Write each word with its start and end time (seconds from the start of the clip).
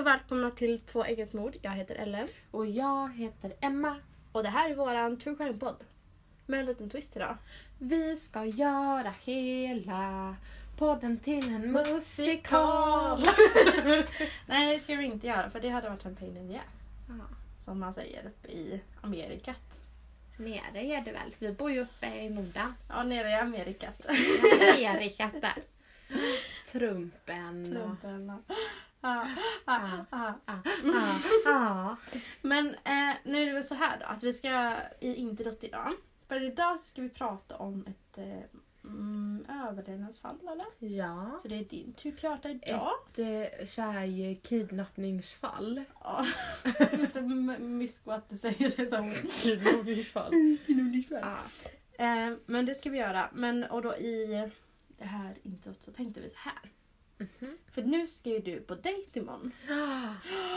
och 0.00 0.06
välkomna 0.06 0.50
till 0.50 0.80
Två 0.80 1.04
eget 1.04 1.32
mord. 1.32 1.56
Jag 1.62 1.70
heter 1.70 1.94
Ellen. 1.94 2.28
Och 2.50 2.66
jag 2.66 3.12
heter 3.12 3.52
Emma. 3.60 3.96
Och 4.32 4.42
det 4.42 4.48
här 4.48 4.70
är 4.70 4.74
våran 4.74 5.16
true 5.16 5.36
crime-podd. 5.36 5.76
Med 6.46 6.60
en 6.60 6.66
liten 6.66 6.90
twist 6.90 7.16
idag. 7.16 7.36
Vi 7.78 8.16
ska 8.16 8.44
göra 8.44 9.14
hela 9.24 10.36
podden 10.78 11.18
till 11.18 11.48
en 11.54 11.72
musikal. 11.72 13.20
Nej, 14.46 14.76
det 14.76 14.82
ska 14.82 14.94
vi 14.94 15.04
inte 15.04 15.26
göra 15.26 15.50
för 15.50 15.60
det 15.60 15.68
hade 15.68 15.88
varit 15.88 16.04
en 16.04 16.16
pain 16.16 16.36
in 16.36 16.48
the 16.48 16.56
ass. 16.56 16.64
Ja, 17.08 17.14
Som 17.64 17.80
man 17.80 17.94
säger 17.94 18.26
uppe 18.26 18.48
i 18.48 18.80
Amerikat. 19.00 19.78
nere 20.36 20.84
är 20.84 21.00
det 21.04 21.12
väl? 21.12 21.34
Vi 21.38 21.52
bor 21.52 21.70
ju 21.70 21.80
uppe 21.80 22.06
i 22.06 22.30
Norden. 22.30 22.74
Ja, 22.88 23.02
nere 23.02 23.28
i 23.28 23.34
Amerikat. 23.34 24.06
Amerika 24.78 25.30
där. 25.40 25.62
Trumpen 26.72 27.76
och... 27.76 28.00
Klumpen 28.00 28.30
och... 28.30 28.54
Ja, 29.00 29.28
ja, 29.66 29.80
ja. 29.88 30.04
Ah, 30.10 30.32
ah, 30.44 30.58
ah. 31.46 31.96
Men 32.42 32.66
eh, 32.68 33.16
nu 33.24 33.42
är 33.42 33.46
det 33.46 33.52
väl 33.52 33.64
så 33.64 33.74
här 33.74 33.98
då 34.00 34.06
att 34.06 34.22
vi 34.22 34.32
ska 34.32 34.74
i 35.00 35.14
introt 35.14 35.64
idag. 35.64 35.92
För 36.28 36.42
idag 36.42 36.78
ska 36.80 37.02
vi 37.02 37.08
prata 37.08 37.56
om 37.56 37.86
ett 37.86 38.18
eh, 38.18 38.38
mm, 38.84 39.46
överlevnadsfall 39.68 40.38
eller? 40.40 40.94
Ja. 40.96 41.38
För 41.42 41.48
det 41.48 41.56
är 41.58 41.64
din 41.64 41.92
tur 41.92 42.16
Kjarta 42.16 42.48
idag. 42.50 42.90
Ett 43.12 43.18
eh, 43.60 43.66
tjej 43.66 44.40
kidnappningsfall. 44.44 45.84
Ja, 46.04 46.26
lite 46.92 47.20
mysko 47.60 48.10
att 48.10 48.28
du 48.28 48.36
säger 48.36 48.76
det 48.76 48.90
som 48.90 49.14
Kidnappningsfall. 49.42 50.32
Ja. 51.10 51.36
Ah. 51.98 52.04
eh, 52.04 52.36
Men 52.46 52.66
det 52.66 52.74
ska 52.74 52.90
vi 52.90 52.98
göra. 52.98 53.28
Men 53.32 53.64
och 53.64 53.82
då 53.82 53.96
i 53.96 54.50
det 54.98 55.04
här 55.04 55.34
introt 55.42 55.82
så 55.82 55.92
tänkte 55.92 56.20
vi 56.20 56.28
så 56.28 56.38
här. 56.38 56.70
Mhm. 57.18 57.58
För 57.70 57.82
nu 57.82 58.06
ska 58.06 58.30
ju 58.30 58.38
du 58.38 58.60
på 58.60 58.74
dejt 58.74 59.20
imorgon. 59.20 59.52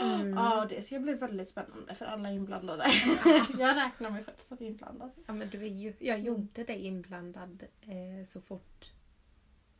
Mm. 0.02 0.34
Ja, 0.34 0.66
det 0.68 0.82
ska 0.82 0.98
bli 0.98 1.14
väldigt 1.14 1.48
spännande 1.48 1.94
för 1.94 2.04
alla 2.04 2.30
inblandade. 2.30 2.84
jag 3.58 3.76
räknar 3.76 4.10
mig 4.10 4.24
själv 4.24 4.36
som 4.48 4.56
inblandad. 4.60 5.10
Ja, 5.26 5.32
men 5.32 5.50
du 5.50 5.62
är 5.62 5.68
ju, 5.68 5.94
jag 5.98 6.20
gjorde 6.20 6.64
dig 6.64 6.86
inblandad 6.86 7.64
eh, 7.80 8.26
så, 8.26 8.40
fort, 8.40 8.92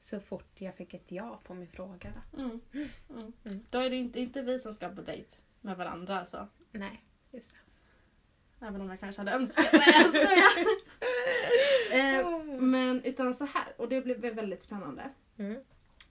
så 0.01 0.21
fort 0.21 0.61
jag 0.61 0.77
fick 0.77 0.95
ett 0.95 1.13
ja 1.13 1.41
på 1.45 1.55
min 1.55 1.69
fråga. 1.69 2.13
Då. 2.33 2.43
Mm. 2.43 2.61
Mm. 2.73 3.33
Mm. 3.45 3.61
Då 3.71 3.79
är 3.79 3.91
det 3.91 3.97
inte, 3.97 4.21
inte 4.21 4.43
vi 4.43 4.59
som 4.59 4.73
ska 4.73 4.89
på 4.89 5.03
dejt 5.03 5.37
med 5.61 5.77
varandra 5.77 6.19
alltså. 6.19 6.49
Nej, 6.71 7.05
just 7.31 7.51
det. 7.51 8.67
Även 8.67 8.81
om 8.81 8.91
jag 8.91 9.01
kanske 9.01 9.21
hade 9.21 9.33
önskat. 9.33 9.69
Nej 9.73 9.95
jag 9.95 10.09
skojar. 10.09 10.51
eh, 12.51 12.61
men 12.61 13.05
utan 13.05 13.35
så 13.35 13.45
här. 13.45 13.75
Och 13.77 13.89
det 13.89 14.01
blir 14.01 14.31
väldigt 14.31 14.63
spännande. 14.63 15.11
Mm. 15.37 15.61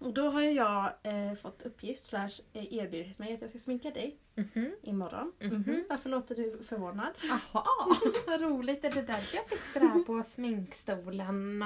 Och 0.03 0.13
då 0.13 0.29
har 0.29 0.41
jag 0.41 0.91
eh, 1.03 1.33
fått 1.41 1.61
uppgift 1.61 2.03
slash 2.03 2.29
eh, 2.53 2.73
erbjudit 2.73 3.19
mig 3.19 3.33
att 3.33 3.41
jag 3.41 3.49
ska 3.49 3.59
sminka 3.59 3.89
dig 3.91 4.17
Mhm. 4.35 4.71
imorgon. 4.81 5.31
Mhm. 5.39 5.55
Mhm. 5.67 5.85
Varför 5.89 6.09
låter 6.09 6.35
du 6.35 6.63
förvånad? 6.63 7.13
Jaha, 7.23 7.63
vad 8.27 8.41
roligt. 8.41 8.85
Är 8.85 8.91
det 8.91 9.01
därför 9.01 9.35
jag 9.37 9.45
sitter 9.45 9.79
här 9.87 10.03
på 10.03 10.23
sminkstolen? 10.23 11.61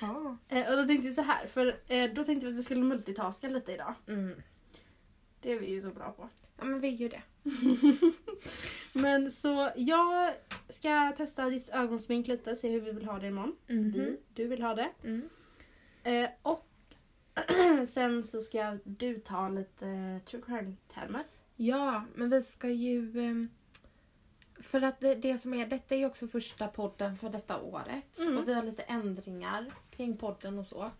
Jaha. 0.00 0.36
Eh, 0.48 0.70
och 0.70 0.76
då 0.76 0.84
tänkte 0.86 1.08
vi 1.08 1.14
så 1.14 1.22
här. 1.22 1.46
För 1.46 1.66
eh, 1.88 2.10
då 2.14 2.24
tänkte 2.24 2.46
vi 2.46 2.52
att 2.52 2.58
vi 2.58 2.62
skulle 2.62 2.80
multitaska 2.84 3.48
lite 3.48 3.72
idag. 3.72 3.94
Mm. 4.08 4.42
Det 5.40 5.52
är 5.52 5.60
vi 5.60 5.70
ju 5.70 5.80
så 5.80 5.90
bra 5.90 6.12
på. 6.12 6.28
Ja, 6.58 6.64
men 6.64 6.80
vi 6.80 6.88
är 6.88 6.92
ju 6.96 7.08
det. 7.08 7.22
Men 8.94 9.30
så 9.30 9.70
jag 9.76 10.34
ska 10.68 11.12
testa 11.16 11.44
ditt 11.50 11.68
ögonsmink 11.68 12.26
lite. 12.26 12.56
Se 12.56 12.68
hur 12.70 12.80
vi 12.80 12.92
vill 12.92 13.04
ha 13.06 13.18
det 13.18 13.26
imorgon. 13.26 13.56
Mhm. 13.66 13.92
Vi, 13.92 14.20
du 14.34 14.46
vill 14.46 14.62
ha 14.62 14.74
det. 14.74 14.90
Mm. 15.04 15.28
Eh, 16.02 16.30
och 16.42 16.66
sen 17.86 18.22
så 18.22 18.40
ska 18.40 18.78
du 18.84 19.18
ta 19.18 19.48
lite 19.48 19.86
eh, 19.88 20.18
true 20.24 20.42
crime-termer. 20.46 21.24
Ja, 21.56 22.04
men 22.14 22.30
vi 22.30 22.42
ska 22.42 22.68
ju... 22.68 23.20
ehm, 23.20 23.48
För 24.60 24.82
att 24.82 25.00
det, 25.00 25.14
det 25.14 25.38
som 25.38 25.54
är, 25.54 25.66
detta 25.66 25.94
är 25.94 25.98
ju 25.98 26.06
också 26.06 26.28
första 26.28 26.68
podden 26.68 27.16
för 27.16 27.30
detta 27.30 27.60
året. 27.60 28.18
Mm. 28.18 28.38
Och 28.38 28.48
vi 28.48 28.54
har 28.54 28.62
lite 28.62 28.82
ändringar 28.82 29.72
kring 29.90 30.16
podden 30.16 30.58
och 30.58 30.66
så. 30.66 30.90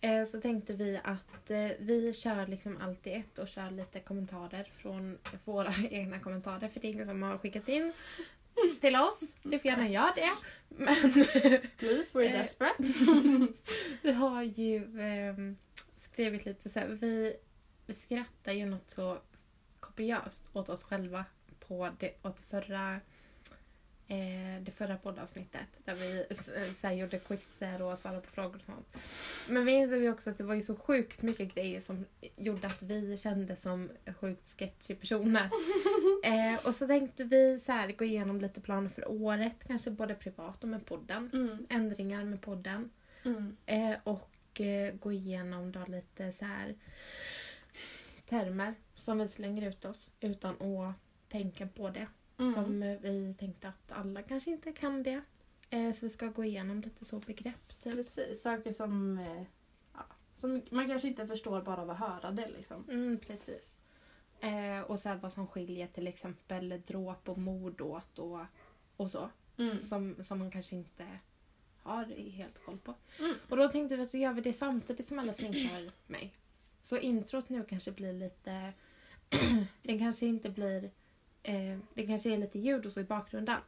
Eh, 0.00 0.24
Så 0.24 0.40
tänkte 0.40 0.72
vi 0.72 1.00
att 1.04 1.50
eh, 1.50 1.70
vi 1.78 2.12
kör 2.14 2.46
liksom 2.46 2.78
allt 2.82 3.06
i 3.06 3.10
ett 3.12 3.38
och 3.38 3.48
kör 3.48 3.70
lite 3.70 4.00
kommentarer 4.00 4.64
från 4.64 5.18
våra 5.44 5.74
egna 5.90 6.18
kommentarer. 6.20 6.68
För 6.68 6.80
det 6.80 6.88
är 6.88 6.92
ingen 6.92 7.06
som 7.06 7.22
har 7.22 7.38
skickat 7.38 7.68
in 7.68 7.92
till 8.80 8.96
oss. 8.96 9.34
Du 9.42 9.58
får 9.58 9.66
gärna 9.70 9.88
göra 9.88 10.12
det. 10.16 10.30
Men 10.68 10.96
Please, 11.76 12.18
we're 12.18 12.24
Eh. 12.34 12.38
desperate. 12.38 12.82
vi 14.02 14.12
har 14.12 14.42
ju 14.42 15.00
ehm, 15.00 15.56
skrivit 15.96 16.44
lite 16.46 16.68
så 16.68 16.78
här. 16.78 16.86
Vi, 16.88 17.36
vi 17.86 17.94
skrattar 17.94 18.52
ju 18.52 18.66
något 18.66 18.90
så 18.90 19.18
kopiöst 19.80 20.44
åt 20.52 20.68
oss 20.68 20.84
själva 20.84 21.24
på 21.68 21.90
det, 21.98 22.14
åt 22.22 22.40
förra, 22.40 23.00
eh, 24.08 24.62
det 24.62 24.70
förra 24.70 24.96
poddavsnittet. 24.96 25.66
Där 25.84 25.94
vi 25.94 26.34
så 26.74 26.86
här, 26.86 26.94
gjorde 26.94 27.18
quizzer 27.18 27.82
och 27.82 27.98
svarade 27.98 28.20
på 28.20 28.30
frågor 28.30 28.56
och 28.56 28.62
sånt. 28.62 28.96
Men 29.48 29.64
vi 29.64 29.72
insåg 29.72 29.98
ju 29.98 30.10
också 30.10 30.30
att 30.30 30.38
det 30.38 30.44
var 30.44 30.54
ju 30.54 30.62
så 30.62 30.76
sjukt 30.76 31.22
mycket 31.22 31.54
grejer 31.54 31.80
som 31.80 32.04
gjorde 32.36 32.66
att 32.66 32.82
vi 32.82 33.16
kände 33.16 33.56
som 33.56 33.90
sjukt 34.20 34.58
sketchy 34.58 34.94
personer. 34.94 35.50
eh, 36.24 36.66
och 36.66 36.74
så 36.74 36.86
tänkte 36.86 37.24
vi 37.24 37.60
så 37.60 37.72
här, 37.72 37.92
gå 37.92 38.04
igenom 38.04 38.40
lite 38.40 38.60
planer 38.60 38.88
för 38.88 39.10
året, 39.10 39.56
kanske 39.66 39.90
både 39.90 40.14
privat 40.14 40.62
och 40.62 40.68
med 40.68 40.86
podden. 40.86 41.30
Mm. 41.32 41.66
Ändringar 41.68 42.24
med 42.24 42.42
podden. 42.42 42.90
Mm. 43.24 43.56
Eh, 43.66 43.96
och 44.04 44.60
eh, 44.60 44.94
gå 44.94 45.12
igenom 45.12 45.72
då 45.72 45.84
lite 45.88 46.32
så 46.32 46.44
här 46.44 46.74
termer 48.28 48.74
som 48.94 49.18
vi 49.18 49.28
slänger 49.28 49.68
ut 49.68 49.84
oss 49.84 50.10
utan 50.20 50.62
att 50.62 50.94
tänka 51.28 51.66
på 51.66 51.90
det. 51.90 52.06
Mm. 52.38 52.54
Som 52.54 52.80
vi 52.80 53.34
tänkte 53.38 53.68
att 53.68 53.92
alla 53.92 54.22
kanske 54.22 54.50
inte 54.50 54.72
kan 54.72 55.02
det. 55.02 55.22
Eh, 55.70 55.92
så 55.92 56.06
vi 56.06 56.10
ska 56.10 56.26
gå 56.26 56.44
igenom 56.44 56.80
lite 56.80 57.04
så 57.04 57.18
begrepp. 57.18 57.78
Typ. 57.78 57.92
Precis, 57.92 58.42
saker 58.42 58.72
som, 58.72 59.18
eh, 59.18 59.42
ja, 59.94 60.06
som 60.32 60.62
man 60.70 60.88
kanske 60.88 61.08
inte 61.08 61.26
förstår 61.26 61.62
bara 61.62 61.82
av 61.82 61.90
att 61.90 61.98
höra 61.98 62.30
det. 62.30 62.48
Liksom. 62.48 62.84
Mm, 62.90 63.18
precis. 63.18 63.78
Eh, 64.40 64.80
och 64.80 64.98
så 64.98 65.14
vad 65.14 65.32
som 65.32 65.46
skiljer 65.46 65.86
till 65.86 66.06
exempel 66.06 66.82
dråp 66.86 67.28
och 67.28 67.38
mord 67.38 67.80
åt 67.80 68.18
och, 68.18 68.40
och 68.96 69.10
så. 69.10 69.30
Mm. 69.58 69.82
Som, 69.82 70.16
som 70.24 70.38
man 70.38 70.50
kanske 70.50 70.76
inte 70.76 71.18
har 71.82 72.04
helt 72.30 72.64
koll 72.64 72.78
på. 72.78 72.94
Mm. 73.18 73.34
Och 73.48 73.56
då 73.56 73.68
tänkte 73.68 73.96
vi 73.96 74.02
att 74.02 74.10
så 74.10 74.18
gör 74.18 74.32
vi 74.32 74.40
det 74.40 74.52
samtidigt 74.52 75.06
som 75.06 75.18
alla 75.18 75.32
sminkar 75.32 75.90
mig. 76.06 76.34
Så 76.82 76.98
introt 76.98 77.48
nu 77.48 77.64
kanske 77.64 77.92
blir 77.92 78.12
lite... 78.12 78.72
det 79.82 79.98
kanske 79.98 80.26
inte 80.26 80.50
blir... 80.50 80.90
Eh, 81.48 81.78
det 81.94 82.06
kanske 82.06 82.30
är 82.30 82.38
lite 82.38 82.58
ljud 82.58 82.86
och 82.86 82.92
så 82.92 83.00
i 83.00 83.04
bakgrunden. 83.04 83.60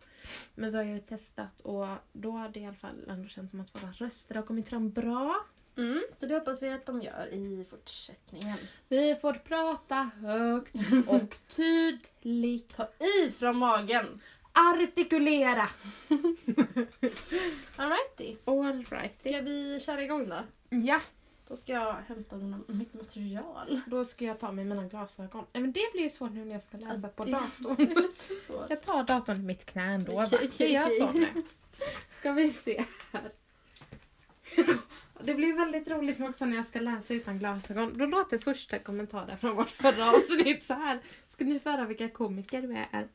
Men 0.54 0.70
vi 0.70 0.76
har 0.76 0.84
ju 0.84 0.98
testat 0.98 1.60
och 1.60 1.86
då 2.12 2.30
har 2.30 2.48
det 2.48 2.60
i 2.60 2.66
alla 2.66 2.74
fall 2.74 3.04
ändå 3.08 3.28
känts 3.28 3.50
som 3.50 3.60
att 3.60 3.74
våra 3.74 3.92
röster 3.92 4.34
har 4.34 4.42
kommit 4.42 4.68
fram 4.68 4.90
bra. 4.90 5.36
Mm. 5.76 6.02
Så 6.20 6.26
det 6.26 6.34
hoppas 6.34 6.62
vi 6.62 6.68
att 6.68 6.86
de 6.86 7.02
gör 7.02 7.28
i 7.32 7.66
fortsättningen. 7.70 8.58
Vi 8.88 9.14
får 9.14 9.32
prata 9.32 10.10
högt 10.20 10.74
och 11.06 11.38
tydligt. 11.48 12.76
Ta 12.76 12.84
i 12.84 13.30
från 13.30 13.56
magen! 13.56 14.20
Artikulera! 14.52 15.68
Alrighty. 17.76 18.36
All 18.44 18.84
right. 18.90 19.20
Ska 19.20 19.40
vi 19.40 19.80
köra 19.80 20.02
igång 20.02 20.28
då? 20.28 20.38
Ja, 20.68 21.00
Då 21.48 21.56
ska 21.56 21.72
jag 21.72 21.92
hämta 21.92 22.36
mina, 22.36 22.60
mitt 22.66 22.94
material. 22.94 23.80
då 23.86 24.04
ska 24.04 24.24
jag 24.24 24.38
ta 24.38 24.52
med 24.52 24.66
mina 24.66 24.84
glasögon. 24.84 25.44
Nej, 25.52 25.60
men 25.62 25.72
det 25.72 25.92
blir 25.92 26.02
ju 26.02 26.10
svårt 26.10 26.32
nu 26.32 26.44
när 26.44 26.52
jag 26.52 26.62
ska 26.62 26.76
läsa 26.76 27.08
på 27.08 27.24
det- 27.24 27.30
datorn. 27.30 28.08
Jag 28.68 28.82
tar 28.82 29.02
datorn 29.04 29.36
i 29.36 29.42
mitt 29.42 29.64
knä 29.64 29.82
ändå. 29.84 30.12
Okej, 30.22 30.38
okej, 30.48 30.66
Vi 30.66 30.72
gör 30.72 30.86
så 30.86 31.12
nu. 31.12 31.26
Ska 32.10 32.32
vi 32.32 32.52
se 32.52 32.84
här. 33.12 33.30
Det 35.20 35.34
blir 35.34 35.56
väldigt 35.56 35.88
roligt 35.88 36.20
också 36.20 36.44
när 36.44 36.56
jag 36.56 36.66
ska 36.66 36.80
läsa 36.80 37.14
utan 37.14 37.38
glasögon. 37.38 37.98
Då 37.98 38.06
låter 38.06 38.38
första 38.38 38.78
kommentaren 38.78 39.38
från 39.38 39.56
vårt 39.56 39.70
förra 39.70 40.08
avsnitt 40.16 40.64
så 40.64 40.74
här. 40.74 41.00
Ska 41.28 41.44
ni 41.44 41.58
få 41.60 41.70
höra 41.70 41.84
vilka 41.84 42.08
komiker 42.08 42.62
vi 42.62 42.86
är? 42.92 43.08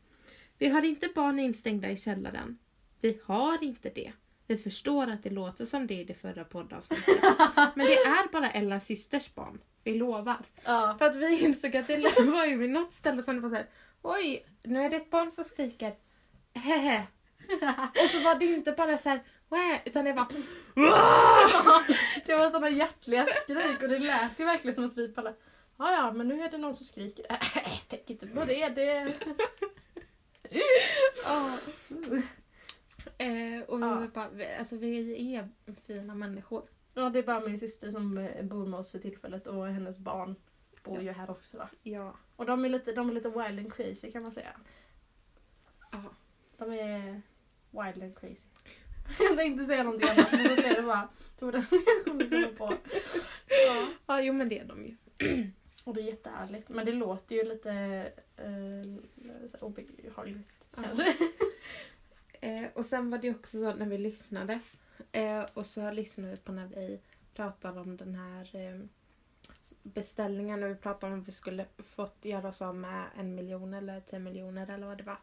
Vi 0.57 0.69
har 0.69 0.86
inte 0.86 1.09
barn 1.15 1.39
instängda 1.39 1.89
i 1.89 1.97
källaren. 1.97 2.57
Vi 3.01 3.19
har 3.25 3.63
inte 3.63 3.89
det. 3.89 4.13
Vi 4.47 4.57
förstår 4.57 5.07
att 5.07 5.23
det 5.23 5.29
låter 5.29 5.65
som 5.65 5.87
det 5.87 5.93
i 5.93 6.03
det 6.03 6.13
förra 6.13 6.43
poddavsnittet. 6.43 7.23
Men 7.75 7.85
det 7.85 7.97
är 7.97 8.31
bara 8.31 8.51
Ellas 8.51 8.85
systers 8.85 9.35
barn. 9.35 9.61
Vi 9.83 9.97
lovar. 9.97 10.45
Ja. 10.65 10.95
För 10.99 11.05
att 11.05 11.15
vi 11.15 11.43
insåg 11.43 11.75
att 11.75 11.87
det 11.87 11.97
var 12.25 12.45
ju 12.45 12.57
vid 12.57 12.69
något 12.69 12.93
ställe 12.93 13.23
som 13.23 13.35
det 13.35 13.41
var 13.41 13.49
såhär 13.49 13.67
Oj, 14.01 14.45
nu 14.63 14.83
är 14.83 14.89
det 14.89 14.95
ett 14.95 15.09
barn 15.09 15.31
som 15.31 15.43
skriker 15.43 15.95
hehe. 16.53 17.03
Och 18.03 18.09
så 18.09 18.19
var 18.19 18.39
det 18.39 18.45
inte 18.45 18.71
bara 18.71 18.97
så 18.97 19.09
här 19.09 19.23
Wah! 19.49 19.77
utan 19.85 20.05
det 20.05 20.13
var 20.13 20.25
Det 22.25 22.35
var 22.35 22.49
såna 22.49 22.69
hjärtliga 22.69 23.25
skrik 23.25 23.81
och 23.81 23.89
det 23.89 23.99
lät 23.99 24.39
ju 24.39 24.45
verkligen 24.45 24.75
som 24.75 24.85
att 24.85 24.97
vi 24.97 25.07
bara 25.07 25.33
Ja, 25.77 25.91
ja, 25.91 26.11
men 26.11 26.27
nu 26.27 26.43
är 26.43 26.51
det 26.51 26.57
någon 26.57 26.75
som 26.75 26.85
skriker. 26.85 27.25
Äh, 27.29 27.37
tänk 27.87 28.09
inte 28.09 28.27
på 28.27 28.45
det. 28.45 28.69
det... 28.69 29.13
Ja. 31.23 31.57
Eh, 33.18 33.62
och 33.68 33.77
vi, 33.77 33.81
Ja. 33.86 34.07
bara, 34.13 34.30
alltså, 34.60 34.77
vi 34.77 35.36
är 35.36 35.50
fina 35.88 36.15
människor. 36.15 36.63
Ja, 36.94 37.10
det 37.10 37.19
är 37.19 37.24
bara 37.24 37.39
min 37.39 37.60
syster 37.60 37.92
som 37.92 38.18
eh, 38.18 38.44
bor 38.45 38.65
med 38.65 38.80
oss 38.80 38.92
för 38.92 39.00
tillfället 39.00 39.48
och 39.48 39.68
hennes 39.68 40.00
barn. 40.00 40.36
bor 40.83 41.01
ju 41.01 41.12
här 41.12 41.31
också 41.31 41.57
då. 41.57 41.69
Ja. 41.83 42.15
Och 42.36 42.45
de 42.45 42.65
är 42.65 42.69
lite, 42.69 42.92
de 42.94 43.10
är 43.10 43.13
lite 43.13 43.30
wild 43.30 43.60
and 43.60 43.74
crazy 43.74 44.12
kan 44.12 44.24
man 44.24 44.31
säga. 44.31 44.51
Ja. 45.92 46.04
De 46.57 46.71
är 46.74 47.21
wild 47.71 48.04
and 48.04 48.18
crazy. 48.19 48.44
Jag 49.19 49.38
tänkte 49.38 49.65
säga 49.65 49.83
någonting 49.83 50.10
annat 50.10 50.31
men 50.31 50.44
då 50.48 50.56
blev 50.56 50.75
det 50.75 50.81
bara... 50.81 51.10
Det 51.39 51.45
var 51.45 51.51
den 51.51 51.65
jag 51.71 52.04
kunde 52.04 52.30
komma 52.30 52.48
på. 52.57 52.74
Ja. 53.68 53.88
Ja, 54.07 54.21
jo 54.21 54.33
men 54.33 54.50
det 54.50 54.60
är 54.60 54.65
de 54.65 54.86
ju. 54.86 54.95
Och 55.86 55.94
det 55.94 56.01
är 56.01 56.06
jättehärligt. 56.06 56.69
Men 56.69 56.86
det 56.86 56.92
låter 56.92 57.36
ju 57.36 57.44
lite 57.44 57.71
eh, 58.38 59.63
obehagligt 59.63 60.68
Ja. 60.75 60.83
Eh, 62.43 62.69
och 62.73 62.85
sen 62.85 63.09
var 63.09 63.17
det 63.17 63.29
också 63.29 63.59
så 63.59 63.73
när 63.73 63.85
vi 63.85 63.97
lyssnade. 63.97 64.59
Eh, 65.11 65.45
och 65.53 65.65
så 65.65 65.91
lyssnade 65.91 66.31
vi 66.31 66.37
på 66.37 66.51
när 66.51 66.67
vi 66.67 66.99
pratade 67.35 67.79
om 67.79 67.97
den 67.97 68.15
här 68.15 68.55
eh, 68.55 68.79
beställningen 69.83 70.63
och 70.63 70.69
vi 70.69 70.75
pratade 70.75 71.13
om 71.13 71.21
att 71.21 71.27
vi 71.27 71.31
skulle 71.31 71.65
fått 71.77 72.25
göra 72.25 72.47
oss 72.47 72.61
av 72.61 72.75
med 72.75 73.05
en 73.17 73.35
miljon 73.35 73.73
eller 73.73 73.99
tio 73.99 74.19
miljoner 74.19 74.69
eller 74.69 74.87
vad 74.87 74.97
det 74.97 75.03
var 75.03 75.17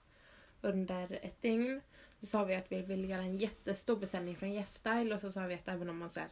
under 0.61 1.19
ett 1.23 1.43
dygn. 1.43 1.81
Så 2.21 2.27
sa 2.27 2.45
vi 2.45 2.55
att 2.55 2.73
vi 2.73 2.83
ville 2.83 3.07
göra 3.07 3.23
en 3.23 3.37
jättestor 3.37 3.97
beställning 3.97 4.37
från 4.37 4.53
yes 4.53 4.83
och 5.13 5.21
så 5.21 5.33
sa 5.33 5.47
vi 5.47 5.55
att 5.55 5.69
även 5.69 5.89
om 5.89 5.99
man 5.99 6.11
säger 6.11 6.31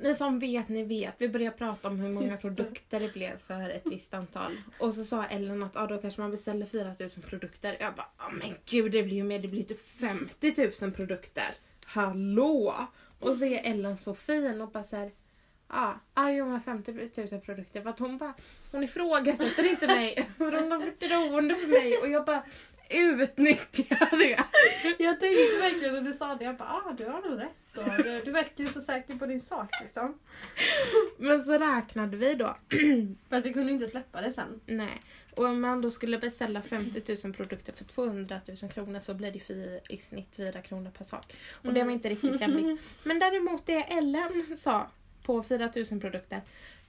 ni 0.00 0.14
som 0.14 0.38
vet, 0.38 0.68
ni 0.68 0.84
vet. 0.84 1.14
Vi 1.18 1.28
började 1.28 1.56
prata 1.56 1.88
om 1.88 2.00
hur 2.00 2.12
många 2.12 2.36
produkter 2.36 3.00
det 3.00 3.12
blev 3.12 3.38
för 3.38 3.70
ett 3.70 3.82
visst 3.84 4.14
antal. 4.14 4.56
Och 4.78 4.94
så 4.94 5.04
sa 5.04 5.24
Ellen 5.24 5.62
att 5.62 5.76
ah, 5.76 5.86
då 5.86 5.98
kanske 5.98 6.20
man 6.20 6.30
beställer 6.30 6.66
4000 6.66 7.22
produkter. 7.22 7.76
Jag 7.80 7.94
bara, 7.94 8.08
ah, 8.16 8.30
men 8.30 8.54
gud 8.70 8.92
det 8.92 9.02
blir 9.02 9.16
ju 9.16 9.24
mer, 9.24 9.38
det 9.38 9.48
blir 9.48 9.62
typ 9.62 9.86
50 9.86 10.70
000 10.82 10.92
produkter. 10.92 11.54
Hallå! 11.86 12.74
Och 13.18 13.36
så 13.36 13.44
är 13.44 13.70
Ellen 13.70 13.98
så 13.98 14.14
fin 14.14 14.60
och 14.60 14.70
bara 14.70 14.84
såhär, 14.84 15.10
ja, 15.68 16.00
ah, 16.14 16.30
jo 16.30 16.46
men 16.46 16.60
50 16.60 16.92
000 17.32 17.40
produkter. 17.40 17.82
För 17.82 17.90
att 17.90 17.98
hon 17.98 18.18
bara, 18.18 18.34
hon 18.70 18.84
ifrågasätter 18.84 19.70
inte 19.70 19.86
mig. 19.86 20.28
Hon 20.38 20.72
har 20.72 20.80
förtroende 20.80 21.54
för 21.54 21.66
mig 21.66 21.96
och 21.96 22.08
jag 22.08 22.24
bara 22.24 22.42
utnyttjar 22.92 24.18
det. 24.18 24.44
Jag 25.04 25.20
tänkte 25.20 25.60
verkligen 25.60 25.94
när 25.94 26.00
du 26.00 26.12
sa 26.12 26.34
det, 26.34 26.44
jag 26.44 26.56
bara 26.56 26.68
ah, 26.68 26.94
du 26.98 27.04
har 27.06 27.30
nog 27.30 27.40
rätt. 27.40 27.76
Och 27.76 28.04
du, 28.04 28.22
du 28.24 28.30
verkar 28.32 28.64
ju 28.64 28.70
så 28.70 28.80
säker 28.80 29.14
på 29.14 29.26
din 29.26 29.40
sak 29.40 29.70
liksom. 29.82 30.18
Men 31.16 31.44
så 31.44 31.52
räknade 31.58 32.16
vi 32.16 32.34
då. 32.34 32.56
För 33.28 33.36
att 33.36 33.44
vi 33.44 33.52
kunde 33.52 33.72
inte 33.72 33.86
släppa 33.86 34.20
det 34.20 34.30
sen. 34.30 34.60
Nej. 34.66 35.00
Och 35.36 35.44
om 35.44 35.60
man 35.60 35.80
då 35.80 35.90
skulle 35.90 36.18
beställa 36.18 36.62
50 36.62 37.16
000 37.24 37.34
produkter 37.34 37.72
för 37.72 37.84
200 37.84 38.40
000 38.62 38.70
kronor 38.72 39.00
så 39.00 39.14
blir 39.14 39.32
det 39.32 39.80
i 39.94 39.98
snitt 39.98 40.36
4 40.36 40.62
kronor 40.62 40.90
per 40.90 41.04
sak. 41.04 41.34
Och 41.52 41.72
det 41.72 41.80
Mm. 41.80 41.86
var 41.86 41.92
inte 41.92 42.08
riktigt 42.08 42.40
rimligt. 42.40 42.80
Men 43.04 43.18
däremot 43.18 43.66
det 43.66 43.82
Ellen 43.92 44.56
sa 44.56 44.86
på 45.22 45.42
4 45.42 45.72
000 45.90 46.00
produkter. 46.00 46.40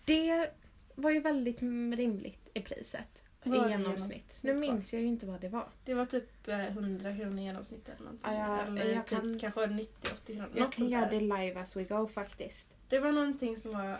Det 0.05 0.49
var 0.95 1.11
ju 1.11 1.19
väldigt 1.19 1.59
rimligt 1.97 2.49
i 2.53 2.61
priset. 2.61 3.22
Vad 3.43 3.57
I 3.57 3.61
det 3.61 3.69
genomsnitt. 3.69 4.37
Nu 4.41 4.53
minns 4.53 4.93
jag 4.93 5.01
ju 5.01 5.07
inte 5.07 5.25
vad 5.25 5.41
det 5.41 5.49
var. 5.49 5.67
Det 5.85 5.93
var 5.93 6.05
typ 6.05 6.47
eh, 6.47 6.67
100 6.67 7.15
kronor 7.17 7.39
i 7.39 7.43
genomsnitt 7.43 7.89
eller 7.89 7.99
någonting. 8.05 8.31
Ja, 8.33 8.57
jag- 8.57 8.67
eller 8.79 8.93
jag 8.95 9.05
typ 9.07 9.19
kan- 9.19 9.39
kanske 9.39 9.61
90-80 9.67 10.25
kronor. 10.25 10.49
Jag 10.53 10.59
Något 10.61 10.71
kan 10.71 10.71
sånt 10.77 10.91
göra 10.91 11.01
där. 11.05 11.11
det 11.11 11.19
live 11.19 11.59
as 11.61 11.75
we 11.75 11.83
go 11.83 12.07
faktiskt. 12.07 12.69
Det 12.89 12.99
var 12.99 13.11
någonting 13.11 13.57
som 13.57 13.71
var... 13.71 13.97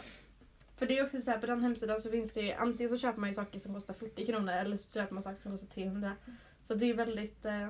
För 0.76 0.86
det 0.86 0.98
är 0.98 1.06
också 1.06 1.22
så 1.22 1.32
här, 1.32 1.38
på 1.38 1.46
den 1.46 1.62
hemsidan 1.64 2.00
så 2.00 2.12
finns 2.12 2.32
det 2.32 2.42
ju 2.42 2.52
antingen 2.52 2.90
så 2.90 2.98
köper 2.98 3.20
man 3.20 3.30
ju 3.30 3.34
saker 3.34 3.60
som 3.60 3.74
kostar 3.74 3.94
40 3.94 4.26
kronor 4.26 4.54
eller 4.54 4.78
så 4.78 5.00
köper 5.00 5.14
man 5.14 5.24
saker 5.24 5.42
som 5.42 5.52
kostar 5.52 5.68
300. 5.68 6.16
Så 6.62 6.76
det 6.76 6.86
är 6.90 6.94
väldigt... 6.94 7.46
Eh, 7.46 7.70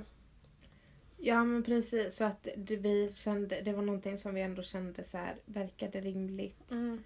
Ja 1.17 1.43
men 1.43 1.63
precis. 1.63 2.15
Så 2.15 2.23
att 2.23 2.47
det, 2.57 2.75
vi 2.75 3.11
kände, 3.13 3.61
det 3.61 3.73
var 3.73 3.81
någonting 3.81 4.17
som 4.17 4.35
vi 4.35 4.41
ändå 4.41 4.63
kände 4.63 5.03
så 5.03 5.17
här, 5.17 5.35
verkade 5.45 6.01
rimligt 6.01 6.71
mm. 6.71 7.03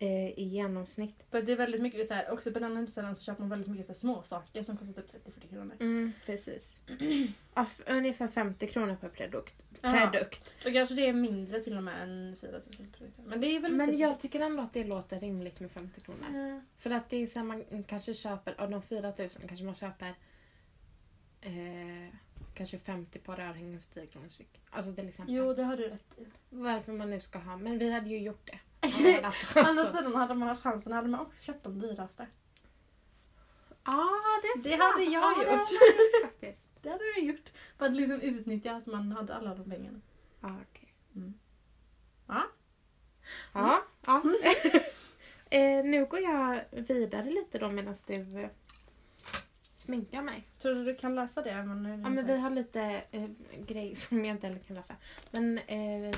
Eh, 0.00 0.28
i 0.38 0.44
genomsnitt. 0.44 1.24
För 1.30 1.42
det 1.42 1.52
är 1.52 1.56
väldigt 1.56 1.82
mycket 1.82 2.06
så 2.06 2.14
här, 2.14 2.30
också 2.30 2.52
på 2.52 2.58
den 2.58 2.76
hemsidan 2.76 3.16
så 3.16 3.24
köper 3.24 3.40
man 3.40 3.50
väldigt 3.50 3.70
mycket 3.70 3.86
så 3.86 3.94
små 3.94 4.22
saker 4.22 4.62
som 4.62 4.76
kostar 4.76 5.02
typ 5.02 5.26
30-40 5.26 5.48
kronor. 5.50 5.76
Mm, 5.80 6.12
precis. 6.26 6.78
Ja, 7.54 7.66
ungefär 7.86 8.28
50 8.28 8.66
kronor 8.66 8.96
per 9.00 9.08
produkt. 9.08 9.62
Produkt. 9.80 10.52
Och 10.66 10.72
kanske 10.72 10.94
det 10.94 11.06
är 11.06 11.12
mindre 11.12 11.60
till 11.60 11.76
och 11.76 11.82
med 11.82 12.02
än 12.02 12.36
4000 12.40 12.72
produkter. 12.72 13.22
Men 13.24 13.40
det 13.40 13.46
är 13.46 13.60
väl 13.60 13.72
Men 13.72 13.98
jag 13.98 14.20
tycker 14.20 14.40
ändå 14.40 14.62
att 14.62 14.72
det 14.72 14.84
låter 14.84 15.20
rimligt 15.20 15.60
med 15.60 15.70
50 15.70 16.00
kronor. 16.00 16.48
Ja. 16.48 16.60
För 16.78 16.90
att 16.90 17.10
det 17.10 17.16
är 17.16 17.26
så 17.26 17.38
här, 17.38 17.46
man 17.46 17.84
kanske 17.84 18.14
köper, 18.14 18.60
av 18.60 18.70
de 18.70 18.82
4000 18.82 19.42
kanske 19.48 19.64
man 19.64 19.74
köper 19.74 20.14
eh, 21.40 22.14
kanske 22.54 22.78
50 22.78 23.18
par 23.18 23.40
örhängen 23.40 23.80
för 23.80 24.00
10 24.00 24.06
kronor 24.06 24.28
styck. 24.28 24.60
Alltså 24.70 24.94
till 24.94 25.08
exempel. 25.08 25.34
Jo, 25.34 25.54
det 25.54 25.62
har 25.62 25.76
du 25.76 25.88
rätt 25.88 26.18
i. 26.18 26.26
Varför 26.50 26.92
man 26.92 27.10
nu 27.10 27.20
ska 27.20 27.38
ha. 27.38 27.56
Men 27.56 27.78
vi 27.78 27.92
hade 27.92 28.10
ju 28.10 28.18
gjort 28.18 28.46
det. 28.46 28.58
Å 28.82 28.86
andra 28.86 29.32
chansen. 29.32 29.92
sidan 29.96 30.14
hade 30.14 30.34
man 30.34 30.48
haft 30.48 30.62
chansen 30.62 30.92
hade 30.92 31.08
man 31.08 31.20
också 31.20 31.42
köpt 31.42 31.64
de 31.64 31.78
dyraste. 31.78 32.26
Ja, 33.84 34.08
det 34.42 34.48
är 34.48 34.62
Det 34.62 34.76
smart. 34.76 34.92
hade 34.92 35.04
jag 35.04 35.12
ja, 35.22 35.34
det 35.36 35.42
gjort. 35.42 35.48
hade 35.50 35.52
jag 35.52 35.60
gjort 35.60 36.30
faktiskt. 36.30 36.66
Det 36.82 36.90
hade 36.90 37.20
gjort. 37.20 37.52
För 37.78 37.86
att 37.86 37.92
liksom 37.92 38.20
utnyttja 38.20 38.76
att 38.76 38.86
man 38.86 39.12
hade 39.12 39.34
alla 39.34 39.54
de 39.54 39.70
pengarna. 39.70 40.00
Ja, 40.40 40.56
okej. 40.70 40.94
Mm. 41.16 41.34
Ja. 42.26 42.42
Ja, 43.52 43.82
ja. 44.06 44.22
eh, 45.50 45.84
nu 45.84 46.06
går 46.06 46.20
jag 46.20 46.64
vidare 46.70 47.30
lite 47.30 47.58
då 47.58 47.68
medan 47.70 47.94
du 48.06 48.40
eh, 48.40 48.50
sminkar 49.72 50.22
mig. 50.22 50.48
Tror 50.58 50.74
du 50.74 50.84
du 50.84 50.94
kan 50.94 51.14
läsa 51.14 51.42
det? 51.42 51.62
Men 51.62 51.82
nu 51.82 51.90
Ja, 51.90 52.08
men 52.08 52.26
vi 52.26 52.36
har 52.36 52.50
lite 52.50 53.02
eh, 53.10 53.28
grejer 53.66 53.94
som 53.96 54.24
jag 54.24 54.34
inte 54.36 54.46
heller 54.46 54.60
kan 54.60 54.76
läsa. 54.76 54.94
Men 55.30 55.58
eh, 55.58 56.16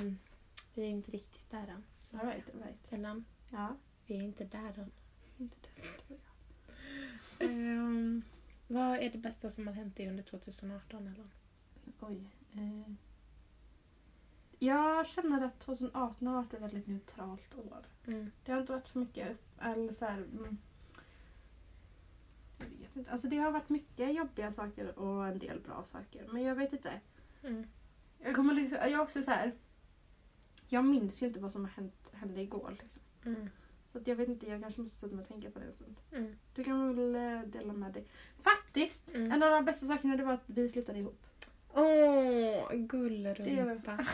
vi 0.74 0.82
är 0.82 0.88
inte 0.88 1.10
riktigt 1.10 1.50
där 1.50 1.58
än. 1.68 1.84
Så 2.12 2.18
Jag 2.18 2.24
vet, 2.24 2.44
säga. 2.44 2.56
jag 2.58 2.66
vet. 2.66 2.92
Ellen, 2.92 3.24
Ja. 3.50 3.76
vi 4.06 4.16
är 4.16 4.22
inte 4.22 4.44
där 4.44 4.78
än. 4.78 4.90
Inte 5.38 5.56
det. 6.08 6.14
Ehm, 7.46 8.22
vad 8.68 8.96
är 8.98 9.10
det 9.10 9.18
bästa 9.18 9.50
som 9.50 9.66
har 9.66 9.74
hänt 9.74 9.96
dig 9.96 10.08
under 10.08 10.22
2018 10.22 11.06
Ellen? 11.06 11.28
Oj. 12.00 12.30
Eh. 12.52 12.92
Jag 14.58 15.06
känner 15.06 15.44
att 15.46 15.58
2018 15.60 16.26
har 16.26 16.34
varit 16.34 16.54
ett 16.54 16.62
väldigt 16.62 16.86
neutralt 16.86 17.54
år. 17.54 17.86
Mm. 18.06 18.30
Det 18.44 18.52
har 18.52 18.60
inte 18.60 18.72
varit 18.72 18.86
så 18.86 18.98
mycket 18.98 19.38
eller 19.60 19.92
så 19.92 20.04
här, 20.04 20.18
mm, 20.18 20.58
Jag 22.58 22.66
vet 22.78 22.96
inte. 22.96 23.10
Alltså 23.10 23.28
det 23.28 23.38
har 23.38 23.50
varit 23.52 23.68
mycket 23.68 24.14
jobbiga 24.14 24.52
saker 24.52 24.98
och 24.98 25.26
en 25.26 25.38
del 25.38 25.60
bra 25.60 25.84
saker. 25.84 26.28
Men 26.32 26.42
jag 26.42 26.54
vet 26.56 26.72
inte. 26.72 27.00
Mm. 27.42 27.66
Jag 28.18 28.34
kommer 28.36 28.54
liksom, 28.54 28.78
jag 28.78 28.90
är 28.92 29.00
också 29.00 29.22
så 29.22 29.30
här. 29.30 29.52
Jag 30.72 30.84
minns 30.84 31.22
ju 31.22 31.26
inte 31.26 31.40
vad 31.40 31.52
som 31.52 31.64
har 31.64 31.70
hänt, 31.70 32.10
hände 32.12 32.40
igår. 32.40 32.76
Liksom. 32.82 33.02
Mm. 33.24 33.48
Så 33.86 33.98
att 33.98 34.06
jag 34.06 34.16
vet 34.16 34.28
inte, 34.28 34.46
jag 34.46 34.62
kanske 34.62 34.80
måste 34.80 34.96
sätta 35.00 35.14
mig 35.14 35.22
och 35.22 35.28
tänka 35.28 35.50
på 35.50 35.58
det 35.58 35.64
en 35.64 35.72
stund. 35.72 35.96
Mm. 36.12 36.36
Du 36.54 36.64
kan 36.64 36.96
väl 36.96 37.14
eh, 37.14 37.48
dela 37.48 37.72
med 37.72 37.92
dig. 37.92 38.04
Faktiskt! 38.42 39.14
Mm. 39.14 39.32
En 39.32 39.42
av 39.42 39.50
de 39.50 39.64
bästa 39.64 39.86
sakerna 39.86 40.16
det 40.16 40.24
var 40.24 40.32
att 40.32 40.42
vi 40.46 40.68
flyttade 40.68 40.98
ihop. 40.98 41.26
Åh, 41.72 42.72
gullrumpa. 42.74 44.04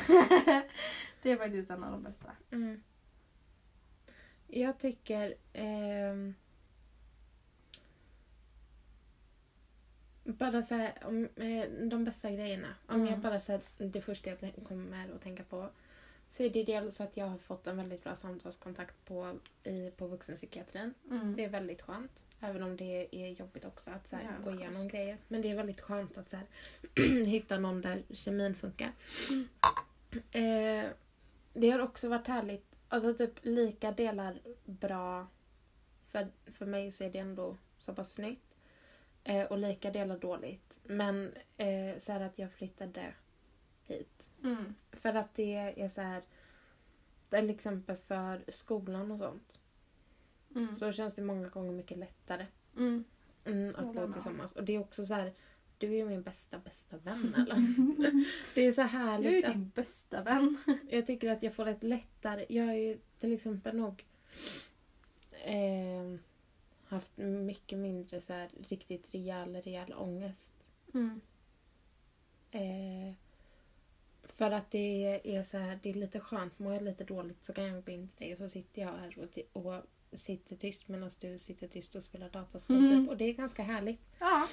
det 1.22 1.30
är 1.30 1.36
faktiskt 1.42 1.70
en 1.70 1.84
av 1.84 1.92
de 1.92 2.02
bästa. 2.02 2.32
Mm. 2.50 2.82
Jag 4.46 4.78
tycker... 4.78 5.34
ehm, 5.52 6.34
bara 10.24 10.62
så 10.62 10.74
här, 10.74 10.92
om, 11.04 11.28
eh, 11.36 11.70
de 11.88 12.04
bästa 12.04 12.30
grejerna. 12.30 12.74
Om 12.86 12.94
Mm. 12.94 13.06
jag 13.06 13.18
bara 13.18 13.40
så 13.40 13.52
här, 13.52 13.60
det 13.78 14.00
första 14.00 14.30
jag 14.30 14.38
kommer 14.68 15.14
att 15.14 15.22
tänka 15.22 15.44
på 15.44 15.70
så 16.28 16.42
är 16.42 16.50
det 16.50 16.64
dels 16.64 17.00
att 17.00 17.16
jag 17.16 17.26
har 17.26 17.38
fått 17.38 17.66
en 17.66 17.76
väldigt 17.76 18.04
bra 18.04 18.14
samtalskontakt 18.14 19.04
på, 19.04 19.38
i, 19.64 19.90
på 19.90 20.06
vuxenpsykiatrin. 20.06 20.94
Mm. 21.11 21.37
Det 21.37 21.44
är 21.44 21.49
väldigt 21.49 21.82
skönt. 21.82 22.25
Även 22.40 22.62
om 22.62 22.76
det 22.76 23.08
är 23.12 23.28
jobbigt 23.28 23.64
också 23.64 23.90
att 23.90 24.06
så 24.06 24.16
här, 24.16 24.25
Ja, 24.25 24.44
gå 24.44 24.56
igenom 24.56 24.75
schysst. 24.75 24.90
grejer. 24.90 25.18
Men 25.28 25.42
det 25.42 25.50
är 25.50 25.56
väldigt 25.56 25.80
skönt 25.80 26.18
att 26.18 26.30
så 26.30 26.37
här, 26.37 26.47
hitta 27.25 27.58
någon 27.58 27.80
där 27.80 28.02
kemin 28.11 28.54
funkar. 28.54 28.92
Mm. 29.30 29.49
Eh, 30.85 30.90
det 31.52 31.70
har 31.70 31.78
också 31.78 32.08
varit 32.08 32.26
härligt. 32.26 32.64
Alltså 32.88 33.14
typ 33.14 33.32
lika 33.42 33.92
delar 33.92 34.40
bra. 34.64 35.26
För, 36.08 36.28
för 36.52 36.66
mig 36.66 36.90
så 36.90 37.04
är 37.04 37.11
det 37.11 37.18
ändå 37.18 37.56
så 37.78 37.94
pass 37.94 38.18
nytt. 38.18 38.56
Eh, 39.25 39.42
och 39.44 39.58
lika 39.58 39.90
delar 39.90 40.18
dåligt. 40.18 40.78
Men 40.82 41.32
eh, 41.56 41.99
så 41.99 42.12
här 42.12 42.20
att 42.20 42.38
jag 42.38 42.52
flyttade. 42.52 43.12
Mm. 44.45 44.75
För 44.92 45.14
att 45.14 45.35
det 45.35 45.54
är 45.54 45.88
så 45.88 46.00
här. 46.00 46.23
Till 47.30 47.50
exempel 47.50 47.97
för 47.97 48.45
skolan 48.49 49.11
och 49.11 49.18
sånt. 49.18 49.61
Mm. 50.54 50.75
Så 50.75 50.92
känns 50.92 51.14
det 51.14 51.23
många 51.23 51.49
gånger 51.49 51.73
mycket 51.73 51.99
lättare. 51.99 52.47
Mm. 52.76 53.04
Mm, 53.45 53.73
att 53.76 53.95
med. 53.95 54.12
tillsammans. 54.12 54.52
Och 54.52 54.64
det 54.64 54.75
är 54.75 54.78
också 54.80 55.07
så 55.07 55.14
här. 55.14 55.33
Du 55.78 55.87
är 55.87 55.97
ju 55.97 56.04
min 56.04 56.23
bästa, 56.23 56.59
bästa 56.59 56.97
vän 56.97 57.35
eller? 57.35 57.57
det 58.54 58.66
är 58.66 58.73
så 58.73 58.80
Du 58.83 58.87
härligt. 58.88 59.45
är 59.45 59.49
att- 59.49 59.54
din 59.54 59.71
bästa 59.75 60.23
vän. 60.23 60.59
Jag 60.90 61.07
tycker 61.07 61.30
att 61.33 61.42
jag 61.42 61.54
får 61.54 61.66
ett 61.68 61.83
lättare... 61.83 62.47
Jag 62.49 62.64
har 62.64 62.75
ju 62.75 62.99
till 63.18 63.33
exempel 63.33 63.76
nog 63.76 64.04
eh, 65.45 66.14
haft 66.85 67.16
mycket 67.16 67.78
mindre 67.78 68.21
så 68.21 68.33
här 68.33 68.50
riktigt 68.68 69.14
rejäl, 69.14 69.57
rejäl 69.57 69.92
ångest. 69.95 70.54
Mm. 70.95 71.21
Eh, 72.50 73.14
För 74.28 74.50
att 74.50 74.70
det 74.70 75.20
är 75.37 75.42
så 75.42 75.58
här, 75.58 75.78
det 75.82 75.90
är 75.90 75.94
lite 75.94 76.20
skönt. 76.20 76.58
Mår 76.58 76.73
jag 76.73 76.82
lite 76.82 77.04
dåligt 77.04 77.44
så 77.44 77.52
kan 77.52 77.64
jag 77.64 77.85
gå 77.85 77.92
in 77.92 78.08
till 78.08 78.26
dig 78.26 78.32
och 78.32 78.38
så 78.38 78.49
sitter 78.49 78.82
jag 78.82 78.92
här 78.92 79.18
och, 79.18 79.62
och 79.62 79.82
sitter 80.12 80.56
tyst 80.56 80.88
medan 80.88 81.11
du 81.20 81.38
sitter 81.38 81.68
tyst 81.68 81.94
och 81.94 82.02
spelar 82.02 82.30
dataspel. 82.30 82.76
Mm. 82.76 82.90
Typ. 82.90 83.11
Och 83.11 83.16
det 83.16 83.25
är 83.25 83.32
ganska 83.32 83.62
härligt. 83.62 84.00
Ja, 84.18 84.49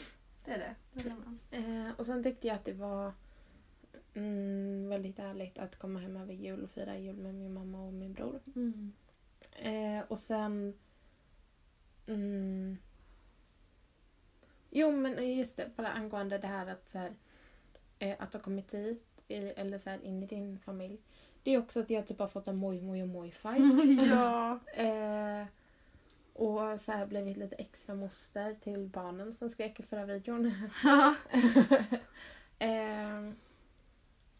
det 0.46 0.51
är 0.51 0.58
det. 0.60 0.75
det 0.94 1.10
jag 1.10 1.17
med. 1.17 1.88
Eh, 1.88 1.94
och 1.98 2.05
sen 2.05 2.24
tyckte 2.24 2.48
jag 2.48 2.55
att 2.55 2.65
det 2.65 2.74
var 2.74 3.13
mm, 4.13 4.89
väldigt 4.89 5.17
härligt 5.17 5.58
att 5.58 5.75
komma 5.75 6.00
hem 6.00 6.17
över 6.17 6.34
jul 6.34 6.63
och 6.63 6.72
fira 6.72 6.98
jul 6.98 7.17
med 7.17 7.36
min 7.36 7.53
mamma 7.53 7.82
och 7.82 7.94
min 7.94 8.13
bror. 8.13 8.39
Mm. 8.55 8.94
Eh, 9.51 10.03
och 10.08 10.20
sen... 10.20 10.74
Mm, 12.08 12.77
jo 14.70 14.91
men 14.91 15.38
just 15.38 15.58
det, 15.58 15.72
bara 15.75 15.89
angående 15.89 16.38
det 16.38 16.48
här 16.48 16.67
att, 16.67 16.89
så 16.89 16.98
här, 16.98 17.15
eh, 18.00 18.15
att 18.20 18.34
ha 18.34 18.41
kommit 18.41 18.74
hit 18.74 19.14
eller 19.27 19.77
så 19.77 19.89
här, 19.89 20.03
in 20.03 20.24
i 20.24 20.25
din 20.25 20.60
familj. 20.60 21.01
Det 21.44 21.51
är 21.51 21.60
också 21.60 21.79
att 21.79 21.89
jag 21.89 22.08
typ 22.08 22.20
har 22.20 22.27
fått 22.27 22.48
en 22.48 22.55
moj 22.55 22.82
moj 22.82 23.01
och 23.01 23.08
moj-fight. 23.08 24.08
ja. 24.10 24.60
Eh, 24.74 25.46
och 26.34 26.82
så 26.82 26.91
här 26.91 27.05
blivit 27.05 27.38
lite 27.38 27.55
extra 27.55 27.96
moster 27.96 28.55
till 28.62 28.88
barnen 28.88 29.34
som 29.34 29.50
skrek 29.50 29.79
i 29.79 29.84
förra 29.84 30.05
videon. 30.05 30.46
eh, 32.60 33.32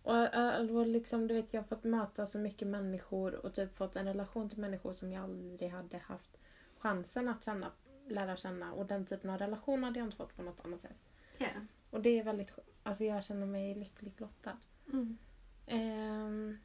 och, 0.04 0.36
eh, 0.36 0.76
och 0.76 0.88
liksom, 0.88 1.28
du 1.28 1.34
vet, 1.34 1.54
jag 1.54 1.62
har 1.62 1.68
fått 1.68 1.84
möta 1.84 2.26
så 2.26 2.40
mycket 2.40 2.68
människor 2.68 3.46
och 3.46 3.54
typ 3.54 3.78
fått 3.78 3.96
en 3.96 4.06
relation 4.06 4.50
till 4.50 4.60
människor 4.60 4.94
som 4.94 5.12
jag 5.12 5.24
aldrig 5.24 5.72
hade 5.72 5.98
haft 5.98 6.38
chansen 6.78 7.28
att 7.30 7.44
känna, 7.44 7.72
lära 8.08 8.36
känna. 8.36 8.74
Och 8.74 8.86
den 8.86 9.06
typen 9.06 9.30
av 9.30 9.38
relation 9.38 9.84
hade 9.84 10.00
jag 10.00 10.08
inte 10.08 10.18
fått 10.18 10.36
på 10.36 10.44
något 10.44 10.66
annat 10.66 10.82
sätt. 10.82 10.98
Ja. 11.38 11.48
Och 11.90 12.02
det 12.02 12.20
är 12.20 12.24
väldigt 12.24 12.52
Alltså 12.86 13.04
jag 13.04 13.24
känner 13.24 13.46
mig 13.46 13.76
lyckligt 13.76 14.20
lottad. 14.20 14.58
Mm. 14.94 15.18
Ehm, 15.66 16.58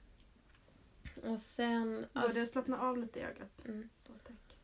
och 1.22 1.40
sen... 1.40 2.06
Börjar 2.12 2.46
slappna 2.46 2.80
av 2.80 2.98
lite 2.98 3.20
i 3.20 3.22
ögat. 3.22 3.64
Mm. 3.64 3.88
Så, 3.98 4.12
tack. 4.24 4.56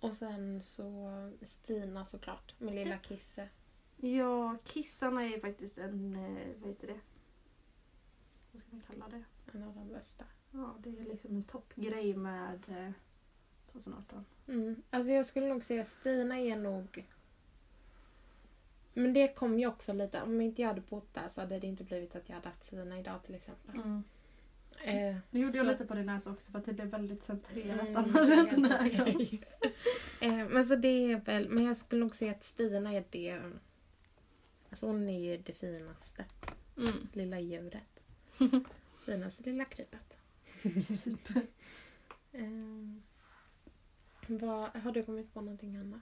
Och 0.00 0.14
sen 0.14 0.62
så 0.62 1.10
Stina 1.42 2.04
såklart, 2.04 2.54
min 2.58 2.74
lilla 2.74 2.98
kisse. 2.98 3.48
Ja, 3.96 4.56
kissarna 4.64 5.24
är 5.24 5.40
faktiskt 5.40 5.78
en, 5.78 6.16
eh, 6.16 6.48
vad 6.60 6.68
heter 6.68 6.86
det? 6.86 7.00
Vad 8.52 8.62
ska 8.62 8.76
man 8.76 8.82
kalla 8.86 9.08
det? 9.08 9.24
En 9.52 9.62
av 9.62 9.74
de 9.74 9.88
bästa. 9.88 10.24
Ja, 10.50 10.74
det 10.78 10.98
är 10.98 11.04
liksom 11.04 11.36
en 11.36 11.42
toppgrej 11.42 12.16
med 12.16 12.64
eh, 12.68 12.92
2018. 13.72 14.24
Mm. 14.46 14.82
Alltså 14.90 15.12
jag 15.12 15.26
skulle 15.26 15.48
nog 15.48 15.64
säga 15.64 15.84
Stina 15.84 16.38
är 16.38 16.56
nog... 16.56 17.06
Men 18.94 19.12
det 19.12 19.28
kom 19.34 19.58
ju 19.58 19.66
också 19.66 19.92
lite, 19.92 20.22
om 20.22 20.40
inte 20.40 20.62
jag 20.62 20.68
hade 20.68 20.80
bott 20.80 21.14
där 21.14 21.28
så 21.28 21.40
hade 21.40 21.58
det 21.58 21.66
inte 21.66 21.84
blivit 21.84 22.16
att 22.16 22.28
jag 22.28 22.36
hade 22.36 22.48
haft 22.48 22.62
Stina 22.62 22.98
idag 23.00 23.22
till 23.22 23.34
exempel. 23.34 23.74
Mm. 23.74 24.02
Eh, 24.84 25.16
Nu 25.30 25.40
gjorde 25.40 25.56
jag 25.56 25.66
så- 25.66 25.72
lite 25.72 25.84
på 25.86 25.94
din 25.94 26.06
näsa 26.06 26.30
också 26.30 26.50
för 26.52 26.58
att 26.58 26.64
det 26.64 26.72
blev 26.72 26.86
väldigt 26.88 27.22
centrerat 27.22 27.80
Mm, 27.80 27.96
annars 27.96 28.28
den 28.50 28.64
här 28.64 28.86
okej. 29.02 29.40
eh, 30.20 30.48
men 30.48 30.66
så 30.68 30.76
det 30.76 30.88
är 31.12 31.16
väl, 31.20 31.48
men 31.48 31.64
jag 31.64 31.76
skulle 31.76 32.00
nog 32.00 32.14
säga 32.14 32.30
att 32.32 32.44
Stina 32.44 32.92
är 32.92 33.04
det... 33.10 33.40
Alltså 34.70 34.86
hon 34.86 35.08
är 35.08 35.20
ju 35.20 35.36
det 35.36 35.52
finaste 35.52 36.24
Mm. 36.76 37.08
lilla 37.12 37.40
djuret. 37.40 38.02
Finaste 39.04 39.42
lilla 39.42 39.64
krypet. 39.64 40.16
eh, 42.32 42.42
vad, 44.26 44.68
har 44.70 44.92
du 44.92 45.02
kommit 45.02 45.34
på 45.34 45.40
någonting 45.40 45.76
annat? 45.76 46.00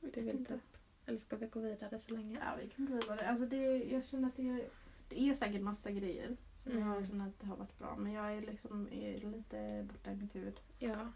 Du 0.00 0.20
vill 0.20 0.46
ta 0.46 0.54
upp? 0.54 0.75
Eller 1.06 1.18
ska 1.18 1.36
vi 1.36 1.46
gå 1.46 1.60
vidare 1.60 1.98
så 1.98 2.14
länge? 2.14 2.38
Ja, 2.44 2.56
vi 2.62 2.68
kan 2.70 2.86
gå 2.86 2.94
vidare. 2.94 3.28
Alltså 3.28 3.46
det, 3.46 3.84
jag 3.84 4.04
känner 4.04 4.28
att 4.28 4.36
det 4.36 4.48
är, 4.48 4.68
det 5.08 5.28
är 5.28 5.34
säkert 5.34 5.62
massa 5.62 5.90
grejer 5.90 6.36
som 6.56 6.72
Mm. 6.72 6.88
jag 6.88 7.06
känner 7.06 7.26
att 7.28 7.40
det 7.40 7.46
har 7.46 7.56
varit 7.56 7.78
bra. 7.78 7.96
Men 7.96 8.12
jag 8.12 8.32
är 8.36 8.40
liksom 8.40 8.88
är 8.92 9.18
lite 9.18 9.86
borta 9.92 10.10
i 10.10 10.16
mitt 10.16 10.34
huvud. 10.34 10.60
Ja. 10.78 11.12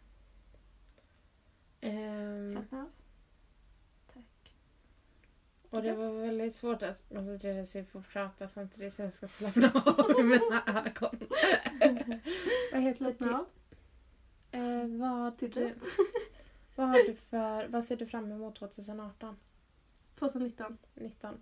Av. 1.83 2.91
Tack. 4.15 4.55
och 5.71 5.83
det 5.83 5.93
var 5.95 6.13
väldigt 6.13 6.55
svårt 6.55 6.83
att 6.83 7.09
koncentrera 7.09 7.67
sig 7.67 7.85
på 7.85 7.99
att 7.99 8.09
prata 8.09 8.49
samtidigt 8.49 8.93
som 8.95 9.05
jag 9.05 9.15
ska 9.15 9.29
slappna 9.29 9.71
av 9.75 10.11
i 10.21 10.23
mina 10.23 10.63
ögon. 10.67 11.19
vad 12.73 12.81
heter 12.83 13.05
Slappna 13.05 13.27
det? 13.27 13.35
av. 13.35 13.47
Eh, 14.53 14.87
vad, 14.87 15.39
du, 15.39 15.75
vad, 16.77 16.89
har 16.89 17.07
du 17.07 17.15
för, 17.15 17.69
vad 17.69 17.85
ser 17.85 17.97
du 17.97 18.07
fram 18.07 18.33
emot 18.33 18.57
2018? 18.57 19.37
2019. 20.21 20.79
19? 20.95 21.35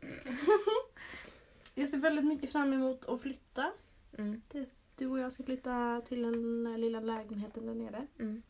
Jag 1.74 1.88
ser 1.88 1.98
väldigt 1.98 2.24
mycket 2.24 2.52
fram 2.52 2.72
emot 2.72 3.04
att 3.04 3.20
flytta. 3.20 3.72
Mm. 4.18 4.42
Du 4.96 5.06
och 5.06 5.18
jag 5.18 5.32
ska 5.32 5.42
flytta 5.42 6.02
till 6.04 6.22
den 6.22 6.80
lilla 6.80 7.00
lägenheten 7.00 7.66
där 7.66 7.74
nere. 7.74 8.06
Mm. 8.18 8.42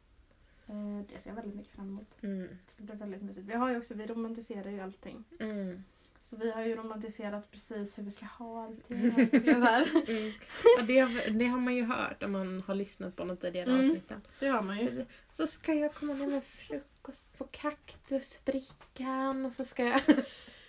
Eh, 0.66 1.06
Det 1.08 1.20
ser 1.20 1.30
jag 1.30 1.34
väldigt 1.36 1.54
mycket 1.54 1.72
fram 1.74 1.88
emot. 1.88 2.16
Mm. 2.20 2.48
Det 2.66 2.72
ska 2.72 2.82
bli 2.82 2.94
väldigt 2.94 3.22
mysigt. 3.22 3.46
Vi 3.46 3.54
har 3.54 3.76
också, 3.76 3.94
vi 3.94 4.06
romantiserar 4.06 4.70
ju 4.70 4.80
allting. 4.80 5.24
Mm. 5.40 5.84
Så 6.22 6.36
vi 6.36 6.50
har 6.52 6.62
ju 6.62 6.76
romantiserat 6.76 7.50
precis 7.50 7.98
hur 7.98 8.02
vi 8.02 8.10
ska 8.10 8.26
ha 8.26 8.64
allting. 8.64 9.12
ska 9.40 9.40
så 9.54 9.60
här. 9.60 9.88
Mm. 10.08 10.32
Ja, 10.76 10.82
det, 10.82 11.30
det 11.30 11.46
har 11.46 11.58
man 11.58 11.74
ju 11.74 11.84
hört 11.84 12.22
om 12.22 12.32
man 12.32 12.60
har 12.66 12.74
lyssnat 12.74 13.16
på 13.16 13.24
något 13.24 13.40
tidigare 13.40 13.66
Mm. 13.70 13.80
avsnitten. 13.80 14.20
Det 14.40 14.46
har 14.48 14.62
man 14.62 14.78
Så, 14.78 14.84
ju. 14.84 14.90
det- 14.90 15.06
så 15.32 15.46
ska 15.46 15.74
jag 15.74 15.94
komma 15.94 16.14
ner 16.14 16.26
med 16.26 16.44
frukost 16.44 17.38
på 17.38 17.44
kaktusbrickan 17.50 19.46
och 19.46 19.52
så 19.52 19.64
ska 19.64 19.84
jag... 19.84 20.00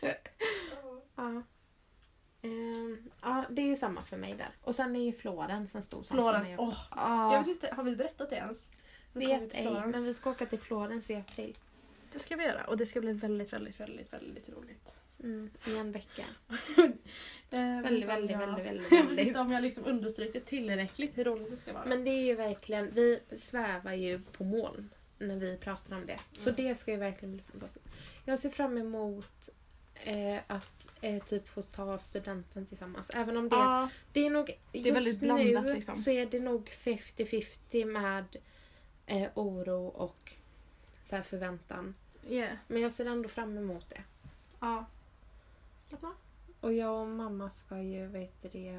ja. 1.16 1.44
Ehm, 2.42 3.10
ja, 3.22 3.46
det 3.50 3.62
är 3.62 3.66
ju 3.66 3.76
samma 3.76 4.02
för 4.02 4.18
mig 4.18 4.34
där. 4.38 4.50
Och 4.62 4.76
sen 4.76 4.96
är 4.96 5.06
ju 5.06 5.14
Florens 5.14 5.76
en 5.76 5.84
stor 5.84 6.02
sak 6.02 6.16
Florens, 6.18 6.48
för 6.48 6.56
mig 6.56 6.60
också. 6.68 6.72
åh, 6.92 6.98
Ja, 6.98 7.34
Jag 7.34 7.40
vet 7.40 7.48
inte, 7.50 7.76
har 7.76 7.84
vi 7.84 7.96
berättat 7.96 8.30
det 8.30 8.36
ens? 8.36 8.70
Vi 9.14 9.26
vet 9.26 9.54
ej, 9.54 9.82
men 9.88 10.04
vi 10.04 10.14
ska 10.14 10.30
åka 10.30 10.46
till 10.46 10.60
Florens 10.60 11.10
i 11.10 11.16
april. 11.16 11.58
Det 12.12 12.20
ska 12.20 12.36
vi 12.36 12.44
göra 12.44 12.64
och 12.66 12.78
det 12.78 12.86
ska 12.86 13.02
bli 13.02 13.14
väldigt, 13.14 13.54
väldigt, 13.54 13.80
väldigt, 13.80 14.14
väldigt 14.14 14.50
roligt. 14.50 14.96
Mm, 15.24 15.50
I 15.66 15.78
en 15.78 15.92
vecka. 15.92 16.26
Eh, 17.54 17.82
Väldigt, 17.82 18.08
väldigt, 18.10 18.38
väldigt, 18.38 18.66
väldigt, 18.66 18.92
Jag 18.92 19.04
vet 19.04 19.28
inte 19.28 19.40
om 19.40 19.52
jag 19.52 19.62
liksom 19.64 19.86
understryker 19.86 20.40
tillräckligt 20.40 21.18
hur 21.18 21.24
roligt 21.24 21.50
det 21.52 21.58
ska 21.58 21.74
vara. 21.74 21.86
Men 21.86 22.04
det 22.04 22.10
är 22.12 22.24
ju 22.26 22.36
verkligen, 22.36 22.92
vi 22.94 23.20
svävar 23.38 23.94
ju 23.94 24.22
på 24.32 24.44
moln 24.44 24.90
när 25.20 25.36
vi 25.36 25.58
pratar 25.58 25.96
om 25.96 26.06
det. 26.06 26.20
Så 26.32 26.50
Mm. 26.50 26.66
det 26.66 26.76
ska 26.76 26.92
ju 26.92 26.98
verkligen 26.98 27.32
bli 27.34 27.44
fantastiskt. 27.52 27.86
Jag 28.26 28.40
ser 28.40 28.50
fram 28.50 28.78
emot 28.78 29.50
eh, 30.04 30.38
att 30.48 30.88
eh, 31.02 31.24
typ 31.24 31.48
få 31.50 31.62
ta 31.62 31.98
studenten 32.00 32.66
tillsammans. 32.66 33.10
Även 33.16 33.38
om 33.38 33.50
det, 33.50 33.56
ja, 33.56 33.90
det 34.12 34.26
är 34.26 34.30
nog, 34.30 34.52
just 34.74 34.96
väldigt 34.96 35.20
blandat, 35.20 35.64
nu 35.64 35.74
liksom. 35.74 35.96
så 35.96 36.12
är 36.12 36.26
det 36.26 36.40
nog 36.40 36.70
50-50 36.70 37.86
med 37.86 38.26
eh, 39.06 39.30
oro 39.36 39.86
och 39.88 40.32
så 41.04 41.16
här 41.16 41.24
förväntan. 41.24 41.96
yeah. 42.30 42.58
Men 42.68 42.82
jag 42.82 42.92
ser 42.92 43.06
ändå 43.06 43.30
fram 43.30 43.58
emot 43.58 43.90
det. 43.90 44.02
ja. 44.60 44.86
Och 46.62 46.74
jag 46.74 47.02
och 47.02 47.08
mamma 47.08 47.50
ska 47.50 47.82
ju, 47.82 48.08
vet 48.08 48.42
du 48.42 48.50
det, 48.50 48.78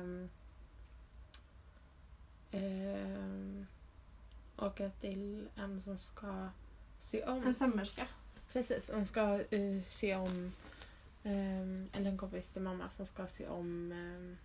um, 2.52 3.66
åka 4.56 4.90
till 4.90 5.48
en 5.56 5.80
som 5.80 5.98
ska 5.98 6.48
sy 6.98 7.22
om. 7.22 7.46
En 7.46 7.54
sömmerska. 7.54 8.06
Precis, 8.52 8.90
hon 8.94 9.06
ska 9.06 9.38
uh, 9.52 9.82
sy 9.88 10.14
om, 10.14 10.52
ehm, 11.22 11.88
eller 11.92 12.10
en 12.10 12.18
kompis 12.18 12.50
till 12.52 12.62
mamma 12.62 12.90
som 12.90 13.06
ska 13.06 13.26
sy 13.26 13.46
om 13.46 13.92
um, 13.92 14.36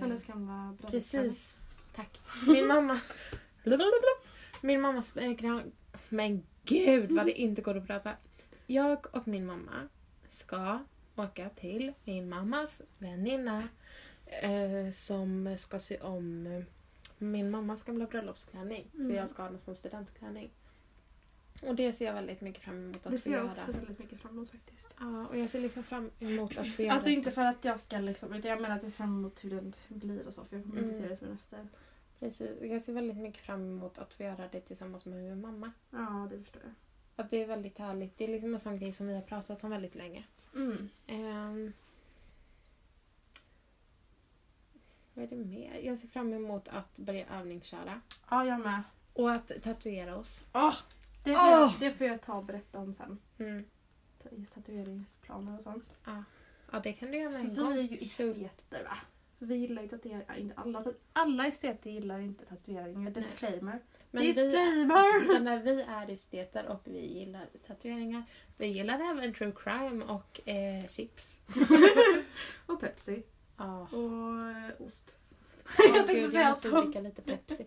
Hennes 0.00 0.26
gamla. 0.26 0.76
Precis. 0.90 1.56
Tack. 1.94 2.20
Min 2.46 2.66
mamma... 2.66 3.00
Min 4.60 4.80
mammas... 4.80 5.16
eh, 5.16 5.30
gran- 5.32 5.72
Men 6.08 6.42
gud 6.64 7.12
vad 7.12 7.26
det 7.26 7.40
inte 7.40 7.62
går 7.62 7.76
att 7.76 7.86
prata. 7.86 8.12
Jag 8.66 9.06
och 9.16 9.28
min 9.28 9.46
mamma 9.46 9.88
ska 10.28 10.78
åka 11.16 11.48
till 11.48 11.92
min 12.04 12.28
mammas 12.28 12.82
väninna 12.98 13.68
eh, 14.26 14.90
som 14.92 15.56
ska 15.58 15.80
sy 15.80 15.96
om 15.98 16.46
eh, 16.46 16.64
min 17.18 17.50
mammas 17.50 17.82
gamla 17.82 18.06
bröllopsklänning. 18.06 18.86
Så 18.92 19.00
Mm. 19.00 19.14
jag 19.16 19.28
ska 19.28 19.42
ha 19.42 19.50
den 19.50 19.60
som 19.60 19.74
studentklänning. 19.76 20.50
Och 21.62 21.74
det 21.74 21.92
ser 21.92 22.04
jag 22.06 22.14
väldigt 22.14 22.40
mycket 22.40 22.62
fram 22.62 22.74
emot 22.84 22.96
att 22.96 23.02
Det 23.12 23.18
få 23.18 23.18
ser 23.18 23.30
jag 23.30 23.40
göra. 23.40 23.52
också 23.52 23.72
väldigt 23.72 23.98
mycket 23.98 24.20
fram 24.20 24.32
emot 24.32 24.50
faktiskt. 24.50 24.94
Ja, 25.00 25.26
och 25.26 25.38
jag 25.38 25.50
ser 25.50 25.60
liksom 25.60 25.82
fram 25.82 26.10
emot 26.20 26.58
att 26.58 26.72
få 26.72 26.82
göra 26.82 26.92
Alltså 26.94 27.08
inte 27.10 27.30
för 27.30 27.42
att 27.44 27.64
jag 27.64 27.80
ska 27.80 27.98
liksom, 27.98 28.32
utan 28.32 28.50
jag 28.50 28.60
menar 28.60 28.76
att 28.76 28.82
jag 28.82 28.90
ser 28.90 28.96
fram 28.98 29.18
emot 29.18 29.44
hur 29.44 29.50
det 29.50 29.72
blir 29.88 30.26
och 30.26 30.34
så. 30.34 30.44
För 30.44 30.56
jag 30.56 30.64
kommer 30.64 30.78
inte 30.82 30.92
Mm. 30.92 31.02
se 31.02 31.08
det 31.08 31.16
förrän 31.16 31.32
efter. 31.34 31.68
Precis. 32.20 32.50
Jag 32.62 32.82
ser 32.82 32.92
väldigt 32.92 33.16
mycket 33.16 33.42
fram 33.42 33.60
emot 33.60 33.98
att 33.98 34.14
få 34.14 34.22
göra 34.22 34.48
det 34.52 34.60
tillsammans 34.60 35.06
med 35.06 35.18
min 35.22 35.40
mamma. 35.40 35.72
Ja, 35.90 36.28
det 36.30 36.38
förstår 36.38 36.62
jag. 36.64 36.72
Att 37.16 37.30
det 37.30 37.42
är 37.42 37.46
väldigt 37.46 37.78
härligt. 37.78 38.18
Det 38.18 38.24
är 38.24 38.28
liksom 38.28 38.54
en 38.54 38.60
sån 38.60 38.78
grej 38.78 38.92
som 38.92 39.08
vi 39.08 39.14
har 39.14 39.22
pratat 39.22 39.64
om 39.64 39.70
väldigt 39.70 39.94
länge. 39.94 40.24
Mm. 40.54 40.88
Ehm, 41.06 41.72
vad 45.14 45.24
är 45.24 45.28
det 45.28 45.36
mer? 45.36 45.80
Jag 45.82 45.98
ser 45.98 46.08
fram 46.08 46.32
emot 46.32 46.68
att 46.68 46.98
börja 46.98 47.26
övningsköra. 47.26 48.00
Ja, 48.30 48.44
jag 48.44 48.60
med. 48.60 48.82
Och 49.12 49.32
att 49.32 49.62
tatuera 49.62 50.16
oss. 50.16 50.44
Åh! 50.52 50.74
det, 51.24 51.34
får 51.34 51.50
jag, 51.50 51.72
det 51.80 51.92
får 51.92 52.06
jag 52.06 52.22
ta 52.22 52.34
och 52.34 52.44
berätta 52.44 52.78
om 52.78 52.94
sen. 52.94 53.18
Mm. 53.38 53.64
Just 54.30 54.54
tatueringsplaner 54.54 55.56
och 55.56 55.62
sånt. 55.62 55.96
Ja. 56.04 56.24
Ja, 56.72 56.80
det 56.80 56.92
kan 56.92 57.10
du 57.10 57.18
göra 57.18 57.30
med 57.30 57.40
en 57.40 57.54
gång. 57.54 57.72
vi 57.72 57.78
är 57.78 57.82
ju 57.82 57.98
esteter 57.98 58.84
va? 58.84 58.98
Så 59.32 59.46
vi 59.46 59.54
gillar 59.56 59.82
ju 59.82 59.88
tatueringar. 59.88 60.36
Inte 60.36 60.56
alla, 60.56 60.84
alla 61.12 61.46
esteter 61.46 61.90
gillar 61.90 62.18
inte 62.18 62.44
tatueringar. 62.44 63.10
Disclaimer. 63.10 63.80
Men 64.10 64.22
vi, 64.22 64.32
Disclaimer! 64.32 65.26
men 65.32 65.44
när 65.44 65.58
vi 65.58 65.82
är 65.82 66.10
esteter 66.10 66.66
och 66.66 66.80
vi 66.84 67.06
gillar 67.06 67.46
tatueringar. 67.66 68.22
Vi 68.56 68.66
gillar 68.66 69.10
även 69.10 69.34
true 69.34 69.52
crime 69.56 70.04
och 70.04 70.48
eh, 70.48 70.86
chips. 70.88 71.40
Och 72.66 72.80
Pepsi. 72.80 73.22
Ja. 73.56 73.88
Och 73.92 74.50
eh, 74.50 74.86
ost. 74.86 75.16
Jag 75.78 75.94
tänkte 75.94 76.14
Gud, 76.14 76.30
säga 76.30 76.56
jag 76.62 76.72
måste 76.72 77.00
lite 77.00 77.22
Pepsi. 77.22 77.66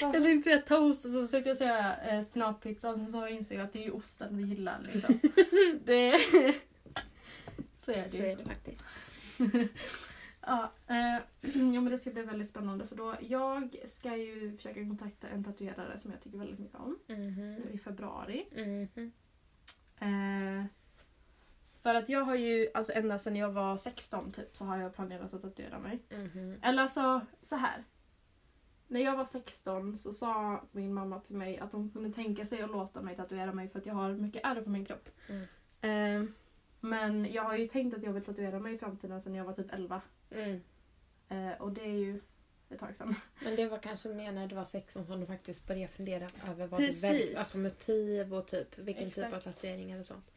Jag 0.00 0.12
tänkte 0.12 0.50
säga 0.50 0.62
toast 0.62 1.04
och 1.04 1.10
så 1.10 1.26
tänkte 1.26 1.50
jag 1.50 1.56
säga 1.56 1.96
eh, 1.96 2.22
spinatpizza 2.22 2.90
och 2.90 2.96
sen 2.96 3.06
så 3.06 3.28
insåg 3.28 3.58
jag 3.58 3.64
att 3.64 3.72
det 3.72 3.78
är 3.78 3.84
ju 3.84 3.90
osten 3.90 4.36
vi 4.36 4.42
gillar. 4.42 4.80
Liksom. 4.92 5.20
det... 5.84 6.20
så 7.78 7.90
är 7.90 8.02
det 8.04 8.10
Så 8.10 8.22
är 8.22 8.36
det 8.36 8.44
faktiskt. 8.44 8.86
Ja, 10.50 10.70
eh, 10.86 11.22
jo, 11.54 11.80
men 11.80 11.90
det 11.90 11.98
ska 11.98 12.10
bli 12.10 12.22
väldigt 12.22 12.48
spännande 12.48 12.86
för 12.86 12.96
då 12.96 13.14
jag 13.20 13.76
ska 13.86 14.16
ju 14.16 14.56
försöka 14.56 14.84
kontakta 14.84 15.28
en 15.28 15.44
tatuerare 15.44 15.98
som 15.98 16.10
jag 16.10 16.20
tycker 16.20 16.38
väldigt 16.38 16.58
mycket 16.58 16.78
om 16.80 16.98
Mhm. 17.06 17.54
nu 17.54 17.70
i 17.72 17.78
februari. 17.78 18.46
Mhm. 18.52 19.12
Eh, 20.00 20.64
för 21.82 21.94
att 21.94 22.08
jag 22.08 22.24
har 22.24 22.34
ju, 22.34 22.68
alltså 22.74 22.92
ända 22.92 23.18
sedan 23.18 23.36
jag 23.36 23.50
var 23.50 23.76
16 23.76 24.32
typ 24.32 24.56
så 24.56 24.64
har 24.64 24.76
jag 24.78 24.94
planerat 24.94 25.34
att 25.34 25.42
tatuera 25.42 25.78
mig. 25.78 25.98
Mhm. 26.10 26.60
Eller 26.62 26.82
alltså 26.82 27.20
så 27.40 27.56
här. 27.56 27.84
När 28.88 29.00
jag 29.00 29.16
var 29.16 29.24
16 29.24 29.96
så 29.98 30.12
sa 30.12 30.64
min 30.72 30.94
mamma 30.94 31.20
till 31.20 31.36
mig 31.36 31.58
att 31.58 31.72
hon 31.72 31.90
kunde 31.90 32.12
tänka 32.12 32.46
sig 32.46 32.62
att 32.62 32.70
låta 32.70 33.02
mig 33.02 33.16
tatuera 33.16 33.52
mig 33.52 33.68
för 33.68 33.78
att 33.78 33.86
jag 33.86 33.94
har 33.94 34.12
mycket 34.12 34.44
ärr 34.44 34.60
på 34.62 34.70
min 34.70 34.84
kropp. 34.84 35.08
Mm. 35.28 35.42
Eh, 35.80 36.30
men 36.80 37.32
jag 37.32 37.42
har 37.42 37.56
ju 37.56 37.66
tänkt 37.66 37.96
att 37.96 38.02
jag 38.02 38.12
vill 38.12 38.24
tatuera 38.24 38.58
mig 38.60 38.74
i 38.74 38.78
framtiden 38.78 39.20
sedan 39.20 39.34
jag 39.34 39.44
var 39.44 39.52
typ 39.52 39.72
11. 39.72 40.02
Mm. 40.30 40.60
Eh, 41.28 41.60
och 41.60 41.72
det 41.72 41.80
är 41.80 41.98
ju 41.98 42.20
ett 42.70 42.80
tag 42.80 42.96
sedan. 42.96 43.14
Men 43.44 43.56
det 43.56 43.68
var 43.68 43.78
kanske 43.78 44.08
mer 44.08 44.32
när 44.32 44.46
du 44.46 44.54
var 44.54 44.64
16 44.64 45.06
som 45.06 45.20
du 45.20 45.26
faktiskt 45.26 45.66
började 45.66 45.92
fundera 45.92 46.28
över 46.48 46.66
vad 46.66 46.80
Precis. 46.80 47.02
du 47.02 47.08
väljer, 47.08 47.38
alltså 47.38 47.58
motiv 47.58 48.34
och 48.34 48.46
typ 48.46 48.78
vilken 48.78 49.10
typ 49.10 49.18
Exakt. 49.18 49.34
av 49.34 49.40
tatueringar 49.40 49.98
och 49.98 50.06
sånt. 50.06 50.30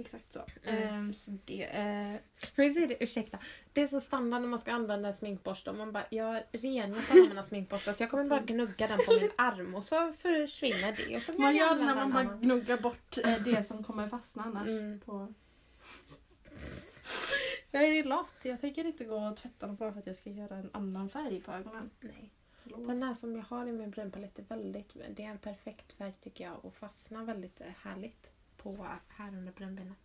Exakt 0.00 0.32
så. 0.32 0.40
Mm. 0.64 1.08
Eh, 1.08 1.12
så 1.12 1.38
det, 1.44 1.62
eh, 1.64 2.14
Hur 2.54 2.70
ser 2.70 2.88
det? 2.88 3.04
Ursäkta. 3.04 3.38
Det 3.72 3.82
är 3.82 3.86
så 3.86 4.00
standard 4.00 4.40
när 4.40 4.48
man 4.48 4.58
ska 4.58 4.72
använda 4.72 5.08
en 5.08 5.14
sminkborste 5.14 5.72
man 5.72 5.92
bara, 5.92 6.04
jag 6.10 6.42
rengör 6.52 7.10
på 7.10 7.28
mina 7.28 7.42
sminkborstar 7.42 7.92
så 7.92 8.02
jag 8.02 8.10
kommer 8.10 8.24
bara 8.24 8.40
gnugga 8.40 8.86
den 8.86 8.98
på 9.06 9.12
min 9.12 9.30
arm 9.36 9.74
och 9.74 9.84
så 9.84 10.12
försvinner 10.12 10.96
det. 10.96 11.16
Och 11.16 11.22
så 11.22 11.40
man 11.40 11.56
gör 11.56 11.74
det 11.74 11.84
när 11.84 11.94
man 11.94 12.12
bara 12.12 12.22
annan. 12.22 12.40
gnuggar 12.40 12.76
bort 12.76 13.18
eh, 13.18 13.42
det 13.42 13.66
som 13.66 13.84
kommer 13.84 14.08
fastna 14.08 14.42
annars. 14.42 14.68
Mm. 14.68 15.00
På... 15.00 15.34
Jag 17.70 17.84
är 17.84 18.04
lat. 18.04 18.34
Jag 18.42 18.60
tänker 18.60 18.84
inte 18.84 19.04
gå 19.04 19.16
och 19.16 19.36
tvätta 19.36 19.66
dem 19.66 19.76
bara 19.76 19.92
för 19.92 19.98
att 20.00 20.06
jag 20.06 20.16
ska 20.16 20.30
göra 20.30 20.56
en 20.56 20.70
annan 20.72 21.08
färg 21.08 21.40
på 21.40 21.52
ögonen. 21.52 21.90
Nej. 22.00 22.30
Den 22.64 23.02
här 23.02 23.14
som 23.14 23.36
jag 23.36 23.42
har 23.42 23.66
i 23.66 23.72
min 23.72 23.90
brunpalett 23.90 24.38
är 24.38 24.42
väldigt, 24.42 24.96
det 25.10 25.24
är 25.24 25.28
en 25.30 25.38
perfekt 25.38 25.92
färg 25.92 26.12
tycker 26.22 26.44
jag 26.44 26.64
och 26.64 26.74
fastnar 26.74 27.24
väldigt 27.24 27.60
eh, 27.60 27.66
härligt 27.82 28.30
på 28.56 28.86
här 29.08 29.28
under 29.28 29.52
brunbenet. 29.52 29.96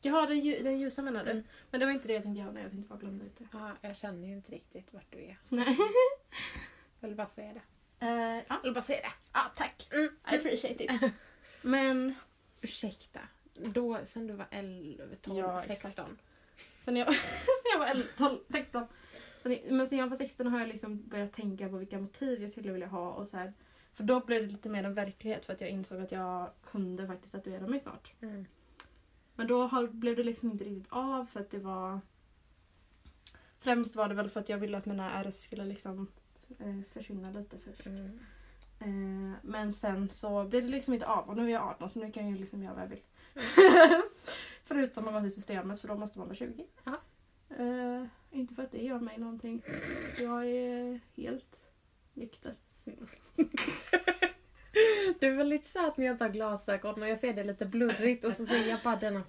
Ja, 0.00 0.26
den, 0.26 0.36
lju- 0.40 0.62
den 0.62 0.78
ljusa 0.80 1.02
menar 1.02 1.24
du? 1.24 1.30
Mm. 1.30 1.44
Men 1.70 1.80
det 1.80 1.86
var 1.86 1.92
inte 1.92 2.08
det 2.08 2.14
jag 2.14 2.22
tänkte 2.22 2.40
göra. 2.42 2.60
Jag 2.60 2.70
tänkte 2.70 2.88
bara 2.88 2.98
blanda 2.98 3.24
ut 3.24 3.36
det. 3.36 3.48
Ja, 3.52 3.70
jag 3.80 3.96
känner 3.96 4.28
ju 4.28 4.34
inte 4.34 4.52
riktigt 4.52 4.92
vart 4.92 5.12
du 5.12 5.18
är. 5.24 5.38
Nej. 5.48 5.76
Jag 7.00 7.08
vill 7.08 7.16
bara 7.16 7.28
säga 7.28 7.52
det. 7.52 7.62
Eh, 8.06 8.10
ja. 8.36 8.42
Jag 8.48 8.62
vill 8.62 8.74
bara 8.74 8.82
säga 8.84 9.00
det. 9.00 9.12
ja, 9.32 9.40
tack. 9.56 9.88
Mm. 9.92 10.04
I 10.32 10.36
appreciate 10.36 10.84
it. 10.84 11.12
Men 11.62 12.14
Ursäkta. 12.60 13.20
Då, 13.54 13.98
sen 14.04 14.26
du 14.26 14.34
var 14.34 14.46
11, 14.50 15.04
12, 15.20 15.38
Ja, 15.38 15.62
exakt. 15.68 16.00
16. 16.86 16.94
sen 16.94 16.96
jag, 16.96 17.14
sen 17.62 17.70
jag 17.72 17.78
var 17.78 17.86
11, 17.86 18.04
12, 18.16 18.38
16. 18.48 18.86
Sen, 19.42 19.58
men 19.76 19.86
sen 19.86 19.98
jag 19.98 20.08
var 20.08 20.16
16 20.16 20.46
har 20.46 20.58
jag 20.58 20.68
liksom 20.68 21.08
börjat 21.08 21.32
tänka 21.32 21.68
på 21.68 21.76
vilka 21.76 21.98
motiv 21.98 22.40
jag 22.40 22.50
skulle 22.50 22.72
vilja 22.72 22.86
ha. 22.86 23.12
Och 23.12 23.26
så 23.26 23.36
här, 23.36 23.52
för 23.92 24.04
då 24.04 24.20
blev 24.20 24.42
det 24.42 24.52
lite 24.52 24.68
mer 24.68 24.84
en 24.84 24.94
verklighet 24.94 25.46
för 25.46 25.52
att 25.52 25.60
jag 25.60 25.70
insåg 25.70 26.00
att 26.00 26.12
jag 26.12 26.50
kunde 26.64 27.06
faktiskt 27.06 27.32
tatuera 27.32 27.66
mig 27.66 27.80
snart. 27.80 28.12
Mm. 28.20 28.46
Men 29.34 29.46
då 29.46 29.66
har, 29.66 29.86
blev 29.86 30.16
det 30.16 30.24
liksom 30.24 30.50
inte 30.50 30.64
riktigt 30.64 30.92
av 30.92 31.24
för 31.24 31.40
att 31.40 31.50
det 31.50 31.58
var... 31.58 32.00
Främst 33.58 33.96
var 33.96 34.08
det 34.08 34.14
väl 34.14 34.30
för 34.30 34.40
att 34.40 34.48
jag 34.48 34.58
ville 34.58 34.78
att 34.78 34.86
mina 34.86 35.12
ärr 35.12 35.30
skulle 35.30 35.64
liksom 35.64 36.06
eh, 36.58 36.80
försvinna 36.92 37.30
lite 37.30 37.58
först. 37.58 37.86
Mm. 37.86 38.18
Eh, 38.78 39.38
men 39.42 39.72
sen 39.72 40.10
så 40.10 40.44
blev 40.44 40.62
det 40.62 40.68
liksom 40.68 40.94
inte 40.94 41.06
av 41.06 41.28
och 41.28 41.36
nu 41.36 41.44
är 41.44 41.52
jag 41.52 41.62
18 41.62 41.90
så 41.90 41.98
nu 41.98 42.12
kan 42.12 42.30
jag 42.30 42.40
liksom 42.40 42.62
göra 42.62 42.74
vad 42.74 42.82
jag 42.82 42.88
vill. 42.88 43.02
Förutom 44.66 45.08
att 45.08 45.14
gå 45.14 45.20
till 45.20 45.34
systemet 45.34 45.80
för 45.80 45.88
då 45.88 45.94
måste 45.94 46.18
man 46.18 46.28
vara 46.28 46.36
20. 46.36 46.66
Ja. 46.84 47.00
Eh, 47.56 48.04
inte 48.30 48.54
för 48.54 48.62
att 48.62 48.72
det 48.72 48.82
gör 48.82 49.00
mig 49.00 49.18
någonting. 49.18 49.62
Jag 50.18 50.46
är 50.46 51.00
helt 51.16 51.66
nykter. 52.14 52.54
Du 55.20 55.26
är 55.26 55.36
väldigt 55.36 55.66
söt 55.66 55.96
när 55.96 56.06
jag 56.06 56.18
tar 56.18 56.28
glasögon 56.28 57.02
och 57.02 57.08
jag 57.08 57.18
ser 57.18 57.34
det 57.34 57.44
lite 57.44 57.66
blurrigt 57.66 58.24
och 58.24 58.32
så 58.32 58.46
ser 58.46 58.68
jag 58.68 58.78
bara 58.84 58.96
denna 58.96 59.22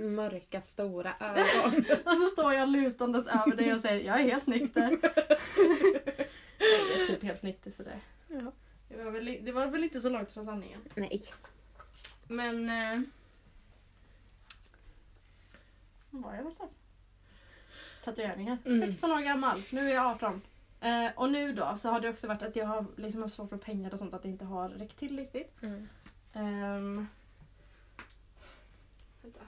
mörka 0.00 0.60
stora 0.60 1.14
ögon. 1.20 1.84
Och 2.04 2.12
så 2.12 2.26
står 2.32 2.54
jag 2.54 2.68
lutandes 2.68 3.26
över 3.26 3.56
dig 3.56 3.74
och 3.74 3.80
säger 3.80 4.06
jag 4.06 4.20
är 4.20 4.24
helt 4.24 4.46
nykter. 4.46 4.82
jag 6.58 7.00
är 7.00 7.06
typ 7.06 7.22
helt 7.22 7.42
nykter 7.42 7.70
så 7.70 7.82
det, 7.82 8.00
Ja. 8.28 8.52
det, 8.88 9.04
var 9.04 9.10
väl, 9.10 9.38
det 9.42 9.52
var 9.52 9.66
väl 9.66 9.84
inte 9.84 10.00
så 10.00 10.08
långt 10.08 10.30
från 10.30 10.44
sanningen. 10.44 10.80
Nej. 10.94 11.22
Men... 12.28 12.68
Eh, 12.68 13.00
vad 16.10 16.22
var 16.22 16.30
jag 16.30 16.38
någonstans? 16.38 16.72
Tatueringar. 18.04 18.58
Mm. 18.64 18.80
16 18.92 19.12
år 19.12 19.20
gammal, 19.20 19.62
nu 19.70 19.90
är 19.90 19.94
jag 19.94 20.06
18. 20.06 20.42
Eh, 20.80 21.06
och 21.16 21.30
nu 21.30 21.52
då 21.52 21.76
så 21.78 21.88
har 21.90 22.00
det 22.00 22.08
också 22.08 22.26
varit 22.28 22.42
att 22.42 22.56
jag 22.56 22.66
har 22.66 22.84
liksom 22.96 23.22
haft 23.22 23.34
svårt 23.34 23.50
med 23.50 23.62
pengar 23.62 23.92
och 23.92 23.98
sånt 23.98 24.14
att 24.14 24.22
det 24.22 24.28
inte 24.28 24.44
har 24.44 24.68
räckt 24.68 24.96
till 24.96 25.16
riktigt. 25.16 25.62
Mm. 25.62 25.88
Vänta. 29.22 29.40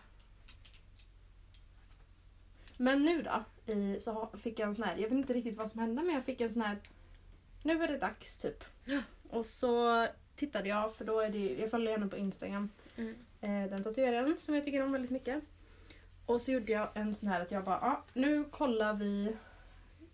Men 2.77 3.05
nu 3.05 3.23
då 3.23 3.45
i, 3.73 4.01
så 4.01 4.31
fick 4.43 4.59
jag 4.59 4.69
en 4.69 4.75
sån 4.75 4.85
här, 4.85 4.97
jag 4.97 5.03
vet 5.09 5.13
inte 5.13 5.33
riktigt 5.33 5.57
vad 5.59 5.71
som 5.71 5.81
hände 5.81 6.03
men 6.03 6.15
jag 6.15 6.25
fick 6.25 6.41
en 6.41 6.53
sån 6.53 6.63
här, 6.63 6.79
nu 7.63 7.83
är 7.83 7.89
det 7.89 7.99
dags 7.99 8.37
typ. 8.37 8.65
Ja. 8.85 9.03
Och 9.31 9.47
så 9.47 10.07
tittade 10.37 10.69
jag 10.69 10.95
för 10.95 11.05
då 11.05 11.21
är 11.21 11.31
det, 11.31 11.55
jag 11.61 11.71
följer 11.71 11.93
henne 11.93 12.07
på 12.07 12.17
Instagram, 12.17 12.71
Mm. 12.97 13.15
eh, 13.41 13.71
den 13.71 13.83
tatueraren 13.85 14.37
som 14.39 14.55
jag 14.55 14.65
tycker 14.65 14.83
om 14.83 14.93
väldigt 14.93 15.11
mycket. 15.11 15.45
Och 16.31 16.41
så 16.41 16.53
gjorde 16.53 16.73
jag 16.73 16.89
en 16.95 17.15
sån 17.15 17.29
här 17.29 17.41
att 17.41 17.51
jag 17.51 17.65
bara, 17.65 17.79
ja 17.83 18.03
nu 18.13 18.45
kollar 18.45 18.95
vi 18.95 19.37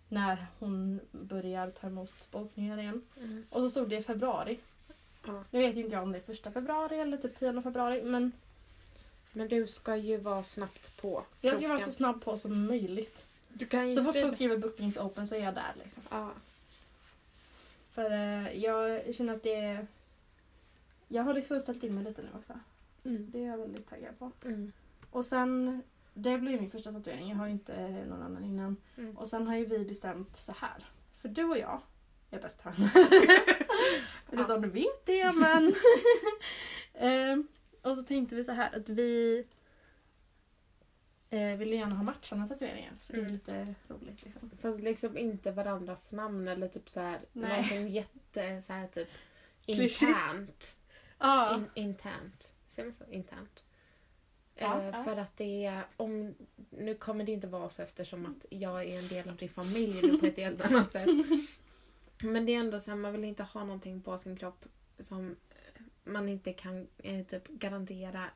när 0.09 0.47
hon 0.59 0.99
börjar 1.11 1.71
ta 1.71 1.87
emot 1.87 2.31
bokningar 2.31 2.77
igen. 2.77 3.01
Mm. 3.17 3.45
Och 3.49 3.61
så 3.61 3.69
stod 3.69 3.89
det 3.89 3.97
i 3.97 4.03
februari. 4.03 4.59
Ja. 5.25 5.43
Nu 5.51 5.59
vet 5.59 5.75
ju 5.75 5.81
inte 5.81 5.93
jag 5.93 6.03
om 6.03 6.11
det 6.11 6.17
är 6.17 6.21
första 6.21 6.51
februari 6.51 6.99
eller 6.99 7.17
typ 7.17 7.39
10 7.39 7.61
februari 7.61 8.03
men 8.03 8.31
Men 9.31 9.47
du 9.47 9.67
ska 9.67 9.95
ju 9.95 10.17
vara 10.17 10.43
snabbt 10.43 11.01
på. 11.01 11.23
jag 11.41 11.57
ska 11.57 11.67
vara 11.67 11.79
så 11.79 11.91
snabb 11.91 12.23
på 12.23 12.37
som 12.37 12.65
möjligt. 12.65 13.25
Du 13.49 13.65
kan 13.65 13.95
Så 13.95 14.03
fort 14.03 14.21
hon 14.21 14.31
skriver 14.31 14.57
bookings 14.57 14.97
open 14.97 15.27
så 15.27 15.35
är 15.35 15.43
jag 15.43 15.53
där 15.53 15.73
liksom. 15.83 16.03
Ja. 16.09 16.31
För 17.91 18.11
eh, 18.11 18.63
jag 18.63 19.15
känner 19.15 19.35
att 19.35 19.43
det 19.43 19.55
är... 19.55 19.87
Jag 21.07 21.23
har 21.23 21.33
liksom 21.33 21.59
ställt 21.59 21.83
in 21.83 21.95
mig 21.95 22.03
lite 22.03 22.21
nu 22.21 22.29
också. 22.39 22.53
Mm. 23.03 23.31
Det 23.31 23.43
är 23.43 23.47
jag 23.47 23.57
väldigt 23.57 23.89
taggad 23.89 24.19
på. 24.19 24.31
Mm. 24.45 24.71
Och 25.11 25.25
sen, 25.25 25.83
det 26.17 26.37
blir 26.37 26.59
min 26.59 26.71
första 26.71 26.91
tatuering. 26.91 27.29
Jag 27.29 27.35
har 27.37 27.45
ju 27.45 27.51
inte 27.51 28.05
någon 28.05 28.21
annan 28.21 28.43
innan. 28.43 28.77
Mm. 28.97 29.17
Och 29.17 29.27
sen 29.27 29.47
har 29.47 29.55
ju 29.55 29.65
vi 29.65 29.85
bestämt 29.85 30.35
så 30.35 30.51
här. 30.57 30.85
För 31.15 31.29
du 31.29 31.43
och 31.43 31.57
jag 31.57 31.81
är 32.31 32.39
bäst 32.41 32.65
vän. 32.65 32.73
jag 34.29 34.31
vet 34.31 34.39
inte 34.39 34.53
om 34.53 34.61
du 34.61 34.69
vet 34.69 35.05
det 35.05 35.31
men... 35.31 35.73
Ehm, 36.93 37.47
och 37.81 37.97
så 37.97 38.03
tänkte 38.03 38.35
vi 38.35 38.43
så 38.43 38.51
här 38.51 38.77
att 38.77 38.89
vi 38.89 39.43
eh, 41.29 41.57
ville 41.57 41.75
gärna 41.75 41.95
ha 41.95 42.03
matchande 42.03 42.47
tatueringar. 42.47 42.93
För 43.01 43.13
det 43.13 43.19
är 43.19 43.23
Mm. 43.23 43.33
lite 43.33 43.75
roligt 43.87 44.23
liksom. 44.23 44.51
Fast 44.61 44.79
liksom 44.79 45.17
inte 45.17 45.51
varandras 45.51 46.11
namn 46.11 46.47
eller 46.47 46.67
typ 46.67 46.89
så 46.89 46.99
här 46.99 47.19
Nej. 47.33 47.49
någonting 47.49 47.89
jätte 47.89 48.61
så 48.61 48.73
här 48.73 48.87
typ 48.87 49.09
internt. 49.65 50.75
Ja. 51.19 51.55
In, 51.55 51.65
internt. 51.83 52.51
Säger 52.67 52.87
man 52.87 52.95
så? 52.95 53.03
Internt. 53.11 53.63
Ja, 54.57 54.81
eh, 54.81 54.89
ja. 54.93 55.03
För 55.03 55.17
att 55.17 55.37
det 55.37 55.65
är, 55.65 55.85
om, 55.97 56.35
nu 56.69 56.95
kommer 56.95 57.23
det 57.23 57.31
inte 57.31 57.47
vara 57.47 57.69
så 57.69 57.81
eftersom 57.81 58.25
att 58.25 58.45
jag 58.49 58.83
är 58.83 58.99
en 58.99 59.07
del 59.07 59.29
av 59.29 59.35
din 59.35 59.49
familj 59.49 60.01
nu 60.01 60.17
på 60.17 60.25
ett 60.25 60.37
helt 60.37 60.71
annat 60.71 60.91
sätt. 60.91 61.09
Men 62.23 62.45
det 62.45 62.55
är 62.55 62.59
ändå 62.59 62.79
så 62.79 62.91
här, 62.91 62.97
man 62.97 63.11
vill 63.11 63.23
inte 63.23 63.43
ha 63.43 63.63
någonting 63.63 64.01
på 64.01 64.17
sin 64.17 64.37
kropp 64.37 64.65
som 64.99 65.35
man 66.03 66.29
inte 66.29 66.53
kan 66.53 66.87
eh, 66.97 67.25
typ 67.25 67.47
garantera 67.47 68.29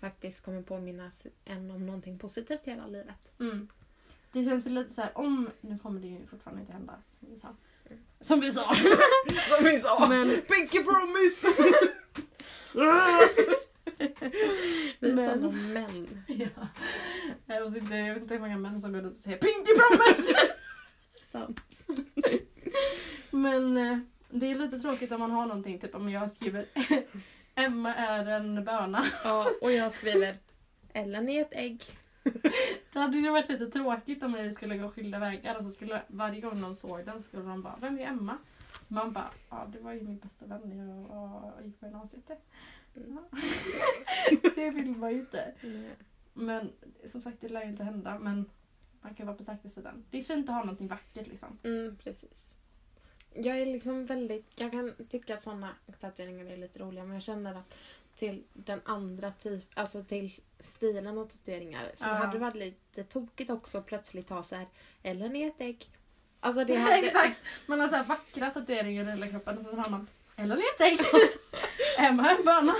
faktiskt 0.00 0.44
kommer 0.44 0.62
påminnas 0.62 1.26
en 1.44 1.70
om 1.70 1.86
någonting 1.86 2.18
positivt 2.18 2.62
hela 2.64 2.86
livet. 2.86 3.40
Mm. 3.40 3.68
Det 4.32 4.44
känns 4.44 4.66
lite 4.66 4.90
så 4.90 5.00
här 5.00 5.18
om, 5.18 5.50
nu 5.60 5.78
kommer 5.78 6.00
det 6.00 6.06
ju 6.06 6.26
fortfarande 6.26 6.60
inte 6.60 6.72
hända 6.72 6.94
som 7.06 7.28
vi 7.30 7.36
sa. 7.36 7.48
Mm. 7.86 8.02
Som 8.20 8.40
vi 8.40 8.52
sa. 8.52 8.74
Som 9.56 9.64
vi 9.64 9.80
sa! 9.80 10.06
Men 10.08 10.28
Pinky 10.28 10.84
promise! 10.84 11.46
Vi 13.98 15.10
är 15.10 15.14
Men- 15.14 15.40
sådana 15.40 15.52
män. 15.72 16.24
Ja. 16.26 16.68
Jag 17.46 17.70
vet, 17.70 17.82
inte, 17.82 17.94
jag 17.96 18.14
vet 18.14 18.22
inte 18.22 18.34
hur 18.34 18.40
många 18.40 18.56
män 18.58 18.80
som 18.80 18.92
går 18.92 19.02
ut 19.06 19.10
och 19.10 19.16
säger 19.16 19.38
Pinky 19.38 19.72
Promise! 19.78 20.52
Sant. 21.26 21.86
Men 23.30 23.76
eh, 23.76 23.98
det 24.30 24.46
är 24.50 24.54
lite 24.54 24.78
tråkigt 24.78 25.12
om 25.12 25.20
man 25.20 25.30
har 25.30 25.46
någonting, 25.46 25.78
typ 25.78 25.94
om 25.94 26.08
jag 26.10 26.30
skriver 26.30 26.66
Emma 27.54 27.94
är 27.94 28.26
en 28.26 28.64
böna. 28.64 29.04
Ja, 29.24 29.50
och 29.62 29.72
jag 29.72 29.92
skriver 29.92 30.36
Ellen 30.92 31.28
är 31.28 31.40
ett 31.40 31.52
ägg. 31.52 31.82
Det 32.92 32.98
hade 32.98 33.16
ju 33.18 33.30
varit 33.30 33.48
lite 33.48 33.66
tråkigt 33.66 34.22
om 34.22 34.32
vi 34.32 34.50
skulle 34.52 34.76
gå 34.78 34.88
skilda 34.88 35.18
vägar 35.18 35.56
och 35.56 35.64
så 35.64 35.70
skulle 35.70 36.02
varje 36.08 36.40
gång 36.40 36.60
någon 36.60 36.74
såg 36.74 37.04
den 37.06 37.22
skulle 37.22 37.42
de 37.42 37.62
bara 37.62 37.76
Vem 37.80 37.98
är 37.98 38.06
Emma? 38.06 38.38
Man 38.88 39.12
bara 39.12 39.30
Ja 39.50 39.66
det 39.72 39.78
var 39.80 39.92
ju 39.92 40.00
min 40.00 40.18
bästa 40.18 40.46
vän 40.46 40.60
när 40.64 40.76
jag 40.76 41.52
gick 41.66 41.80
på 41.80 41.86
gymnasiet. 41.86 42.30
Det 44.54 44.70
vill 44.70 44.90
man 44.90 45.10
ju 45.12 45.20
inte. 45.20 45.54
Men 46.32 46.72
som 47.06 47.22
sagt 47.22 47.36
det 47.40 47.48
lär 47.48 47.62
ju 47.62 47.68
inte 47.68 47.84
hända 47.84 48.18
men 48.18 48.50
man 49.00 49.14
kan 49.14 49.26
vara 49.26 49.36
på 49.36 49.42
säkra 49.42 49.70
sidan. 49.70 50.04
Det 50.10 50.18
är 50.18 50.22
fint 50.22 50.48
att 50.48 50.54
ha 50.54 50.62
någonting 50.62 50.88
vackert 50.88 51.26
liksom. 51.26 51.58
Mm, 51.62 51.96
precis. 52.04 52.58
Jag 53.34 53.58
är 53.60 53.66
liksom 53.66 54.06
väldigt... 54.06 54.60
Jag 54.60 54.70
kan 54.70 54.94
tycka 55.08 55.34
att 55.34 55.42
såna 55.42 55.76
tatueringar 56.00 56.46
är 56.46 56.56
lite 56.56 56.78
roliga 56.78 57.04
men 57.04 57.12
jag 57.14 57.22
känner 57.22 57.54
att 57.54 57.74
till 58.16 58.44
den 58.52 58.80
andra 58.84 59.30
typ, 59.30 59.64
alltså 59.74 60.02
till 60.04 60.32
stilen 60.58 61.18
av 61.18 61.26
tatueringar 61.28 61.90
så 61.94 62.08
Ja. 62.08 62.12
hade 62.12 62.32
det 62.32 62.38
varit 62.38 62.54
lite 62.54 63.04
tokigt 63.04 63.50
också 63.50 63.78
att 63.78 63.86
plötsligt 63.86 64.28
ha 64.30 64.42
så 64.42 64.54
här 64.56 64.66
Ellen 65.02 65.36
är 65.36 65.48
ett 65.48 65.60
ägg. 65.60 65.90
Alltså 66.40 66.64
det 66.64 66.76
hade... 66.76 66.96
Exakt! 66.96 67.36
Man 67.66 67.80
har 67.80 67.88
så 67.88 67.94
här 67.96 68.04
vackra 68.04 68.50
tatueringar 68.50 69.04
i 69.04 69.10
hela 69.10 69.28
kroppen 69.28 69.58
och 69.58 69.64
så 69.64 69.76
har 69.76 69.90
man 69.90 70.06
Eller 70.36 70.56
letägg! 70.56 70.98
Emma 71.98 72.30
en 72.30 72.44
böna! 72.44 72.74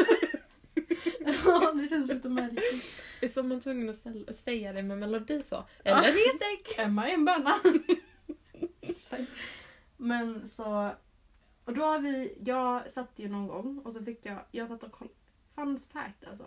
ja 1.46 1.72
det 1.72 1.88
känns 1.88 2.08
lite 2.12 2.28
märkligt. 2.28 3.02
Visst 3.20 3.36
var 3.36 3.42
man 3.42 3.60
tvungen 3.60 3.88
att 3.90 3.96
ställa, 3.96 4.32
säga 4.32 4.72
det 4.72 4.82
med 4.82 4.98
melodi 4.98 5.42
så? 5.44 5.64
Ett 5.84 6.04
ägg! 6.04 6.78
Emma 6.78 7.08
är 7.08 7.14
en 7.14 7.24
böna! 7.24 7.54
Men 9.96 10.48
så... 10.48 10.90
Och 11.64 11.74
då 11.74 11.82
har 11.82 11.98
vi... 11.98 12.38
Jag 12.44 12.90
satt 12.90 13.10
ju 13.16 13.28
någon 13.28 13.46
gång 13.48 13.78
och 13.84 13.92
så 13.92 14.04
fick 14.04 14.26
jag... 14.26 14.38
Jag 14.50 14.68
satt 14.68 14.82
och 14.82 14.92
kollade... 14.92 15.14
Fun 15.54 15.80
fact 15.92 16.24
alltså. 16.30 16.44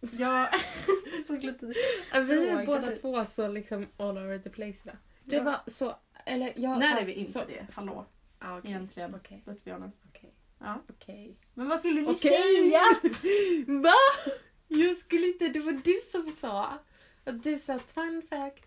Jag 0.00 0.48
såg 1.26 1.42
lite... 1.44 1.66
Vi 2.14 2.48
är 2.48 2.66
båda 2.66 2.86
typ. 2.88 3.00
två 3.00 3.24
så 3.26 3.48
liksom 3.48 3.86
all 3.96 4.18
over 4.18 4.38
the 4.38 4.50
place 4.50 4.78
idag. 4.84 4.96
Det 5.24 5.36
Ja. 5.36 5.42
var 5.42 5.56
så... 5.66 5.96
Eller 6.26 6.52
jag... 6.56 6.78
När 6.78 6.92
så- 6.94 6.98
är 7.00 7.04
vi 7.06 7.12
inte 7.12 7.32
så, 7.32 7.44
det? 7.44 7.74
Hallå? 7.76 8.06
Ja, 8.40 8.58
okej. 8.58 8.70
Egentligen. 8.70 9.14
Okej. 9.14 9.42
Let's 9.46 9.60
be 9.64 9.72
honest. 9.72 10.00
Okej. 10.08 10.34
Ja. 10.60 10.82
Okej. 10.88 11.36
Men 11.54 11.68
vad 11.68 11.78
skulle 11.78 12.00
ni 12.00 12.06
Okej. 12.06 12.32
säga? 12.32 12.80
Va? 13.82 13.94
Jag 14.68 14.96
skulle 14.96 15.26
inte... 15.26 15.48
Det 15.48 15.60
var 15.60 15.72
du 15.72 16.00
som 16.06 16.30
sa. 16.32 16.78
Att 17.24 17.42
du 17.42 17.58
sa 17.58 17.78
fun 17.78 18.22
fact. 18.28 18.66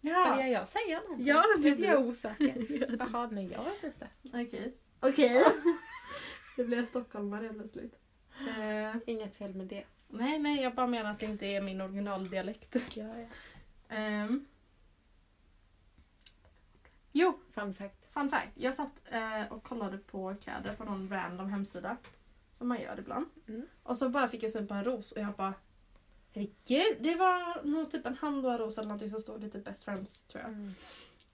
Börjar 0.00 0.46
jag 0.46 0.68
säga 0.68 1.00
någonting? 1.00 1.26
Ja, 1.26 1.44
nu 1.56 1.62
det 1.70 1.76
blir 1.76 1.88
jag 1.88 2.06
osäker. 2.06 2.66
Ja. 2.98 3.06
Jaha, 3.12 3.28
nej 3.32 3.48
jag 3.52 3.64
vet 3.64 3.84
inte. 3.84 4.08
Okej. 4.24 4.74
Okej. 5.00 5.44
Det 6.56 6.64
blev 6.64 6.86
stockholmare 6.86 7.42
helt 7.44 7.58
plötsligt. 7.58 7.94
Eh, 8.58 8.96
Inget 9.06 9.36
fel 9.36 9.54
med 9.54 9.66
det. 9.66 9.84
nej, 10.08 10.38
nej, 10.38 10.62
jag 10.62 10.74
bara 10.74 10.86
menar 10.86 11.10
att 11.10 11.18
det 11.18 11.26
inte 11.26 11.46
är 11.46 11.60
min 11.62 11.80
originaldialekt. 11.80 12.76
Ja, 12.94 13.04
ja. 13.18 13.26
Ehm. 13.96 14.46
jo, 17.12 17.38
Fun 17.54 17.74
fact. 17.74 17.99
Fun 18.10 18.30
fact. 18.30 18.52
Jag 18.54 18.74
satt 18.74 19.02
eh, 19.10 19.52
och 19.52 19.62
kollade 19.62 19.98
på 19.98 20.34
kläder 20.42 20.74
på 20.74 20.84
någon 20.84 21.08
random 21.10 21.48
hemsida. 21.50 21.96
Som 22.58 22.68
man 22.68 22.80
gör 22.80 22.98
ibland. 22.98 23.26
Mm. 23.48 23.66
Och 23.82 23.96
så 23.96 24.08
bara 24.08 24.28
fick 24.28 24.42
jag 24.42 24.50
syn 24.50 24.68
på 24.68 24.74
en 24.74 24.84
ros 24.84 25.12
och 25.12 25.22
jag 25.22 25.34
bara 25.34 25.54
Herregud, 26.32 26.96
det 27.00 27.14
var 27.14 27.64
nog 27.64 27.90
typ 27.90 28.06
en 28.06 28.16
ros 28.58 28.78
eller 28.78 28.88
någonting 28.88 29.10
som 29.10 29.20
stod 29.20 29.40
det 29.40 29.50
typ 29.50 29.64
best 29.64 29.84
friends 29.84 30.20
tror 30.20 30.42
jag. 30.42 30.52
Mm. 30.52 30.72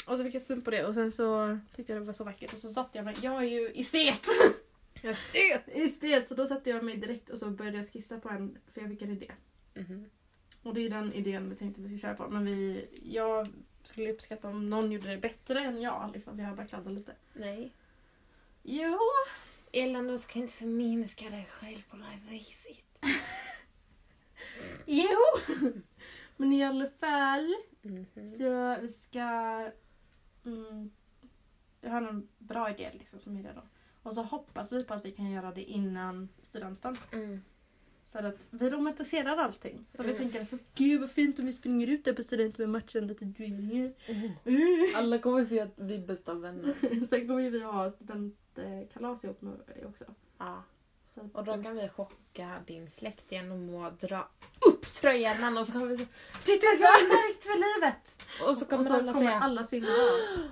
Och 0.07 0.17
så 0.17 0.25
fick 0.25 0.35
jag 0.35 0.43
syn 0.43 0.63
på 0.63 0.71
det 0.71 0.85
och 0.85 0.95
sen 0.95 1.13
så 1.13 1.59
tyckte 1.77 1.93
jag 1.93 2.03
det 2.03 2.07
var 2.07 2.13
så 2.13 2.25
vackert 2.25 2.53
och 2.53 2.59
så 2.59 2.69
satte 2.69 2.99
jag 2.99 3.05
mig, 3.05 3.17
jag 3.23 3.37
är 3.37 3.47
ju 3.47 3.73
estet! 3.75 4.21
Estet! 5.03 5.63
Estet! 5.67 6.29
Så 6.29 6.35
då 6.35 6.47
satte 6.47 6.71
jag 6.71 6.85
mig 6.85 6.97
direkt 6.97 7.31
och 7.31 7.39
så 7.39 7.51
började 7.51 7.77
jag 7.77 7.93
skissa 7.93 8.21
på 8.21 8.29
en, 8.29 8.59
för 8.73 8.81
jag 8.81 8.91
fick 8.91 9.03
en 9.03 9.11
idé. 9.11 9.33
Mhm. 9.75 10.11
Och 10.63 10.75
det 10.75 10.81
är 10.81 10.91
den 10.91 11.13
idén 11.13 11.51
vi 11.51 11.57
tänkte 11.57 11.81
vi 11.81 11.89
skulle 11.89 12.01
köra 12.01 12.15
på. 12.15 12.29
Men 12.29 12.45
vi, 12.45 12.89
jag 13.03 13.47
skulle 13.89 14.13
uppskatta 14.13 14.49
om 14.49 14.71
någon 14.71 14.93
gjorde 14.93 15.09
det 15.11 15.19
bättre 15.19 15.61
än 15.61 15.81
jag. 15.83 16.11
Liksom, 16.15 16.37
för 16.37 16.43
jag 16.43 16.49
har 16.51 16.57
bara 16.57 16.67
kladdat 16.67 16.93
lite. 16.93 17.15
Nej. 17.35 17.73
Jo! 18.63 18.99
Ellen, 19.73 20.07
du 20.07 20.19
ska 20.19 20.39
inte 20.39 20.53
förminska 20.53 21.31
dig 21.31 21.45
själv 21.51 21.83
på 21.91 21.97
det 21.97 22.05
här 22.05 22.21
viset. 22.31 23.01
Jo! 24.87 25.19
Men 26.37 26.53
i 26.53 26.65
alla 26.65 26.91
fall 26.91 27.55
Mhm. 27.83 28.07
så 28.39 28.77
vi 28.81 28.89
ska... 28.89 29.21
Mm, 30.45 30.91
jag 31.81 31.91
har 31.91 32.03
en 32.03 32.29
bra 32.39 32.71
idé 32.71 32.91
liksom 32.95 33.19
som 33.21 33.37
är 33.37 33.43
det 33.43 33.53
då. 33.53 33.63
Och 34.03 34.15
så 34.15 34.23
hoppas 34.23 34.73
vi 34.73 34.85
på 34.85 34.95
att 34.95 35.05
vi 35.05 35.13
kan 35.13 35.31
göra 35.31 35.53
det 35.53 35.63
innan 35.65 36.29
studenten. 36.41 36.99
Mm. 37.13 37.43
För 38.17 38.23
att 38.23 38.39
vi 38.51 38.71
romantiserar 38.71 39.37
allting. 39.37 39.87
Så 39.91 40.03
vi 40.03 40.09
Mm. 40.15 40.19
tänker 40.31 40.57
att 40.57 40.61
gud 40.75 41.01
vad 41.01 41.11
fint 41.11 41.39
om 41.39 41.47
vi 41.47 41.53
springer 41.53 41.91
ut 41.91 42.05
där 42.05 42.13
på 42.13 42.23
studenten 42.23 42.63
med 42.63 42.83
matchande 42.83 43.15
tatueringar. 43.15 43.93
Mm. 44.07 44.31
Mm. 44.45 44.87
Alla 44.97 45.19
kommer 45.19 45.45
se 45.45 45.61
att 45.61 45.73
vi 45.77 45.95
är 45.95 46.07
bästa 46.07 46.35
vänner. 46.35 46.75
Sen 47.11 47.29
kommer 47.29 47.51
vi 47.51 47.63
ha 47.63 47.91
studentkalas 47.91 49.25
ihop 49.25 49.43
med 49.43 49.55
också. 49.89 50.05
Ja. 50.39 50.63
Så 51.07 51.21
att, 51.21 51.35
Och 51.35 51.45
då 51.45 51.63
kan 51.63 51.77
vi 51.77 51.89
chocka 51.89 52.51
din 52.67 52.91
släkt 52.91 53.33
genom 53.33 53.75
att 53.77 54.01
dra 54.01 54.29
upp 54.67 54.83
tröjan 54.93 55.59
och 55.59 55.67
så 55.67 55.73
kommer 55.73 55.87
vi 55.87 55.97
säga 55.97 56.09
Titta 56.45 56.67
jag 56.67 57.01
är 57.01 57.09
märkt 57.09 57.43
för 57.45 57.59
livet! 57.59 58.23
Och 58.49 58.57
så 58.57 58.65
kommer 58.67 58.81
och 58.81 58.87
så 58.87 58.93
alla 58.93 59.13
kommer 59.13 59.27
säga 59.27 59.41
alla 59.41 59.65
svimma 59.65 59.87
av. 59.87 60.49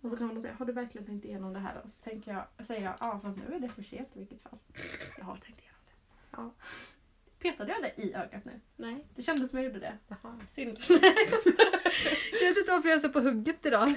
Och 0.00 0.10
så 0.10 0.16
kommer 0.16 0.34
de 0.34 0.40
säga, 0.40 0.54
har 0.58 0.66
du 0.66 0.72
verkligen 0.72 1.06
tänkt 1.06 1.24
igenom 1.24 1.52
det 1.52 1.58
här? 1.58 1.80
Och 1.84 1.90
så 1.90 2.02
tänker 2.02 2.32
jag, 2.32 2.66
säger 2.66 2.84
jag, 2.84 2.94
ja 3.00 3.20
för 3.20 3.28
nu 3.28 3.54
är 3.56 3.60
det 3.60 3.68
för 3.68 3.82
sent 3.82 4.08
i 4.12 4.18
vilket 4.18 4.42
fall. 4.42 4.58
Jag 5.18 5.24
har 5.24 5.36
tänkt 5.36 5.60
igenom 5.60 5.66
det. 5.66 5.69
Ja. 6.30 6.54
Petade 7.38 7.72
jag 7.72 7.82
det 7.82 8.02
i 8.02 8.14
ögat 8.14 8.44
nu? 8.44 8.60
Nej. 8.76 9.06
Det 9.16 9.22
kändes 9.22 9.50
som 9.50 9.58
jag 9.58 9.66
gjorde 9.66 9.80
det. 9.80 9.98
Jaha. 10.08 10.40
Synd. 10.48 10.78
jag 12.32 12.48
vet 12.48 12.56
inte 12.58 12.72
varför 12.72 12.88
jag 12.88 12.96
är 12.96 13.00
så 13.00 13.08
på 13.08 13.20
hugget 13.20 13.66
idag. 13.66 13.94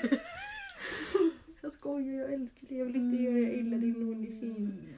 jag 1.61 1.73
skojar, 1.73 2.21
jag 2.21 2.33
älskar 2.33 2.67
dig. 2.67 2.77
Jag 2.77 2.85
vill 2.85 2.95
inte 2.95 3.23
göra 3.23 3.51
illa 3.53 3.77
din 3.77 3.95
underkind. 3.95 4.93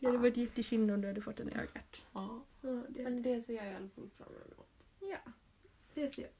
Det 0.00 0.06
hade 0.06 0.18
varit 0.18 0.36
jättesynd 0.36 0.90
om 0.90 1.00
du 1.00 1.08
hade 1.08 1.20
fått 1.20 1.36
den 1.36 1.48
i 1.48 1.52
ögat. 1.54 2.06
Ja. 2.12 2.44
Ja, 2.60 2.82
det, 2.88 3.02
Men 3.02 3.22
det 3.22 3.42
ser 3.42 3.54
jag 3.54 3.66
i 3.66 3.74
alla 3.74 3.88
fall 3.88 4.10
fram 4.18 4.28
emot. 4.28 4.68
ja, 5.00 5.32
det 5.94 6.14
ser 6.14 6.22
jag. 6.22 6.30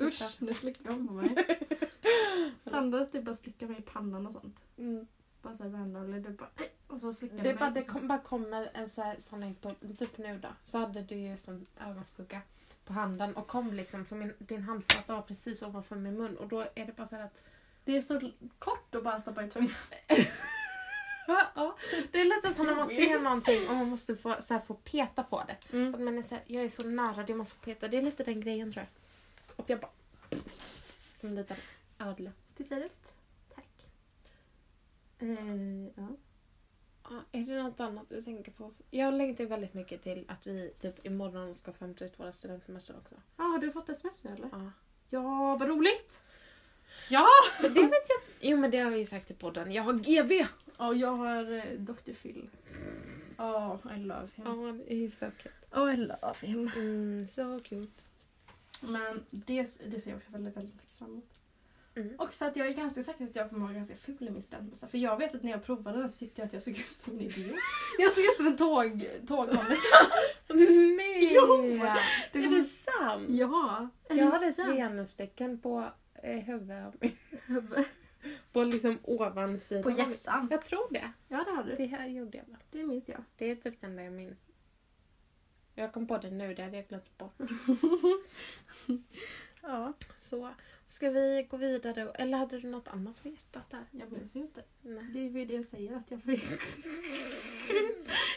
Usch, 0.08 0.42
nu 0.42 0.54
slickar 0.54 0.90
hon 0.90 1.08
på 1.08 1.14
mig. 1.14 1.28
Standard 2.60 3.02
att 3.02 3.12
du 3.12 3.22
bara 3.22 3.34
slickar 3.34 3.66
mig 3.66 3.78
i 3.78 3.82
pannan 3.82 4.26
och 4.26 4.32
sånt. 4.32 4.60
Mm. 4.78 5.06
Bara 5.42 5.54
såhär 5.54 6.04
eller 6.04 6.20
du 6.20 6.30
bara 6.30 6.50
och 6.86 7.00
så 7.00 7.12
slickar 7.12 7.42
Det, 7.42 7.54
bara, 7.54 7.70
det 7.70 7.82
kom, 7.82 8.08
bara 8.08 8.18
kommer 8.18 8.70
en 8.74 8.88
så 8.88 9.02
här, 9.02 9.16
sån 9.20 9.42
här, 9.42 9.54
på- 9.60 9.94
typ 9.98 10.18
nu 10.18 10.38
då, 10.38 10.48
så 10.64 10.78
hade 10.78 11.02
du 11.02 11.14
ju 11.14 11.36
som 11.36 11.66
ögonskugga 11.80 12.40
på 12.84 12.92
handen 12.92 13.36
och 13.36 13.46
kom 13.46 13.74
liksom 13.74 14.06
så 14.06 14.14
min, 14.14 14.32
din 14.38 14.62
handflata 14.62 15.14
var 15.14 15.22
precis 15.22 15.62
ovanför 15.62 15.96
min 15.96 16.16
mun 16.16 16.36
och 16.36 16.48
då 16.48 16.60
är 16.60 16.86
det 16.86 16.96
bara 16.96 17.06
så 17.06 17.16
här 17.16 17.24
att 17.24 17.42
Det 17.84 17.96
är 17.96 18.02
så 18.02 18.30
kort 18.58 18.94
att 18.94 19.04
bara 19.04 19.20
stoppa 19.20 19.44
i 19.44 19.50
tungan. 19.50 19.70
ja, 21.54 21.76
det 22.12 22.20
är 22.20 22.24
lite 22.24 22.54
som 22.54 22.66
när 22.66 22.74
man 22.74 22.88
ser 22.88 23.18
någonting 23.18 23.68
och 23.68 23.76
man 23.76 23.88
måste 23.88 24.16
få, 24.16 24.36
så 24.40 24.54
här, 24.54 24.60
få 24.60 24.74
peta 24.74 25.22
på 25.22 25.44
det. 25.46 25.76
Mm. 25.76 25.94
Att 25.94 26.00
man 26.00 26.18
är 26.18 26.22
så 26.22 26.34
här, 26.34 26.44
jag 26.46 26.64
är 26.64 26.68
så 26.68 26.88
nära, 26.88 27.22
det 27.22 27.34
måste 27.34 27.54
få 27.54 27.60
peta. 27.64 27.88
Det 27.88 27.96
är 27.98 28.02
lite 28.02 28.24
den 28.24 28.40
grejen 28.40 28.72
tror 28.72 28.86
jag. 28.86 29.64
Att 29.64 29.68
jag 29.68 29.80
bara... 29.80 29.90
Som 31.20 31.28
en 31.28 31.34
liten 31.34 31.56
ödla. 31.98 32.30
Tittar 32.56 32.84
upp. 32.84 33.07
Eh, 35.18 35.86
ja. 35.96 36.08
Ja, 37.10 37.22
är 37.32 37.40
det 37.40 37.62
något 37.62 37.80
annat 37.80 38.06
du 38.08 38.22
tänker 38.22 38.52
på? 38.52 38.72
Jag 38.90 39.14
längtar 39.14 39.44
ju 39.44 39.50
väldigt 39.50 39.74
mycket 39.74 40.02
till 40.02 40.24
att 40.28 40.46
vi 40.46 40.72
typ 40.78 41.06
imorgon 41.06 41.54
ska 41.54 41.72
hämta 41.80 42.04
ut 42.04 42.18
våra 42.20 42.32
studentsemester 42.32 42.96
också. 42.96 43.14
ah, 43.36 43.42
har 43.42 43.58
du 43.58 43.70
fått 43.72 43.88
sms 43.88 44.24
nu 44.24 44.30
eller? 44.30 44.48
Ja. 44.52 44.70
Ja, 45.10 45.56
vad 45.60 45.68
roligt! 45.68 46.22
Ja! 47.10 47.26
Det 47.62 47.68
vet 47.68 47.74
jag. 48.08 48.20
Jo 48.40 48.56
men 48.56 48.70
det 48.70 48.78
har 48.78 48.90
vi 48.90 48.98
ju 48.98 49.04
sagt 49.06 49.30
i 49.30 49.34
podden. 49.34 49.72
Jag 49.72 49.82
har 49.82 49.92
GV! 49.92 50.46
Och 50.76 50.96
jag 50.96 51.16
har 51.16 51.52
eh, 51.52 51.64
Dr. 51.78 52.12
Phil. 52.12 52.48
Oh, 53.38 53.76
I 53.96 53.98
love 53.98 54.28
him. 54.34 54.46
Ja, 54.46 54.52
he's 54.94 55.10
so 55.18 55.30
cute. 55.42 55.80
Oh, 55.80 55.94
I 55.94 55.96
love 55.96 56.34
him. 56.40 56.70
Mm, 56.76 57.26
so 57.26 57.60
cute. 57.60 58.02
Men 58.80 59.24
det, 59.30 59.80
det 59.86 60.00
ser 60.00 60.10
jag 60.10 60.16
också 60.16 60.32
väldigt, 60.32 60.56
väldigt 60.56 60.74
mycket 60.74 60.98
fram 60.98 61.10
emot. 61.10 61.37
Mm. 61.98 62.14
Och 62.18 62.34
så 62.34 62.44
att 62.44 62.56
jag 62.56 62.66
är 62.66 62.72
ganska 62.72 63.02
säker 63.02 63.24
att 63.24 63.36
jag 63.36 63.50
kommer 63.50 63.62
vara 63.66 63.74
ganska 63.74 63.96
ful 63.96 64.16
i 64.20 64.30
min 64.30 64.42
studentmössa. 64.42 64.88
För 64.88 64.98
jag 64.98 65.16
vet 65.16 65.34
att 65.34 65.42
när 65.42 65.50
jag 65.50 65.64
provade 65.64 65.98
den 65.98 66.10
så 66.10 66.18
tyckte 66.18 66.40
jag 66.40 66.46
att 66.46 66.52
jag 66.52 66.62
såg 66.62 66.78
ut 66.78 66.98
som 66.98 67.12
en 67.12 67.20
idiot. 67.20 67.56
Jag 67.98 68.12
såg 68.12 68.24
ut 68.24 68.36
som 68.36 68.46
en 68.46 68.56
tåg, 68.56 69.08
tågkonduktör. 69.28 70.96
Nej! 70.96 71.32
Jo! 71.34 71.62
Det 72.32 72.38
är 72.38 72.50
det 72.50 72.64
sant? 72.64 73.26
Ja! 73.28 73.88
är 74.08 74.16
Jag 74.16 74.26
hade 74.30 74.46
ett 74.46 74.56
sant? 74.56 74.76
genustecken 74.76 75.60
på 75.60 75.84
eh, 76.22 76.38
huvudet. 76.38 76.94
På 78.52 78.64
liksom 78.64 78.98
ovansidan. 79.02 79.82
På 79.82 79.90
hjässan. 79.90 80.48
Jag 80.50 80.64
tror 80.64 80.92
det. 80.92 81.12
Ja, 81.28 81.44
det 81.44 81.50
har 81.50 81.64
du. 81.64 81.74
Det 81.76 81.86
här 81.86 82.08
gjorde 82.08 82.38
jag 82.38 82.44
väl. 82.44 82.62
Det 82.70 82.84
minns 82.84 83.08
jag. 83.08 83.24
Det 83.36 83.50
är 83.50 83.56
typ 83.56 83.80
det 83.80 83.86
enda 83.86 84.02
jag 84.02 84.12
minns. 84.12 84.48
Jag 85.74 85.92
kom 85.92 86.06
på 86.06 86.18
det 86.18 86.30
nu, 86.30 86.54
det 86.54 86.62
hade 86.62 86.76
jag 86.76 86.88
glömt 86.88 87.18
bort. 87.18 87.34
Ja, 89.62 89.92
Så, 90.18 90.50
ska 90.88 91.10
vi 91.10 91.46
gå 91.50 91.56
vidare? 91.56 92.10
Eller 92.14 92.38
hade 92.38 92.60
du 92.60 92.68
något 92.68 92.88
annat 92.88 93.22
på 93.22 93.28
hjärtat 93.28 93.70
där? 93.70 93.84
jag 93.90 94.12
minns 94.12 94.36
ju 94.36 94.40
inte. 94.40 94.62
Nej. 94.82 95.04
Det 95.12 95.18
är 95.18 95.22
ju 95.30 95.44
det 95.44 95.54
jag 95.54 95.66
säger 95.66 95.96
att 95.96 96.10
jag 96.10 96.20
vet. 96.24 96.42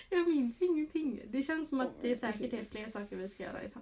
jag 0.10 0.28
minns 0.28 0.62
ingenting. 0.62 1.22
Det 1.28 1.44
känns 1.44 1.70
som 1.70 1.82
att 1.82 2.02
det 2.02 2.16
säkert 2.16 2.54
är 2.54 2.64
fler 2.72 2.88
saker 2.90 3.16
vi 3.16 3.30
ska 3.30 3.44
göra 3.44 3.64
i, 3.64 3.70
som- 3.70 3.82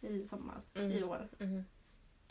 i 0.00 0.24
sommar, 0.24 0.60
Mm. 0.74 0.92
i 0.92 1.02
år. 1.02 1.28
Mhm. 1.38 1.64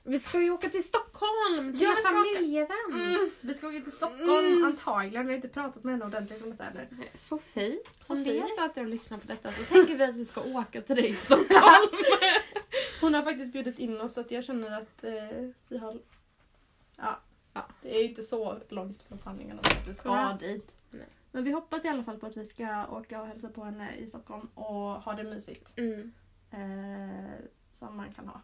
Vi 0.03 0.19
ska 0.19 0.41
ju 0.41 0.51
åka 0.51 0.69
till 0.69 0.83
Stockholm! 0.83 1.73
Till 1.73 1.81
Ja, 1.81 1.93
vi 1.97 2.01
familjevän! 2.01 2.75
Mm, 2.93 3.31
vi 3.41 3.53
ska 3.53 3.67
åka 3.67 3.81
till 3.81 3.91
Stockholm 3.91 4.45
Mm. 4.45 4.63
antagligen. 4.63 5.25
Vi 5.25 5.31
har 5.31 5.35
inte 5.35 5.47
pratat 5.49 5.83
med 5.83 5.93
henne 5.93 6.05
ordentligt 6.05 6.43
om 6.43 6.49
detta 6.49 6.63
ännu. 6.65 6.87
Sofie, 7.13 7.79
om 8.09 8.23
det 8.23 8.37
är 8.37 8.47
så 8.47 8.65
att 8.65 8.75
du 8.75 8.85
lyssnar 8.85 9.17
på 9.17 9.27
detta 9.27 9.51
så 9.51 9.63
tänker 9.63 9.95
vi 9.95 10.03
att 10.03 10.15
vi 10.15 10.25
ska 10.25 10.41
åka 10.41 10.81
till 10.81 10.95
dig 10.95 11.09
i 11.09 11.15
Stockholm. 11.15 11.51
Hon 13.01 13.13
har 13.13 13.23
faktiskt 13.23 13.53
bjudit 13.53 13.79
in 13.79 14.01
oss 14.01 14.13
så 14.13 14.21
att 14.21 14.31
jag 14.31 14.43
känner 14.43 14.71
att 14.81 15.03
eh, 15.03 15.49
vi 15.67 15.77
har... 15.77 15.99
Ja. 16.97 17.19
Ja. 17.53 17.65
Det 17.81 17.97
är 17.99 18.03
inte 18.03 18.21
så 18.21 18.57
långt 18.69 19.03
från 19.03 19.17
sanningen 19.17 19.51
om 19.51 19.59
att 19.59 19.87
vi 19.87 19.93
ska 19.93 20.15
Nej. 20.15 20.37
dit. 20.39 20.75
Nej. 20.89 21.07
Men 21.31 21.43
vi 21.43 21.51
hoppas 21.51 21.85
i 21.85 21.87
alla 21.87 22.03
fall 22.03 22.17
på 22.17 22.25
att 22.25 22.37
vi 22.37 22.45
ska 22.45 22.87
åka 22.87 23.21
och 23.21 23.27
hälsa 23.27 23.49
på 23.49 23.63
henne 23.63 23.95
i 23.97 24.07
Stockholm 24.07 24.47
och 24.53 24.73
ha 24.75 25.13
det 25.13 25.23
mysigt. 25.23 25.73
Mm. 25.77 26.11
Eh, 26.51 27.39
som 27.71 27.97
man 27.97 28.13
kan 28.13 28.27
ha. 28.27 28.41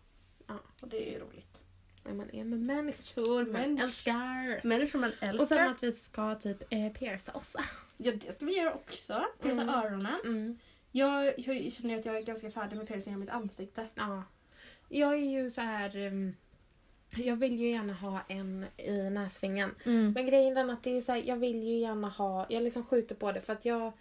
Ja. 0.47 0.59
Och 0.81 0.87
det 0.87 1.09
är 1.09 1.13
ju 1.13 1.19
roligt. 1.19 1.61
När 2.03 2.13
man 2.13 2.29
är 2.31 2.43
med 2.43 2.59
människor 2.59 3.43
man 3.45 3.51
Människ- 3.61 3.83
älskar. 3.83 4.67
Människor 4.67 4.99
man 4.99 5.11
älskar. 5.19 5.41
Och 5.43 5.47
sen 5.47 5.69
att 5.71 5.83
vi 5.83 5.91
ska 5.91 6.35
typ 6.35 6.63
eh, 6.73 6.91
pierca 6.93 7.31
oss. 7.33 7.55
Ja, 7.97 8.11
det 8.11 8.35
ska 8.35 8.45
vi 8.45 8.57
göra 8.57 8.73
också. 8.73 9.23
Pierca 9.41 9.61
Mm. 9.61 9.75
öronen. 9.75 10.19
Mm. 10.25 10.57
Jag, 10.91 11.25
jag 11.39 11.71
känner 11.71 11.97
att 11.99 12.05
jag 12.05 12.17
är 12.17 12.21
ganska 12.21 12.51
färdig 12.51 12.77
med 12.77 12.87
piercing 12.87 13.13
i 13.13 13.17
mitt 13.17 13.29
ansikte. 13.29 13.87
Ja. 13.95 14.23
Jag 14.89 15.13
är 15.13 15.29
ju 15.41 15.49
så 15.49 15.61
här... 15.61 15.97
ehm, 15.97 16.35
Jag 17.15 17.35
vill 17.35 17.59
ju 17.59 17.69
gärna 17.69 17.93
ha 17.93 18.21
en 18.27 18.65
i 18.77 19.09
näsfingan. 19.09 19.75
Men 20.13 20.25
grejen 20.25 20.57
är 20.57 20.73
att 20.73 20.83
det 20.83 20.97
är 20.97 21.01
så 21.01 21.11
här, 21.11 21.23
jag 21.25 21.35
vill 21.37 21.63
ju 21.63 21.77
gärna 21.77 22.09
ha... 22.09 22.45
Jag 22.49 22.63
liksom 22.63 22.85
skjuter 22.85 23.15
på 23.15 23.31
det 23.31 23.41
för 23.41 23.53
att 23.53 23.65
jag 23.65 23.91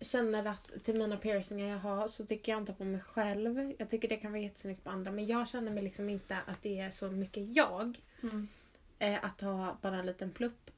känner 0.00 0.44
att 0.46 0.84
till 0.84 0.98
mina 0.98 1.16
piercingar 1.16 1.68
jag 1.68 1.78
har 1.78 2.08
så 2.08 2.26
tycker 2.26 2.52
jag 2.52 2.62
inte 2.62 2.72
på 2.72 2.84
mig 2.84 3.00
själv. 3.00 3.74
Jag 3.78 3.90
tycker 3.90 4.08
det 4.08 4.16
kan 4.16 4.32
vara 4.32 4.42
jättesnyggt 4.42 4.84
på 4.84 4.90
andra 4.90 5.12
men 5.12 5.26
jag 5.26 5.48
känner 5.48 5.72
mig 5.72 5.82
liksom 5.84 6.08
inte 6.08 6.36
att 6.46 6.62
det 6.62 6.78
är 6.78 6.90
så 6.90 7.10
mycket 7.10 7.56
jag. 7.56 8.00
Mm. 8.22 8.48
Eh, 8.98 9.24
att 9.24 9.40
ha 9.40 9.76
bara 9.82 9.96
en 9.96 10.06
liten 10.06 10.30
plupp. 10.30 10.70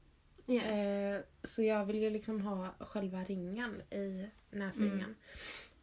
Yeah. 0.46 1.14
Eh, 1.14 1.20
så 1.42 1.62
jag 1.62 1.85
vill 1.85 2.02
ju 2.02 2.11
liksom 2.11 2.40
ha 2.40 2.74
själva 2.78 3.24
ringen 3.24 3.82
i 3.90 4.26
näsringen. 4.50 5.00
Mm. 5.00 5.14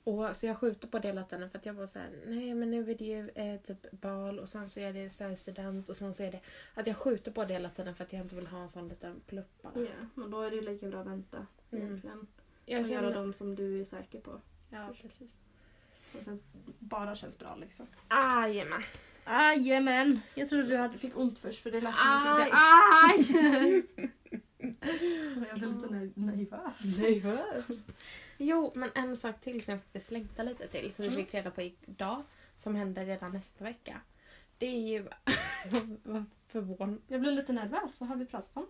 Och, 0.03 0.35
så 0.35 0.45
jag 0.45 0.57
skjuter 0.57 0.87
på 0.87 0.99
det 0.99 1.23
tiden 1.23 1.49
för 1.49 1.57
att 1.57 1.65
jag 1.65 1.73
var 1.73 1.87
så 1.87 1.99
här, 1.99 2.09
nej 2.25 2.53
men 2.53 2.71
nu 2.71 2.91
är 2.91 2.95
det 2.95 3.05
ju 3.05 3.29
eh, 3.29 3.61
typ 3.61 3.91
bal 3.91 4.39
och 4.39 4.49
sen 4.49 4.69
så 4.69 4.79
är 4.79 4.93
det 4.93 5.09
så 5.09 5.23
här 5.23 5.35
student 5.35 5.89
och 5.89 5.97
sen 5.97 6.13
så 6.13 6.23
är 6.23 6.31
det 6.31 6.39
att 6.73 6.87
jag 6.87 6.97
skjuter 6.97 7.31
på 7.31 7.45
det 7.45 7.69
tiden 7.69 7.95
för 7.95 8.03
att 8.03 8.13
jag 8.13 8.21
inte 8.21 8.35
vill 8.35 8.47
ha 8.47 8.61
en 8.61 8.69
sån 8.69 8.87
liten 8.87 9.21
plupp 9.27 9.61
bara. 9.61 9.73
Ja, 9.75 10.07
men 10.15 10.31
då 10.31 10.41
är 10.41 10.49
det 10.49 10.55
ju 10.55 10.61
lika 10.61 10.87
bra 10.87 10.99
att 10.99 11.07
vänta. 11.07 11.47
Mm. 11.71 11.85
Egentligen. 11.85 12.27
Jag 12.65 12.81
och 12.81 12.87
göra 12.87 13.01
känner, 13.01 13.15
dem 13.15 13.33
som 13.33 13.55
du 13.55 13.81
är 13.81 13.85
säker 13.85 14.19
på. 14.19 14.41
ja 14.69 14.93
precis. 15.01 15.41
Det 16.13 16.25
känns, 16.25 16.41
bara 16.79 17.15
känns 17.15 17.37
bra 17.37 17.55
liksom. 17.55 17.87
Jajamän. 18.09 18.83
Jajamän! 19.25 20.19
Jag 20.35 20.49
trodde 20.49 20.67
du 20.67 20.77
hade, 20.77 20.97
fick 20.97 21.17
ont 21.17 21.39
först 21.39 21.63
för 21.63 21.71
det 21.71 21.81
lät 21.81 21.95
som 21.95 22.11
du 22.11 22.17
skulle 22.19 22.45
säga 22.45 22.55
Aj. 23.03 23.83
jag 25.49 25.59
blev 25.59 25.75
lite 25.75 25.87
nerv- 25.87 26.11
nervös. 26.15 26.97
Nervös. 26.97 27.83
Jo, 28.37 28.71
men 28.75 28.89
en 28.95 29.17
sak 29.17 29.41
till 29.41 29.63
som 29.63 29.71
jag 29.73 29.81
faktiskt 29.83 30.11
längtar 30.11 30.43
lite 30.43 30.67
till 30.67 30.93
som 30.93 31.03
vi 31.03 31.09
Mm. 31.11 31.25
fick 31.25 31.33
reda 31.33 31.51
på 31.51 31.61
idag. 31.61 32.23
Som 32.55 32.75
händer 32.75 33.05
redan 33.05 33.31
nästa 33.31 33.63
vecka. 33.63 34.01
Det 34.57 34.65
är 34.67 34.79
ju... 34.89 35.07
Vad 36.03 36.25
förvånad. 36.47 37.01
Jag 37.07 37.21
blev 37.21 37.33
lite 37.33 37.53
nervös. 37.53 37.99
Vad 37.99 38.09
har 38.09 38.15
vi 38.15 38.25
pratat 38.25 38.57
om? 38.57 38.67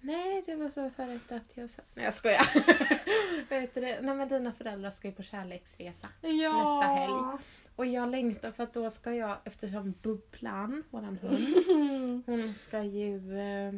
Nej, 0.00 0.42
det 0.46 0.56
var 0.56 0.70
så 0.70 0.90
förut 0.90 1.32
att 1.32 1.56
jag 1.56 1.70
sa... 1.70 1.82
Nej, 1.94 2.04
jag 2.04 2.14
skojar. 2.14 2.46
Vad 3.50 3.60
heter 3.60 3.80
det? 3.80 4.00
Nej, 4.02 4.14
men 4.14 4.28
dina 4.28 4.52
föräldrar 4.52 4.90
ska 4.90 5.08
ju 5.08 5.14
på 5.14 5.22
kärleksresa. 5.22 6.08
Ja. 6.20 6.28
Nästa 6.78 6.92
helg. 6.94 7.38
Och 7.76 7.86
jag 7.86 8.08
längtar 8.10 8.52
för 8.52 8.64
att 8.64 8.72
då 8.72 8.90
ska 8.90 9.14
jag, 9.14 9.36
eftersom 9.44 9.94
Bubblan, 10.02 10.82
våran 10.90 11.18
hund, 11.18 12.22
hon 12.26 12.54
ska 12.54 12.82
ju... 12.82 13.38
Eh, 13.38 13.74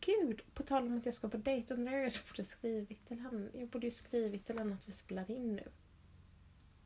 gud, 0.00 0.42
på 0.54 0.62
tal 0.62 0.82
om 0.86 0.98
att 0.98 1.04
jag 1.06 1.14
ska 1.14 1.28
på 1.28 1.36
dejt 1.36 1.74
undrar 1.74 1.92
jag, 1.92 2.04
jag 2.04 2.12
borde 2.28 2.44
skrivit 2.44 3.08
till 3.08 3.18
henne. 3.20 3.48
Jag 3.54 3.68
borde 3.68 3.86
ju 3.86 3.90
skrivit 3.90 4.46
till 4.46 4.58
henne 4.58 4.74
att 4.74 4.88
vi 4.88 4.92
spelar 4.92 5.30
in 5.30 5.56
nu. 5.56 5.62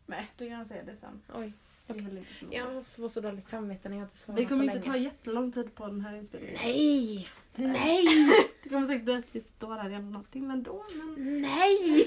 Nej, 0.07 0.31
då 0.37 0.45
kan 0.45 0.55
jag 0.59 0.67
säga 0.67 0.83
det 0.85 0.97
sen. 0.97 1.23
Oj, 1.35 1.53
Det 1.87 1.93
är 1.93 1.99
väl 1.99 2.19
inte 2.19 2.35
så 2.35 2.47
jag 2.51 2.75
måste 2.75 3.01
få 3.01 3.09
så 3.09 3.21
dåligt 3.21 3.49
samvete 3.49 3.89
när 3.89 3.97
jag 3.97 4.05
inte 4.07 4.19
svarar 4.19 4.39
Det 4.39 4.45
kommer 4.45 4.69
på 4.69 4.75
inte 4.77 4.87
ta 4.87 4.93
länge. 4.93 5.05
jättelång 5.05 5.53
tid 5.53 5.75
på 5.75 5.87
den 5.87 6.01
här 6.01 6.17
inspelningen. 6.17 6.57
Nej! 6.63 7.29
Nej! 7.55 8.05
Det 8.63 8.69
kommer 8.71 8.87
säkert 8.87 9.05
bli 9.05 9.15
att 9.15 9.25
vi 9.33 9.41
står 9.41 9.75
här 9.77 9.89
redan 9.91 10.13
någon 10.13 10.25
timme 10.25 10.53
ändå. 10.55 10.85
Men... 10.95 11.43
Nej! 11.43 12.07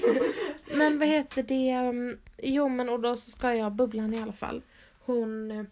Men 0.76 0.98
vad 0.98 1.08
heter 1.08 1.42
det? 1.42 1.74
um, 1.88 2.18
Jo 2.42 2.68
men 2.68 2.88
och 2.88 3.00
då 3.00 3.16
så 3.16 3.30
ska 3.30 3.54
jag 3.54 3.72
Bubblan 3.72 4.14
i 4.14 4.22
alla 4.22 4.32
fall. 4.32 4.62
Hon, 5.00 5.50
eh, 5.50 5.64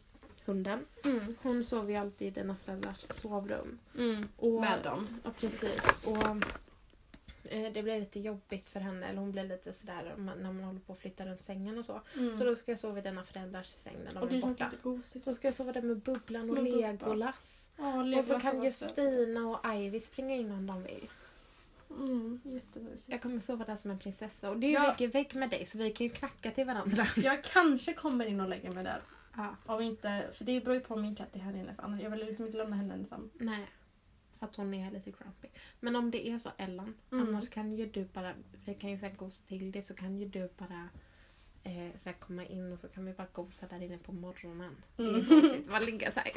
hunden, 0.47 0.85
Mm. 1.05 1.37
hon 1.43 1.65
sover 1.65 1.91
ju 1.91 1.97
alltid 1.97 2.29
i 2.29 2.31
dina 2.31 2.57
föräldrars 2.57 3.05
sovrum. 3.11 3.79
Mm. 3.99 4.29
Och, 4.37 4.61
Med 4.61 4.83
dem. 4.85 5.09
Ja 5.25 5.31
precis. 5.41 5.81
Och 6.05 6.27
eh, 7.53 7.73
det 7.73 7.83
blir 7.83 8.01
lite 8.01 8.21
jobbigt 8.21 8.71
för 8.71 8.81
henne, 8.81 9.07
eller 9.07 9.19
hon 9.21 9.33
blir 9.33 9.45
lite 9.45 9.73
sådär 9.73 10.15
man- 10.17 10.39
när 10.39 10.53
man 10.53 10.65
håller 10.65 10.81
på 10.81 10.93
att 10.93 10.99
flytta 10.99 11.27
runt 11.27 11.43
sängen 11.43 11.79
och 11.79 11.85
så. 11.85 12.01
Mm. 12.17 12.35
Så 12.37 12.45
då 12.45 12.55
ska 12.57 12.71
jag 12.73 12.79
sova 12.79 12.99
i 12.99 13.03
dina 13.03 13.23
föräldrars 13.25 13.67
säng 13.67 13.97
när 14.05 14.15
de 14.15 14.19
och 14.23 14.33
är 14.33 14.41
borta. 14.41 14.71
Så 15.25 15.35
ska 15.35 15.47
jag 15.49 15.55
sova 15.55 15.73
där 15.73 15.83
med 15.83 15.97
Bubblan 15.99 16.51
och 16.51 16.63
Med. 16.65 16.73
Legolas. 16.73 17.69
Ja, 17.77 17.89
Och 17.89 17.95
så 17.95 18.03
Legolas 18.03 18.43
kan 18.43 18.63
Justina 18.65 19.49
och 19.49 19.75
Ivy 19.75 20.01
springa 20.01 20.35
in 20.35 20.51
om 20.51 20.67
de 20.67 20.83
vill. 20.83 21.09
Mm. 21.91 22.41
Jag 23.07 23.23
kommer 23.23 23.41
sova 23.41 23.65
där 23.65 23.75
som 23.77 23.91
en 23.91 23.99
prinsessa. 23.99 24.51
Och 24.51 24.57
det 24.59 24.67
är 24.67 24.69
ju 24.69 24.75
Ja. 24.75 24.83
vägg 24.91 25.01
i 25.01 25.07
vägg 25.07 25.35
med 25.35 25.51
dig 25.51 25.67
så 25.67 25.79
vi 25.79 25.93
kan 25.93 26.07
ju 26.07 26.13
knacka 26.13 26.51
till 26.51 26.67
varandra. 26.67 27.07
Jag 27.17 27.45
kanske 27.45 27.93
kommer 27.95 28.27
in 28.27 28.41
och 28.41 28.49
lägger 28.49 28.71
mig 28.71 28.85
där. 28.85 29.01
Ja. 29.37 29.57
Om 29.67 29.83
inte, 29.83 30.31
för 30.33 30.45
det 30.45 30.61
beror 30.65 30.75
ju 30.75 30.81
på 30.81 30.95
om 30.95 31.03
min 31.03 31.15
katt 31.17 31.37
är 31.37 31.41
här 31.41 31.57
inne. 31.57 31.75
För 31.75 31.83
annars, 31.83 32.01
jag 32.03 32.11
vill 32.11 32.27
liksom 32.27 32.47
inte 32.47 32.59
lämna 32.59 32.77
henne 32.77 32.95
ensam. 32.95 33.31
Nej. 33.35 33.67
För 34.39 34.47
att 34.47 34.57
hon 34.57 34.75
är 34.75 34.91
lite 34.91 35.11
grumpy. 35.11 35.49
Men 35.81 35.97
om 35.97 36.11
det 36.11 36.29
är 36.29 36.39
så 36.39 36.51
Ellen, 36.57 36.95
Mm. 37.13 37.29
annars 37.29 37.49
kan 37.49 37.73
ju 37.75 37.87
du 37.87 38.05
bara, 38.05 38.33
vi 38.65 38.75
kan 38.75 38.91
ju 38.91 38.99
säkert 38.99 39.19
gosa 39.19 39.43
till 39.49 39.73
det 39.73 39.83
så 39.83 39.95
kan 39.95 40.17
ju 40.19 40.29
du 40.29 40.51
bara 40.59 40.89
eh, 41.63 41.97
så 41.97 42.09
här, 42.09 42.13
komma 42.13 42.45
in 42.45 42.73
och 42.73 42.81
så 42.81 42.89
kan 42.89 43.05
vi 43.05 43.13
bara 43.13 43.27
gosa 43.33 43.67
där 43.67 43.83
inne 43.83 43.99
på 43.99 44.13
morgonen. 44.13 44.77
Det 44.97 45.03
är 45.03 45.09
Mm. 45.09 45.25
gosigt. 45.29 45.69
Bara 45.71 45.81
ligga 45.81 46.11
såhär. 46.11 46.31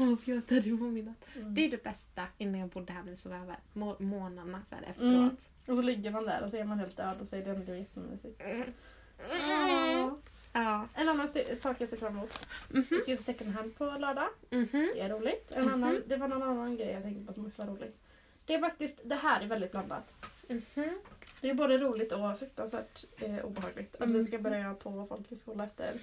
Åh, 0.00 0.16
fjutade 0.24 0.62
på 0.76 0.84
min. 0.84 1.14
Mm. 1.36 1.54
Det 1.54 1.64
är 1.64 1.70
det 1.70 1.82
bästa 1.84 2.22
innan 2.38 2.60
jag 2.60 2.68
bodde 2.68 2.92
här 2.92 3.02
nu 3.02 3.16
så 3.16 3.28
över 3.34 3.56
må- 3.72 3.96
månaderna 3.98 4.64
så 4.64 4.74
här 4.74 4.82
efteråt. 4.82 5.12
Mm. 5.12 5.36
Och 5.66 5.76
så 5.76 5.82
ligger 5.82 6.10
man 6.10 6.24
där 6.24 6.44
och 6.44 6.50
så 6.50 6.56
är 6.56 6.64
man 6.64 6.78
helt 6.78 6.96
död 6.96 7.16
och 7.20 7.28
så 7.28 7.36
är 7.36 7.44
det 7.44 7.50
ändå 7.50 7.74
jättemysigt. 7.74 8.40
Ja. 8.44 8.64
Ja. 10.64 10.88
En 10.94 11.08
annan 11.08 11.28
sak 11.56 11.76
jag 11.80 11.88
ser 11.88 11.96
fram 11.96 12.16
emot. 12.16 12.46
Mhm. 12.70 12.84
Vi 12.90 12.96
ska 12.96 13.04
se 13.04 13.16
second 13.16 13.50
hand 13.50 13.76
på 13.78 13.84
lördag. 13.84 14.28
Mhm. 14.50 14.68
Det 14.94 15.00
är 15.00 15.08
roligt. 15.10 15.52
En 15.52 15.64
Mhm. 15.64 15.74
annan, 15.74 16.02
det 16.06 16.16
var 16.16 16.28
någon 16.28 16.42
annan 16.42 16.76
grej 16.76 16.90
jag 16.92 17.02
tänkte 17.02 17.26
på 17.26 17.32
som 17.32 17.46
också 17.46 17.62
var 17.64 17.72
roligt. 17.72 17.96
Det 18.46 18.54
är 18.54 18.60
faktiskt, 18.60 19.00
det 19.04 19.14
här 19.14 19.40
är 19.40 19.46
väldigt 19.46 19.70
blandat. 19.70 20.14
Mhm. 20.48 20.98
Det 21.40 21.50
är 21.50 21.54
både 21.54 21.78
roligt 21.78 22.12
och 22.12 22.38
fruktansvärt 22.38 23.04
eh, 23.18 23.44
obehagligt 23.44 23.94
att 23.94 24.00
Mm. 24.02 24.14
vi 24.16 24.24
ska 24.24 24.38
börja 24.38 24.74
på 24.74 25.06
folkhögskola 25.08 25.64
efter 25.64 25.94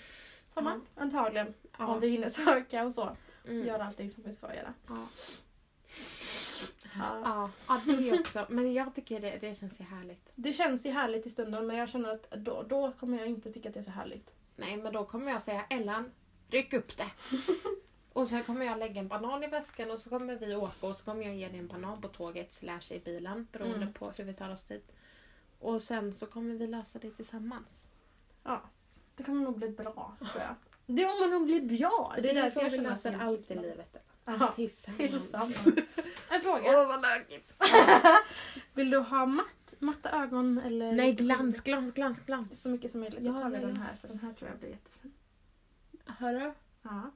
sommaren. 0.54 0.82
Antagligen. 0.96 1.54
Ja. 1.78 1.88
Om 1.88 2.00
vi 2.00 2.08
hinner 2.10 2.30
söka 2.30 2.86
och 2.86 2.94
så. 2.94 3.18
Mm. 3.48 3.68
Göra 3.68 3.86
allting 3.86 4.10
som 4.10 4.24
vi 4.24 4.32
ska 4.32 4.56
göra. 4.56 4.74
Ja. 4.88 5.08
Ja. 6.96 7.22
Ja. 7.24 7.50
ja, 7.68 7.82
det 7.86 8.10
är 8.10 8.20
också. 8.20 8.46
Men 8.50 8.74
jag 8.74 8.96
tycker 8.96 9.20
det, 9.20 9.38
det 9.42 9.54
känns 9.60 9.80
ju 9.80 9.84
härligt. 9.84 10.30
Det 10.36 10.54
känns 10.54 10.86
ju 10.86 10.92
härligt 10.92 11.26
i 11.26 11.30
stunden 11.30 11.68
men 11.68 11.76
jag 11.78 11.90
känner 11.90 12.10
att 12.14 12.32
då, 12.32 12.64
då 12.70 12.92
kommer 12.92 13.18
jag 13.18 13.28
inte 13.28 13.52
tycka 13.54 13.70
att 13.70 13.74
det 13.74 13.80
är 13.80 13.84
så 13.84 13.92
härligt. 13.92 14.34
Nej, 14.56 14.78
men 14.78 14.94
då 14.94 15.06
kommer 15.06 15.32
jag 15.32 15.42
säga 15.42 15.66
Ellen, 15.70 16.12
ryck 16.50 16.74
upp 16.74 16.98
det. 16.98 17.08
och 18.14 18.28
sen 18.28 18.44
kommer 18.44 18.66
jag 18.66 18.80
lägga 18.80 19.00
en 19.02 19.08
banan 19.08 19.44
i 19.44 19.48
väskan 19.48 19.92
och 19.92 20.00
så 20.00 20.10
kommer 20.10 20.36
vi 20.36 20.56
åka 20.56 20.88
och 20.88 20.96
så 20.96 21.04
kommer 21.06 21.26
jag 21.26 21.36
ge 21.36 21.48
dig 21.50 21.60
en 21.60 21.68
banan 21.68 22.02
på 22.02 22.08
tåget 22.08 22.54
slash 22.54 22.82
i 22.92 23.00
bilen 23.00 23.48
beroende 23.52 23.76
Mm. 23.76 23.94
på 23.94 24.12
hur 24.18 24.24
vi 24.24 24.34
tar 24.34 24.50
oss 24.52 24.64
dit. 24.64 24.92
Och 25.60 25.82
sen 25.82 26.14
så 26.14 26.26
kommer 26.26 26.56
vi 26.56 26.68
lösa 26.68 27.00
det 27.00 27.12
tillsammans. 27.12 27.86
Ja. 28.44 28.62
Det 29.16 29.24
kommer 29.24 29.44
nog 29.44 29.58
bli 29.58 29.70
bra 29.70 30.16
tror 30.20 30.44
jag. 30.44 30.56
Det 30.86 31.04
kommer 31.04 31.32
nog 31.40 31.46
bli 31.46 31.62
bra! 31.62 32.14
Det 32.22 32.30
är, 32.30 32.34
därför 32.34 32.62
jag 32.62 32.70
vi 32.70 32.76
känner 32.78 32.90
löser 32.90 33.14
att- 33.16 33.22
allt 33.22 33.52
i 33.52 33.56
livet. 33.56 33.96
Aha. 34.26 34.52
Tillsammans. 34.52 34.98
Tillsammans. 35.12 35.68
En 36.30 36.42
fråga. 36.42 36.64
Åh, 36.66 36.88
vad 36.88 37.02
lökigt! 37.02 37.56
Vill 38.74 38.90
du 38.90 38.98
ha 38.98 39.26
matt, 39.26 39.74
matta 39.80 40.12
ögon 40.24 40.58
eller? 40.58 40.92
Nej, 40.92 41.14
glans, 41.14 41.62
glans, 41.62 41.92
glans, 41.94 42.20
glans. 42.20 42.62
Så 42.62 42.70
mycket 42.70 42.92
som 42.92 43.00
möjligt. 43.00 43.20
Ja, 43.24 43.32
Då 43.32 43.38
tar 43.38 43.52
ja, 43.52 43.60
den 43.60 43.78
här 43.78 43.96
för 43.96 44.08
den 44.08 44.20
här 44.20 44.34
tror 44.34 44.50
jag 44.50 44.60
blir 44.60 44.70
jättefin. 44.70 45.14
Hörru, 46.06 46.52
Ja. 46.82 47.12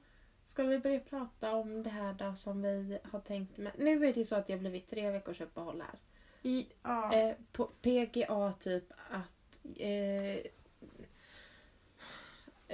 ska 0.46 0.62
vi 0.62 0.78
börja 0.78 1.00
prata 1.00 1.54
om 1.54 1.82
det 1.82 1.90
här 1.90 2.12
då 2.14 2.34
som 2.34 2.62
vi 2.62 2.98
har 3.12 3.20
tänkt 3.20 3.56
med? 3.56 3.72
Nu 3.78 4.06
är 4.06 4.12
det 4.12 4.18
ju 4.20 4.24
så 4.24 4.36
att 4.36 4.48
har 4.50 4.58
blivit 4.58 4.90
tre 4.90 5.10
veckors 5.10 5.40
uppehåll 5.40 5.80
här. 5.90 5.98
I, 6.42 6.66
ja. 6.82 7.12
Eh, 7.12 7.36
på 7.52 7.64
PGA 7.64 8.52
typ 8.60 8.92
att... 9.10 9.58
Eh, 9.76 10.40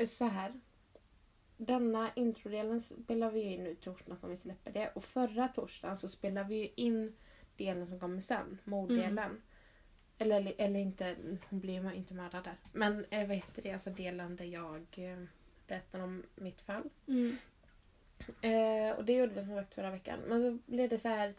så 0.06 0.24
här. 0.24 0.52
Denna 1.66 2.10
introdelen 2.16 2.80
spelar 2.80 3.30
vi 3.30 3.40
in 3.40 3.64
nu 3.64 3.74
torsdagen 3.74 4.18
som 4.18 4.30
vi 4.30 4.36
släpper 4.36 4.72
det. 4.72 4.90
Och 4.94 5.04
förra 5.04 5.48
torsdagen 5.48 5.96
så 5.96 6.08
spelar 6.08 6.44
vi 6.44 6.56
ju 6.56 6.68
in 6.76 7.16
delen 7.56 7.86
som 7.86 8.00
kommer 8.00 8.20
sen, 8.20 8.58
morddelen. 8.64 9.42
Eller, 10.18 10.54
eller 10.58 10.80
inte, 10.80 11.16
hon 11.50 11.60
blir 11.60 11.82
ju 11.84 11.94
inte 11.94 12.14
mördad 12.14 12.44
där. 12.44 12.56
Men 12.72 13.04
eh, 13.10 13.28
vad 13.28 13.36
heter 13.36 13.62
det, 13.62 13.72
alltså 13.72 13.90
delen 13.90 14.36
där 14.36 14.44
jag 14.44 14.86
eh, 14.96 15.24
berättar 15.66 16.00
om 16.00 16.22
mitt 16.34 16.60
fall. 16.62 16.82
Mm. 17.08 17.36
Eh, 18.40 18.96
och 18.96 19.04
det 19.04 19.12
gjorde 19.12 19.34
vi 19.34 19.44
som 19.46 19.54
sagt 19.56 19.74
förra 19.74 19.90
veckan. 19.90 20.18
Men 20.26 20.42
så 20.42 20.70
blev 20.72 20.88
det 20.88 20.98
så 20.98 21.08
här. 21.08 21.34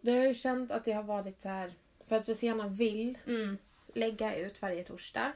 Vi 0.00 0.16
har 0.18 0.24
ju 0.26 0.34
känt 0.34 0.70
att 0.70 0.84
det 0.84 0.92
har 0.92 1.02
varit 1.02 1.40
så 1.42 1.48
här. 1.48 1.72
För 2.08 2.16
att 2.16 2.28
vi 2.28 2.34
så 2.34 2.46
gärna 2.46 2.68
vill 2.68 3.18
Mm. 3.26 3.58
lägga 3.94 4.36
ut 4.36 4.62
varje 4.62 4.84
torsdag. 4.84 5.32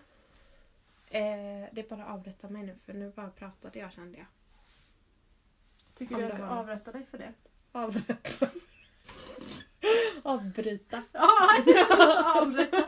Eh, 1.10 1.68
det 1.72 1.80
är 1.80 1.88
bara 1.88 2.04
att 2.04 2.14
avbryta 2.14 2.48
mig 2.48 2.62
nu 2.62 2.76
för 2.86 2.92
nu 2.92 3.10
bara 3.16 3.30
pratade 3.30 3.78
jag 3.78 3.92
kände 3.92 4.18
jag. 4.18 4.26
Tycker 5.94 6.14
Om 6.14 6.20
du 6.20 6.26
jag 6.26 6.34
ska 6.34 6.44
har- 6.44 6.58
avrätta 6.60 6.92
dig 6.92 7.06
för 7.10 7.18
det? 7.18 7.32
Avbryta. 7.72 8.16
Avbryta. 10.22 11.02
Ja, 11.12 11.28
jag 11.66 11.86
ska 11.86 12.22
avrätta. 12.40 12.84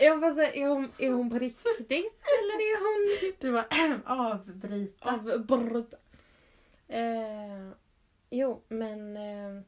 Jag 0.00 0.20
bara 0.20 0.34
säga, 0.34 0.52
är 0.52 0.68
hon, 0.68 0.92
är 0.98 1.10
hon 1.10 1.30
på 1.30 1.38
riktigt 1.38 1.90
eller 1.90 2.54
är 2.54 2.80
hon 2.80 3.34
Du 3.40 3.52
bara 3.52 3.66
avbryta. 4.04 5.10
avbryta? 5.10 5.96
Eh, 6.88 7.70
jo 8.30 8.62
men 8.68 9.16
eh, 9.16 9.62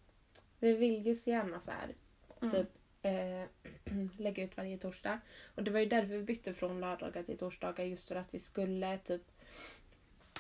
vi 0.59 0.73
vill 0.77 1.07
ju 1.07 1.15
så 1.15 1.31
gärna 1.31 1.61
så 1.61 1.71
här 1.71 1.95
Mm. 2.43 2.55
typ 2.55 2.69
eh, 3.03 3.45
lägga 4.19 4.45
ut 4.45 4.57
varje 4.57 4.79
torsdag. 4.79 5.21
Och 5.55 5.63
det 5.63 5.71
var 5.71 5.81
ju 5.81 5.87
därför 5.87 6.09
vi 6.09 6.23
bytte 6.23 6.55
från 6.55 6.81
lördagar 6.81 7.23
till 7.23 7.39
torsdagar 7.39 7.85
just 7.85 8.09
för 8.09 8.17
att 8.17 8.35
vi 8.35 8.39
skulle 8.39 8.99
typ 8.99 9.23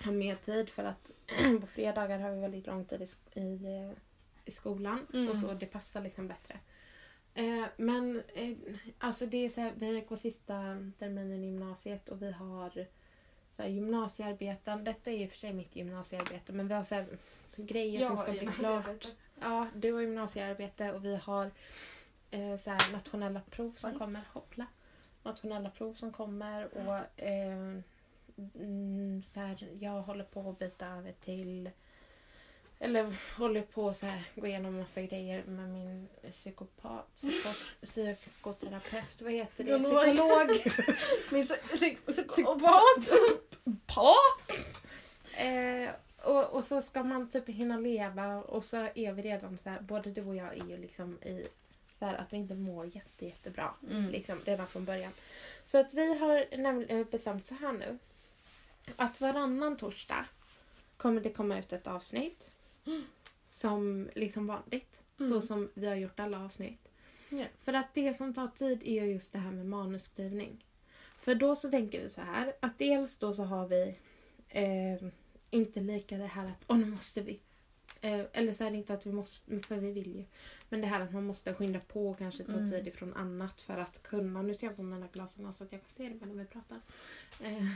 ha 0.04 0.12
mer 0.12 0.36
tid 0.36 0.70
för 0.70 0.84
att 0.84 1.10
på 1.60 1.66
fredagar 1.66 2.18
har 2.18 2.30
vi 2.30 2.40
väldigt 2.40 2.66
lång 2.66 2.84
tid 2.84 3.02
i, 3.02 3.40
i, 3.40 3.64
eh, 3.64 3.92
i 4.44 4.50
skolan 4.50 5.06
Mm. 5.12 5.28
och 5.28 5.36
så 5.36 5.54
det 5.54 5.66
passar 5.66 6.00
liksom 6.00 6.28
bättre. 6.28 6.58
Eh, 7.34 7.64
men 7.76 8.22
eh, 8.34 8.56
alltså 8.98 9.26
det 9.26 9.44
är 9.44 9.48
så 9.48 9.60
här, 9.60 9.72
vi 9.76 10.04
går 10.08 10.16
sista 10.16 10.54
terminen 10.98 11.44
i 11.44 11.46
gymnasiet 11.46 12.08
och 12.08 12.22
vi 12.22 12.32
har 12.32 12.70
så 13.56 13.62
här, 13.62 13.68
gymnasiearbeten. 13.68 14.84
Detta 14.84 15.10
är 15.10 15.14
i 15.14 15.26
och 15.26 15.30
för 15.30 15.38
sig 15.38 15.52
mitt 15.52 15.76
gymnasiearbete 15.76 16.52
men 16.52 16.68
vi 16.68 16.74
har 16.74 16.84
så 16.84 16.94
här, 16.94 17.06
grejer 17.56 18.06
som 18.06 18.16
ska 18.16 18.32
bli 18.32 18.46
klart. 18.46 19.06
Ja, 19.40 19.68
du 19.74 19.92
har 19.92 20.00
gymnasiearbete 20.00 20.92
och 20.92 21.04
vi 21.04 21.16
har 21.16 21.50
eh, 22.32 22.56
så 22.56 22.70
här, 22.70 22.92
nationella 22.92 23.40
prov 23.50 23.72
som 23.76 23.92
Oj. 23.92 23.98
kommer. 23.98 24.20
Hoppla. 24.32 24.66
Nationella 25.22 25.70
prov 25.70 25.94
som 25.94 26.12
kommer 26.12 26.68
och 26.88 27.22
eh, 27.22 27.78
mm, 28.54 29.22
så 29.34 29.40
här, 29.40 29.68
jag 29.80 30.02
håller 30.02 30.24
på 30.24 30.50
att 30.50 30.58
byta 30.58 30.86
över 30.86 31.12
till 31.24 31.70
eller 32.78 33.14
håller 33.38 33.62
på 33.62 33.88
att 33.88 34.04
gå 34.34 34.46
igenom 34.46 34.78
massa 34.78 35.02
grejer 35.02 35.44
med 35.44 35.68
min 35.68 36.08
psykopat, 36.32 37.08
psyko- 37.14 37.70
psykoterapeut, 37.82 39.22
vad 39.22 39.32
heter 39.32 39.64
det? 39.64 39.78
Psykolog. 39.78 40.48
Min 41.30 41.44
psy- 41.44 41.60
psy- 41.72 42.28
Psykopat. 42.28 42.82
psykopat. 43.00 44.50
Eh, 45.36 45.90
och, 46.24 46.50
och 46.54 46.64
så 46.64 46.82
ska 46.82 47.02
man 47.02 47.30
typ 47.30 47.48
hinna 47.48 47.76
leva 47.78 48.36
och 48.42 48.64
så 48.64 48.76
är 48.94 49.12
vi 49.12 49.22
redan 49.22 49.58
så 49.58 49.68
här, 49.70 49.80
både 49.80 50.10
du 50.10 50.24
och 50.24 50.36
jag 50.36 50.58
är 50.58 50.64
ju 50.64 50.76
liksom 50.76 51.22
i 51.22 51.46
så 52.02 52.06
här 52.06 52.14
att 52.14 52.32
vi 52.32 52.36
inte 52.36 52.54
mår 52.54 52.86
jätte, 52.96 53.26
jättebra. 53.26 53.74
Mm. 53.90 54.10
Liksom 54.10 54.38
redan 54.44 54.66
från 54.66 54.84
början. 54.84 55.12
Så 55.64 55.78
att 55.78 55.94
vi 55.94 56.18
har 56.18 56.56
nämligen 56.56 57.04
bestämt 57.04 57.46
så 57.46 57.54
här 57.54 57.72
nu. 57.72 57.98
Att 58.96 59.20
varannan 59.20 59.76
torsdag 59.76 60.24
kommer 60.96 61.20
det 61.20 61.30
komma 61.30 61.58
ut 61.58 61.72
ett 61.72 61.86
avsnitt. 61.86 62.50
Som 63.50 64.10
liksom 64.14 64.46
vanligt. 64.46 65.02
Så 65.18 65.24
Mm. 65.24 65.42
som 65.42 65.68
vi 65.74 65.86
har 65.86 65.94
gjort 65.94 66.20
alla 66.20 66.44
avsnitt. 66.44 66.88
Ja. 67.28 67.44
För 67.64 67.72
att 67.72 67.94
det 67.94 68.14
som 68.14 68.34
tar 68.34 68.48
tid 68.48 68.82
är 68.84 69.04
ju 69.04 69.12
just 69.12 69.32
det 69.32 69.38
här 69.38 69.50
med 69.50 69.66
manusskrivning. 69.66 70.64
För 71.20 71.34
då 71.34 71.56
så 71.56 71.70
tänker 71.70 72.02
vi 72.02 72.08
så 72.08 72.20
här 72.22 72.52
att 72.60 72.78
dels 72.78 73.16
då 73.16 73.34
så 73.34 73.42
har 73.44 73.68
vi 73.68 73.98
eh, 74.48 75.08
inte 75.50 75.80
lika 75.80 76.18
det 76.18 76.26
här 76.26 76.46
att 76.46 76.64
åh 76.66 76.76
nu 76.78 76.86
måste 76.86 77.20
vi. 77.20 77.40
Eh, 78.04 78.24
eller 78.32 78.52
så 78.52 78.64
är 78.64 78.70
det 78.70 78.76
inte 78.76 78.94
att 78.94 79.06
vi 79.06 79.12
måste, 79.12 79.60
för 79.60 79.76
vi 79.76 79.92
vill 79.92 80.16
ju. 80.16 80.24
Men 80.68 80.80
det 80.80 80.86
här 80.86 81.00
att 81.00 81.12
man 81.12 81.24
måste 81.24 81.54
skynda 81.54 81.80
på 81.80 82.10
och 82.10 82.18
kanske 82.18 82.44
ta 82.44 82.52
Mm. 82.56 82.70
tid 82.70 82.86
ifrån 82.86 83.14
annat 83.14 83.60
för 83.60 83.78
att 83.78 84.02
kunna. 84.02 84.42
Nu 84.42 84.54
ska 84.54 84.66
jag 84.66 84.76
på 84.76 84.82
mina 84.82 85.06
glasögon 85.06 85.52
så 85.52 85.64
att 85.64 85.72
jag 85.72 85.80
kan 85.80 85.90
se 85.90 86.08
det 86.08 86.14
medan 86.14 86.38
vi 86.38 86.44
pratar. 86.44 86.80
Eh, 87.42 87.66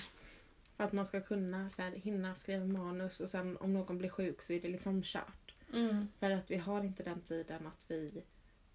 för 0.77 0.85
att 0.85 0.93
man 0.93 1.07
ska 1.07 1.21
kunna 1.21 1.71
så 1.71 1.83
här, 1.83 1.91
hinna 1.91 2.35
skriva 2.35 2.65
manus 2.65 3.21
och 3.21 3.29
sen 3.31 3.57
om 3.57 3.73
någon 3.73 3.99
blir 3.99 4.09
sjuk 4.09 4.43
så 4.43 4.53
är 4.53 4.61
det 4.61 4.69
liksom 4.69 5.03
kört. 5.03 5.55
Mm. 5.75 6.09
För 6.21 6.31
att 6.31 6.51
vi 6.51 6.57
har 6.57 6.85
inte 6.85 7.03
den 7.03 7.21
tiden 7.21 7.67
att 7.67 7.87
vi 7.89 8.23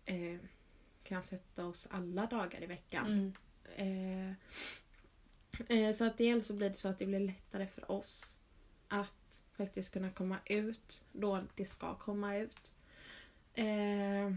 eh, 0.05 0.39
kan 1.03 1.23
sätta 1.23 1.65
oss 1.65 1.87
alla 1.91 2.25
dagar 2.25 2.63
i 2.63 2.65
veckan. 2.65 3.33
Mm. 3.75 4.35
Eh, 5.67 5.77
eh, 5.77 5.93
så 5.93 6.03
att 6.03 6.17
dels 6.17 6.47
så 6.47 6.53
blir 6.53 6.69
det 6.69 6.75
så 6.75 6.87
att 6.87 6.99
det 6.99 7.05
blir 7.05 7.19
lättare 7.19 7.67
för 7.67 7.91
oss 7.91 8.37
att 8.87 9.13
faktiskt 9.57 9.93
kunna 9.93 10.09
komma 10.11 10.37
ut 10.45 11.03
då 11.11 11.41
det 11.55 11.65
ska 11.65 11.95
komma 11.95 12.37
ut. 12.37 12.71
Eh, 13.53 14.33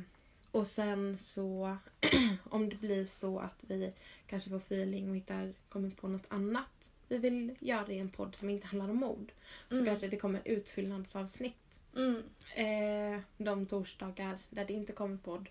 och 0.50 0.66
sen 0.66 1.18
så 1.18 1.76
om 2.50 2.68
det 2.68 2.76
blir 2.76 3.06
så 3.06 3.38
att 3.38 3.64
vi 3.66 3.92
kanske 4.26 4.50
får 4.50 4.56
feeling 4.56 5.10
och 5.10 5.16
hittar, 5.16 5.52
kommer 5.68 5.90
på 5.90 6.08
något 6.08 6.26
annat 6.28 6.66
vi 7.08 7.18
vill 7.18 7.54
göra 7.60 7.92
i 7.92 7.98
en 7.98 8.10
podd 8.10 8.34
som 8.34 8.50
inte 8.50 8.66
handlar 8.66 8.88
om 8.90 8.96
mord. 8.96 9.32
Så 9.68 9.74
Mm. 9.74 9.86
kanske 9.86 10.08
det 10.08 10.16
kommer 10.16 10.42
utfyllnadsavsnitt 10.44 11.80
Mm. 11.96 12.22
eh, 12.56 13.20
de 13.36 13.66
torsdagar 13.66 14.38
där 14.50 14.64
det 14.64 14.72
inte 14.72 14.92
kommer 14.92 15.16
podd. 15.16 15.48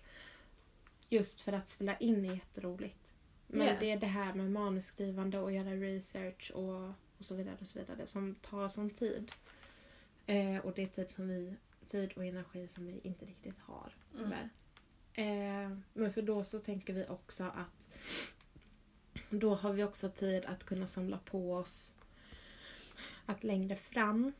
Just 1.08 1.40
för 1.40 1.52
att 1.52 1.68
spela 1.68 1.96
in 1.96 2.24
är 2.24 2.34
jätteroligt. 2.34 3.12
Men 3.46 3.62
Yeah. 3.66 3.80
det 3.80 3.90
är 3.90 3.96
det 3.96 4.06
här 4.06 4.34
med 4.34 4.50
manusskrivande 4.52 5.38
och 5.38 5.52
göra 5.52 5.70
research 5.74 6.50
och, 6.54 6.92
och 7.24 7.28
så 7.28 7.34
vidare 7.34 7.56
och 7.60 7.68
så 7.68 7.78
vidare 7.78 8.06
som 8.06 8.34
tar 8.34 8.68
sån 8.68 8.90
tid. 8.90 9.32
Eh, 10.26 10.58
och 10.58 10.72
det 10.74 10.82
är 10.82 10.86
tid, 10.86 11.10
som 11.10 11.28
vi, 11.28 11.56
tid 11.86 12.12
och 12.16 12.24
energi 12.24 12.68
som 12.68 12.86
vi 12.86 13.00
inte 13.02 13.24
riktigt 13.24 13.58
har 13.58 13.94
tyvärr. 14.18 14.50
Eh, 15.12 15.76
men 15.92 16.12
för 16.12 16.22
då 16.22 16.44
så 16.44 16.58
tänker 16.58 16.92
vi 16.92 17.06
också 17.08 17.44
att 17.44 17.88
då 19.30 19.54
har 19.54 19.72
vi 19.72 19.84
också 19.84 20.08
tid 20.08 20.46
att 20.46 20.64
kunna 20.64 20.86
samla 20.86 21.18
på 21.18 21.54
oss 21.54 21.94
att 23.26 23.44
längre 23.44 23.76
fram 23.76 24.32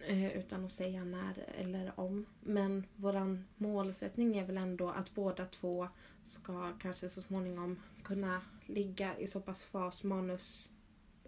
eh, 0.00 0.36
utan 0.38 0.64
att 0.64 0.72
säga 0.72 1.04
när 1.04 1.44
eller 1.58 2.00
om. 2.00 2.26
Men 2.40 2.86
våran 2.96 3.46
målsättning 3.56 4.36
är 4.36 4.46
väl 4.46 4.56
ändå 4.56 4.90
att 4.90 5.14
båda 5.14 5.46
två 5.46 5.88
ska 6.24 6.72
kanske 6.78 7.08
så 7.08 7.20
småningom 7.20 7.80
kunna 8.02 8.42
ligga 8.66 9.18
i 9.18 9.26
så 9.26 9.40
pass 9.40 9.64
fas 9.64 10.02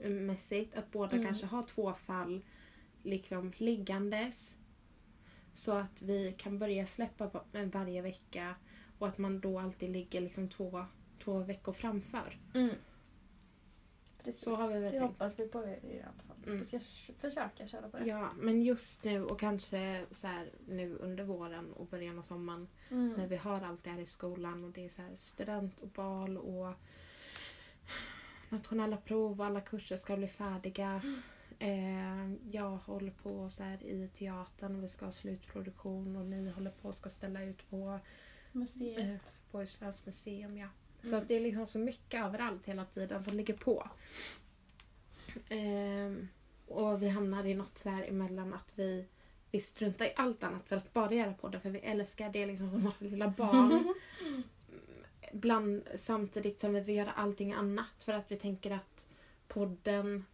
manusmässigt 0.02 0.74
att 0.76 0.90
båda 0.90 1.12
Mm. 1.12 1.24
kanske 1.26 1.46
har 1.46 1.62
två 1.62 1.92
fall 1.94 2.44
liksom 3.02 3.52
liggandes. 3.56 4.56
Så 5.54 5.72
att 5.72 6.02
vi 6.02 6.34
kan 6.38 6.58
börja 6.58 6.87
släppa 6.87 7.26
va- 7.26 7.44
varje 7.72 8.02
vecka 8.02 8.54
och 8.98 9.08
att 9.08 9.18
man 9.18 9.40
då 9.40 9.58
alltid 9.58 9.90
ligger 9.90 10.20
liksom 10.20 10.48
två, 10.48 10.84
två 11.24 11.38
veckor 11.38 11.72
framför. 11.72 12.38
Mm. 12.54 12.74
Precis. 14.24 14.42
Så 14.44 14.54
har 14.56 14.68
vi 14.68 14.74
väl 14.74 14.82
det 14.82 14.90
tänkt. 14.90 15.02
hoppas 15.02 15.38
vi 15.38 15.48
på 15.48 15.58
i 15.64 16.02
alla 16.02 16.22
fall. 16.22 16.37
Mm. 16.46 16.58
Vi 16.58 16.64
ska 16.64 16.80
försöka 17.16 17.66
köra 17.66 17.88
på 17.88 17.98
det. 17.98 18.04
Ja, 18.06 18.30
men 18.37 18.62
just 18.62 19.04
nu 19.04 19.24
och 19.24 19.40
kanske 19.40 20.06
så 20.11 20.26
här 20.26 20.50
nu 20.66 20.96
under 20.96 21.24
våren 21.24 21.72
och 21.72 21.87
början 21.87 22.18
av 22.18 22.22
sommaren 22.22 22.68
Mm. 22.90 23.12
när 23.12 23.26
vi 23.26 23.37
har 23.37 23.61
allt 23.61 23.84
det 23.84 23.90
här 23.90 24.00
i 24.00 24.06
skolan 24.06 24.64
och 24.64 24.70
det 24.70 24.84
är 24.84 24.88
så 24.88 25.02
här 25.02 25.16
student 25.16 25.80
och 25.80 25.88
bal 25.88 26.36
och 26.38 26.74
nationella 28.51 28.96
prov 28.96 29.40
alla 29.42 29.61
kurser 29.61 29.96
ska 29.96 30.16
bli 30.16 30.28
färdiga. 30.28 31.03
Eh, 31.59 32.32
jag 32.51 32.70
håller 32.76 33.11
på 33.11 33.51
så 33.51 33.62
här 33.62 33.82
i 33.82 34.09
teatern 34.09 34.76
och 34.76 34.82
vi 34.84 34.88
ska 34.88 35.05
ha 35.05 35.12
slutproduktion 35.12 36.16
och 36.16 36.26
ni 36.26 36.51
håller 36.51 36.70
på 36.70 36.88
och 36.88 36.94
ska 36.94 37.11
ställa 37.11 37.42
ut 37.42 37.70
på, 37.70 37.99
Museet. 38.53 38.99
eh, 38.99 39.16
på 39.51 39.62
Islands 39.62 40.07
museum. 40.07 40.57
Ja. 40.59 40.68
Så 41.03 41.09
Mm. 41.09 41.20
att 41.22 41.28
det 41.28 41.34
är 41.34 41.40
liksom 41.40 41.66
så 41.66 41.78
mycket 41.78 42.24
överallt 42.24 42.66
hela 42.66 42.84
tiden 42.84 43.22
som 43.22 43.36
ligger 43.36 43.55
på. 43.55 43.88
Ehm, 45.49 46.28
och 46.66 47.03
vi 47.03 47.09
hamnar 47.09 47.46
i 47.46 47.55
något 47.55 47.78
så 47.78 47.88
här 47.90 48.03
emellan 48.09 48.55
att 48.55 48.72
vi, 48.74 49.05
vi 49.51 49.61
struntar 49.61 50.07
i 50.07 50.12
allt 50.16 50.44
annat 50.44 50.68
för 50.68 50.76
att 50.76 50.92
bara 50.92 51.14
göra 51.14 51.32
podden 51.34 51.61
för 51.61 51.70
vi 51.70 51.78
älskar 51.78 52.30
det 52.32 52.46
liksom 52.46 52.70
som 52.70 52.80
vårt 52.80 53.01
lilla 53.01 53.28
barn. 53.28 53.94
Bland, 55.33 55.89
samtidigt 55.95 56.61
som 56.61 56.72
vi 56.74 56.81
vill 56.81 56.97
göra 56.97 57.12
allting 57.12 57.53
annat 57.53 57.87
för 58.05 58.12
att 58.12 58.24
vi 58.33 58.37
tänker 58.37 58.70
att 58.70 59.05
podden 59.49 60.24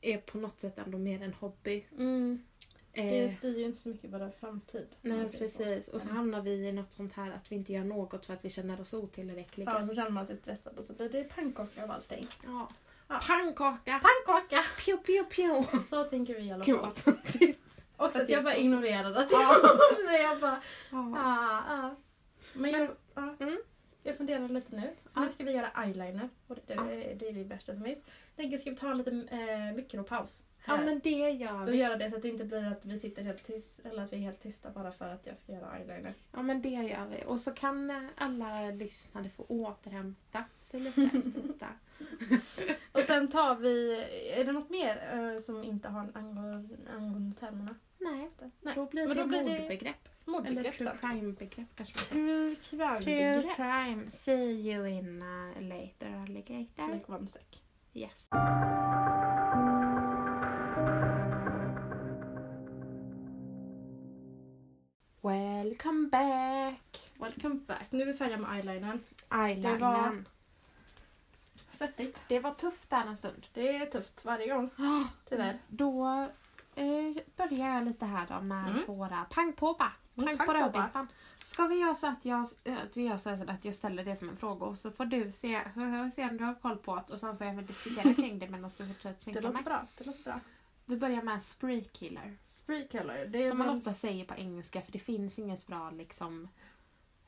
är 0.00 0.18
på 0.18 0.38
något 0.38 0.60
sätt 0.60 0.78
ändå 0.78 0.98
mer 0.98 1.22
en 1.22 1.32
hobby. 1.34 1.84
Mm. 1.98 2.44
Det 2.92 3.24
Eh, 3.24 3.30
styr 3.30 3.58
ju 3.58 3.64
inte 3.64 3.78
så 3.78 3.88
mycket 3.88 4.10
vår 4.12 4.30
framtid. 4.40 4.86
nej 5.02 5.28
säger 5.28 5.28
så. 5.28 5.38
precis. 5.38 5.88
Och 5.88 6.02
så 6.02 6.08
hamnar 6.08 6.40
vi 6.42 6.50
i 6.68 6.72
något 6.72 6.92
sånt 6.92 7.12
här 7.12 7.30
att 7.32 7.52
vi 7.52 7.56
inte 7.56 7.72
gör 7.72 7.84
något 7.84 8.26
för 8.26 8.34
att 8.34 8.44
vi 8.44 8.50
känner 8.50 8.80
oss 8.80 8.94
otillräckliga. 8.94 9.70
Ja, 9.80 9.86
så 9.86 9.94
känner 9.94 10.10
man 10.10 10.26
sig 10.26 10.36
stressad 10.36 10.78
och 10.78 10.84
så 10.84 10.92
blir 10.92 11.08
det 11.08 11.24
pannkaka 11.24 11.84
av 11.84 11.90
allting. 11.90 12.26
Ja. 12.44 12.68
Ja. 13.08 13.20
Pannkaka! 13.26 14.00
Pannkaka! 14.02 14.64
Pew 14.84 14.96
pew 15.06 15.24
pew! 15.36 15.78
Så 15.82 16.04
tänker 16.04 16.34
vi 16.34 16.42
i 16.42 16.52
alla 16.52 16.64
Gud 16.64 16.76
fall. 16.80 16.84
vad 16.84 16.94
töntigt. 16.94 17.60
Också 17.96 18.18
Att 18.20 18.26
det 18.26 18.32
jag 18.32 18.44
bara 18.44 18.54
så. 18.54 18.60
ignorerade 18.60 19.18
att 19.20 19.30
Ja. 19.30 19.56
jag, 20.06 20.22
jag 20.22 20.40
bara, 20.40 20.62
Ja. 20.90 21.12
ah, 21.16 21.74
ah. 21.74 21.94
Men 22.54 22.70
jag, 22.70 22.88
ja. 23.14 23.36
Mm. 23.40 23.58
Jag 24.04 24.16
funderar 24.16 24.48
lite 24.48 24.76
nu. 24.76 24.90
För 25.14 25.20
nu 25.20 25.28
ska 25.28 25.44
vi 25.44 25.52
göra 25.52 25.84
eyeliner. 25.84 26.28
Och 26.46 26.56
det, 26.66 26.74
Ja. 26.74 26.82
det 27.18 27.28
är 27.28 27.32
det 27.32 27.44
värsta 27.44 27.74
som 27.74 27.84
finns. 27.84 27.98
Jag 28.36 28.42
tänker, 28.42 28.58
ska 28.58 28.70
vi 28.70 28.76
ta 28.76 28.90
en 28.90 28.98
liten 28.98 29.28
eh, 29.28 29.74
mikropaus? 29.76 30.42
ja 30.66 30.76
Här. 30.76 30.84
men 30.84 31.00
det 31.04 31.10
gör 31.30 31.62
och 31.62 31.68
vi. 31.68 31.76
göra 31.76 31.96
det 31.96 32.10
så 32.10 32.16
att 32.16 32.22
det 32.22 32.28
inte 32.28 32.44
blir 32.44 32.64
att 32.72 32.84
vi 32.84 32.98
sitter 32.98 33.22
helt 33.22 33.46
tysta 33.46 33.88
eller 33.88 34.02
att 34.02 34.12
vi 34.12 34.16
är 34.16 34.20
helt 34.20 34.40
tysta 34.42 34.70
bara 34.70 34.92
för 34.92 35.08
att 35.08 35.26
jag 35.26 35.36
ska 35.36 35.52
göra 35.52 35.76
eyeliner. 35.78 36.12
Ja 36.32 36.42
men 36.42 36.62
det 36.62 36.68
gör 36.68 37.06
vi. 37.06 37.24
Och 37.26 37.40
så 37.40 37.50
kan 37.52 37.90
eh, 37.90 38.02
alla 38.16 38.70
lyssnare 38.70 39.28
få 39.30 39.42
återhämta 39.48 40.44
sig 40.62 40.80
lite 40.80 41.00
efter 41.14 41.42
detta. 41.48 41.66
Och 42.92 43.00
sen 43.00 43.28
tar 43.28 43.54
vi, 43.56 44.04
är 44.36 44.44
det 44.44 44.52
något 44.52 44.70
mer 44.70 45.08
eh, 45.12 45.40
som 45.40 45.64
inte 45.64 45.88
har 45.88 46.08
angående, 46.14 46.76
angående 46.96 47.40
termerna? 47.40 47.74
Nej, 48.04 48.30
Nej. 48.60 48.74
då 48.74 48.86
blir 48.86 49.08
Men 49.08 49.16
det 49.16 49.22
då 49.22 49.28
blir 49.28 49.44
det 49.44 49.58
mordbegrepp. 49.58 50.08
Eller 50.26 50.32
Mordbegrepp 50.32 50.78
true 50.78 50.88
sen. 50.88 50.98
crime-begrepp 51.10 51.68
kanske 51.76 51.94
man 51.98 52.04
säger. 52.04 52.54
True 52.54 52.56
crime 52.56 52.96
True 53.42 53.54
crime. 53.56 54.10
See 54.10 54.72
you 54.72 54.86
in 54.88 55.22
uh, 55.22 55.60
later 55.62 56.22
alligator. 56.22 56.92
Like 56.94 57.12
one 57.12 57.26
sec. 57.26 57.42
Yes. 57.92 58.28
Welcome 65.22 66.08
back! 66.10 67.10
Welcome 67.18 67.54
back. 67.66 67.86
Nu 67.92 68.02
är 68.02 68.06
vi 68.06 68.14
färdiga 68.14 68.36
med 68.38 68.50
eyelinern. 68.56 69.00
Eyelinern. 69.32 69.72
Det 69.72 69.78
var- 69.84 70.24
Svettigt. 71.70 72.22
Det 72.28 72.40
var 72.40 72.54
tufft 72.54 72.90
där 72.90 73.06
en 73.06 73.16
stund. 73.16 73.46
Det 73.52 73.76
är 73.76 73.86
tufft 73.86 74.24
varje 74.24 74.54
gång, 74.54 74.70
tyvärr. 75.28 75.58
Då 75.68 76.26
eh, 76.76 77.22
börjar 77.36 77.74
jag 77.74 77.84
lite 77.84 78.06
här 78.06 78.26
då 78.28 78.40
med 78.40 78.70
Mm. 78.70 78.82
våra 78.86 79.24
pang 79.24 79.52
på 79.52 79.72
ba. 79.72 79.86
Mm, 80.22 80.38
Pang 80.38 80.46
på 80.46 80.52
rödbetan. 80.54 81.08
Ska 81.44 81.66
vi 81.66 81.80
göra 81.80 81.94
så 81.94 82.06
att 82.06 82.24
jag, 82.24 82.42
att 82.42 82.96
vi 82.96 83.02
gör 83.02 83.16
så 83.16 83.30
att 83.30 83.64
jag 83.64 83.74
ställer 83.74 84.04
det 84.04 84.16
som 84.16 84.28
en 84.28 84.36
fråga 84.36 84.66
och 84.66 84.78
så 84.78 84.90
får 84.90 85.04
du 85.04 85.32
se, 85.32 85.60
se 86.14 86.24
om 86.28 86.36
du 86.36 86.44
har 86.44 86.54
koll 86.54 86.76
på 86.76 86.96
det 87.06 87.12
och 87.14 87.20
sen 87.20 87.36
så 87.36 87.44
jag 87.44 87.54
vill 87.54 87.66
diskutera 87.66 88.14
kring 88.14 88.38
det 88.38 88.48
medan 88.48 88.70
du 88.78 88.86
fortsätter 88.86 89.14
Det 89.14 89.20
sminka 89.20 89.40
låter 89.40 89.54
mig. 89.54 89.62
bra. 89.64 89.86
Det 89.98 90.04
låter 90.06 90.22
bra. 90.24 90.40
Vi 90.84 90.96
börjar 90.96 91.22
med 91.22 91.42
spree 91.42 91.80
killer. 91.84 92.36
Spree 92.42 92.88
color. 92.88 93.26
Det 93.26 93.44
är 93.44 93.48
Som 93.48 93.58
man 93.58 93.66
väl- 93.66 93.76
ofta 93.76 93.92
säger 93.92 94.24
på 94.24 94.34
engelska 94.34 94.82
för 94.82 94.92
det 94.92 94.98
finns 94.98 95.38
inget 95.38 95.66
bra 95.66 95.90
liksom 95.90 96.48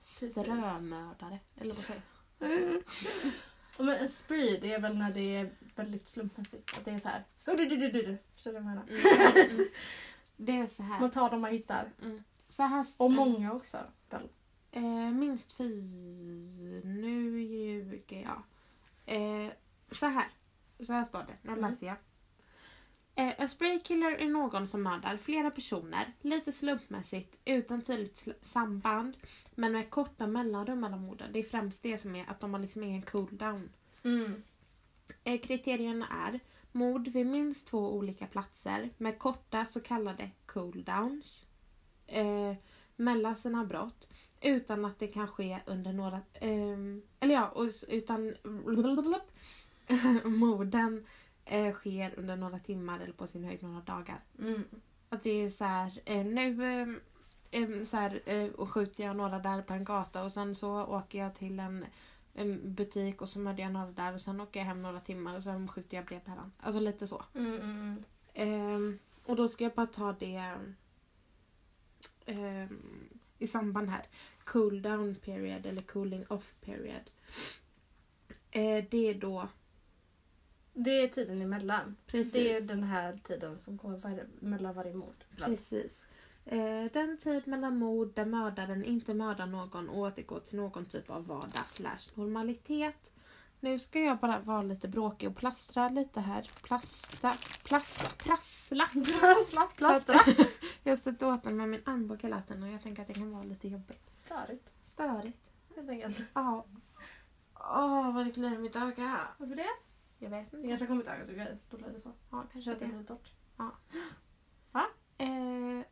strömördare. 0.01 1.39
Eller 1.57 1.69
vad 1.75 1.79
säger? 1.79 2.03
Ja, 2.39 2.81
Men 3.85 3.97
en 3.97 4.09
spree, 4.09 4.59
det 4.63 4.73
är 4.73 4.81
väl 4.81 4.99
när 4.99 5.11
det 5.13 5.37
är 5.37 5.51
väldigt 5.75 6.09
slumpmässigt. 6.09 6.79
Att 6.79 6.85
det 6.85 6.91
är 6.91 6.99
så 6.99 7.09
här. 7.09 7.25
Du, 7.47 7.57
du, 7.57 7.67
du, 7.67 7.77
du, 7.91 8.03
du. 8.03 8.19
Förstår 8.35 8.53
du 8.53 8.61
vad 8.61 8.65
jag 8.65 8.69
menar? 8.69 8.85
Mm. 9.51 9.69
Det 10.37 10.53
är 10.53 10.67
så 10.67 10.83
här. 10.83 11.01
Man 11.01 11.11
tar 11.11 11.31
dem 11.31 11.41
man 11.41 11.51
hittar. 11.53 11.91
Mm. 12.03 12.25
Så 12.49 12.63
här 12.63 12.87
Och 12.99 13.11
många 13.11 13.53
också. 13.53 13.79
Väl? 14.11 14.29
Eh, 14.71 15.11
minst 15.11 15.53
fy... 15.53 15.83
Nu 16.85 17.41
ljuger 17.43 18.23
jag. 18.23 18.43
Eh, 19.17 19.51
så 19.91 20.07
här. 20.07 20.27
Så 20.81 20.93
här 20.93 21.05
står 21.05 21.19
det. 21.19 21.37
Nu 21.43 21.53
Mm. 21.53 21.71
läser 21.71 21.87
jag. 21.87 21.97
Eh, 23.15 23.41
en 23.41 23.49
spraykiller 23.49 24.13
är 24.13 24.29
någon 24.29 24.69
som 24.69 24.83
mördar 24.83 25.17
flera 25.17 25.51
personer, 25.51 26.13
lite 26.21 26.53
slumpmässigt, 26.53 27.39
utan 27.45 27.83
tydligt 27.83 28.27
sl- 28.27 28.35
samband, 28.45 29.17
men 29.55 29.73
med 29.73 29.91
korta 29.91 30.27
mellanrum 30.27 30.81
mellan 30.81 31.01
morden. 31.01 31.33
Det 31.33 31.39
är 31.39 31.43
främst 31.43 31.83
det 31.83 31.99
som 31.99 32.17
är 32.17 32.31
att 32.31 32.41
de 32.41 32.53
har 32.55 32.61
liksom 32.61 32.83
ingen 32.83 33.03
cooldown. 33.03 33.69
Mm. 34.03 34.43
Eh, 35.25 35.41
kriterierna 35.41 36.09
är 36.29 36.41
mord 36.77 37.09
vid 37.09 37.27
minst 37.27 37.69
två 37.69 37.95
olika 37.95 38.27
platser 38.27 38.91
med 38.99 39.19
korta 39.19 39.67
så 39.67 39.81
kallade 39.81 40.31
cooldowns 40.47 41.47
eh, 42.07 42.55
mellan 42.97 43.37
sina 43.37 43.65
brott 43.65 44.09
utan 44.41 44.85
att 44.85 44.99
det 44.99 45.07
kan 45.07 45.29
ske 45.29 45.61
under 45.67 45.93
några... 45.93 46.21
ehm, 46.35 47.03
eller 47.21 47.35
ja, 47.35 47.55
utan... 47.89 48.35
morden 50.25 51.07
eh, 51.45 51.73
sker 51.73 52.19
under 52.19 52.37
några 52.37 52.59
timmar 52.59 53.01
eller 53.01 53.13
på 53.13 53.27
sin 53.27 53.45
höjd 53.45 53.63
några 53.63 53.81
dagar. 53.81 54.21
Mm. 54.39 54.65
Att 55.09 55.23
det 55.23 55.31
är 55.31 55.49
så 55.49 55.65
här, 55.65 56.01
eh, 56.05 56.25
nu 56.25 56.65
ehm, 56.65 57.01
ehm, 57.51 57.87
så 57.87 57.97
här, 57.97 58.23
eh, 58.27 58.51
och 58.51 58.71
skjuter 58.71 59.05
jag 59.05 59.17
några 59.17 59.39
där 59.39 59.63
på 59.63 59.75
en 59.75 59.85
gata 59.85 60.25
och 60.25 60.33
sen 60.33 60.55
så 60.55 60.85
åker 60.85 61.19
jag 61.19 61.35
till 61.35 61.61
en, 61.61 61.85
en 62.37 62.75
butik 62.75 63.23
och 63.23 63.29
så 63.29 63.39
mördar 63.39 63.63
jag 63.65 63.73
några 63.73 63.91
där 63.91 64.15
och 64.15 64.21
sen 64.21 64.41
åker 64.41 64.61
jag 64.61 64.67
hem 64.67 64.83
några 64.83 65.01
timmar 65.01 65.37
och 65.37 65.43
sen 65.43 65.69
skjuter 65.69 65.97
jag 65.97 66.07
brevbäraren. 66.07 66.53
Alltså 66.61 66.81
lite 66.81 67.07
så. 67.07 67.25
Mm, 67.35 67.55
mm, 67.61 68.05
Ehm, 68.35 68.99
och 69.25 69.37
då 69.37 69.49
ska 69.49 69.65
jag 69.65 69.73
bara 69.73 69.87
ta 69.87 70.13
det 70.13 70.55
ehm, 72.27 73.09
i 73.39 73.47
samband 73.47 73.89
här. 73.89 74.07
Cool 74.45 74.83
down 74.83 75.15
period 75.15 75.67
eller 75.67 75.83
cooling 75.83 76.25
off 76.29 76.55
period. 76.61 77.11
Eh, 78.51 78.85
det 78.91 79.09
är 79.09 79.15
då 79.15 79.49
Det 80.75 80.91
är 80.91 81.09
tiden 81.09 81.43
emellan. 81.43 81.97
precis. 82.07 82.33
Det 82.33 82.57
är 82.57 82.61
den 82.69 82.83
här 82.83 83.17
tiden 83.25 83.59
som 83.59 83.77
går 83.77 83.97
var- 83.97 84.27
mellan 84.41 84.75
varje 84.75 84.95
mord. 84.95 85.25
Precis. 85.37 86.05
Eh, 86.49 86.85
den 86.93 87.19
tid 87.19 87.47
mellan 87.49 87.79
mord 87.79 88.15
där 88.15 88.25
mördaren 88.25 88.85
inte 88.85 89.15
mördar 89.15 89.47
någon 89.47 89.89
och 89.89 89.99
återgår 89.99 90.41
till 90.41 90.57
någon 90.57 90.87
typ 90.87 91.11
av 91.11 91.27
vardag 91.27 91.67
slash 91.69 91.99
normalitet. 92.15 93.11
Nu 93.61 93.79
ska 93.79 94.01
jag 94.01 94.19
bara 94.19 94.39
vara 94.41 94.63
lite 94.63 94.89
bråkig 94.89 95.29
och 95.29 95.37
plastra 95.37 95.89
lite 95.89 96.21
här. 96.21 96.51
Plasta, 96.63 97.35
plas, 97.65 98.05
prassla. 98.19 98.87
Prassla, 99.21 99.69
plastra. 99.77 100.17
Jag 100.83 100.99
stötte 100.99 101.27
åt 101.27 101.43
den 101.43 101.57
med 101.57 101.69
min 101.69 101.81
armbåge 101.85 102.23
hela 102.23 102.43
tiden 102.43 102.63
och 102.63 102.69
jag 102.69 102.83
tänker 102.83 103.03
att 103.03 103.09
det 103.09 103.15
kan 103.15 103.31
vara 103.33 103.43
lite 103.43 103.69
jobbigt. 103.69 104.11
Störigt. 104.17 104.69
Störigt. 104.83 105.39
Helt 105.77 105.91
enkelt. 105.91 106.23
Ja. 106.35 106.67
Åh, 107.55 108.15
vad 108.15 108.27
det 108.27 108.33
kliar 108.33 108.55
i 108.55 108.59
mitt 108.59 108.77
öga. 108.77 109.21
Varför 109.39 109.55
det? 109.57 109.67
Jag 110.19 110.31
vet 110.31 110.51
Det 110.51 110.57
inte. 110.57 110.69
kanske 110.69 110.85
har 110.85 110.89
kommit 110.89 111.07
ögonsugare. 111.07 111.59
Då 111.71 111.77
blir 111.77 111.89
det 111.89 112.01
så. 112.01 112.13
Ja, 112.31 112.37
Det 112.37 112.49
kanske 112.53 112.71
känns 112.71 112.79
det. 112.81 112.87
lite 112.87 113.05
torrt. 113.05 113.33
Eh, 115.19 115.85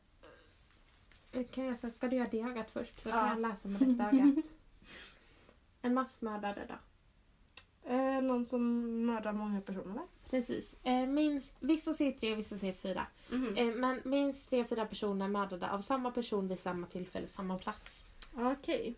kan 1.43 1.65
jag 1.65 1.79
säga, 1.79 1.91
ska 1.91 2.09
du 2.09 2.17
göra 2.17 2.29
det 2.31 2.41
ögat 2.41 2.71
först 2.71 3.01
så 3.03 3.09
Ja. 3.09 3.13
kan 3.13 3.29
jag 3.29 3.41
läsa 3.41 3.69
med 3.69 3.81
detta 3.89 4.11
ögat. 4.11 4.45
En 5.83 5.95
massmördare 5.95 6.67
då. 6.69 6.75
Eh, 7.91 8.23
någon 8.23 8.47
som 8.47 8.83
mördar 9.07 9.33
många 9.33 9.61
personer? 9.61 10.03
Precis. 10.31 10.77
Eh, 10.83 11.07
minst, 11.07 11.57
vissa 11.61 11.95
säger 11.95 12.13
tre, 12.13 12.35
vissa 12.35 12.59
säger 12.59 12.73
fyra. 12.73 13.07
Mm. 13.33 13.57
Eh, 13.57 13.75
men 13.75 14.01
minst 14.05 14.51
tre, 14.51 14.65
fyra 14.65 14.87
personer 14.87 15.29
mördade 15.29 15.71
av 15.71 15.81
samma 15.81 16.11
person 16.11 16.49
vid 16.49 16.59
samma 16.59 16.87
tillfälle, 16.87 17.29
samma 17.29 17.59
plats. 17.59 18.05
Okej. 18.35 18.95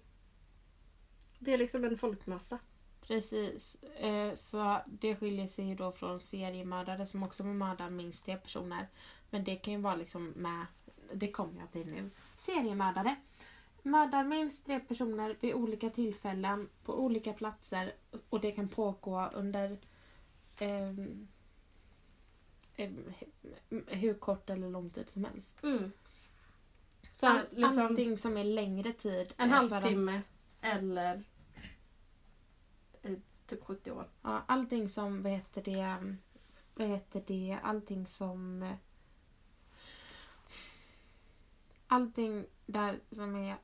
Det 1.39 1.53
är 1.53 1.59
liksom 1.59 1.85
en 1.85 1.99
folkmassa. 1.99 2.59
Precis. 3.01 3.75
Eh, 3.83 4.35
så 4.35 4.79
det 4.87 5.17
skiljer 5.17 5.47
sig 5.47 5.69
ju 5.69 5.75
då 5.75 5.93
från 5.93 6.19
seriemördare 6.19 7.07
som 7.07 7.23
också 7.23 7.45
mördar 7.45 7.91
minst 7.91 8.25
tre 8.25 8.37
personer. 8.37 8.89
Men 9.31 9.45
det 9.45 9.57
kan 9.57 9.73
ju 9.75 9.81
vara 9.81 9.97
liksom 9.97 10.29
med, 10.29 10.67
det 11.15 11.31
kommer 11.31 11.61
jag 11.61 11.73
till 11.73 11.87
nu. 11.87 12.11
Seriemördare. 12.37 13.17
Mördar 13.83 14.25
minst 14.25 14.67
tre 14.67 14.81
personer 14.81 15.37
vid 15.41 15.55
olika 15.55 15.91
tillfällen 15.91 16.69
på 16.85 16.95
olika 16.95 17.33
platser 17.33 17.95
och 18.29 18.41
det 18.41 18.53
kan 18.53 18.69
pågå 18.69 19.31
under 19.35 19.79
ehm, 20.59 21.29
hur 23.87 24.15
kort 24.15 24.51
eller 24.51 24.71
lång 24.71 24.91
tid 24.91 25.09
som 25.09 25.25
helst. 25.25 25.63
Mm. 25.63 25.93
Så 27.13 27.27
All, 27.27 27.41
liksom 27.51 27.87
Allting 27.87 28.19
som 28.19 28.37
är 28.37 28.45
längre 28.45 28.93
tid. 28.93 29.35
en 29.37 29.51
halvtimme 29.51 30.23
eller 30.61 31.25
eh, 33.03 33.13
typ 33.47 33.65
70 33.65 33.91
år. 33.91 34.11
Ja, 34.23 34.43
allting 34.49 34.89
som, 34.89 35.23
vad 35.23 35.33
heter 35.33 35.63
det, 35.63 36.17
vad 36.75 36.89
heter 36.89 37.25
det, 37.27 37.59
allting 37.63 38.07
som... 38.07 38.63
eh, 38.63 38.75
Allting 41.87 42.47
där 42.67 43.01
som 43.11 43.37
är 43.37 43.57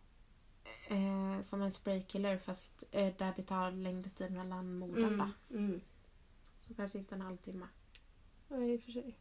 eh, 0.88 1.40
som 1.40 1.62
en 1.62 1.72
spraykiller 1.72 2.38
fast 2.38 2.84
eh, 2.90 3.14
där 3.16 3.32
det 3.36 3.42
tar 3.42 3.70
längre 3.70 4.10
tid 4.10 4.32
mellan 4.32 4.78
morden 4.78 5.18
då. 5.18 5.56
Mm. 5.56 5.80
Så 6.60 6.74
kanske 6.74 6.98
inte 6.98 7.14
en 7.14 7.20
halvtimme. 7.20 7.66
Ja, 8.48 8.56
i 8.56 8.76
och 8.76 8.80
för 8.82 8.92
sig. 8.92 9.18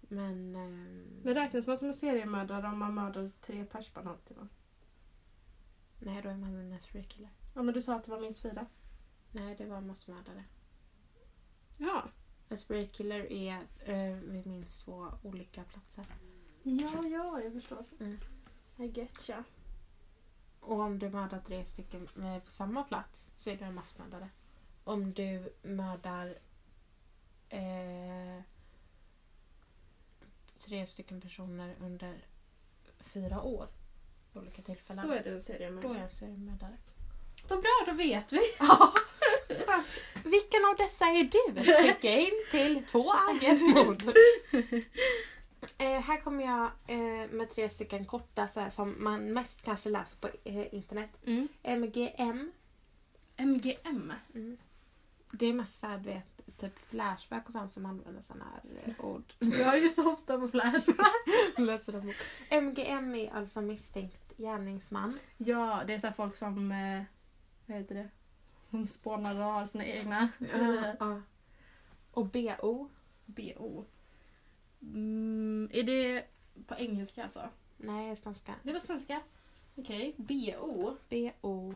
Men... 0.00 0.56
ehm, 0.56 1.20
Men 1.24 1.34
räknas 1.34 1.66
man 1.66 1.78
som 1.78 1.88
en 1.88 1.94
seriemördare 1.94 2.66
om 2.66 2.78
man 2.78 2.94
mördar 2.94 3.30
tre 3.40 3.64
pers 3.64 3.90
på 3.90 4.00
en 4.00 4.06
halvtimme? 4.06 4.48
nej, 6.00 6.22
då 6.22 6.28
är 6.28 6.36
man 6.36 6.54
en 6.72 6.80
spraykiller. 6.80 7.30
Ja 7.54 7.62
men 7.62 7.74
du 7.74 7.82
sa 7.82 7.94
att 7.94 8.04
det 8.04 8.10
var 8.10 8.20
minst 8.20 8.42
fyra. 8.42 8.66
Nej, 9.32 9.54
det 9.58 9.66
var 9.66 9.80
massmördare. 9.80 10.44
Ja. 11.76 12.02
En 12.48 12.58
sprayed 12.58 12.92
killer 12.92 13.32
är 13.32 13.66
eh, 13.84 14.16
vid 14.16 14.46
minst 14.46 14.84
två 14.84 15.06
olika 15.22 15.64
platser. 15.64 16.04
Ja, 16.62 17.06
ja, 17.06 17.40
jag 17.42 17.52
förstår. 17.52 17.84
Mm. 18.00 18.16
I 18.78 18.86
getcha. 18.86 19.44
Och 20.60 20.80
om 20.80 20.98
du 20.98 21.10
mördar 21.10 21.40
tre 21.40 21.64
stycken 21.64 22.08
på 22.44 22.50
samma 22.50 22.84
plats 22.84 23.28
så 23.36 23.50
är 23.50 23.56
du 23.56 23.64
en 23.64 23.74
massmördare. 23.74 24.28
Om 24.84 25.12
du 25.12 25.52
mördar 25.62 26.38
eh, 27.48 28.42
tre 30.58 30.86
stycken 30.86 31.20
personer 31.20 31.76
under 31.80 32.26
fyra 33.00 33.42
år 33.42 33.68
vid 34.32 34.42
olika 34.42 34.62
tillfällen. 34.62 35.06
Då 35.06 35.12
är 35.12 35.22
du 35.24 35.30
en 35.30 35.32
Då 35.32 35.36
är 35.36 35.40
seriemördare. 35.40 35.92
jag 35.94 36.02
en 36.02 36.10
seriemördare. 36.10 36.76
Vad 37.48 37.60
bra, 37.60 37.84
då 37.86 37.92
vet 37.92 38.32
vi. 38.32 38.40
Vilken 40.24 40.64
av 40.64 40.76
dessa 40.78 41.04
är 41.04 41.24
du? 41.24 41.64
Skicka 41.74 42.10
in 42.10 42.44
till 42.50 42.84
två 42.90 43.12
agentmord. 43.12 44.02
eh, 45.78 46.00
här 46.00 46.20
kommer 46.20 46.44
jag 46.44 46.70
eh, 46.86 47.30
med 47.30 47.50
tre 47.50 47.70
stycken 47.70 48.04
korta 48.04 48.48
så 48.48 48.60
här, 48.60 48.70
som 48.70 48.94
man 48.98 49.32
mest 49.32 49.62
kanske 49.62 49.90
läser 49.90 50.16
på 50.16 50.28
eh, 50.44 50.74
internet. 50.74 51.10
Mm. 51.24 51.48
MGM. 51.62 52.52
MGM. 53.36 54.12
Mm. 54.34 54.56
Det 55.30 55.46
är 55.46 55.52
mest 55.52 55.78
såhär, 55.78 55.98
du 55.98 56.04
vet, 56.04 56.58
typ 56.58 56.78
Flashback 56.78 57.46
och 57.46 57.52
sånt 57.52 57.72
som 57.72 57.86
använder 57.86 58.20
sådana 58.20 58.44
här 58.44 58.82
eh, 58.84 59.04
ord. 59.04 59.32
Jag 59.38 59.76
är 59.76 59.82
ju 59.82 59.88
så 59.88 60.12
ofta 60.12 60.38
på 60.38 60.48
Flash. 60.48 60.88
Läser 61.56 61.92
dem. 61.92 62.12
MGM 62.50 63.14
är 63.14 63.32
alltså 63.32 63.60
misstänkt 63.60 64.36
gärningsman. 64.36 65.18
ja, 65.36 65.82
det 65.86 65.94
är 65.94 65.98
så 65.98 66.06
här 66.06 66.14
folk 66.14 66.36
som... 66.36 66.72
Eh, 66.72 67.02
vad 67.66 67.76
heter 67.76 67.94
det? 67.94 68.08
Som 68.60 68.86
spånar 68.86 69.34
och 69.34 69.44
har 69.44 69.66
sina 69.66 69.84
egna 69.84 70.28
Ja. 70.98 71.22
Och 72.10 72.26
BO. 72.26 72.88
BO. 73.26 73.84
Mm, 74.82 75.68
är 75.72 75.82
det 75.82 76.24
på 76.66 76.74
engelska 76.74 77.22
alltså? 77.22 77.48
Nej, 77.76 78.16
svenska. 78.16 78.54
Det 78.62 78.72
var 78.72 78.80
svenska. 78.80 79.20
Okej. 79.76 80.14
BO. 80.16 80.96
BO. 81.08 81.74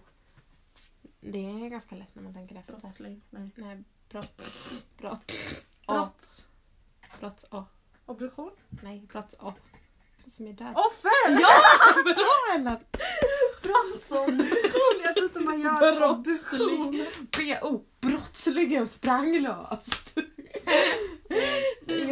Det 1.20 1.38
är 1.46 1.68
ganska 1.68 1.94
lätt 1.94 2.14
när 2.14 2.22
man 2.22 2.34
tänker 2.34 2.56
efter. 2.56 2.72
Brottsling. 2.76 3.22
Nej. 3.30 3.48
Nej, 3.54 3.82
brott. 4.08 4.42
Brott. 4.98 5.32
Brotts 7.20 7.46
O. 7.50 7.64
Obduktion. 8.06 8.50
Nej, 8.82 9.00
brotts 9.12 9.36
O. 9.40 9.52
Som 10.30 10.46
är 10.46 10.52
död. 10.52 10.72
Offer! 10.76 11.40
Ja! 11.40 11.48
Bra 12.14 12.54
Ellen! 12.54 12.76
Brottsobduktion! 13.62 15.00
Jag 15.04 15.14
tror 15.16 15.26
inte 15.26 15.40
man 15.40 15.60
gör 15.60 15.98
Brottsling. 15.98 16.80
obduktion. 16.80 17.06
BO. 17.62 17.84
Brottslingen 18.00 18.88
sprang 18.88 19.40
löst. 19.40 20.18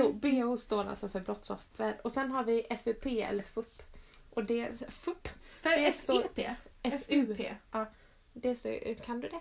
Jo, 0.01 0.13
BO 0.13 0.57
står 0.57 0.85
alltså 0.85 1.09
för 1.09 1.21
brottsoffer. 1.21 2.01
Och 2.05 2.13
sen 2.13 2.31
har 2.31 2.45
vi 2.45 2.67
FUP 2.85 3.07
eller 3.07 3.43
FUP. 3.43 3.83
Och 4.31 4.45
det... 4.45 4.91
FUP. 4.93 5.29
För 5.63 5.71
Det 5.71 5.93
står- 5.93 6.23
FEP. 6.35 6.57
FU. 6.83 7.27
FUP. 7.27 7.87
Det 8.33 8.57
står, 8.57 8.95
kan 8.95 9.21
du 9.21 9.29
det? 9.29 9.41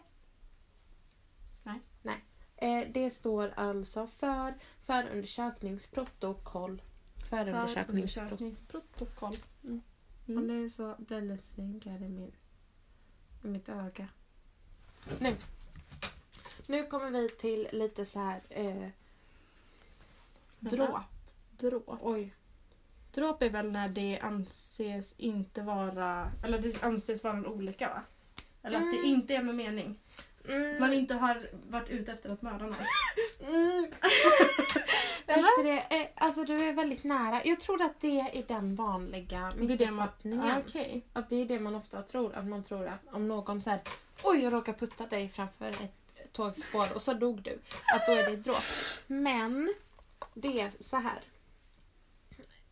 Nej. 1.64 1.80
Nej. 2.01 2.24
Eh, 2.55 2.88
det 2.93 3.10
står 3.12 3.53
alltså 3.55 4.07
för 4.07 4.53
förundersökningsprotokoll. 4.86 6.82
Förundersökningsprotokoll. 7.30 7.78
Förundersökningsprotokoll. 7.89 9.38
Mm. 9.64 9.82
Och 10.24 10.30
Mm. 10.30 10.47
nu 10.47 10.70
så 10.70 10.95
blir 10.97 11.22
det 11.22 11.28
lite 11.28 11.62
i, 11.62 12.10
min, 12.10 12.32
i 13.43 13.47
mitt 13.47 13.70
öga. 13.70 14.07
Nu. 15.20 15.36
Nu 16.68 16.86
kommer 16.86 17.12
vi 17.12 17.30
till 17.30 17.68
lite 17.72 18.05
så 18.05 18.20
här 18.20 18.41
eh, 18.49 18.88
dråp. 20.60 20.99
Dråp. 21.51 21.97
Oj. 22.01 22.34
Dråp 23.14 23.41
är 23.43 23.49
väl 23.49 23.72
när 23.72 23.89
det 23.89 24.20
anses 24.22 25.14
inte 25.18 25.62
vara... 25.62 26.32
Eller 26.43 26.60
det 26.60 26.84
anses 26.84 27.24
vara 27.24 27.34
en 27.34 27.45
olycka 27.45 27.88
va? 27.88 28.01
Eller 28.64 28.78
att 28.78 28.91
det 28.91 28.97
Mm. 28.97 29.10
inte 29.12 29.36
är 29.36 29.43
med 29.43 29.55
mening. 29.55 29.99
Mm. 30.49 30.80
Man 30.80 30.93
inte 30.93 31.14
har 31.14 31.49
varit 31.70 31.89
ute 31.89 32.12
efter 32.12 32.30
att 32.30 32.41
mörda 32.41 32.66
någon. 32.66 32.76
Mm. 33.47 33.91
Vet 35.28 35.38
du 35.57 35.64
det? 35.64 35.78
Eh, 36.01 36.07
Alltså 36.16 36.43
du 36.43 36.64
är 36.64 36.74
väldigt 36.74 37.03
nära. 37.03 37.41
Jag 37.45 37.60
tror 37.60 37.82
att 37.82 38.01
det 38.01 38.20
är 38.20 38.43
den 38.47 38.76
vanliga 38.76 39.51
Det 39.57 39.74
är 39.74 39.78
det 39.78 39.91
man... 39.91 40.05
missuppfattningen. 40.05 40.41
Ah, 40.51 40.60
Okej. 40.68 41.01
Att 41.14 41.30
det 41.30 41.36
är 41.36 41.45
det 41.45 41.60
man 41.60 41.76
ofta 41.76 42.01
tror. 42.01 42.36
Att 42.36 42.45
man 42.47 42.64
tror 42.64 42.88
att 42.88 43.14
om 43.14 43.28
någon 43.28 43.62
säger 43.62 43.80
Oj, 44.24 44.43
jag 44.43 44.53
råkade 44.53 44.78
putta 44.78 45.05
dig 45.05 45.30
framför 45.30 45.70
ett 45.70 46.32
tågspår 46.34 46.93
och 46.93 47.01
så 47.01 47.14
dog 47.14 47.41
du. 47.41 47.60
Att 47.95 48.05
då 48.05 48.12
är 48.12 48.24
det 48.24 48.32
ett 48.34 48.43
dråp. 48.43 48.64
Men 49.07 49.74
det 50.34 50.61
är 50.61 50.72
så 50.80 50.97
här. 50.97 51.22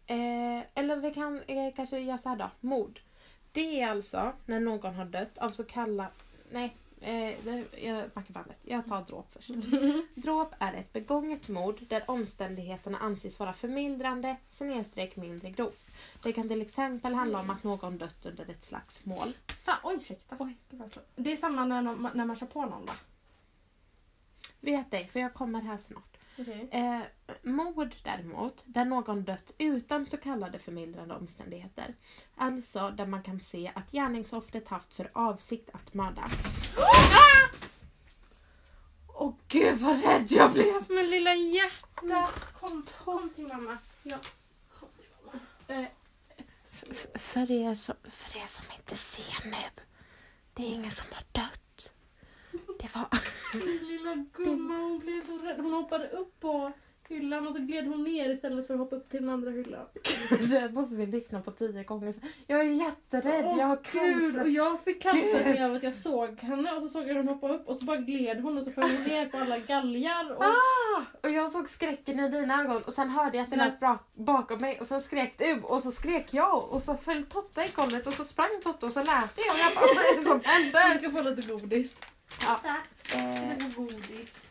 Eh, 0.05 0.63
eller 0.73 0.95
vi 0.95 1.13
kan 1.13 1.41
eh, 1.47 1.73
kanske 1.75 1.99
göra 1.99 2.17
så 2.17 2.29
här 2.29 2.35
då. 2.35 2.49
Mord. 2.59 2.99
Det 3.51 3.81
är 3.81 3.89
alltså 3.89 4.33
när 4.45 4.59
någon 4.59 4.95
har 4.95 5.05
dött 5.05 5.37
av 5.37 5.49
så 5.49 5.63
kallad... 5.63 6.07
Nej, 6.51 6.75
eh, 7.01 7.59
jag 7.85 8.09
backar 8.09 8.33
bandet. 8.33 8.57
Jag 8.63 8.87
tar 8.87 9.01
dråp 9.01 9.33
först. 9.33 9.49
Dråp 10.15 10.53
är 10.59 10.73
ett 10.73 10.93
begånget 10.93 11.47
mord 11.47 11.81
där 11.87 12.03
omständigheterna 12.07 12.97
anses 12.97 13.39
vara 13.39 13.53
förmildrande 13.53 14.35
snedstreck 14.47 15.15
mindre 15.15 15.49
grovt. 15.49 15.85
Det 16.23 16.33
kan 16.33 16.49
till 16.49 16.61
exempel 16.61 17.13
handla 17.13 17.39
om 17.39 17.49
att 17.49 17.63
någon 17.63 17.97
dött 17.97 18.25
under 18.25 18.49
ett 18.49 18.63
slagsmål. 18.63 19.33
Sa, 19.57 19.73
oj, 19.83 19.95
ursäkta. 19.95 20.35
Oj, 20.39 20.57
det, 20.69 20.75
var 20.77 20.89
det 21.15 21.31
är 21.31 21.37
samma 21.37 21.65
när, 21.65 21.81
någon, 21.81 22.09
när 22.13 22.25
man 22.25 22.35
kör 22.35 22.47
på 22.47 22.65
någon 22.65 22.85
va? 22.85 22.93
Vet 24.59 24.91
dig, 24.91 25.07
för 25.07 25.19
jag 25.19 25.33
kommer 25.33 25.61
här 25.61 25.77
snart. 25.77 26.16
Okej. 26.39 26.69
Eh, 26.71 27.01
mord 27.41 27.95
däremot, 28.03 28.63
där 28.65 28.85
någon 28.85 29.23
dött 29.23 29.51
utan 29.57 30.05
så 30.05 30.17
kallade 30.17 30.59
förmildrande 30.59 31.15
omständigheter. 31.15 31.95
Alltså 32.35 32.89
där 32.89 33.05
man 33.05 33.23
kan 33.23 33.39
se 33.39 33.71
att 33.75 33.91
gärningsoffret 33.91 34.67
haft 34.67 34.93
för 34.93 35.11
avsikt 35.13 35.69
att 35.73 35.93
mörda. 35.93 36.27
Åh 39.07 39.33
gud 39.47 39.77
vad 39.77 40.03
rädd 40.03 40.25
jag 40.29 40.53
blev! 40.53 40.73
Men 40.89 41.09
lilla 41.09 41.35
hjärta, 41.35 42.29
kom, 42.59 42.83
kom 43.05 43.29
till 43.29 43.47
mamma. 43.47 43.77
Ja. 44.03 44.17
Kom 44.79 44.89
till 44.97 45.09
mamma. 45.25 45.39
Eh, 45.67 45.87
för, 47.15 47.51
er 47.51 47.73
som, 47.73 47.95
för 48.03 48.39
er 48.39 48.47
som 48.47 48.65
inte 48.77 48.95
ser 48.95 49.49
nu, 49.49 49.83
det 50.53 50.63
är 50.63 50.67
ingen 50.73 50.91
som 50.91 51.07
har 51.13 51.23
dött. 51.31 51.93
Det 52.79 52.95
var... 52.95 53.07
Lilla 53.89 54.25
gumman, 54.33 54.81
hon 54.81 54.99
blev 54.99 55.21
så 55.21 55.37
rädd. 55.37 55.59
Hon 55.59 55.73
hoppade 55.73 56.07
upp 56.09 56.39
på 56.39 56.71
hyllan 57.09 57.47
och 57.47 57.53
så 57.53 57.59
gled 57.59 57.87
hon 57.87 58.03
ner 58.03 58.29
istället 58.29 58.67
för 58.67 58.73
att 58.73 58.79
hoppa 58.79 58.95
upp 58.95 59.09
till 59.09 59.21
den 59.21 59.29
andra 59.29 59.51
hyllan. 59.51 59.85
Det 60.49 60.73
måste 60.73 60.95
vi 60.95 61.05
lyssna 61.05 61.41
på 61.41 61.51
tio 61.51 61.83
gånger. 61.83 62.13
Jag 62.47 62.59
är 62.59 62.63
jätterädd, 62.63 63.45
jag 63.45 63.65
har 63.65 63.75
cancer. 63.83 64.41
och 64.41 64.49
jag 64.49 64.81
fick 64.83 65.01
cancer 65.01 65.65
av 65.65 65.73
att 65.73 65.83
jag 65.83 65.95
såg 65.95 66.39
henne 66.39 66.71
och 66.71 66.83
så 66.83 66.89
såg 66.89 67.09
jag 67.09 67.15
henne 67.15 67.31
hoppa 67.31 67.49
upp 67.53 67.67
och 67.67 67.75
så 67.75 67.85
bara 67.85 67.97
gled 67.97 68.41
hon 68.41 68.57
och 68.57 68.63
så 68.63 68.71
föll 68.71 68.83
hon 68.83 69.03
ner 69.03 69.25
på 69.25 69.37
alla 69.37 69.59
galgar. 69.59 70.31
Och... 70.37 70.43
Ah! 70.43 71.05
Och 71.23 71.29
jag 71.29 71.51
såg 71.51 71.69
skräcken 71.69 72.19
i 72.19 72.29
dina 72.29 72.61
ögon 72.61 72.81
och 72.81 72.93
sen 72.93 73.09
hörde 73.09 73.37
jag 73.37 73.43
att 73.43 73.51
det 73.51 73.57
lät 73.57 73.79
bra 73.79 73.99
bakom 74.13 74.61
mig 74.61 74.79
och 74.79 74.87
sen 74.87 75.01
skrek 75.01 75.37
du 75.37 75.61
och 75.61 75.81
så 75.81 75.91
skrek 75.91 76.33
jag 76.33 76.69
och 76.71 76.81
så 76.81 76.93
föll 76.95 77.23
Totta 77.25 77.65
i 77.65 77.69
golvet 77.75 78.07
och 78.07 78.13
så 78.13 78.23
sprang 78.25 78.61
Totta 78.63 78.85
och 78.85 78.93
så 78.93 78.99
lät 79.03 79.35
det 79.35 79.41
och 79.51 79.57
jag 79.59 79.73
bara 79.75 79.85
vad 79.95 80.03
är 80.05 80.17
det 80.17 80.23
som 80.23 80.39
Du 80.39 80.49
händer? 80.49 80.97
ska 80.97 81.11
få 81.11 81.21
lite 81.21 81.53
godis. 81.53 81.99
Ja. 82.41 82.59
Du 83.11 83.17
Eh, 83.17 83.57
får 83.69 83.81
godis. 83.81 84.45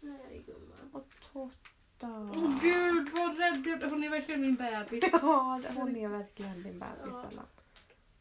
Nej 0.00 0.42
gumman. 0.46 0.90
och 0.92 1.08
Totta... 1.32 2.30
Åh 2.36 2.60
gud 2.62 3.08
vad 3.12 3.38
rädd 3.38 3.66
jag. 3.66 3.90
Hon 3.90 4.04
är 4.04 4.08
verkligen 4.10 4.40
min 4.40 4.54
bebis. 4.54 5.04
Ja, 5.12 5.60
hon 5.74 5.96
är 5.96 6.08
verkligen 6.08 6.62
din 6.62 6.78
bebis 6.78 7.24
Ella. 7.32 7.42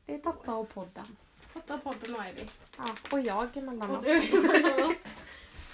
Det 0.06 0.14
är 0.16 0.20
Totta 0.20 0.56
och 0.56 0.70
podden. 0.74 1.06
Fatta 1.54 1.78
podden 1.78 2.16
och 2.16 2.22
Ivy. 2.30 2.48
Ja, 2.78 2.86
och 3.12 3.20
jag 3.20 3.38
Och 3.50 3.58
emellanåt. 3.58 4.04
du. 4.04 4.96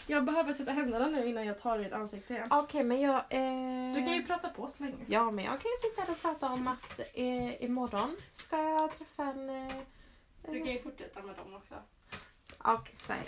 Jag 0.08 0.26
behöver 0.26 0.54
tvätta 0.54 0.72
händerna 0.72 1.08
nu 1.08 1.28
innan 1.28 1.46
jag 1.46 1.58
tar 1.60 1.78
ditt 1.80 1.94
ansikte 1.94 2.34
igen. 2.34 2.48
Okej, 2.52 2.84
men 2.84 3.02
jag... 3.02 3.16
Eh... 3.16 3.94
Du 3.96 4.06
kan 4.06 4.14
ju 4.14 4.26
prata 4.26 4.50
på 4.50 4.68
så 4.68 4.84
länge. 4.84 4.96
Ja, 5.08 5.32
men 5.32 5.46
jag 5.46 5.62
kan 5.62 5.72
ju 5.72 5.78
sitta 5.90 6.02
här 6.02 6.12
och 6.12 6.22
prata 6.22 6.48
om 6.54 6.68
att 6.68 7.00
eh, 7.14 7.64
imorgon 7.64 8.16
ska 8.34 8.58
jag 8.64 8.98
träffa 8.98 9.24
en... 9.24 9.50
Eh, 9.50 9.74
Du 10.52 10.58
kan 10.64 10.74
ju 10.74 10.82
fortsätta 10.82 11.22
med 11.22 11.36
dem 11.36 11.56
också. 11.56 11.76
Okej, 12.68 12.96
säg. 13.00 13.22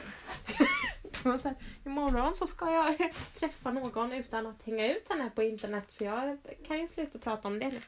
Imorgon 1.86 2.36
så 2.36 2.48
ska 2.48 2.72
jag 2.72 3.14
träffa 3.40 3.72
någon 3.72 4.12
utan 4.12 4.48
att 4.48 4.64
hänga 4.64 4.96
ut 4.96 5.10
henne 5.10 5.30
på 5.36 5.44
internet 5.44 5.92
så 5.92 6.04
jag 6.04 6.38
kan 6.68 6.80
ju 6.80 6.88
sluta 6.88 7.20
prata 7.20 7.48
om 7.48 7.60
det 7.60 7.68
nu. 7.68 7.82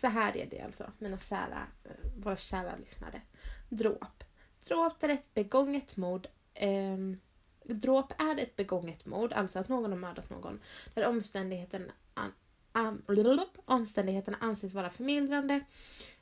Så 0.00 0.06
här 0.06 0.36
är 0.36 0.46
det 0.46 0.60
alltså, 0.60 0.92
mina 0.98 1.18
kära, 1.18 1.66
eh, 1.84 1.90
våra 2.16 2.36
kära 2.36 2.76
lyssnare. 2.76 3.20
Dråp. 3.68 4.24
Dråp 4.68 5.02
är 5.02 5.08
ett 5.08 5.34
begånget 5.34 5.96
mord. 5.96 6.26
ehm, 6.54 7.18
dråp 7.64 8.12
är 8.20 8.40
ett 8.40 8.56
begånget 8.56 9.06
mord, 9.06 9.32
alltså 9.32 9.58
att 9.58 9.68
någon 9.68 9.92
har 9.92 9.98
mördat 9.98 10.30
någon, 10.30 10.60
där 10.94 11.06
omständigheten 11.06 11.90
an, 12.14 12.32
an, 12.72 13.02
blablabla, 13.06 13.62
omständigheterna 13.64 14.38
anses 14.40 14.74
vara 14.74 14.90
förmildrande 14.90 15.60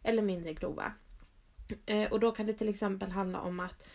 eller 0.02 0.22
mindre 0.22 0.54
grova. 0.54 0.92
Eh, 1.86 2.12
och 2.12 2.20
då 2.20 2.32
kan 2.32 2.46
det 2.46 2.52
till 2.52 2.68
exempel 2.68 3.10
handla 3.10 3.40
om 3.40 3.60
att 3.60 3.86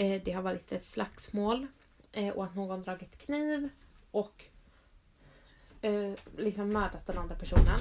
eh, 0.00 0.22
det 0.24 0.32
har 0.32 0.42
varit 0.42 0.72
ett 0.72 0.84
slagsmål 0.84 1.66
eh, 2.12 2.28
och 2.28 2.44
att 2.44 2.54
någon 2.54 2.82
dragit 2.82 3.18
kniv 3.18 3.68
och 4.10 4.44
eh, 5.82 6.12
liksom 6.36 6.68
mördat 6.72 7.06
den 7.06 7.18
andra 7.18 7.34
personen. 7.34 7.78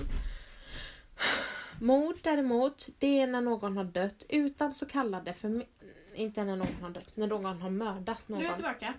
Mord 1.82 2.16
däremot, 2.24 2.88
det 2.98 3.20
är 3.20 3.28
när 3.28 3.42
någon 3.42 3.78
har 3.78 3.84
dött 3.84 4.26
utan 4.30 4.74
så 4.74 4.86
kallade 4.86 5.34
för 5.34 5.66
inte 6.14 6.44
när 6.44 6.56
någon 6.56 6.82
har 6.82 6.90
dött, 6.90 7.18
när 7.18 7.28
någon 7.28 7.62
har 7.62 7.70
mördat 7.70 8.20
Nu 8.28 8.36
är 8.38 8.42
jag 8.42 8.50
någon. 8.50 8.56
tillbaka. 8.56 8.94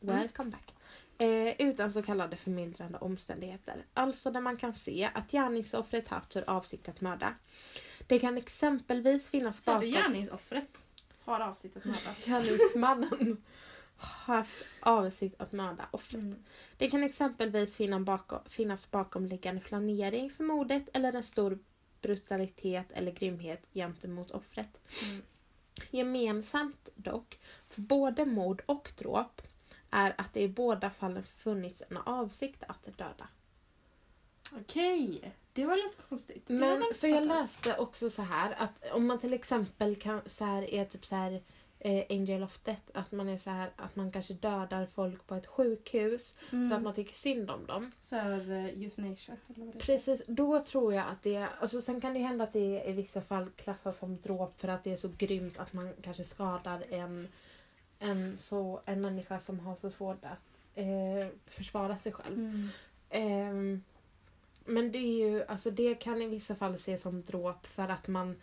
Welcome 0.00 0.50
back. 0.50 0.74
Eh, 1.18 1.54
utan 1.58 1.92
så 1.92 2.02
kallade 2.02 2.36
förmildrande 2.36 2.98
omständigheter. 2.98 3.84
Alltså 3.94 4.30
där 4.30 4.40
man 4.40 4.56
kan 4.56 4.72
se 4.72 5.10
att 5.14 5.30
gärningsoffret 5.30 6.08
haft 6.08 6.32
för 6.32 6.50
avsikt 6.50 6.88
att 6.88 7.00
mörda. 7.00 7.34
Det 8.06 8.18
kan 8.18 8.38
exempelvis 8.38 9.28
finnas 9.28 9.64
bakom... 9.64 9.80
du 9.80 9.86
gärningsoffret 9.86 10.84
har 11.24 11.40
avsikt 11.40 11.76
att 11.76 11.84
mörda. 11.84 12.14
Gärningsmannen 12.24 13.42
har 13.96 14.34
haft 14.34 14.66
avsikt 14.80 15.40
att 15.40 15.52
mörda 15.52 15.88
offret. 15.90 16.22
Mm. 16.22 16.44
Det 16.76 16.90
kan 16.90 17.04
exempelvis 17.04 17.78
bakom, 18.06 18.40
finnas 18.48 18.90
bakomliggande 18.90 19.60
planering 19.60 20.30
för 20.30 20.44
mordet 20.44 20.88
eller 20.92 21.12
en 21.12 21.22
stor 21.22 21.58
brutalitet 22.02 22.92
eller 22.92 23.12
grymhet 23.12 23.68
gentemot 23.74 24.30
offret. 24.30 24.80
Mm. 25.10 25.22
Gemensamt 25.90 26.88
dock 26.94 27.38
för 27.68 27.80
både 27.80 28.26
mord 28.26 28.62
och 28.66 28.92
dråp 28.98 29.42
är 29.90 30.14
att 30.18 30.34
det 30.34 30.40
i 30.40 30.48
båda 30.48 30.90
fallen 30.90 31.22
funnits 31.22 31.82
en 31.88 31.96
avsikt 31.96 32.62
att 32.68 32.98
döda. 32.98 33.28
Okej, 34.52 35.34
det 35.52 35.66
var 35.66 35.76
lite 35.76 35.96
konstigt. 36.08 36.48
Men 36.48 36.82
för 36.94 37.08
jag 37.08 37.26
läste 37.26 37.76
också 37.76 38.10
så 38.10 38.22
här 38.22 38.54
att 38.58 38.92
om 38.92 39.06
man 39.06 39.18
till 39.18 39.32
exempel 39.32 39.96
kan, 39.96 40.20
så 40.26 40.44
här, 40.44 40.74
är 40.74 40.84
typ 40.84 41.06
så 41.06 41.16
här 41.16 41.42
eh, 41.78 42.04
Angel 42.10 42.42
of 42.42 42.58
Death, 42.64 42.82
att 42.94 43.12
man 43.12 43.28
är 43.28 43.36
så 43.36 43.50
här 43.50 43.70
att 43.76 43.96
man 43.96 44.12
kanske 44.12 44.34
dödar 44.34 44.86
folk 44.86 45.26
på 45.26 45.34
ett 45.34 45.46
sjukhus 45.46 46.32
för 46.32 46.46
att 46.46 46.52
Mm. 46.52 46.82
man 46.82 46.94
tycker 46.94 47.14
synd 47.14 47.50
om 47.50 47.66
dem. 47.66 47.92
Så 48.02 48.16
här 48.16 48.50
uh, 48.50 48.64
euthanasia 48.82 49.36
eller 49.48 49.64
vad 49.64 49.74
det 49.74 49.78
är. 49.78 49.80
Precis, 49.80 50.22
då 50.26 50.60
tror 50.60 50.94
jag 50.94 51.04
att 51.06 51.22
det... 51.22 51.46
Alltså 51.60 51.80
sen 51.80 52.00
kan 52.00 52.14
det 52.14 52.20
hända 52.20 52.44
att 52.44 52.52
det 52.52 52.82
i 52.86 52.92
vissa 52.92 53.20
fall 53.20 53.50
klassas 53.56 53.98
som 53.98 54.20
dråp 54.20 54.60
för 54.60 54.68
att 54.68 54.84
det 54.84 54.92
är 54.92 54.96
så 54.96 55.10
grymt 55.18 55.58
att 55.58 55.72
man 55.72 55.92
kanske 56.02 56.24
skadar 56.24 56.84
en, 56.90 57.28
en, 57.98 58.38
så, 58.38 58.80
en 58.84 59.00
människa 59.00 59.40
som 59.40 59.60
har 59.60 59.76
så 59.76 59.90
svårt 59.90 60.24
att 60.24 60.62
eh, 60.74 61.28
försvara 61.46 61.96
sig 61.96 62.12
själv. 62.12 62.38
Mm. 62.38 62.68
Ehm, 63.10 63.82
men 64.70 64.92
det 64.92 64.98
är 64.98 65.28
ju, 65.28 65.44
alltså 65.44 65.70
det 65.70 65.94
kan 65.94 66.22
i 66.22 66.26
vissa 66.26 66.54
fall 66.54 66.74
ses 66.74 67.02
som 67.02 67.22
dråp 67.22 67.66
för 67.66 67.88
att 67.88 68.08
man 68.08 68.36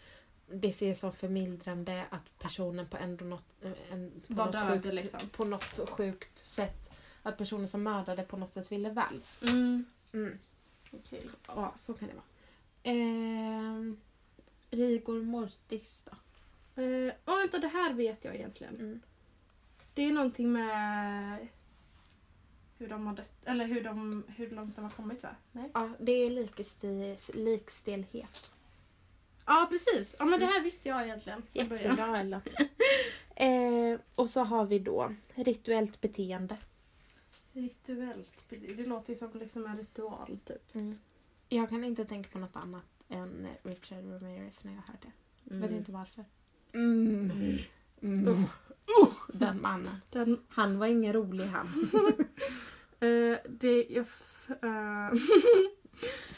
det 0.52 0.70
ses 0.70 1.00
som 1.00 1.14
förmildrande 1.14 2.06
att 2.10 2.40
personen 2.40 2.88
på 2.88 2.98
ändå 2.98 3.26
något, 3.26 3.46
en, 3.92 4.12
på 4.28 4.34
Var 4.34 4.46
något, 4.46 4.54
död, 4.54 4.84
sjukt, 4.84 4.94
liksom. 4.94 5.20
på 5.30 5.46
något 5.46 5.90
sjukt 5.90 6.48
sätt 6.48 6.90
att 7.24 7.38
personen 7.38 7.68
som 7.68 7.84
mördade 7.84 8.24
på 8.24 8.38
något 8.38 8.54
sätt 8.54 8.72
ville 8.72 8.90
väl. 8.90 9.22
Mm. 9.42 9.86
Mm. 10.14 10.40
Okej. 10.92 11.24
Ja, 11.48 11.74
så 11.78 11.94
kan 11.94 12.08
det 12.08 12.14
vara. 12.14 12.26
Ehm, 12.84 13.98
Rigor 14.70 15.22
mortis 15.22 16.06
då? 16.06 16.18
Uh, 16.82 17.14
oh, 17.26 17.38
vänta, 17.38 17.58
det 17.58 17.68
här 17.68 17.94
vet 17.94 18.26
jag 18.26 18.36
egentligen. 18.36 18.76
Mm. 18.76 19.02
Det 19.94 20.02
är 20.02 20.12
någonting 20.12 20.52
med 20.52 21.48
hur 22.78 22.88
de 22.88 23.08
har 23.08 23.16
dött, 23.16 23.32
eller 23.46 23.66
hur, 23.66 23.84
de, 23.84 24.24
hur 24.28 24.50
långt 24.50 24.76
de 24.76 24.82
har 24.82 24.92
kommit 24.92 25.24
va? 25.24 25.36
Nej? 25.52 25.72
Ja, 25.74 25.90
det 26.00 26.12
är 26.12 26.30
likstelhet. 27.34 28.52
Ja 29.46 29.68
precis, 29.72 30.16
ja 30.20 30.26
men 30.26 30.40
det 30.40 30.46
här 30.46 30.64
visste 30.64 30.90
jag 30.90 31.04
egentligen. 31.04 31.44
Jättebra 31.52 32.20
Ella. 32.20 32.42
eh, 33.36 34.00
och 34.16 34.30
så 34.30 34.44
har 34.44 34.66
vi 34.66 34.80
då 34.80 35.16
rituellt 35.36 36.02
beteende. 36.02 36.58
Rituellt, 37.54 38.44
det 38.50 38.86
låter 38.86 39.14
ju 39.14 39.20
som 39.20 39.32
liksom 39.34 39.66
en 39.66 39.78
ritual 39.78 40.40
typ. 40.46 40.76
Jag 41.50 41.70
kan 41.70 41.84
inte 41.84 42.06
tänka 42.06 42.30
på 42.30 42.40
något 42.40 42.56
annat 42.56 42.86
än 43.10 43.48
Richard 43.64 44.06
Ramirez 44.06 44.64
när 44.64 44.74
jag 44.74 44.82
hör 44.82 44.98
det. 45.02 45.12
Vet 45.56 45.72
inte 45.72 45.92
varför. 45.92 46.26
Mm. 46.74 47.32
Mm. 48.02 48.46
Usch. 49.04 49.28
Den 49.34 49.62
mannen. 49.62 50.02
Den, 50.10 50.40
Han 50.50 50.80
var 50.80 50.88
ingen 50.88 51.14
rolig 51.14 51.46
han. 51.46 51.68
eh, 53.00 53.38
det, 53.50 53.86
jag... 53.90 54.06
eh, 54.62 55.14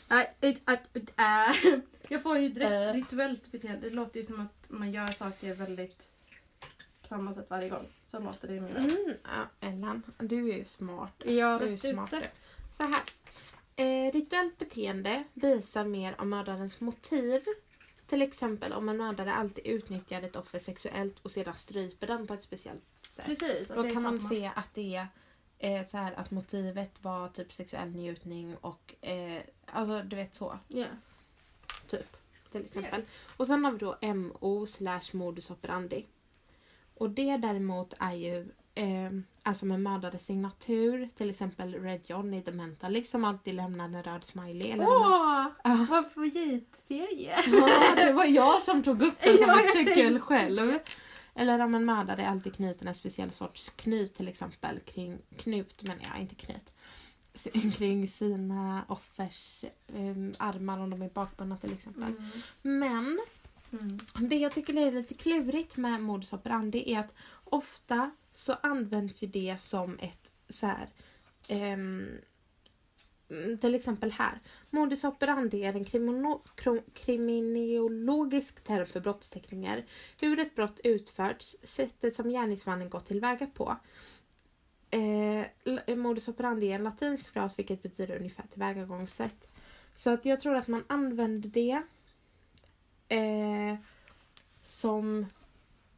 får 2.24 2.38
ju 2.38 2.50
rit- 2.50 2.62
Äh. 2.72 2.93
rituellt 2.93 3.52
beteende. 3.52 3.89
Det 3.89 3.95
låter 3.95 4.20
ju 4.20 4.26
som 4.26 4.39
att 4.41 4.70
man 4.70 4.91
gör 4.91 5.08
saker 5.08 5.56
väldigt 5.56 6.10
på 7.02 7.08
samma 7.08 7.34
sätt 7.34 7.47
varje 7.50 7.70
gång. 7.70 7.88
Så 8.06 8.20
låter 8.20 8.47
det 8.47 8.56
i 8.56 8.62
min. 8.62 8.76
Mm. 8.76 9.14
Ellen, 9.60 10.04
du 10.18 10.50
är 10.52 10.58
ju 10.58 10.66
smart. 10.66 11.24
Jag 11.26 11.62
Du 11.62 11.74
är 11.74 11.78
smart. 11.78 12.14
Så 12.78 12.84
här. 12.84 13.02
Eh, 13.76 14.12
rituellt 14.12 14.58
beteende 14.58 15.24
visar 15.34 15.86
mer 15.86 16.16
om 16.22 16.30
mördarens 16.30 16.80
motiv. 16.80 17.41
Till 18.10 18.22
exempel 18.22 18.74
om 18.74 18.89
en 18.89 18.97
mördare 18.97 19.34
alltid 19.34 19.66
utnyttjar 19.68 20.22
ett 20.22 20.36
offer 20.36 20.60
sexuellt 20.60 21.20
och 21.20 21.32
sedan 21.32 21.55
stryper 21.55 22.07
den 22.07 22.28
på 22.28 22.34
ett 22.34 22.43
speciellt 22.43 22.84
sätt. 23.07 23.26
Precis. 23.26 23.68
Då 23.68 23.84
kan 23.84 24.03
man 24.03 24.22
se 24.22 24.51
att 24.55 24.74
det 24.74 24.95
är 24.95 25.07
eh, 25.60 25.88
så 25.88 25.97
här 25.97 26.14
att 26.14 26.32
motivet 26.32 26.91
var 27.03 27.30
typ 27.30 27.51
sexuell 27.51 27.89
njutning 27.89 28.55
och 28.55 28.95
eh, 29.01 29.41
alltså 29.66 30.03
du 30.03 30.16
vet 30.16 30.36
så. 30.36 30.60
Ja. 30.68 30.86
Typ. 31.88 32.18
Till 32.51 32.66
exempel. 32.66 33.01
Och 33.38 33.47
sen 33.47 33.66
har 33.66 33.72
vi 33.72 33.78
då 33.78 33.97
MO 34.01 34.66
slash 34.66 35.01
modus 35.14 35.51
operandi. 35.51 36.05
Och 36.93 37.10
det 37.10 37.38
däremot 37.38 37.93
är 37.99 38.14
ju 38.14 38.47
eh, 38.80 39.11
alltså 39.43 39.65
med 39.65 39.82
mördares 39.82 40.25
signatur. 40.25 41.09
Till 41.17 41.30
exempel 41.30 41.73
Red 41.73 42.01
John 42.05 42.34
i 42.34 42.41
The 42.41 42.51
Mentalist 42.51 43.09
som 43.09 43.25
alltid 43.25 43.53
lämnar 43.55 43.86
en 43.86 44.03
röd 44.03 44.23
smiley. 44.23 44.71
Eller 44.71 44.88
Åh! 44.88 45.45
Ja. 45.63 45.86
Vad 45.89 46.11
favoritserie! 46.11 47.36
Ja, 47.47 47.95
det 48.05 48.13
var 48.13 48.25
jag 48.25 48.61
som 48.63 48.84
tog 48.84 49.01
upp 49.01 49.15
det 49.23 49.38
som 49.38 49.47
jag 49.47 49.73
tänkte. 49.73 50.19
själv. 50.19 50.80
Eller 51.36 51.59
om 51.59 51.75
en 51.75 51.86
mördare 51.86 52.27
alltid 52.30 52.55
knyter 52.55 52.86
en 52.86 52.95
speciell 52.95 53.32
sorts 53.32 53.71
knyt 53.75 54.15
till 54.15 54.27
exempel 54.27 54.80
kring 54.80 55.17
knut, 55.38 55.84
men 55.84 55.97
ja, 56.01 56.17
inte 56.19 56.36
knyt. 56.36 56.73
S- 57.34 57.47
Kring 57.77 58.07
sina 58.07 58.84
offers 58.88 59.65
em, 59.95 60.34
armar 60.38 60.80
om 60.80 60.89
de 60.89 61.01
är 61.01 61.09
bakbundna 61.09 61.57
till 61.57 61.73
exempel. 61.73 62.03
Mm. 62.03 62.30
Men 62.61 63.19
Mm. 63.71 63.99
det 64.30 64.36
jag 64.36 64.51
tycker 64.53 64.77
är 64.88 64.91
lite 64.91 65.13
klurigt 65.13 65.77
med 65.77 66.01
modus 66.01 66.34
operandi 66.34 66.93
är 66.93 66.99
att 66.99 67.13
ofta 67.52 68.12
så 68.34 68.54
används 68.54 69.24
ju 69.24 69.28
det 69.28 69.62
som 69.62 70.00
ett 70.00 70.32
så 70.50 70.68
här. 70.68 70.89
um, 71.50 72.22
till 73.62 73.76
exempel 73.76 74.12
här. 74.12 74.39
Modus 74.70 75.04
operandi 75.04 75.64
är 75.64 75.74
en 75.74 75.86
kriminologisk 76.93 78.64
term 78.64 78.86
för 78.86 79.00
brottsteckningar. 79.00 79.86
Hur 80.20 80.39
ett 80.39 80.56
brott 80.56 80.80
utförts, 80.84 81.56
sättet 81.64 82.16
som 82.16 82.30
gärningsmannen 82.30 82.89
gått 82.89 83.06
tillväga 83.06 83.47
på. 83.47 83.78
Eh, 84.91 85.45
modus 85.95 86.28
operandi 86.28 86.72
är 86.72 86.76
en 86.76 86.84
latinsk 86.84 87.34
fras 87.34 87.60
vilket 87.60 87.82
betyder 87.82 88.18
ungefär 88.18 88.47
tillvägagångssätt. 88.47 89.47
Så 89.95 90.10
att 90.10 90.26
jag 90.26 90.39
tror 90.39 90.56
att 90.56 90.68
man 90.68 90.84
använder 90.88 91.50
det 91.50 91.82
eh, 93.08 93.76
som 94.64 95.26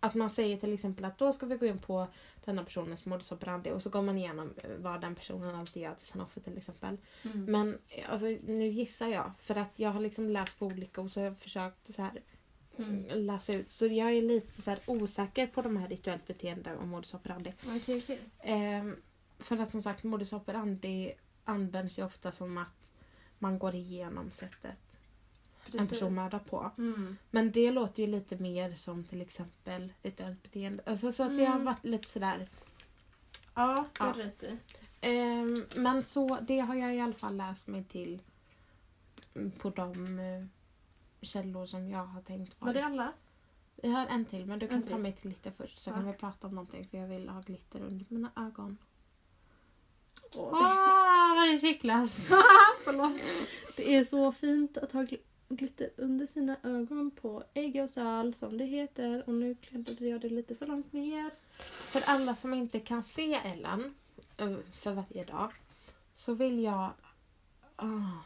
att 0.04 0.16
man 0.16 0.30
säger 0.30 0.58
till 0.58 0.74
exempel 0.74 1.06
att 1.06 1.18
då 1.18 1.32
ska 1.32 1.45
vi 1.45 1.58
gå 1.58 1.66
in 1.66 1.80
på 1.80 2.08
denna 2.45 2.64
personens 2.64 3.06
modus 3.06 3.32
operandi 3.32 3.72
och 3.72 3.82
så 3.82 3.89
går 3.89 4.02
man 4.02 4.18
igenom 4.18 4.54
eh, 4.58 4.70
vad 4.78 5.02
den 5.02 5.16
personen 5.16 5.56
alltid 5.56 5.84
gör 5.84 5.95
till 5.95 6.08
sin 6.08 6.22
offer 6.22 6.41
till 6.41 6.58
exempel. 6.58 6.97
Mm. 7.24 7.45
Men 7.45 7.78
alltså, 8.10 8.26
nu 8.26 8.68
gissar 8.68 9.08
jag 9.08 9.32
för 9.39 9.56
att 9.56 9.80
jag 9.80 9.89
har 9.89 9.99
liksom 9.99 10.30
läst 10.30 10.60
på 10.60 10.66
olika 10.66 11.02
och 11.02 11.12
så 11.12 11.20
har 11.20 11.26
jag 11.26 11.38
försökt 11.38 11.93
så 11.95 12.02
här, 12.02 12.22
Mm. 12.78 13.26
läsa 13.26 13.54
ut. 13.54 13.72
Så 13.72 13.86
jag 13.86 14.12
är 14.12 14.22
lite 14.22 14.62
så 14.62 14.76
osäker 14.88 15.47
på 15.47 15.62
de 15.62 15.78
här 15.78 15.88
rituellt 15.88 16.28
beteende 16.28 16.76
och 16.76 16.88
modus 16.88 17.14
operandi. 17.14 17.54
Okej, 17.68 17.97
okej. 18.04 18.20
Ehm, 18.39 18.95
för 19.39 19.58
att 19.58 19.72
som 19.72 19.82
sagt 19.82 20.04
modus 20.04 20.34
operandi 20.34 21.14
används 21.43 21.99
ju 21.99 22.06
ofta 22.06 22.32
som 22.32 22.58
att 22.58 22.91
man 23.39 23.60
går 23.60 23.76
igenom 23.76 24.32
sättet 24.32 24.91
en 25.76 25.88
person 25.88 26.15
mördar 26.15 26.39
på. 26.39 26.72
Mm. 26.78 27.17
Men 27.32 27.51
det 27.51 27.72
låter 27.72 28.03
ju 28.03 28.07
lite 28.09 28.38
mer 28.38 28.76
som 28.76 29.03
till 29.03 29.22
exempel 29.22 29.93
rituellt 30.03 30.43
beteende. 30.43 30.84
Alltså, 30.86 31.11
så 31.11 31.24
att 31.24 31.38
det 31.38 31.45
har 31.45 31.53
Mm. 31.55 31.65
varit 31.65 31.84
lite 31.86 32.07
sådär. 32.09 32.47
Ja, 33.55 33.86
det 33.93 33.99
Ja. 33.99 34.05
har 34.05 34.13
du 34.13 34.22
rätt 34.24 34.43
i. 34.43 34.57
Ehm, 35.01 35.65
men 35.78 36.03
så 36.03 36.38
det 36.41 36.59
har 36.59 36.76
jag 36.76 36.95
i 36.95 36.99
alla 36.99 37.13
fall 37.13 37.38
läst 37.38 37.67
mig 37.67 37.84
till 37.84 38.22
på 39.59 39.69
de 39.69 40.19
eh, 40.19 40.43
källor 41.22 41.65
som 41.65 41.89
jag 41.89 42.05
har 42.05 42.22
tänkt 42.22 42.55
Var 42.59 42.74
det 42.74 42.86
alla? 42.86 43.13
Jag 43.76 43.91
har 43.91 44.05
en 44.07 44.26
till 44.26 44.45
men 44.45 44.59
du 44.59 44.67
kan 44.67 44.84
ta 44.84 44.97
mig 44.97 45.13
till 45.13 45.30
glitter 45.30 45.51
först 45.51 45.80
så 45.80 45.89
Ja. 45.89 45.93
kan 45.93 46.07
vi 46.07 46.13
prata 46.13 46.47
om 46.47 46.55
någonting 46.55 46.88
för 46.88 46.97
jag 46.97 47.07
vill 47.07 47.30
ha 47.30 47.41
glitter 47.41 47.82
under 47.82 48.05
mina 48.09 48.32
ögon. 48.36 48.78
Åh, 50.36 50.49
Åh, 50.53 51.36
vad 51.36 51.47
det 51.51 51.59
kittlas! 51.59 52.28
Förlåt. 52.84 53.19
Det 53.78 53.95
är 53.95 54.03
så 54.03 54.32
fint 54.32 54.78
att 54.78 54.91
ha 54.91 55.01
gl- 55.01 55.19
glitter 55.56 55.89
under 55.97 56.26
sina 56.26 56.58
ögon 56.64 57.12
på 57.12 57.43
äggosal 57.54 58.34
som 58.34 58.58
det 58.58 58.66
heter. 58.66 59.24
Och 59.28 59.34
nu 59.34 59.56
klädde 59.56 60.08
jag 60.08 60.22
det 60.22 60.30
lite 60.30 60.56
för 60.56 60.66
långt 60.66 60.93
ner. 60.93 61.30
För 61.64 62.02
alla 62.08 62.36
som 62.36 62.54
inte 62.54 62.80
kan 62.80 63.04
se 63.04 63.34
Ellen 63.34 63.93
eh, 64.38 64.58
för 64.74 64.91
varje 64.93 65.24
dag 65.24 65.52
så 66.16 66.34
vill 66.34 66.64
jag 66.64 66.91
Ah. 67.76 68.24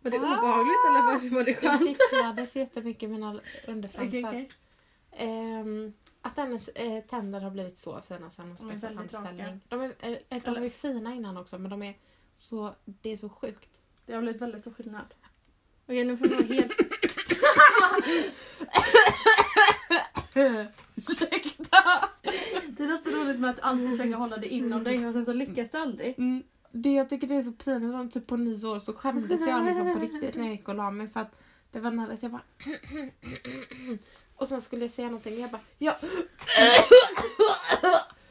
Var 0.00 0.10
det 0.10 0.18
Ah. 0.18 0.38
obehagligt 0.38 0.84
eller 0.88 1.02
var, 1.02 1.30
var 1.36 1.44
det 1.44 1.50
Det 1.52 1.54
skönt? 1.68 1.82
kittlade 1.82 2.46
så 2.46 2.58
jättemycket 2.58 3.02
i 3.02 3.06
mina 3.08 3.40
underfransar. 3.68 4.18
Okej, 4.18 4.24
okej. 4.28 4.48
Ehm, 5.12 5.92
att 6.22 6.36
hennes 6.36 6.68
eh, 6.68 7.04
tänder 7.04 7.40
har 7.40 7.50
blivit 7.50 7.78
så 7.78 8.00
fina 8.00 8.30
sen 8.30 8.46
hon 8.46 8.56
De 8.56 8.70
är 8.70 8.80
skaffade 8.80 8.94
väldigt 8.94 9.12
tandställning. 9.12 9.60
De 9.68 9.80
är, 9.80 10.20
eh, 10.28 10.42
de 10.44 10.56
är 10.56 10.70
fina 10.70 11.14
innan 11.14 11.36
också 11.36 11.58
men 11.58 11.70
de 11.70 11.82
är 11.82 11.94
så, 12.34 12.74
det 12.84 13.10
är 13.10 13.16
så 13.16 13.28
sjukt. 13.28 13.80
Det 14.06 14.12
har 14.14 14.22
blivit 14.22 14.42
väldigt 14.42 14.60
stor 14.60 14.70
skillnad. 14.72 15.14
Okej, 15.90 16.04
nu 16.04 16.16
får 16.16 16.26
vi 16.26 16.34
vara 16.34 16.44
helt... 16.44 16.72
Ursäkta! 20.96 21.78
Det 22.68 22.84
är 22.84 23.10
så 23.10 23.10
roligt 23.10 23.40
med 23.40 23.50
att 23.50 23.60
alltid 23.60 23.90
försöka 23.90 24.16
hålla 24.16 24.36
det 24.36 24.48
inom 24.48 24.84
dig 24.84 25.06
och 25.06 25.12
sen 25.12 25.24
så 25.24 25.32
lyckas 25.32 25.70
du 25.70 25.78
aldrig. 25.78 26.18
Mm, 26.18 26.42
det, 26.72 26.92
jag 26.92 27.10
tycker 27.10 27.26
det 27.26 27.34
är 27.34 27.42
så 27.42 27.52
pinsamt, 27.52 28.12
typ 28.12 28.26
på 28.26 28.36
nyår 28.36 28.80
så 28.80 28.92
skämdes 28.92 29.46
jag 29.46 29.64
liksom 29.64 29.92
på 29.94 29.98
riktigt 29.98 30.34
när 30.34 30.44
jag 30.44 30.52
gick 30.52 30.68
och 30.68 30.74
la 30.74 30.90
mig 30.90 31.08
för 31.08 31.20
att 31.20 31.40
det 31.70 31.80
var 31.80 31.90
nära 31.90 32.12
att 32.12 32.22
jag 32.22 32.32
bara 32.32 32.42
och 34.36 34.48
sen 34.48 34.60
skulle 34.60 34.82
jag 34.84 34.90
säga 34.90 35.08
någonting 35.08 35.34
och 35.34 35.40
jag 35.40 35.50
bara 35.50 35.60
ja 35.78 35.98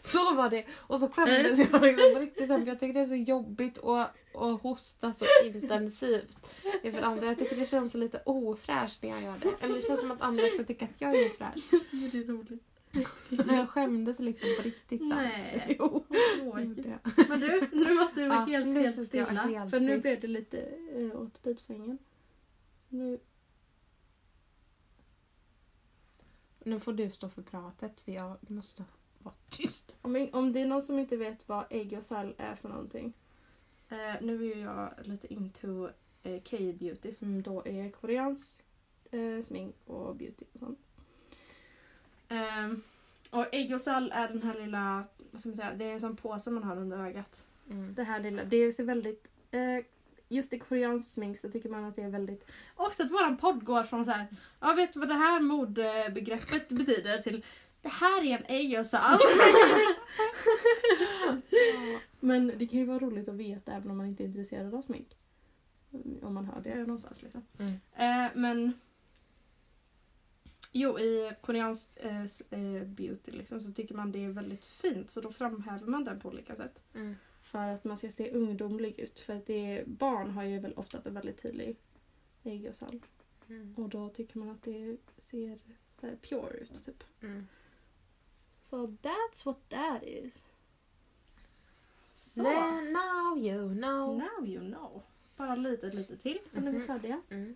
så 0.14 0.34
var 0.36 0.50
det 0.50 0.66
och 0.72 1.00
så 1.00 1.10
skämdes 1.10 1.38
jag 1.38 1.58
liksom 1.58 1.80
på 1.80 1.86
riktigt 2.20 2.48
för 2.48 2.68
jag 2.68 2.80
tycker 2.80 2.94
det 2.94 3.00
är 3.00 3.06
så 3.06 3.16
jobbigt 3.16 3.78
att, 3.78 4.16
att 4.34 4.62
hosta 4.62 5.14
så 5.14 5.26
intensivt 5.46 6.38
inför 6.84 7.02
andra. 7.02 7.26
Jag 7.26 7.38
tycker 7.38 7.56
det 7.56 7.66
känns 7.66 7.94
lite 7.94 8.22
ofräscht 8.26 9.04
när 9.04 9.10
jag 9.10 9.22
gör 9.22 9.36
det. 9.42 9.64
Eller 9.64 9.76
det 9.76 9.82
känns 9.82 10.00
som 10.00 10.12
att 10.12 10.22
andra 10.22 10.44
ska 10.44 10.64
tycka 10.64 10.86
att 10.86 11.02
jag 11.02 11.16
är 11.16 11.26
ofräsch. 11.32 11.70
Det 12.12 12.18
är 12.18 12.24
roligt. 12.24 12.64
Jag 13.50 13.70
skämdes 13.70 14.20
liksom 14.20 14.50
på 14.58 14.64
riktigt 14.64 15.00
sen. 15.00 15.10
Nej. 15.10 15.76
Jo. 15.80 16.06
Men 17.30 17.40
du, 17.40 17.70
nu 17.72 17.94
måste 17.94 18.22
du 18.22 18.28
vara 18.28 18.40
Ja, 18.40 18.46
helt, 18.46 18.78
helt 18.78 19.06
stilla. 19.06 19.42
helt 19.42 19.70
för 19.70 19.80
nu 19.80 20.00
blev 20.00 20.20
det 20.20 20.28
lite 20.28 20.62
äh, 20.96 21.22
åt 21.22 21.44
pipsvängen. 21.44 21.98
Så 22.90 22.96
Nu, 22.96 23.20
Nu 26.64 26.80
får 26.80 26.94
du 26.94 27.12
stå 27.12 27.30
för 27.30 27.42
pratet 27.42 28.00
för 28.02 28.12
jag 28.12 28.38
måste 28.52 28.84
vara 29.20 29.36
tyst. 29.50 29.94
om, 30.02 30.30
om 30.32 30.54
det 30.54 30.62
är 30.62 30.66
någon 30.66 30.82
som 30.82 31.00
inte 31.00 31.18
vet 31.18 31.50
vad 31.50 31.66
ägg 31.70 31.96
och 31.98 32.04
sall 32.04 32.36
är 32.38 32.56
för 32.56 32.70
någonting. 32.70 33.14
Eh, 33.90 34.22
nu 34.22 34.36
är 34.36 34.56
ju 34.56 34.62
jag 34.62 34.94
lite 35.04 35.34
into 35.34 35.90
eh, 36.24 36.42
K-beauty 36.50 37.12
som 37.12 37.42
då 37.42 37.62
är 37.66 37.90
koreansk 37.90 38.64
eh, 39.12 39.42
smink 39.44 39.76
och 39.86 40.16
beauty 40.16 40.46
och 40.54 40.60
sånt. 40.60 40.80
Ehm, 42.30 42.82
och 43.30 43.46
ägg 43.52 43.74
och 43.74 43.82
sall 43.82 44.12
är 44.16 44.28
den 44.28 44.44
här 44.44 44.54
lilla, 44.54 45.04
vad 45.32 45.42
ska 45.42 45.50
man 45.50 45.56
säga, 45.56 45.74
det 45.74 45.86
är 45.86 45.94
en 45.94 46.00
sån 46.00 46.16
påse 46.16 46.52
man 46.52 46.64
har 46.64 46.78
under 46.78 46.98
ögat. 46.98 47.46
Mm. 47.70 47.94
Det 47.94 48.04
här 48.04 48.20
lilla, 48.20 48.44
det 48.44 48.72
ser 48.72 48.84
väldigt... 48.84 49.28
Eh, 49.52 49.86
just 50.32 50.54
i 50.54 50.60
koreansk 50.60 51.14
smink 51.14 51.40
så 51.40 51.50
tycker 51.50 51.70
man 51.70 51.86
att 51.86 51.96
det 51.96 52.02
är 52.02 52.10
väldigt... 52.10 52.46
Också 52.76 53.04
att 53.04 53.12
våran 53.12 53.38
podd 53.38 53.64
går 53.64 53.84
från 53.84 54.06
så 54.06 54.12
här, 54.12 54.28
ja 54.60 54.74
vet 54.74 54.94
du 54.94 55.00
vad 55.00 55.10
det 55.10 55.16
här 55.16 55.40
modebegreppet 55.40 56.70
betyder 56.70 57.18
till 57.18 57.46
det 57.82 57.90
här 57.90 58.26
är 58.26 58.78
en 58.78 58.86
salt. 58.86 59.22
Men 62.20 62.54
det 62.58 62.68
kan 62.68 62.80
ju 62.80 62.86
vara 62.86 63.00
roligt 63.00 63.28
att 63.28 63.36
veta 63.36 63.74
även 63.74 63.92
om 63.92 63.98
man 63.98 64.06
inte 64.06 64.24
är 64.24 64.26
intresserad 64.26 64.76
av 64.76 64.82
smink. 64.82 65.18
Mm, 65.94 66.20
Om 66.22 66.34
man 66.34 66.46
hör 66.46 66.62
det 66.62 66.76
någonstans 66.76 67.22
liksom. 67.22 67.46
Mm. 67.58 67.72
Eh, 67.96 68.32
men... 68.36 68.74
Jo, 70.72 71.00
i 71.00 71.32
koreansk 71.42 71.90
eh, 71.96 72.24
eh, 72.50 72.84
beauty 72.84 73.32
liksom, 73.32 73.62
så 73.62 73.72
tycker 73.72 73.96
man 73.96 74.12
det 74.12 74.24
är 74.24 74.30
väldigt 74.30 74.66
fint 74.66 75.10
så 75.10 75.22
då 75.22 75.32
framhäver 75.32 75.88
man 75.88 76.04
det 76.04 76.20
på 76.22 76.30
olika 76.30 76.56
sätt. 76.56 76.82
Mm. 76.94 77.16
För 77.42 77.68
att 77.68 77.84
man 77.84 77.98
ska 77.98 78.10
se 78.10 78.32
ungdomlig 78.32 79.00
ut. 79.00 79.20
För 79.20 79.36
att 79.36 79.46
det, 79.46 79.84
barn 79.88 80.32
har 80.32 80.44
ju 80.44 80.60
väl 80.60 80.74
oftast 80.74 81.08
en 81.08 81.14
väldigt 81.14 81.42
tydlig 81.42 81.76
ägg 82.44 82.68
och 82.70 82.76
sall. 82.76 83.02
Mm. 83.48 83.74
Och 83.78 83.90
då 83.90 84.10
tycker 84.10 84.38
man 84.38 84.50
att 84.50 84.64
det 84.64 84.98
ser 85.18 85.60
så 86.00 86.08
här 86.08 86.16
pure 86.16 86.58
ut 86.58 86.84
typ. 86.84 87.04
Mm. 87.22 87.48
So 88.70 88.88
that's 89.02 89.46
what 89.46 89.58
that 89.70 90.04
is. 90.04 90.46
Så. 92.18 92.44
Then 92.44 92.94
now 92.94 93.38
you 93.38 93.74
know. 93.76 94.18
Now 94.18 94.46
you 94.46 94.62
know. 94.74 95.02
Bara 95.38 95.56
lite, 95.56 95.88
lite 95.92 96.18
till, 96.18 96.40
sen 96.46 96.68
är 96.68 96.72
vi 96.72 96.78
Mhm. 96.78 96.88
färdiga. 96.88 97.22
Mm. 97.30 97.56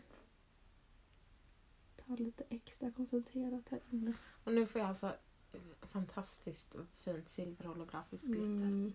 Ta 2.08 2.16
lite 2.16 2.44
extra 2.50 2.92
koncentrerat 2.92 3.64
här 3.70 3.80
inne. 3.92 4.14
Och 4.44 4.54
nu 4.54 4.66
får 4.66 4.80
jag 4.82 4.88
alltså 4.88 5.08
eh, 5.54 5.60
fantastiskt 5.82 6.76
fint 6.96 7.30
silverholografiskt 7.30 8.28
glitter. 8.28 8.44
Mm. 8.44 8.94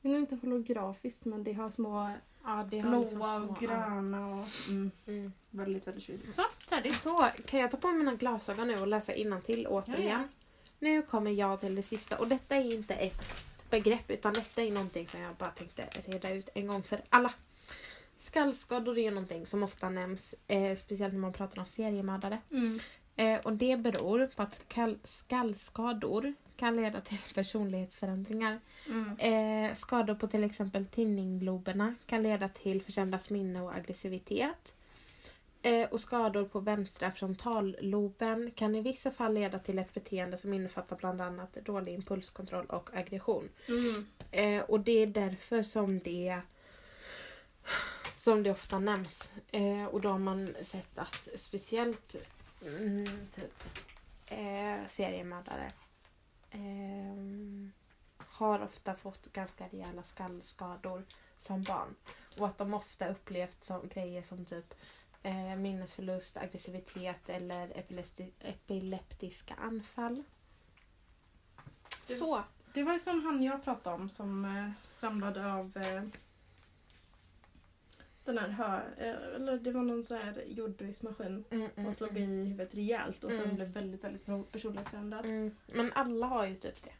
Det 0.00 0.08
är 0.14 0.18
inte 0.18 0.36
holografiskt 0.36 1.24
men 1.24 1.44
det 1.44 1.52
har 1.52 1.70
små 1.70 2.10
Ja, 2.44 2.66
det 2.70 2.78
har 2.78 2.88
blåa 2.90 3.00
liksom 3.00 3.20
små- 3.20 3.48
och 3.54 3.58
gröna 3.60 4.26
och 4.36 4.44
mm. 4.68 4.90
Mm. 5.06 5.32
väldigt, 5.50 5.86
väldigt 5.86 6.04
tjusigt. 6.04 6.34
Så, 6.34 6.42
färdigt. 6.68 6.96
Så, 7.00 7.28
kan 7.46 7.60
jag 7.60 7.70
ta 7.70 7.76
på 7.76 7.88
mina 7.92 8.14
glasögon 8.14 8.68
nu 8.68 8.80
och 8.80 8.86
läsa 8.86 9.12
till 9.40 9.66
återigen? 9.66 10.02
Ja, 10.02 10.10
ja. 10.22 10.28
Nu 10.80 11.02
kommer 11.02 11.30
jag 11.30 11.60
till 11.60 11.74
det 11.74 11.82
sista 11.82 12.18
och 12.18 12.28
detta 12.28 12.56
är 12.56 12.74
inte 12.74 12.94
ett 12.94 13.22
begrepp 13.70 14.10
utan 14.10 14.32
detta 14.32 14.62
är 14.62 14.70
någonting 14.70 15.08
som 15.08 15.20
jag 15.20 15.34
bara 15.34 15.50
tänkte 15.50 15.88
reda 16.06 16.30
ut 16.30 16.48
en 16.54 16.66
gång 16.66 16.82
för 16.82 17.02
alla. 17.08 17.32
Skallskador 18.18 18.98
är 18.98 19.10
någonting 19.10 19.46
som 19.46 19.62
ofta 19.62 19.88
nämns, 19.88 20.34
eh, 20.48 20.76
speciellt 20.76 21.12
när 21.12 21.20
man 21.20 21.32
pratar 21.32 21.60
om 21.60 21.66
seriemördare. 21.66 22.38
Mm. 22.50 22.80
Eh, 23.16 23.40
och 23.40 23.52
det 23.52 23.76
beror 23.76 24.26
på 24.26 24.42
att 24.42 24.54
skall, 24.54 24.98
skallskador 25.04 26.34
kan 26.56 26.76
leda 26.76 27.00
till 27.00 27.18
personlighetsförändringar. 27.34 28.60
Mm. 28.86 29.18
Eh, 29.18 29.74
skador 29.74 30.14
på 30.14 30.26
till 30.26 30.44
exempel 30.44 30.86
tinningsloberna 30.86 31.94
kan 32.06 32.22
leda 32.22 32.48
till 32.48 32.82
försämrat 32.82 33.30
minne 33.30 33.60
och 33.60 33.74
aggressivitet. 33.74 34.74
Eh, 35.62 35.88
och 35.88 36.00
skador 36.00 36.44
på 36.44 36.60
vänstra 36.60 37.12
frontalloben 37.12 38.50
kan 38.50 38.74
i 38.74 38.80
vissa 38.80 39.10
fall 39.10 39.34
leda 39.34 39.58
till 39.58 39.78
ett 39.78 39.94
beteende 39.94 40.36
som 40.36 40.54
innefattar 40.54 40.96
bland 40.96 41.20
annat 41.20 41.52
dålig 41.52 41.94
impulskontroll 41.94 42.66
och 42.66 42.90
aggression. 42.96 43.48
Mm. 43.68 44.06
Eh, 44.30 44.62
och 44.62 44.80
det 44.80 45.02
är 45.02 45.06
därför 45.06 45.62
som 45.62 45.98
det 45.98 46.40
som 48.12 48.42
det 48.42 48.50
ofta 48.50 48.78
nämns. 48.78 49.32
Eh, 49.50 49.84
och 49.84 50.00
då 50.00 50.08
har 50.08 50.18
man 50.18 50.54
sett 50.62 50.98
att 50.98 51.28
speciellt 51.34 52.16
mm, 52.62 53.28
typ, 53.34 53.62
eh, 54.26 54.86
seriemördare 54.86 55.70
eh, 56.50 57.70
har 58.16 58.62
ofta 58.62 58.94
fått 58.94 59.32
ganska 59.32 59.64
rejäla 59.68 60.02
skallskador 60.02 61.04
som 61.38 61.62
barn. 61.62 61.94
Och 62.38 62.46
att 62.46 62.58
de 62.58 62.74
ofta 62.74 63.08
upplevt 63.08 63.64
som 63.64 63.88
grejer 63.88 64.22
som 64.22 64.44
typ 64.44 64.74
eh, 65.22 65.56
minnesförlust, 65.56 66.36
aggressivitet 66.36 67.28
eller 67.28 67.68
epilepti- 67.68 68.32
epileptiska 68.40 69.54
anfall. 69.54 70.22
Det- 72.06 72.14
Så. 72.14 72.42
Det 72.74 72.82
var 72.82 72.92
ju 72.92 72.98
som 72.98 73.24
han 73.24 73.42
jag 73.42 73.64
pratade 73.64 73.96
om 73.96 74.08
som 74.08 74.44
eh, 74.44 74.70
ramlade 75.06 75.52
av 75.52 75.76
eh, 75.76 76.02
den 78.24 78.38
här 78.38 78.48
hö... 78.48 78.80
Eh, 78.96 79.34
eller 79.34 79.58
det 79.58 79.72
var 79.72 79.82
någon 79.82 80.04
sån 80.04 80.18
här 80.18 80.44
jordbruksmaskin 80.46 81.44
Mm, 81.50 81.70
mm, 81.76 81.86
och 81.86 81.94
slog 81.94 82.10
mm. 82.10 82.22
i 82.22 82.44
huvudet 82.44 82.74
rejält 82.74 83.24
och 83.24 83.30
sen 83.32 83.42
Mm. 83.44 83.54
blev 83.56 83.68
väldigt, 83.68 84.04
väldigt 84.04 84.52
personlighetsförändrad. 84.52 85.24
Mm, 85.24 85.56
men 85.66 85.92
alla 85.92 86.26
har 86.26 86.46
ju 86.46 86.54
typ 86.56 86.82
det. 86.82 86.92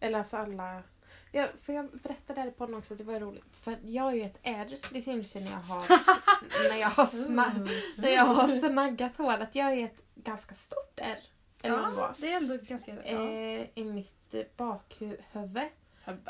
Eller 0.00 0.18
alltså 0.18 0.36
alla... 0.36 0.82
Ja, 1.36 1.46
för 1.58 1.72
jag 1.72 1.90
berättade 2.02 2.42
det 2.44 2.50
på 2.50 2.56
podden 2.56 2.74
också, 2.74 2.94
det 2.94 3.04
var 3.04 3.20
roligt. 3.20 3.44
För 3.52 3.78
jag 3.84 4.02
har 4.02 4.12
ju 4.12 4.22
ett 4.22 4.38
R, 4.42 4.78
det 4.92 5.02
syns 5.02 5.36
ju 5.36 5.40
när 5.40 5.50
jag 5.50 5.58
har, 5.58 5.88
när 6.70 6.76
jag 6.80 6.88
har, 6.88 7.06
sna, 7.06 7.46
Mm. 7.50 7.68
när 7.96 8.10
jag 8.10 8.24
har 8.24 8.68
snaggat 8.68 9.16
hår, 9.16 9.32
att 9.42 9.54
jag 9.54 9.72
är 9.72 9.84
ett 9.84 10.02
ganska 10.14 10.54
stort 10.54 10.92
R. 10.96 11.18
Eller 11.62 11.76
Ja, 11.76 12.14
det 12.18 12.32
är 12.32 12.36
ändå 12.36 12.56
ganska... 12.62 12.92
Ja. 12.94 13.28
Eh, 13.28 13.66
I 13.74 13.84
mitt 13.84 14.34
bakhuvud. 14.56 15.20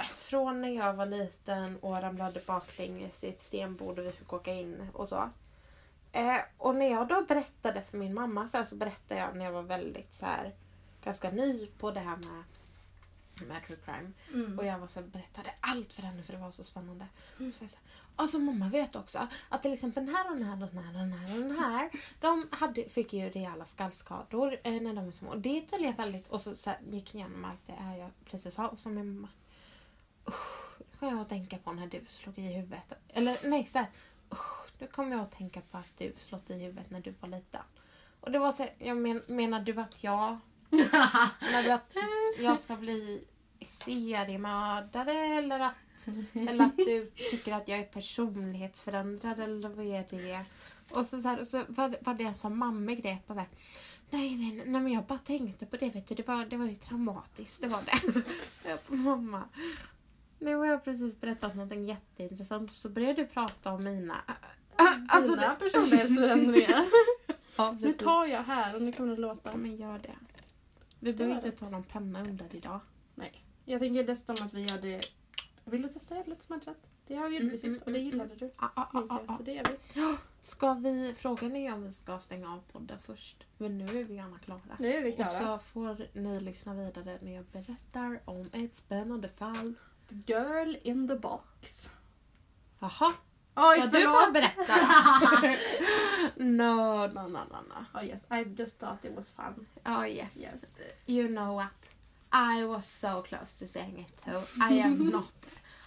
Från 0.09 0.61
när 0.61 0.68
jag 0.68 0.94
var 0.94 1.07
liten 1.07 1.78
och 1.80 2.02
ramlade 2.02 2.40
baklänges 2.46 3.24
i 3.24 3.28
ett 3.28 3.40
stenbord 3.40 3.98
och 3.98 4.07
vi 4.07 4.12
fick 4.12 4.32
åka 4.32 4.52
in 4.54 4.88
och 4.92 5.09
så. 5.09 5.30
Eh, 6.12 6.38
och 6.59 6.74
när 6.74 6.90
jag 6.90 7.09
då 7.09 7.22
berättade 7.22 7.82
för 7.82 7.98
min 7.98 8.14
mamma 8.14 8.48
så, 8.48 8.57
här, 8.57 8.64
så 8.64 8.76
berättade 8.76 9.20
jag 9.20 9.36
när 9.36 9.44
jag 9.44 9.52
var 9.52 9.62
väldigt 9.62 10.14
så 10.14 10.26
här 10.26 10.54
ganska 11.04 11.30
ny 11.30 11.66
på 11.66 11.90
det 11.90 12.00
här 12.00 12.16
med, 12.16 12.42
med 13.45 13.66
true 13.66 13.78
crime. 13.84 14.12
Mm. 14.32 14.59
Och 14.59 14.66
jag 14.66 14.78
var 14.78 14.87
så 14.87 15.01
här, 15.01 15.07
berättade 15.07 15.51
allt 15.61 15.93
för 15.93 16.03
henne 16.03 16.22
för 16.22 16.32
det 16.32 16.39
var 16.39 16.51
så 16.51 16.64
spännande. 16.64 17.07
Så 17.37 17.43
var 17.43 17.47
jag 17.47 17.53
så 17.53 17.64
här, 17.64 17.84
alltså 18.16 18.39
mamma 18.39 18.68
vet 18.68 18.97
också 18.97 19.28
att 19.49 19.62
till 19.62 19.72
exempel 19.72 20.07
den 20.07 20.14
här 20.14 20.30
och 20.30 20.37
den 20.37 20.45
här 20.45 20.62
och 20.62 20.68
den 20.68 20.78
här 20.78 20.95
och 20.95 21.01
den 21.01 21.12
här 21.12 21.34
och 21.34 21.43
den 21.43 21.59
här. 21.59 21.91
De 22.20 22.49
hade, 22.53 22.89
fick 22.89 23.12
ju 23.12 23.30
rejäla 23.30 23.64
skallskador 23.64 24.57
eh, 24.62 24.72
när 24.72 24.95
de 24.95 25.05
var 25.05 25.12
små. 25.12 25.30
Och 25.30 25.39
det 25.39 25.66
jag 25.78 25.97
väldigt... 25.97 26.28
Och 26.28 26.41
så, 26.41 26.55
så 26.55 26.70
här, 26.70 26.78
gick 26.91 27.14
jag 27.14 27.20
igenom 27.20 27.45
allt 27.45 27.66
det 27.66 27.72
här 27.72 27.97
jag 27.97 28.11
precis 28.24 28.55
sa 28.55 28.68
och 28.68 28.80
sa 28.80 28.89
min 28.89 29.14
mamma. 29.14 29.28
Usch, 30.28 30.78
nu 30.78 30.99
kommer 30.99 31.12
jag 31.12 31.20
att 31.20 31.28
tänka 31.28 31.59
på 31.59 31.72
när 31.72 31.87
du 31.87 32.01
slog 32.09 32.39
i 32.39 32.43
huvudet. 32.43 32.93
Eller 33.09 33.39
nej, 33.45 33.66
så 33.66 33.78
här. 33.78 33.91
Usch, 34.32 34.66
nu 34.78 34.87
kommer 34.87 35.11
jag 35.11 35.20
att 35.20 35.32
tänka 35.32 35.61
på 35.61 35.78
att 35.78 35.99
du 35.99 36.12
slått 36.16 36.51
i 36.51 36.55
huvudet 36.55 36.91
när 36.91 37.01
du 37.01 37.14
var 37.20 37.28
liten. 37.28 37.62
Och 38.20 38.30
det 38.32 38.39
var 38.39 38.53
så 38.53 38.62
här, 38.62 38.74
jag 38.78 38.97
men, 38.97 39.22
menar 39.26 39.61
du 39.61 39.80
att 39.80 40.05
jag... 40.05 40.39
du 41.64 41.70
att 41.70 41.92
jag 42.38 42.58
ska 42.58 42.76
bli 42.76 43.24
seriemördare 43.64 45.12
eller 45.12 45.60
att 45.60 45.78
Eller 46.32 46.64
att 46.64 46.76
du 46.76 47.10
tycker 47.30 47.52
att 47.52 47.68
jag 47.68 47.78
är 47.78 47.84
personlighetsförändrad 47.84 49.40
eller 49.40 49.68
vad 49.68 49.86
är 49.86 50.06
det? 50.10 50.44
Och 50.90 51.06
så, 51.06 51.20
så, 51.20 51.28
här, 51.28 51.40
och 51.40 51.46
så 51.46 51.64
var, 51.68 51.96
var 52.00 52.14
det 52.14 52.24
en 52.24 52.34
sån 52.34 52.58
mamma 52.58 52.94
grät 52.94 53.26
bara 53.26 53.34
så 53.34 53.40
här, 53.40 53.48
Nej, 54.10 54.36
nej, 54.36 54.62
nej, 54.66 54.80
men 54.80 54.92
jag 54.92 55.04
bara 55.04 55.18
tänkte 55.18 55.66
på 55.66 55.76
det. 55.76 55.90
Vet 55.90 56.08
du, 56.08 56.14
det, 56.14 56.26
var, 56.26 56.44
det 56.44 56.56
var 56.56 56.66
ju 56.66 56.74
traumatiskt. 56.74 57.62
Det 57.62 57.68
var 57.68 57.80
det. 57.84 58.96
mamma. 58.96 59.42
Nu 60.38 60.54
har 60.54 60.66
jag 60.66 60.84
precis 60.84 61.20
berättat 61.20 61.54
någonting 61.54 61.84
jätteintressant 61.84 62.70
så 62.70 62.88
började 62.88 63.22
du 63.22 63.26
prata 63.26 63.72
om 63.72 63.84
mina... 63.84 64.16
Alltså, 65.08 65.34
Dina 65.34 65.54
personlighetsförändringar. 65.54 66.84
Ja, 67.58 67.76
Nu 67.80 67.92
tar 67.92 68.26
jag 68.26 68.42
här 68.42 68.74
och 68.74 68.82
nu 68.82 68.92
kommer 68.92 69.14
det 69.14 69.20
låta. 69.20 69.50
Ja, 69.50 69.56
men 69.56 69.76
gör 69.76 69.98
det. 69.98 70.14
Vi 71.01 71.12
behöver 71.12 71.36
inte 71.36 71.51
ta 71.51 71.68
någon 71.68 71.84
penna 71.84 72.20
under 72.20 72.55
idag. 72.57 72.80
Jag 73.68 73.80
tänker 73.80 74.05
dessutom 74.05 74.47
att 74.47 74.55
vi 74.55 74.64
det... 74.66 75.01
Vill 75.64 75.82
du 75.82 75.88
testa 75.88 76.22
lite 76.26 76.44
smattrat? 76.44 76.76
Det 77.07 77.14
har 77.14 77.28
vi 77.28 77.34
gjort 77.36 77.42
Mm, 77.42 77.59
sist 77.59 77.64
mm, 77.64 77.78
och 77.84 77.92
det 77.92 77.99
mm, 77.99 78.11
gillade 78.11 78.34
du. 78.34 78.51
Ah, 78.57 78.68
ah, 78.74 78.86
ah, 78.92 79.05
ah, 79.09 79.20
ah. 79.26 79.36
så 79.36 79.42
det 79.42 79.53
gör 79.53 79.64
vi. 79.94 80.16
Ska 80.40 80.74
vi... 80.74 81.14
Frågan 81.16 81.57
är 81.57 81.74
om 81.74 81.84
vi 81.84 81.92
ska 81.92 82.18
stänga 82.18 82.53
av 82.53 82.61
podden 82.72 82.99
först. 83.03 83.47
Men 83.59 83.78
nu 83.78 84.01
är 84.01 84.05
vi 84.05 84.14
gärna 84.14 84.38
klara. 84.38 84.76
Nu 84.78 84.88
är 84.92 85.03
vi 85.03 85.11
Och 85.12 85.14
klara. 85.16 85.30
så 85.30 85.59
får 85.59 86.07
ni 86.12 86.40
lyssna 86.40 86.74
vidare 86.74 87.18
när 87.22 87.34
jag 87.34 87.44
berättar 87.44 88.20
om 88.24 88.51
ett 88.53 88.74
spännande 88.74 89.28
fall. 89.28 89.74
The 90.09 90.32
girl 90.32 90.76
in 90.82 91.09
the 91.09 91.16
box. 91.16 91.90
Jaha, 92.78 93.12
Oj, 93.57 93.80
vad 93.80 93.92
du 93.92 94.04
bara 94.04 94.14
förlåt! 94.14 94.32
berättar. 94.32 95.57
no, 96.44 97.07
no, 97.07 97.28
no, 97.28 97.38
no, 97.38 97.62
no. 97.68 97.98
Oh 98.00 98.04
yes, 98.04 98.24
I 98.30 98.44
just 98.59 98.78
thought 98.78 99.04
it 99.04 99.16
was 99.16 99.30
fun. 99.30 99.66
Oh 99.86 100.09
yes. 100.09 100.36
Yes. 100.36 100.64
You 101.07 101.28
know 101.28 101.57
what? 101.57 101.90
I 102.32 102.64
was 102.64 102.86
so 102.86 103.22
close 103.22 103.59
to 103.59 103.66
saying 103.66 103.98
it 104.00 104.24
too. 104.24 104.42
I 104.70 104.80
am 104.80 105.11
not 105.11 105.34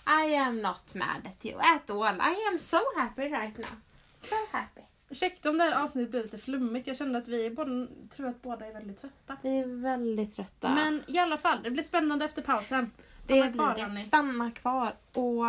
I 0.10 0.36
am 0.36 0.62
not 0.62 0.96
mad 0.96 1.22
at 1.26 1.46
you 1.46 1.60
at 1.60 1.90
all. 1.90 2.22
I 2.22 2.50
am 2.52 2.60
so 2.60 2.80
happy 2.98 3.22
right 3.22 3.58
now. 3.58 3.76
So 4.22 4.36
happy. 4.52 4.82
Ursäkta 5.10 5.50
om 5.50 5.58
det 5.58 5.64
här 5.64 5.84
avsnittet 5.84 6.12
blev 6.12 6.24
lite 6.24 6.38
flummigt. 6.38 6.88
Jag 6.88 6.98
kände 6.98 7.20
att 7.20 7.28
vi 7.28 7.50
båda, 7.50 7.88
tror 8.10 8.28
att 8.28 8.42
båda 8.42 8.66
är 8.66 8.74
väldigt 8.74 9.02
trötta. 9.02 9.38
Vi 9.42 9.60
är 9.60 9.82
väldigt 9.82 10.36
trötta. 10.36 10.70
Men 10.70 11.04
i 11.08 11.20
alla 11.20 11.38
fall, 11.38 11.64
det 11.64 11.72
blir 11.72 11.84
spännande 11.84 12.26
efter 12.26 12.42
pausen. 12.42 12.92
det 12.98 13.24
Stanna 13.24 13.42
blir 13.42 13.54
kvar 13.54 13.76
det. 13.76 13.82
Annie. 13.82 14.04
Stanna 14.04 14.52
kvar 14.52 14.96
och 15.14 15.46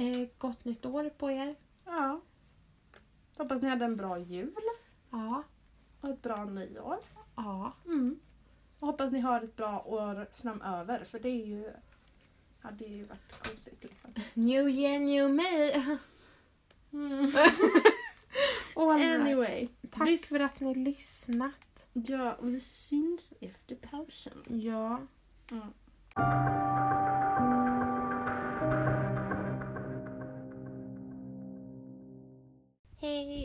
eh, 0.00 0.28
gott 0.38 0.64
nytt 0.64 0.86
år 0.86 1.10
på 1.10 1.30
er. 1.30 1.54
Ja. 1.84 2.20
Hoppas 3.36 3.62
ni 3.62 3.68
hade 3.68 3.84
en 3.84 3.96
bra 3.96 4.18
jul 4.18 4.54
Ja. 5.10 5.42
och 6.00 6.08
ett 6.08 6.22
bra 6.22 6.44
nyår. 6.44 6.96
Ja. 7.36 7.72
Mm. 7.84 8.20
Och 8.78 8.86
hoppas 8.86 9.12
ni 9.12 9.20
har 9.20 9.42
ett 9.42 9.56
bra 9.56 9.82
år 9.86 10.28
framöver 10.34 11.04
för 11.04 11.18
det 11.18 11.28
är 11.28 11.46
ju 11.46 11.72
Ja, 12.62 12.70
det 12.70 12.84
har 12.88 12.94
ju 12.94 13.04
varit 13.04 13.42
konstigt 13.48 13.82
liksom. 13.84 14.10
New 14.34 14.68
year, 14.68 14.98
new 14.98 15.30
me. 15.30 15.72
Mm. 16.92 17.32
All 18.76 18.88
right. 18.98 19.20
Anyway. 19.20 19.68
Tack 19.90 20.08
Vis- 20.08 20.28
för 20.28 20.40
att 20.40 20.60
ni 20.60 20.74
lyssnat. 20.74 21.86
Ja, 21.92 22.34
och 22.34 22.48
vi 22.54 22.60
syns 22.60 23.32
efter 23.40 23.76
pausen. 23.76 24.42
Ja. 24.48 25.00
Mm. 25.50 25.72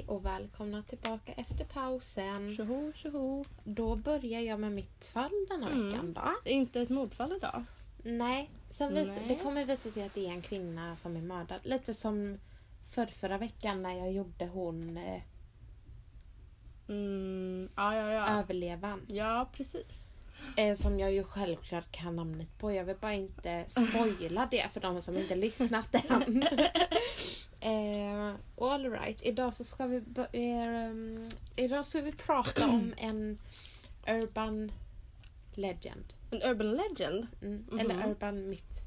Och 0.08 0.26
välkomna 0.26 0.84
tillbaka 0.84 1.32
efter 1.34 1.66
pausen. 1.66 2.56
Tjoho, 2.56 2.91
tjoho. 2.95 3.45
Då 3.64 3.95
börjar 3.95 4.41
jag 4.41 4.60
med 4.60 4.72
mitt 4.72 5.06
fall 5.06 5.45
denna 5.49 5.68
Mm. 5.70 5.88
veckan 5.89 6.14
då. 6.14 6.49
Inte 6.51 6.82
ett 6.82 6.89
mordfall 6.89 7.34
idag. 7.38 7.64
Nej, 8.03 8.49
sen 8.70 8.93
vis- 8.93 9.06
Nej. 9.20 9.26
det 9.28 9.36
kommer 9.43 9.66
visa 9.66 9.89
sig 9.91 10.03
att 10.06 10.14
det 10.14 10.26
är 10.28 10.32
en 10.32 10.41
kvinna 10.41 10.97
som 10.97 11.16
är 11.18 11.22
mördad. 11.22 11.60
Lite 11.64 11.93
som 11.93 12.38
för 12.89 13.06
förra 13.06 13.38
veckan 13.38 13.84
när 13.84 13.97
jag 13.97 14.12
gjorde 14.12 14.45
hon 14.45 14.97
eh, 14.97 15.22
Mm, 16.89 17.70
ja, 17.76 17.95
ja, 17.95 18.12
ja. 18.12 18.39
överlevan. 18.39 19.01
Ja, 19.08 19.49
precis. 19.53 20.10
Eh, 20.58 20.76
som 20.76 20.99
jag 20.99 21.14
ju 21.14 21.24
självklart 21.24 21.91
kan 21.91 22.16
namnet 22.16 22.58
på. 22.60 22.72
Jag 22.72 22.84
vill 22.86 22.95
bara 23.01 23.14
inte 23.14 23.66
spoila 23.68 24.47
det 24.51 24.72
för 24.72 24.80
de 24.82 25.01
som 25.01 25.18
inte 25.18 25.36
lyssnat 25.45 25.95
än. 26.12 26.43
Eh, 27.66 28.36
all 28.61 28.91
right. 28.91 29.18
Idag 29.22 29.53
så 29.53 29.63
ska 29.63 29.88
vi 29.88 29.97
um, 30.34 31.30
Idag 31.55 31.86
ska 31.86 32.01
vi 32.01 32.11
prata 32.11 32.66
om 32.66 32.93
en 32.97 33.38
urban 34.07 34.72
legend. 35.53 36.13
En 36.32 36.41
urban 36.41 36.72
legend. 36.72 37.28
Mm. 37.41 37.66
Mhm. 37.72 37.80
Eller 37.80 38.09
urban 38.09 38.49
myth. 38.49 38.82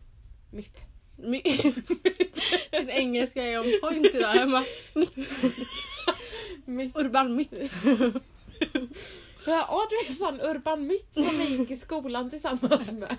myth. 0.50 0.82
My- 1.16 1.42
Din 2.70 2.90
engelska 2.90 3.42
är 3.44 3.58
on 3.58 3.80
point 3.82 4.06
idag 4.14 4.48
myth. 6.64 6.98
Urban 6.98 7.34
myt. 7.36 7.52
Ja, 9.46 9.86
du 9.90 9.96
är 9.96 10.08
en 10.10 10.14
sån 10.16 10.40
urban 10.40 10.86
myth 10.86 11.06
som 11.12 11.38
vi 11.38 11.56
gick 11.56 11.70
i 11.70 11.76
skolan 11.76 12.30
tillsammans 12.30 12.92
med. 12.92 13.16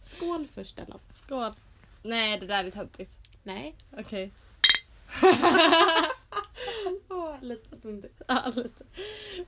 Skål 0.00 0.46
först 0.54 0.78
Ella. 0.78 0.98
Skål. 1.24 1.52
Nej, 2.02 2.38
det 2.40 2.46
där 2.46 2.64
är 2.64 2.70
töntigt. 2.70 3.10
Nej. 3.46 3.74
Okej. 3.98 4.30
Åh, 7.08 7.34
lite 7.40 7.80
sånt. 7.82 8.04
Ja, 8.28 8.52
lite. 8.56 8.84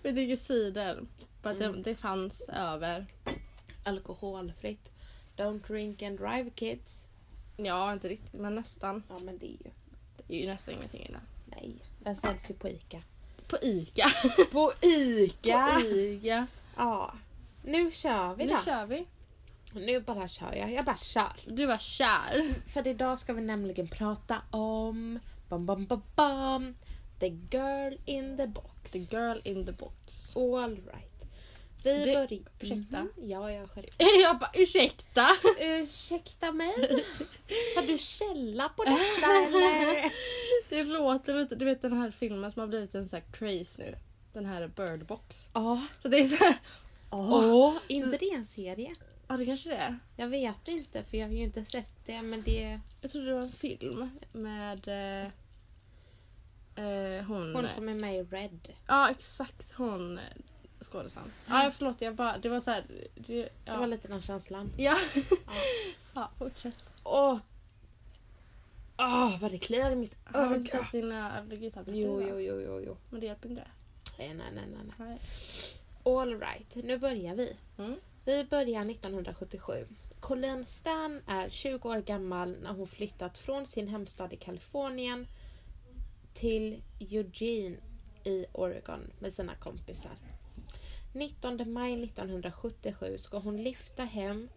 Vi 0.03 0.11
dricker 0.13 0.37
cider. 0.37 1.01
För 1.43 1.51
att 1.51 1.59
det, 1.59 1.65
Mm. 1.65 1.83
det 1.83 1.95
fanns 1.95 2.49
över. 2.49 3.07
Alkoholfritt. 3.85 4.93
Don't 5.37 5.67
drink 5.67 6.03
and 6.03 6.19
drive 6.19 6.51
kids. 6.51 7.05
Ja, 7.57 7.93
inte 7.93 8.09
riktigt, 8.09 8.33
men 8.41 8.55
nästan. 8.55 9.03
Ja 9.09 9.19
men 9.19 9.39
det 9.39 9.47
är 9.47 9.51
ju... 9.65 9.71
Det 10.27 10.35
är 10.37 10.41
ju 10.41 10.47
nästan 10.47 10.75
ingenting 10.75 11.03
i 11.03 11.13
den. 11.13 11.21
Nej. 11.45 11.75
Den 11.99 12.17
säljs 12.17 12.51
ju 12.51 12.55
på 12.55 12.69
Ica. 12.69 13.03
På 13.49 13.57
ICA. 13.63 14.11
På 14.53 14.73
Ica? 14.81 15.69
På 15.73 15.83
ICA. 15.97 16.47
Ja. 16.77 17.13
Nu 17.65 17.91
kör 17.91 18.35
vi 18.35 18.45
Nu 18.47 18.53
då. 18.53 18.59
kör 18.65 18.87
vi. 18.87 19.07
Nu 19.75 20.01
bara 20.01 20.29
kör 20.29 20.55
jag. 20.55 20.73
Jag 20.73 20.85
bara 20.85 20.97
kör. 20.97 21.33
Du 21.47 21.67
var 21.67 21.79
kär. 21.79 22.55
För 22.67 22.87
idag 22.87 23.19
ska 23.19 23.33
vi 23.33 23.41
nämligen 23.41 23.89
prata 23.89 24.37
om... 24.51 25.19
Bam, 25.49 25.67
bam, 25.67 25.87
bam, 25.87 26.03
bam. 26.17 26.75
The 27.21 27.27
girl 27.29 27.95
in 28.05 28.37
the 28.37 28.47
box. 28.47 28.93
The 28.93 28.99
girl 28.99 29.39
in 29.45 29.67
the 29.67 29.73
box. 29.73 30.37
All 30.37 30.71
right. 30.77 31.05
Vi 31.85 32.05
Det- 32.05 32.05
börjar... 32.15 32.43
ursäkta? 32.61 32.99
Mhm. 33.01 33.11
Ja, 33.17 33.53
jag 33.53 33.71
skär 33.71 33.85
Jag 34.23 34.39
bara 34.39 34.51
ursäkta. 34.55 35.29
Ursäkta 35.61 36.53
mig? 36.53 36.69
Har 37.77 37.87
du 37.87 37.99
källa 37.99 38.69
på 38.69 38.85
detta 38.85 39.27
eller? 39.47 40.13
Det 40.69 40.85
låter 40.85 41.35
lite, 41.35 41.55
du 41.55 41.65
vet 41.65 41.83
den 41.83 41.93
här 41.93 42.11
filmen 42.11 42.51
som 42.53 42.61
har 42.61 42.67
blivit 42.67 42.95
en 42.95 43.09
sån 43.09 43.21
här 43.21 43.27
craze 43.33 43.83
nu. 43.83 43.97
Den 44.33 44.47
här 44.47 44.69
Bird 44.69 45.07
Box. 45.07 45.49
Ja. 45.55 45.87
Så 46.03 46.09
det 46.09 46.19
är 46.19 46.25
så 46.27 46.37
här, 46.37 46.57
Åh, 47.11 47.75
inte 47.89 48.17
det 48.17 48.31
en 48.31 48.47
serie? 48.47 48.95
Ja 49.29 49.37
det 49.37 49.47
kanske 49.47 49.69
det 49.69 49.77
är. 49.77 49.99
Jag 50.17 50.29
vet 50.29 50.69
inte 50.69 51.05
för 51.05 51.17
jag 51.17 51.27
har 51.27 51.35
ju 51.35 51.43
inte 51.43 51.65
sett 51.65 52.07
det 52.07 52.23
men 52.23 52.43
det... 52.43 52.81
Jag 53.01 53.11
trodde 53.11 53.27
det 53.27 53.35
var 53.35 53.43
en 53.43 53.53
film 53.53 54.11
med 54.33 54.89
eh, 54.89 55.31
eh, 56.85 57.25
hon. 57.25 57.55
Hon 57.55 57.69
som 57.69 57.89
är 57.89 57.95
med 57.95 58.15
i 58.15 58.23
Red. 58.23 58.69
Ja 58.87 59.11
exakt 59.11 59.73
hon 59.73 60.19
eh, 60.19 60.25
skådespelaren. 60.81 61.33
Ja 61.49 61.73
förlåt 61.77 62.01
jag 62.01 62.15
bara, 62.15 62.39
det 62.39 62.49
var 62.49 62.61
så 62.61 62.71
här. 62.71 62.85
Det, 63.15 63.49
ja. 63.65 63.73
Det 63.73 63.79
var 63.79 63.87
lite 63.87 64.09
den 64.09 64.23
känslan. 64.23 64.71
ja. 64.77 64.99
Ja. 65.15 65.23
ja 66.15 66.31
fortsätt. 66.39 66.75
Åh! 67.05 67.39
Åh, 69.01 69.39
vad 69.41 69.51
det 69.51 69.59
kliar 69.59 69.91
i 69.91 69.95
mitt 69.95 70.17
Har 70.25 70.51
du 70.51 70.57
inte 70.57 70.71
öga. 70.71 70.79
tagit 70.79 70.93
dina 70.93 71.33
allergitabletter 71.33 72.01
Jo, 72.01 72.23
jo, 72.23 72.41
jo, 72.41 72.61
jo, 72.61 72.83
jo. 72.87 72.97
Men 73.11 73.21
det 73.21 73.27
hjälper 73.27 73.49
inte. 73.49 73.69
Nej, 74.19 74.35
nej, 74.35 74.47
nej. 74.55 74.65
nej. 74.69 75.09
Nej. 75.09 75.19
All 76.03 76.41
right, 76.41 76.75
nu 76.75 76.99
börjar 76.99 77.35
vi. 77.35 77.57
Mm. 77.79 77.97
Vi 78.29 78.45
börjar 78.45 78.91
1977. 78.91 79.87
Colleen 80.21 80.67
Stan 80.67 81.21
är 81.27 81.49
20 81.49 81.89
år 81.89 82.01
gammal 82.01 82.57
när 82.63 82.73
hon 82.73 82.87
flyttat 82.87 83.39
från 83.39 83.67
sin 83.67 83.89
hemstad 83.89 84.33
i 84.33 84.37
Kalifornien 84.37 85.27
till 86.35 86.83
Eugene 86.99 87.77
i 88.25 88.47
Oregon 88.53 89.11
med 89.19 89.33
sina 89.33 89.55
kompisar. 89.55 90.13
19 91.13 91.73
maj 91.73 92.05
1977 92.05 93.19
ska 93.19 93.39
hon 93.39 93.57
lyfta 93.63 94.05
hem... 94.05 94.49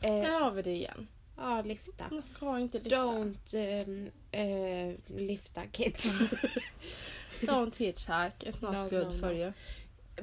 Eh, 0.00 0.14
Där 0.14 0.40
har 0.40 0.50
vi 0.50 0.62
det 0.62 0.74
igen. 0.74 1.08
ja, 1.36 1.62
lyfta. 1.62 2.08
Man 2.10 2.22
ska 2.22 2.58
inte 2.58 2.78
lyfta. 2.78 2.96
Don't 2.96 3.54
ehm, 3.56 4.10
eh, 4.30 4.94
lyfta 5.16 5.66
kids. 5.66 6.18
Don't 7.40 7.78
hitchhike. 7.78 8.50
It's 8.50 8.64
not 8.64 8.92
No, 8.92 8.98
good 8.98 9.14
no, 9.14 9.20
for 9.20 9.28
no. 9.28 9.38
you. 9.38 9.52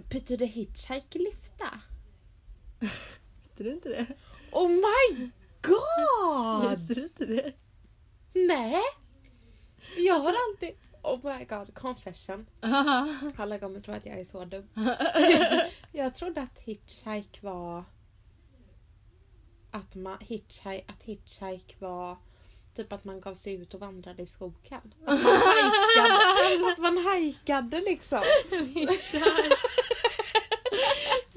Betyder 0.09 0.45
hitchhike 0.45 1.19
lyfta? 1.19 1.79
Visste 3.43 3.63
du 3.63 3.71
inte 3.71 3.89
det? 3.89 4.05
Oh 4.51 4.69
my 4.69 5.29
god! 5.61 6.69
Visste 6.77 6.93
du 6.93 7.03
inte 7.03 7.25
det? 7.25 7.53
Nej! 8.33 8.81
Jag 9.97 10.19
har 10.19 10.33
alltid... 10.49 10.75
Oh 11.01 11.37
my 11.37 11.45
god, 11.45 11.73
confession. 11.73 12.45
Alla 13.35 13.59
kommer 13.59 13.79
tro 13.81 13.93
att 13.93 14.05
jag 14.05 14.19
är 14.19 14.23
så 14.23 14.45
dum. 14.45 14.69
jag 15.91 16.15
trodde 16.15 16.41
att 16.41 16.59
hitchhike 16.59 17.39
var 17.41 17.83
att, 19.71 19.95
man, 19.95 20.17
hitchhike, 20.19 20.83
att 20.87 21.03
hitchhike 21.03 21.75
var 21.79 22.17
typ 22.75 22.93
att 22.93 23.03
man 23.03 23.21
gav 23.21 23.33
sig 23.35 23.53
ut 23.53 23.73
och 23.73 23.79
vandrade 23.79 24.21
i 24.21 24.25
skogen. 24.25 24.93
Att 25.05 25.23
man 25.23 25.37
hajkade, 25.41 26.71
att 26.71 26.77
man 26.77 26.97
hajkade 26.97 27.81
liksom. 27.81 28.21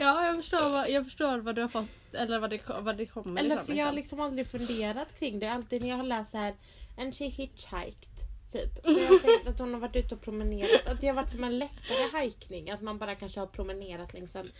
Ja, 0.07 0.27
jag 0.27 0.37
förstår, 0.37 0.71
vad, 0.71 0.91
jag 0.91 1.05
förstår 1.05 1.39
vad 1.39 1.55
du 1.55 1.61
har 1.61 1.69
fått, 1.69 2.15
eller 2.15 2.39
vad 2.39 2.51
det, 2.51 2.61
vad 2.81 2.97
det 2.97 3.07
kommer 3.07 3.41
Eller 3.41 3.55
ifrån. 3.55 3.67
för 3.67 3.73
jag 3.73 3.87
har 3.87 3.93
liksom. 3.93 4.19
liksom 4.19 4.21
aldrig 4.21 4.47
funderat 4.47 5.19
kring 5.19 5.39
det. 5.39 5.47
Alltid 5.47 5.83
när 5.83 5.89
jag 5.89 5.97
har 5.97 6.05
läst 6.05 6.31
så 6.31 6.37
här, 6.37 6.55
and 6.99 7.15
she 7.15 7.25
hitchhiked. 7.25 8.17
Typ. 8.53 8.85
Så 8.85 8.99
jag 8.99 9.07
har 9.09 9.19
tänkt 9.37 9.49
att 9.49 9.59
hon 9.59 9.73
har 9.73 9.81
varit 9.81 9.97
ute 9.97 10.15
och 10.15 10.21
promenerat. 10.21 10.87
Att 10.87 11.01
det 11.01 11.07
har 11.07 11.15
varit 11.15 11.31
som 11.31 11.45
en 11.45 11.59
lättare 11.59 12.11
hajkning. 12.13 12.71
Att 12.71 12.83
man 12.83 12.99
bara 12.99 13.15
kanske 13.15 13.41
har 13.41 13.47
promenerat 13.47 14.13
längs 14.13 14.37
en, 14.37 14.51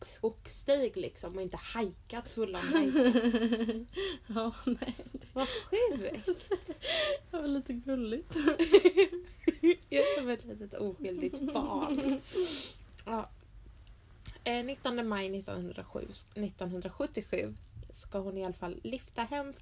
skogsstig 0.00 0.96
liksom 0.96 1.36
och 1.36 1.42
inte 1.42 1.56
hajkat 1.56 2.32
full 2.32 2.54
av. 2.56 2.62
Ja, 4.26 4.52
nej. 4.64 4.94
Vad 5.32 5.48
sjukt! 5.48 6.26
Det 7.30 7.36
var 7.36 7.48
lite 7.48 7.72
gulligt. 7.72 8.32
Jag 9.88 10.00
är 10.00 10.18
som 10.18 10.28
ett 10.28 10.44
litet 10.44 10.74
oskyldigt 10.74 11.40
barn. 11.52 12.20
Ja. 13.04 13.28
Eh, 14.46 14.64
19 14.64 15.08
maj 15.08 15.28
1907, 15.38 16.00
1977 16.34 17.54
ska 17.92 18.18
hon 18.18 18.38
i 18.38 18.44
alla 18.44 18.54
fall 18.54 18.80
lyfta 18.84 19.22
hem 19.22 19.52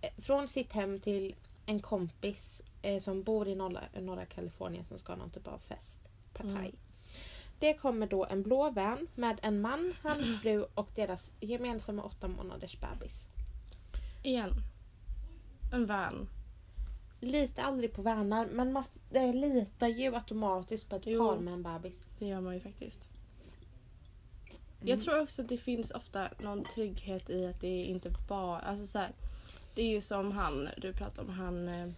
eh, 0.00 0.10
från 0.18 0.48
sitt 0.48 0.72
hem 0.72 1.00
till 1.00 1.34
en 1.66 1.80
kompis 1.82 2.62
eh, 2.82 2.98
som 2.98 3.22
bor 3.22 3.48
i 3.48 3.54
norra, 3.54 3.80
norra 4.00 4.24
Kalifornien 4.26 4.84
som 4.84 4.98
ska 4.98 5.12
ha 5.12 5.16
någon 5.18 5.30
typ 5.30 5.46
av 5.48 5.58
fest. 5.58 6.00
Partaj. 6.32 6.50
Mm. 6.52 6.76
Det 7.58 7.74
kommer 7.74 8.06
då 8.06 8.24
en 8.24 8.42
blå 8.42 8.70
van 8.70 9.06
med 9.14 9.40
en 9.42 9.60
man, 9.60 9.94
hans 10.02 10.42
fru 10.42 10.66
och 10.74 10.88
deras 10.94 11.32
gemensamma 11.40 12.02
åtta 12.02 12.28
månaders 12.28 12.80
bebis. 12.80 13.28
Igen. 14.22 14.50
En 15.72 15.86
van. 15.86 16.28
Litar 17.20 17.62
aldrig 17.62 17.92
på 17.92 18.02
vanar 18.02 18.46
men 18.46 18.72
man 18.72 18.84
eh, 19.12 19.34
litar 19.34 19.88
ju 19.88 20.14
automatiskt 20.14 20.88
på 20.88 20.96
ett 20.96 21.02
Jo. 21.06 21.28
par 21.28 21.38
med 21.38 21.54
en 21.54 21.62
bebis. 21.62 22.00
Det 22.18 22.26
gör 22.26 22.40
man 22.40 22.54
ju 22.54 22.60
faktiskt. 22.60 23.08
Mm. 24.80 24.88
Jag 24.88 25.00
tror 25.00 25.20
också 25.20 25.42
att 25.42 25.48
det 25.48 25.58
finns 25.58 25.90
ofta 25.90 26.30
någon 26.38 26.64
trygghet 26.64 27.30
i 27.30 27.46
att 27.46 27.60
det 27.60 27.84
inte 27.84 28.10
bara... 28.28 28.58
Alltså 28.58 28.86
så 28.86 28.98
här, 28.98 29.12
det 29.74 29.82
är 29.82 29.88
ju 29.88 30.00
som 30.00 30.32
han 30.32 30.68
du 30.76 30.92
pratade 30.92 31.28
om, 31.28 31.34
han 31.34 31.68
eh, 31.68 31.88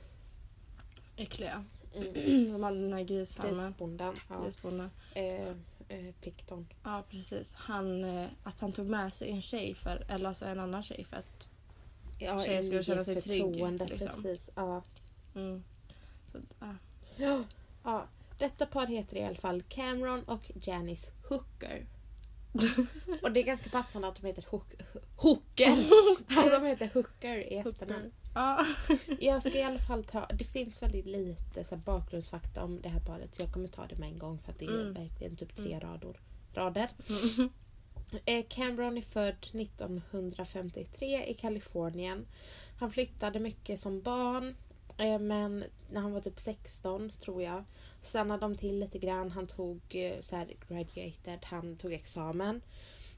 äckliga. 1.17 1.65
Mm. 1.95 2.49
Som 2.53 2.63
hade 2.63 2.81
den 2.81 2.93
här 2.93 3.03
grisfarmen. 3.03 3.65
Grisbonden. 3.65 4.15
Ja. 4.29 4.45
Grisbonden. 4.45 4.91
Eh, 5.15 5.49
eh, 5.89 6.15
Picton. 6.23 6.67
Ja 6.85 7.05
precis. 7.11 7.55
Han, 7.55 8.05
eh, 8.05 8.29
att 8.43 8.61
han 8.61 8.73
tog 8.73 8.87
med 8.87 9.13
sig 9.13 9.31
en 9.31 9.43
tjej 9.43 9.75
för, 9.75 10.07
eller 10.09 10.29
alltså 10.29 10.47
en 10.47 10.61
annan 10.61 10.83
tjej 10.83 11.05
för 11.05 11.17
att... 11.17 11.49
Ja, 12.19 12.45
Tjejen 12.45 12.63
skulle 12.63 12.83
känna 12.83 13.05
sig 13.05 13.21
trygg, 13.21 13.57
liksom. 13.91 14.23
Precis. 14.23 14.51
Ja. 14.55 14.83
Mm. 15.35 15.65
Så, 16.33 16.39
ja. 16.59 16.75
Ja. 17.17 17.45
ja. 17.85 18.07
Detta 18.39 18.67
par 18.67 18.87
heter 18.87 19.17
i 19.17 19.25
alla 19.25 19.37
fall 19.37 19.63
Cameron 19.63 20.23
och 20.23 20.51
Janice 20.55 21.11
Hooker. 21.29 21.87
och 23.23 23.33
det 23.33 23.41
är 23.41 23.45
ganska 23.45 23.71
passande 23.71 24.09
att 24.09 24.21
de 24.21 24.27
heter 24.27 24.45
Hook, 24.51 24.75
Hooker. 25.17 25.77
att 26.39 26.51
de 26.61 26.67
heter 26.67 26.91
Hooker 26.95 27.53
i 27.53 27.57
efternamn. 27.57 28.13
Ja. 28.35 28.67
Jag 29.21 29.41
ska 29.43 29.59
i 29.59 29.63
alla 29.63 29.79
fall 29.79 30.05
ta, 30.05 30.27
det 30.27 30.45
finns 30.45 30.83
väldigt 30.83 31.07
lite 31.07 31.65
så 31.65 31.75
här, 31.75 31.83
bakgrundsfakta 31.83 32.65
om 32.65 32.81
det 32.81 32.89
här 32.89 33.01
paret 33.01 33.35
så 33.35 33.43
jag 33.43 33.53
kommer 33.53 33.69
ta 33.69 33.87
det 33.87 33.97
med 33.99 34.09
en 34.09 34.19
gång 34.19 34.39
för 34.39 34.53
att 34.53 34.59
det 34.59 34.65
är 34.67 34.81
Mm. 34.81 34.95
verkligen 34.95 35.37
typ 35.37 35.57
tre 35.57 35.79
rador, 35.79 36.21
rader. 36.55 36.89
Eh, 38.25 38.45
Cameron 38.49 38.97
är 38.97 39.03
född 39.03 39.47
1953 39.53 41.25
i 41.27 41.35
Kalifornien. 41.35 42.27
Han 42.79 42.91
flyttade 42.91 43.39
mycket 43.39 43.81
som 43.81 44.01
barn. 44.03 44.55
Eh, 44.99 45.19
Men 45.19 45.65
när 45.91 46.01
han 46.01 46.13
var 46.13 46.21
typ 46.21 46.41
16 46.41 47.11
tror 47.11 47.43
jag 47.43 47.65
stannade 48.03 48.41
de 48.41 48.57
till 48.57 48.79
lite 48.81 48.99
grann. 48.99 49.31
Han 49.31 49.47
tog 49.47 49.81
eh, 49.89 50.21
så 50.21 50.37
här, 50.37 50.53
graduated, 50.69 51.39
han 51.45 51.77
tog 51.77 51.93
examen. 51.93 52.61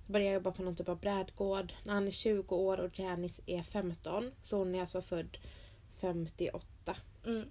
Började 0.07 0.35
jobba 0.35 0.51
på 0.53 0.63
någon 0.63 0.77
typ 0.77 0.89
av 0.89 1.01
brädgård. 1.01 1.73
När 1.85 1.95
han 1.95 2.07
är 2.07 2.11
20 2.11 2.57
år 2.57 2.81
och 2.81 2.99
Janice 2.99 3.43
är 3.47 3.63
15. 3.63 4.31
Så 4.43 4.57
hon 4.59 4.75
är 4.75 4.81
alltså 4.81 5.03
född 5.03 5.39
58 6.01 6.97
Mm. 7.27 7.51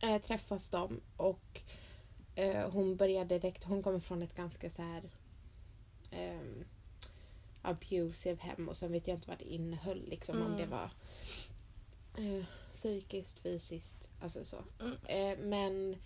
eh, 0.00 0.22
träffas 0.22 0.68
de 0.68 1.00
och 1.16 1.60
eh, 2.34 2.70
hon 2.70 2.96
började 2.96 3.38
direkt, 3.38 3.64
hon 3.64 3.82
kommer 3.82 3.98
från 4.00 4.22
ett 4.22 4.34
ganska 4.34 4.70
så 4.70 4.82
här 4.82 5.10
ehm, 6.10 6.64
abusive 7.62 8.40
hem 8.42 8.68
och 8.68 8.76
sen 8.76 8.92
vet 8.92 9.06
jag 9.08 9.16
inte 9.16 9.28
vad 9.28 9.38
det 9.38 9.44
innehöll 9.52 10.04
liksom 10.08 10.36
om 10.42 10.46
Mm. 10.46 10.58
det 10.58 10.66
var 10.66 10.90
eh, 12.18 12.44
psykiskt, 12.80 13.38
fysiskt, 13.38 14.08
alltså 14.20 14.44
så. 14.44 14.56
Mm. 14.80 14.96
Eh, 15.06 15.38
men 15.44 15.96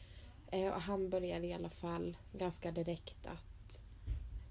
eh, 0.51 0.73
han 0.73 1.11
började 1.11 1.47
i 1.47 1.53
alla 1.53 1.71
fall 1.71 2.17
ganska 2.33 2.73
direkt 2.73 3.27
att 3.27 3.81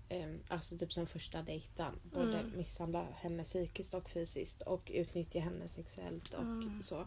ehm, 0.09 0.39
Alltså 0.47 0.77
typ 0.77 0.93
som 0.93 1.05
första 1.05 1.41
dejten. 1.41 1.99
Både 2.13 2.39
Mm. 2.39 2.57
misshandla 2.57 3.07
henne 3.15 3.43
psykiskt 3.43 3.93
och 3.93 4.09
fysiskt 4.09 4.61
och 4.61 4.91
utnyttja 4.93 5.39
henne 5.39 5.67
sexuellt 5.67 6.33
och 6.33 6.41
Mm. 6.41 6.83
så. 6.83 6.99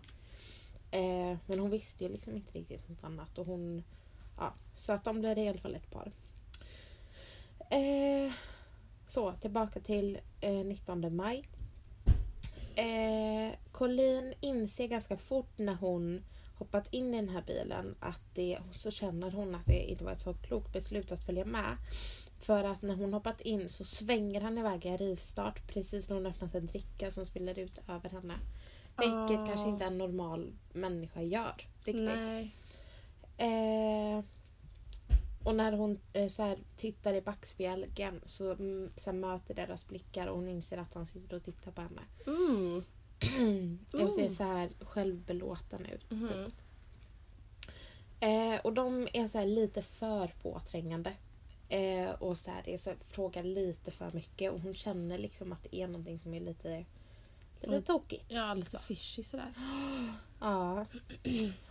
Eh, 0.91 1.37
men 1.47 1.59
hon 1.59 1.71
visste 1.71 2.05
ju 2.05 2.11
liksom 2.11 2.37
inte 2.37 2.59
riktigt 2.59 2.89
något 2.89 3.05
annat. 3.05 3.39
Och 3.39 3.47
hon, 3.47 3.85
ja, 4.39 4.55
så 4.77 4.93
att 4.93 5.05
de 5.05 5.21
blev 5.21 5.39
i 5.39 5.49
alla 5.49 5.59
fall 5.61 5.75
ett 5.75 5.91
par. 5.91 6.13
Så, 9.07 9.33
tillbaka 9.33 9.81
till 9.81 10.19
eh, 10.41 10.65
19 10.65 11.17
maj. 11.17 11.45
Eh, 12.77 13.55
Colleen 13.73 14.35
inser 14.41 14.87
ganska 14.87 15.17
fort 15.17 15.59
när 15.59 15.75
hon 15.75 16.25
hoppat 16.59 16.89
in 16.95 17.15
i 17.15 17.17
den 17.17 17.29
här 17.29 17.43
bilen 17.47 17.97
att 18.01 18.21
det, 18.35 18.59
så 18.77 18.91
känner 18.91 19.31
hon 19.31 19.55
att 19.55 19.67
det 19.67 19.91
inte 19.91 20.05
var 20.05 20.13
ett 20.13 20.21
så 20.21 20.35
klokt 20.35 20.73
beslut 20.73 21.13
att 21.13 21.25
följa 21.27 21.45
med. 21.45 21.77
För 22.39 22.65
att 22.65 22.83
när 22.83 22.95
hon 22.95 23.13
hoppat 23.15 23.41
in 23.41 23.69
så 23.69 23.85
svänger 23.85 24.41
han 24.41 24.59
iväg 24.59 24.85
i 24.87 24.89
en 24.89 24.99
rivstart 24.99 25.67
precis 25.69 26.09
när 26.09 26.17
hon 26.17 26.27
öppnat 26.27 26.55
en 26.55 26.67
dricka 26.67 27.11
som 27.11 27.27
spiller 27.27 27.59
ut 27.59 27.81
över 27.89 28.11
henne. 28.11 28.35
Vilket 28.99 29.41
Ah. 29.41 29.47
kanske 29.47 29.69
inte 29.69 29.85
en 29.85 29.99
normal 29.99 30.53
människa 30.73 31.23
gör. 31.23 31.55
Riktigt. 31.85 32.05
Nej. 32.05 32.51
Eh, 33.39 34.25
och 35.47 35.55
när 35.55 35.73
hon 35.73 36.01
eh, 36.13 36.29
så 36.29 36.43
här, 36.43 36.59
tittar 36.77 37.15
i 37.15 37.21
backspegeln 37.21 38.21
så, 38.27 38.53
mm, 38.53 38.91
så 38.97 39.11
här, 39.11 39.19
möter 39.19 39.55
deras 39.55 39.87
blickar 39.89 40.27
och 40.27 40.37
hon 40.37 40.49
inser 40.49 40.79
att 40.79 40.95
han 40.95 41.07
sitter 41.07 41.37
och 41.37 41.43
tittar 41.45 41.71
på 41.73 41.81
henne. 41.81 42.03
Mm. 42.27 42.83
och 44.05 44.13
ser 44.13 44.23
Mm. 44.23 44.35
så 44.35 44.43
här 44.43 44.71
självbelåten 44.81 45.87
ut. 45.87 46.09
Typ. 46.09 46.21
Mhm. 46.21 46.53
Eh, 48.21 48.61
och 48.61 48.73
de 48.73 49.09
är 49.13 49.29
så 49.29 49.39
här 49.39 49.47
lite 49.47 49.83
för 49.83 50.27
påträngande. 50.43 51.13
Eh, 51.69 52.11
och 52.11 52.39
så 52.39 52.51
här, 52.51 52.69
är 52.69 52.79
så 52.79 52.91
här, 52.91 52.99
frågar 53.01 53.43
lite 53.43 53.91
för 53.91 54.11
mycket 54.13 54.53
och 54.53 54.61
hon 54.61 54.75
känner 54.75 55.19
liksom 55.19 55.53
att 55.53 55.63
det 55.63 55.77
är 55.77 55.87
någonting 55.87 56.19
som 56.19 56.35
är 56.35 56.41
lite, 56.41 56.85
lite 57.61 57.67
Mm. 57.67 57.83
tokigt. 57.83 58.25
Ja, 58.29 58.55
lite 58.55 58.79
fishy 58.79 59.23
sådär. 59.23 59.53
Ja. 60.41 60.87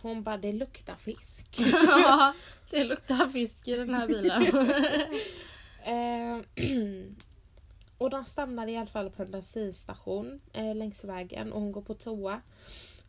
Hon 0.00 0.22
bara, 0.22 0.36
det 0.36 0.52
luktar 0.52 0.96
fisk. 0.96 1.58
Ja, 1.86 2.34
det 2.70 2.84
luktar 2.84 3.28
fisk 3.28 3.68
i 3.68 3.76
den 3.76 3.94
här 3.94 4.06
bilen. 4.06 4.42
Eh, 5.86 6.40
och 7.98 8.10
de 8.10 8.24
stannar 8.24 8.68
i 8.68 8.76
alla 8.76 8.86
fall 8.86 9.10
på 9.10 9.22
en 9.22 9.30
bensinstation 9.30 10.40
eh, 10.52 10.74
längs 10.74 11.04
vägen 11.04 11.52
och 11.52 11.60
hon 11.60 11.72
går 11.72 11.82
på 11.82 11.94
toa. 11.94 12.40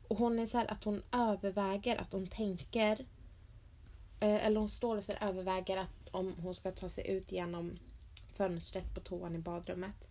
Och 0.07 0.17
hon 0.17 0.39
är 0.39 0.45
så 0.45 0.57
att 0.67 0.83
hon 0.83 1.03
överväger, 1.11 1.97
att 1.97 2.13
hon 2.13 2.27
tänker 2.27 3.05
eh, 4.19 4.45
eller 4.45 4.59
hon 4.59 4.69
står 4.69 4.97
och 4.97 5.03
så 5.03 5.13
överväger 5.21 5.77
att 5.77 6.09
om 6.11 6.35
hon 6.41 6.55
ska 6.55 6.71
ta 6.71 6.89
sig 6.89 7.09
ut 7.09 7.31
genom 7.31 7.79
fönstret 8.33 8.93
på 8.93 8.99
toan 8.99 9.35
i 9.35 9.39
badrummet. 9.39 10.07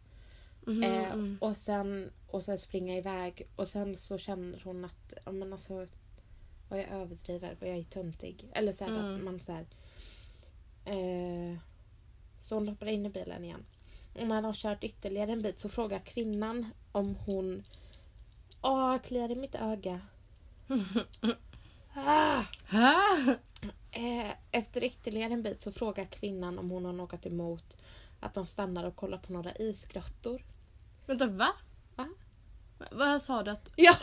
Mhm, 0.67 0.83
Eh, 0.83 1.13
mm. 1.13 1.39
och, 1.41 1.57
sen, 1.57 2.11
och 2.27 2.43
sen 2.43 2.59
springa 2.59 2.97
iväg 2.97 3.49
och 3.57 3.69
sen 3.69 3.97
så 3.97 4.19
känner 4.19 4.61
hon 4.65 4.85
att 4.85 5.15
ja, 5.25 5.33
men 5.33 5.53
alltså, 5.53 5.87
vad 6.69 6.79
jag 6.79 6.89
överdriver, 6.89 7.57
vad 7.61 7.71
jag 7.71 7.77
är 7.79 7.85
töntig. 7.85 8.49
Eller 8.53 8.73
så 8.73 8.85
Mm. 8.85 9.15
att 9.17 9.23
man 9.25 9.41
så 9.41 9.53
här, 9.53 9.67
eh, 10.85 11.59
Så 12.41 12.55
hon 12.55 12.69
hoppar 12.69 12.87
in 12.87 13.07
i 13.07 13.11
bilen 13.11 13.45
igen. 13.45 13.65
Och 14.15 14.27
när 14.27 14.43
de 14.43 14.45
har 14.45 14.53
kört 14.55 14.85
ytterligare 14.85 15.33
en 15.33 15.43
bit 15.43 15.59
så 15.59 15.69
frågar 15.69 15.99
kvinnan 15.99 16.67
om 16.93 17.17
hon 17.17 17.65
Åh, 18.63 18.99
kliar 18.99 19.31
i 19.31 19.35
mitt 19.35 19.55
öga. 19.55 20.01
ah! 21.95 22.45
Eh, 23.91 24.31
efter 24.53 24.85
ytterligare 24.85 25.33
en 25.33 25.43
bit 25.43 25.61
så 25.61 25.73
frågar 25.73 26.05
kvinnan 26.05 26.59
om 26.59 26.71
hon 26.71 26.85
har 26.85 26.93
något 26.93 27.27
emot 27.27 27.77
att 28.21 28.35
de 28.35 28.47
stannar 28.47 28.85
och 28.85 28.97
kollar 28.97 29.19
på 29.19 29.33
några 29.33 29.53
isgrottor. 29.55 30.43
Vänta, 31.07 31.27
va? 31.27 31.53
Va? 31.97 32.09
Vad 32.91 33.23
sa 33.23 33.43
du? 33.43 33.51
Att 33.51 33.71
Ja! 33.77 33.97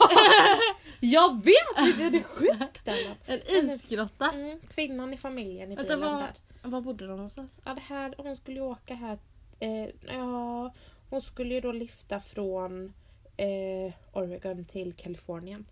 jag 0.99 1.43
vet! 1.43 1.87
Visst 1.87 1.99
är 1.99 2.11
det 2.11 2.23
sjukt 2.23 2.87
eller? 2.87 3.17
en 3.25 3.69
isgrotta? 3.69 4.31
Mm, 4.31 4.59
kvinnan 4.69 5.13
i 5.13 5.17
familjen 5.17 5.71
i 5.71 5.75
bilen 5.75 5.99
vad- 6.01 6.19
där. 6.19 6.33
Var 6.61 6.81
bodde 6.81 7.07
de 7.07 7.11
någonstans? 7.15 7.51
Ja, 7.65 7.73
det 7.73 7.81
här, 7.81 8.15
hon 8.17 8.35
skulle 8.35 8.57
ju 8.57 8.63
åka 8.65 8.95
här. 8.95 9.19
Eh, 9.59 9.89
ja, 10.07 10.73
Hon 11.09 11.21
skulle 11.21 11.53
ju 11.53 11.61
då 11.61 11.71
lyfta 11.71 12.19
från 12.19 12.93
eh, 13.37 13.93
Oregon 14.13 14.65
till 14.65 14.93
Kalifornien. 14.93 15.65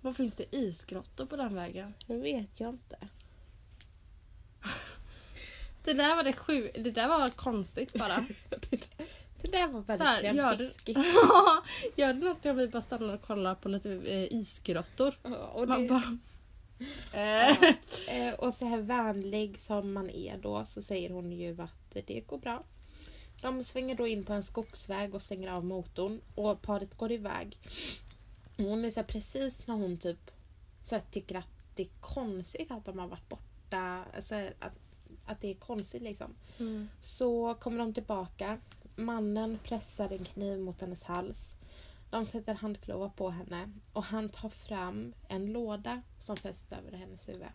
Vad 0.00 0.16
finns 0.16 0.34
det 0.34 0.56
isgrottor 0.56 1.26
på 1.26 1.36
den 1.36 1.54
vägen? 1.54 1.94
Det 2.06 2.16
vet 2.16 2.60
jag 2.60 2.70
inte. 2.70 2.96
Det 5.84 5.92
där 5.92 6.16
var 6.16 6.22
det 6.22 6.32
sju... 6.32 6.70
Det 6.74 6.90
där 6.90 7.08
var 7.08 7.28
konstigt 7.28 7.92
bara. 7.92 8.26
Det 9.42 9.50
där 9.50 9.66
var 9.68 9.82
Så 9.82 9.92
här, 9.92 9.98
verkligen 9.98 10.36
gör 10.36 10.56
du- 10.56 10.66
fiskigt. 10.66 10.98
Gör 11.96 12.12
det 12.14 12.20
något 12.20 12.46
om 12.46 12.56
vi 12.56 12.68
bara 12.68 12.82
stannar 12.82 13.14
och 13.14 13.22
kollar 13.22 13.54
på 13.54 13.68
lite 13.68 13.92
eh, 13.92 14.32
isgrottor? 14.32 15.18
Ja, 15.22 15.36
Och, 15.46 15.66
det, 15.66 15.88
bara, 15.88 16.18
eh, 17.12 17.62
eh, 18.28 18.34
och 18.34 18.54
så 18.54 18.64
här 18.64 18.78
vänlig 18.80 19.58
som 19.60 19.92
man 19.92 20.10
är 20.10 20.38
då 20.38 20.64
så 20.64 20.82
säger 20.82 21.10
hon 21.10 21.32
ju 21.32 21.62
att 21.62 21.96
det 22.06 22.20
går 22.20 22.38
bra. 22.38 22.64
De 23.40 23.64
svänger 23.64 23.94
då 23.94 24.06
in 24.06 24.24
på 24.24 24.32
en 24.32 24.42
skogsväg 24.42 25.14
och 25.14 25.22
stänger 25.22 25.50
av 25.52 25.64
motorn 25.64 26.20
och 26.34 26.62
paret 26.62 26.94
går 26.94 27.12
iväg. 27.12 27.58
Hon 28.56 28.84
är 28.84 28.90
så 28.90 29.00
här, 29.00 29.06
precis 29.06 29.66
när 29.66 29.74
hon 29.74 29.96
typ 29.98 30.30
så 30.82 30.94
här, 30.94 31.02
tycker 31.10 31.34
att 31.38 31.48
det 31.74 31.82
är 31.82 31.88
konstigt 32.00 32.70
att 32.70 32.84
de 32.84 32.98
har 32.98 33.08
varit 33.08 33.28
borta. 33.28 34.04
Alltså, 34.14 34.34
att, 34.34 34.72
att 35.26 35.40
det 35.40 35.50
är 35.50 35.54
konstigt 35.54 36.02
liksom. 36.02 36.34
Mm. 36.58 36.88
Så 37.00 37.54
kommer 37.54 37.78
de 37.78 37.94
tillbaka. 37.94 38.58
Mannen 38.96 39.58
pressar 39.64 40.12
en 40.12 40.24
kniv 40.24 40.58
mot 40.58 40.80
hennes 40.80 41.02
hals. 41.02 41.56
De 42.10 42.24
sätter 42.24 42.54
handklovar 42.54 43.08
på 43.08 43.30
henne 43.30 43.72
och 43.92 44.04
han 44.04 44.28
tar 44.28 44.48
fram 44.48 45.14
en 45.28 45.52
låda 45.52 46.02
som 46.18 46.36
fästs 46.36 46.72
över 46.72 46.98
hennes 46.98 47.28
huvud. 47.28 47.48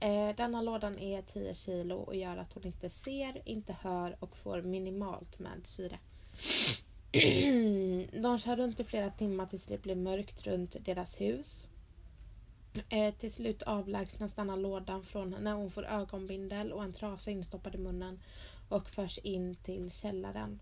Eh, 0.00 0.36
denna 0.36 0.62
lådan 0.62 0.98
är 0.98 1.22
10 1.22 1.54
kilo 1.54 1.96
och 1.96 2.16
gör 2.16 2.36
att 2.36 2.52
hon 2.52 2.66
inte 2.66 2.90
ser, 2.90 3.48
inte 3.48 3.76
hör 3.80 4.16
och 4.20 4.36
får 4.36 4.62
minimalt 4.62 5.38
med 5.38 5.66
syre. 5.66 5.98
De 8.22 8.38
kör 8.38 8.56
runt 8.56 8.80
i 8.80 8.84
flera 8.84 9.10
timmar 9.10 9.46
tills 9.46 9.66
det 9.66 9.82
blir 9.82 9.96
mörkt 9.96 10.46
runt 10.46 10.76
deras 10.84 11.20
hus. 11.20 11.66
Eh, 12.88 13.14
till 13.14 13.32
slut 13.32 13.62
avlägsnas 13.62 14.34
denna 14.34 14.56
lådan 14.56 15.04
från 15.04 15.32
henne. 15.32 15.50
Hon 15.50 15.70
får 15.70 15.84
ögonbindel 15.86 16.72
och 16.72 16.84
en 16.84 16.92
trasa 16.92 17.30
instoppad 17.30 17.74
i 17.74 17.78
munnen 17.78 18.20
och 18.68 18.90
förs 18.90 19.18
in 19.18 19.54
till 19.54 19.90
källaren. 19.90 20.60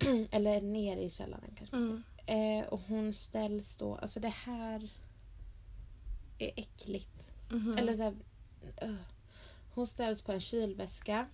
Eller 0.30 0.60
ner 0.60 0.96
i 0.96 1.10
källaren 1.10 1.54
kanske 1.58 1.76
Mm. 1.76 2.02
Eh, 2.28 2.66
och 2.66 2.80
hon 2.80 3.12
ställs 3.12 3.76
då, 3.76 3.94
alltså 3.94 4.20
det 4.20 4.28
här 4.28 4.88
är 6.38 6.52
äckligt. 6.56 7.30
Mhm. 7.50 7.78
Eller 7.78 7.94
så 7.94 8.02
här, 8.02 8.14
uh. 8.84 8.96
Hon 9.74 9.86
ställs 9.86 10.22
på 10.22 10.32
en 10.32 10.40
kylväska 10.40 11.26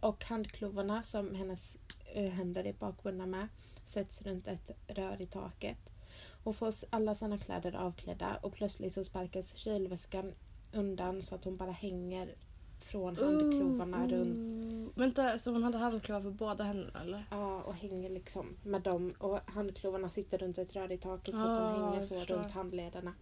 och 0.00 0.24
handklovarna 0.24 1.02
som 1.02 1.34
hennes 1.34 1.76
uh, 2.16 2.28
händer 2.28 2.66
är 2.66 2.72
bakbundna 2.72 3.26
med 3.26 3.48
sätts 3.84 4.22
runt 4.22 4.46
ett 4.46 4.70
rör 4.86 5.22
i 5.22 5.26
taket. 5.26 5.92
Hon 6.44 6.54
får 6.54 6.72
alla 6.90 7.14
sina 7.14 7.38
kläder 7.38 7.76
avklädda 7.76 8.38
och 8.42 8.52
plötsligt 8.52 8.92
så 8.92 9.04
sparkas 9.04 9.56
kylväskan 9.56 10.34
undan 10.72 11.22
så 11.22 11.34
att 11.34 11.44
hon 11.44 11.56
bara 11.56 11.70
hänger 11.70 12.34
från 12.78 13.16
handklovarna 13.16 14.04
Ooh. 14.04 14.10
runt 14.10 14.92
Vänta, 14.94 15.38
så 15.38 15.50
hon 15.50 15.62
hade 15.62 15.78
handklovar 15.78 16.20
på 16.20 16.30
båda 16.30 16.64
händerna 16.64 17.02
eller? 17.02 17.24
Ja, 17.30 17.62
och 17.62 17.74
hänger 17.74 18.10
liksom 18.10 18.56
med 18.62 18.82
dem. 18.82 19.14
Och 19.18 19.38
handklovarna 19.46 20.10
sitter 20.10 20.38
runt 20.38 20.58
ett 20.58 20.76
rör 20.76 20.92
i 20.92 20.98
taket 20.98 21.36
så 21.36 21.42
att 21.42 21.48
Ah, 21.48 21.72
de 21.72 21.84
hänger 21.84 22.02
så 22.02 22.34
runt 22.34 22.50
handlederna. 22.50 23.14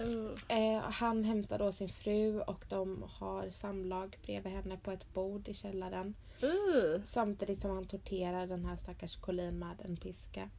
Uh. 0.00 0.30
Eh, 0.48 0.80
han 0.80 1.24
hämtar 1.24 1.58
då 1.58 1.72
sin 1.72 1.88
fru 1.88 2.40
och 2.40 2.64
de 2.68 3.04
har 3.08 3.50
samlag 3.50 4.18
bredvid 4.22 4.52
henne 4.52 4.76
på 4.82 4.90
ett 4.90 5.14
bord 5.14 5.48
i 5.48 5.54
källaren. 5.54 6.14
Uh. 6.42 7.02
Samtidigt 7.04 7.60
som 7.60 7.70
han 7.70 7.84
torterar 7.84 8.46
den 8.46 8.64
här 8.64 8.76
stackars 8.76 9.16
Colleen 9.16 9.58
med 9.58 9.76
en 9.84 9.96
piska. 9.96 10.50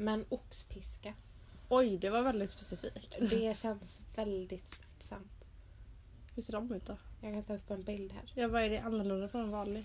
Med 0.00 0.14
en 0.14 0.24
oxpiska. 0.28 1.14
Oj, 1.68 1.98
det 1.98 2.10
var 2.10 2.22
väldigt 2.22 2.50
specifikt. 2.50 3.16
Det 3.30 3.58
känns 3.58 4.02
väldigt 4.16 4.66
smärtsamt. 4.66 5.44
Hur 6.34 6.42
ser 6.42 6.52
de 6.52 6.72
ut 6.72 6.86
då? 6.86 6.96
Jag 7.20 7.32
kan 7.32 7.42
ta 7.42 7.54
upp 7.54 7.70
en 7.70 7.82
bild 7.82 8.12
här. 8.12 8.32
Ja, 8.34 8.48
vad 8.48 8.62
är 8.62 8.70
det 8.70 8.78
annorlunda 8.78 9.28
från 9.28 9.40
en 9.40 9.50
vanlig? 9.50 9.84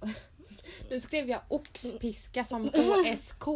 Nu 0.90 1.00
skrev 1.00 1.28
jag 1.28 1.40
oxpiska 1.48 2.44
som 2.44 2.68
OSK. 2.68 3.48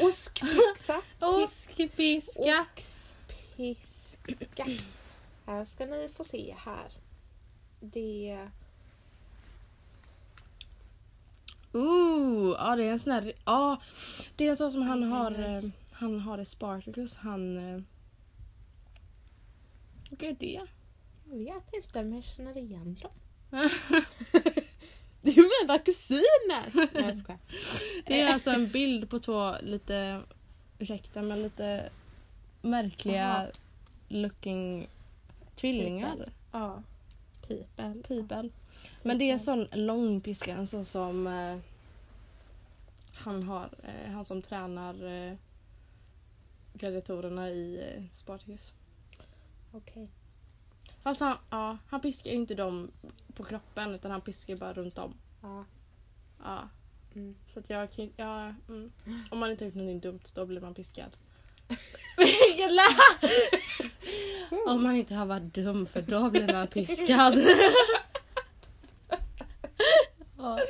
Oskpixa. 0.00 1.02
Oskpiska. 1.20 2.66
Oxpiska. 3.56 4.66
Här 5.46 5.64
ska 5.64 5.86
ni 5.86 6.08
få 6.08 6.24
se 6.24 6.54
här. 6.58 6.92
Det... 7.80 8.48
Ooh, 11.74 12.56
ja 12.58 12.76
det 12.76 12.82
är 12.84 12.92
en 12.92 12.98
sån 12.98 13.12
här... 13.12 13.32
Ja, 13.44 13.76
det 14.36 14.48
är 14.48 14.56
så 14.56 14.70
som 14.70 14.82
han 14.82 15.02
har... 15.02 15.30
eh, 15.56 15.62
Han 15.92 16.20
har 16.20 16.38
i 16.38 16.44
Spartacus. 16.44 17.16
Han... 17.16 17.56
eh, 17.74 17.80
Vilka 20.10 20.26
är 20.26 20.36
det? 20.40 20.60
Jag 21.30 21.54
vet 21.54 21.74
inte 21.74 22.02
men 22.04 22.14
jag 22.14 22.24
känner 22.24 22.56
igen 22.58 22.96
dem. 23.02 23.10
Det 25.22 25.30
är 25.30 25.34
ju 25.36 25.48
mina 25.62 25.78
kusiner! 25.78 26.72
Nej 26.94 27.04
jag 27.04 27.16
skojar. 27.16 27.40
Det 28.06 28.20
är 28.20 28.32
alltså 28.32 28.50
en 28.50 28.68
bild 28.68 29.10
på 29.10 29.18
två 29.18 29.54
lite... 29.62 30.22
Ursäkta 30.78 31.22
men 31.22 31.42
lite 31.42 31.90
märkliga 32.62 33.16
Jaha. 33.16 33.46
looking 34.08 34.86
tvillingar. 35.56 36.32
Ja. 36.52 36.82
People. 37.48 37.94
People. 38.08 38.50
Men 39.02 39.18
det 39.18 39.24
är 39.24 39.32
en 39.32 39.40
sån 39.40 39.66
lång 39.72 40.20
piska, 40.20 40.52
en 40.52 40.66
sån 40.66 40.84
som 40.84 41.26
eh, 41.26 41.56
han 43.14 43.42
har, 43.42 43.70
eh, 43.82 44.10
han 44.12 44.24
som 44.24 44.42
tränar 44.42 45.04
eh, 45.28 45.34
gladiatorerna 46.74 47.50
i 47.50 47.82
eh, 47.96 48.02
Spartacus. 48.12 48.72
Okej. 49.72 50.08
Fast 51.02 51.20
han, 51.20 51.36
ja, 51.50 51.78
han 51.88 52.00
piskar 52.00 52.30
ju 52.30 52.36
inte 52.36 52.54
dem 52.54 52.90
på 53.34 53.44
kroppen 53.44 53.94
utan 53.94 54.10
han 54.10 54.20
piskar 54.20 54.56
bara 54.56 54.72
runt 54.72 54.98
om. 54.98 55.14
Ja. 55.42 55.64
Ja, 56.42 56.68
Mm. 57.16 57.34
så 57.46 57.60
att 57.60 57.70
jag 57.70 57.92
kan 57.92 58.10
ja, 58.16 58.54
mm. 58.68 58.92
Om 59.30 59.38
man 59.38 59.50
inte 59.50 59.64
har 59.64 59.66
gjort 59.66 59.74
någonting 59.74 60.00
dumt 60.00 60.20
då 60.34 60.46
blir 60.46 60.60
man 60.60 60.74
piskad. 60.74 61.16
Vilken 62.16 62.74
lä- 62.74 63.28
Om 64.66 64.82
man 64.82 64.96
inte 64.96 65.14
har 65.14 65.26
varit 65.26 65.54
dum 65.54 65.86
för 65.86 66.02
då 66.02 66.30
blir 66.30 66.52
man 66.52 66.66
piskad. 66.66 67.34
ja. 70.38 70.60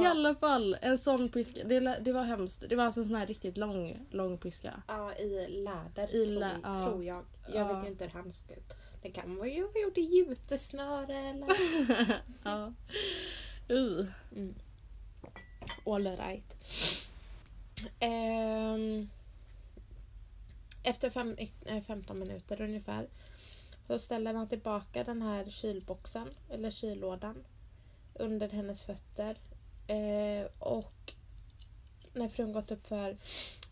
I 0.00 0.06
alla 0.26 0.34
fall, 0.34 0.76
en 0.82 0.98
sån 0.98 1.28
piska. 1.28 1.64
Det, 1.64 1.80
det 1.80 2.12
var 2.12 2.22
hemskt. 2.24 2.64
Det 2.68 2.76
var 2.76 2.84
alltså 2.84 3.00
en 3.00 3.06
sån 3.06 3.16
här 3.16 3.26
riktigt 3.26 3.56
lång, 3.56 4.06
lång 4.10 4.38
piska. 4.38 4.82
Ja, 4.88 5.14
i 5.14 5.46
läder 5.48 6.14
I 6.14 6.26
tror, 6.26 6.40
lä- 6.40 6.58
ja. 6.62 6.78
tror 6.78 7.04
jag. 7.04 7.24
Jag 7.48 7.56
Ja. 7.70 7.74
vet 7.74 7.84
ju 7.84 7.88
inte 7.90 8.04
hur 8.04 8.12
han 8.12 8.32
såg 8.32 8.50
ut. 8.50 8.72
Det 9.02 9.10
kan 9.10 9.36
vara 9.36 9.48
ju 9.48 9.56
gjort 9.82 9.98
i 9.98 10.00
jutesnöre 10.00 11.16
eller... 11.18 11.48
ja. 12.44 12.72
Uh. 13.70 14.06
Mm. 14.36 14.54
All 15.86 16.04
right. 16.06 16.56
Ehm, 18.00 19.08
efter 20.82 21.10
fem, 21.10 21.36
eh, 21.66 21.82
15 21.82 22.18
minuter 22.18 22.60
ungefär 22.60 23.06
så 23.86 23.98
ställer 23.98 24.34
han 24.34 24.48
tillbaka 24.48 25.04
den 25.04 25.22
här 25.22 25.50
kylboxen, 25.50 26.28
eller 26.50 26.70
kyllådan, 26.70 27.44
under 28.14 28.48
hennes 28.48 28.82
fötter. 28.82 29.36
Eh, 29.90 30.46
och 30.58 31.12
när 32.12 32.28
frun 32.28 32.52
gått 32.52 32.70
upp 32.70 32.86
för 32.86 33.16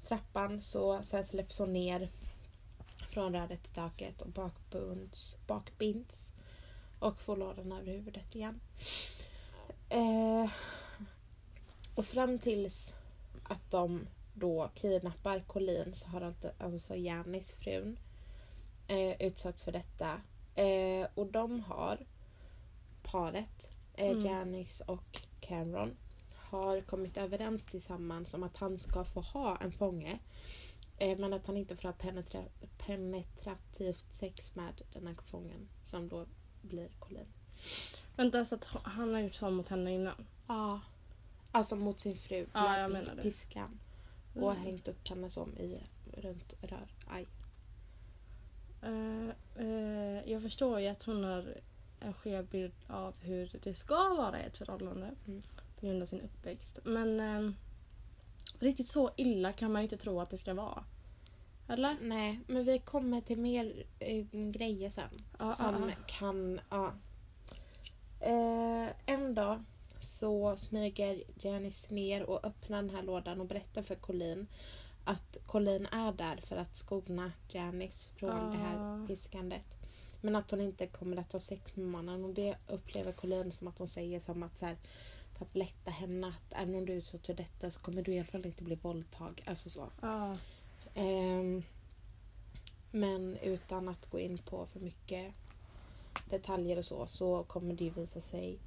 trappan 0.09 0.61
så, 0.63 1.03
så 1.03 1.17
här 1.17 1.23
släpps 1.23 1.59
hon 1.59 1.73
ner 1.73 2.11
från 3.09 3.33
röret 3.33 3.67
i 3.67 3.75
taket 3.75 4.23
och 4.23 4.29
bakbunds, 4.29 5.37
bakbinds 5.47 6.33
och 6.99 7.21
får 7.21 7.37
lådan 7.37 7.73
över 7.73 7.93
huvudet 7.93 8.35
igen. 8.35 8.61
Eh, 9.89 10.51
och 11.95 12.05
fram 12.07 12.39
tills 12.39 12.95
att 13.43 13.71
de 13.71 14.07
då 14.35 14.71
kidnappar 14.75 15.41
Colleen 15.41 15.95
så 15.95 16.09
har 16.09 16.21
alltså, 16.21 16.51
alltså 16.59 16.97
Janis 16.97 17.53
frun 17.53 17.99
eh, 18.89 19.23
utsatts 19.23 19.65
för 19.65 19.73
detta. 19.73 20.21
Eh, 20.55 21.09
och 21.15 21.27
de 21.27 21.61
har, 21.61 22.07
paret, 23.03 23.71
eh, 23.95 24.11
Mm. 24.11 24.27
Janice 24.27 24.85
och 24.87 25.21
Cameron, 25.41 25.97
har 26.51 26.81
kommit 26.81 27.17
överens 27.17 27.67
tillsammans 27.67 28.35
om 28.35 28.43
att 28.43 28.57
han 28.57 28.79
ska 28.79 29.05
få 29.05 29.21
ha 29.21 29.57
en 29.57 29.73
fånge. 29.73 30.19
Eh, 30.99 31.19
men 31.19 31.33
att 31.33 31.47
han 31.47 31.57
inte 31.57 31.77
får 31.77 31.83
ha 31.89 31.93
penetra- 31.93 32.49
penetrativt 32.79 34.07
sex 34.13 34.55
med 34.55 34.83
den 34.93 35.07
här 35.07 35.15
fången 35.25 35.69
som 35.85 36.09
då 36.09 36.27
blir 36.63 36.89
Colleen. 36.99 37.27
Vänta, 38.17 38.45
så 38.45 38.55
att 38.55 38.65
han 38.65 39.15
har 39.15 39.21
gjort 39.21 39.35
så 39.35 39.51
mot 39.51 39.69
henne 39.69 39.93
innan? 39.95 40.27
Ja. 40.47 40.81
Alltså 41.53 41.77
mot 41.77 42.01
sin 42.01 42.17
fru 42.17 42.47
Ja, 42.55 42.79
jag 42.79 42.91
menar 42.91 43.15
det. 43.15 43.23
piskan. 43.23 43.81
Och 44.35 44.51
Mm. 44.53 44.63
hängt 44.63 44.89
upp 44.89 45.09
henne 45.09 45.31
som 45.31 45.57
i 45.59 45.79
runt 46.17 46.53
rör. 46.63 46.89
Aj. 47.07 47.27
Eh, 48.83 49.29
eh, 49.67 50.31
jag 50.33 50.43
förstår 50.43 50.81
ju 50.81 50.87
att 50.89 51.03
hon 51.03 51.25
har 51.25 51.55
en 52.01 52.15
skev 52.15 52.47
bild 52.47 52.73
av 52.89 53.15
hur 53.21 53.59
det 53.63 53.75
ska 53.75 54.15
vara 54.15 54.41
i 54.41 54.45
ett 54.45 54.59
förhållande. 54.59 55.15
Mm. 55.27 55.43
På 55.81 55.87
grund 55.87 56.03
av 56.03 56.07
sin 56.07 56.21
uppväxt. 56.21 56.79
Men 56.85 57.21
eh, 57.21 57.53
riktigt 58.59 58.89
så 58.89 59.11
illa 59.17 59.53
kan 59.53 59.73
man 59.73 59.83
inte 59.83 59.97
tro 59.97 60.21
att 60.21 60.31
det 60.31 60.39
ska 60.39 60.55
vara. 60.55 60.85
Eller? 61.69 61.97
Nej, 62.01 62.41
men 62.47 62.65
vi 62.65 62.79
kommer 62.79 63.21
till 63.21 63.39
mer 63.39 63.85
eh, 63.99 64.25
grejer 64.51 64.91
sen. 64.91 65.11
Ja, 65.39 65.53
som 65.53 65.89
ja. 65.89 65.95
kan... 66.07 66.61
Ja. 66.71 66.93
Eh, 68.21 68.89
en 69.07 69.35
dag 69.35 69.65
så 70.01 70.57
smyger 70.57 71.23
Janice 71.37 71.95
ner 71.95 72.23
och 72.23 72.45
öppnar 72.45 72.83
den 72.83 72.95
här 72.95 73.03
lådan 73.03 73.41
och 73.41 73.47
berättar 73.47 73.83
för 73.83 73.95
Colleen 73.95 74.47
att 75.05 75.39
Colleen 75.47 75.87
är 75.87 76.13
där 76.13 76.37
för 76.37 76.57
att 76.57 76.77
skona 76.77 77.33
Janice 77.49 78.11
från 78.17 78.51
det 78.51 78.57
här 78.57 78.79
Ah. 78.79 79.07
piskandet. 79.07 79.79
Men 80.21 80.37
att 80.37 80.51
hon 80.51 80.61
inte 80.61 80.87
kommer 80.87 81.17
att 81.17 81.33
ha 81.33 81.41
sex 81.41 81.77
med 81.77 81.87
mannen 81.87 82.25
och 82.25 82.35
det 82.35 82.57
upplever 82.69 83.13
Colleen 83.13 83.53
som 83.53 83.69
att 83.69 83.79
hon 83.79 83.89
säger 83.89 84.21
som 84.21 84.43
att 84.43 84.59
så 84.59 84.67
här, 84.67 84.77
för 85.39 85.45
att 85.45 85.55
lätta 85.57 85.91
henne 85.91 86.27
att 86.29 86.53
även 86.63 86.75
om 86.75 86.87
du 86.87 86.93
är 86.93 86.97
utsatt 86.97 87.27
för 87.27 87.35
detta 87.35 87.71
så 87.71 87.81
kommer 87.81 88.03
du 88.03 88.15
i 88.15 88.19
alla 88.19 88.27
fall 88.27 88.47
inte 88.47 88.63
bli 88.65 88.75
våldtag. 88.75 89.43
Alltså 89.47 89.71
så. 89.71 89.89
Ja. 90.01 90.37
Ehm, 90.95 91.63
men 92.91 93.37
utan 93.37 93.89
att 93.89 94.11
gå 94.11 94.19
in 94.21 94.39
på 94.39 94.67
för 94.67 94.81
mycket 94.81 95.35
detaljer 96.31 96.79
och 96.79 96.85
så, 96.85 97.07
så 97.07 97.43
kommer 97.45 97.75
det 97.75 97.85
ju 97.85 97.91
visa 97.91 98.21
sig 98.21 98.59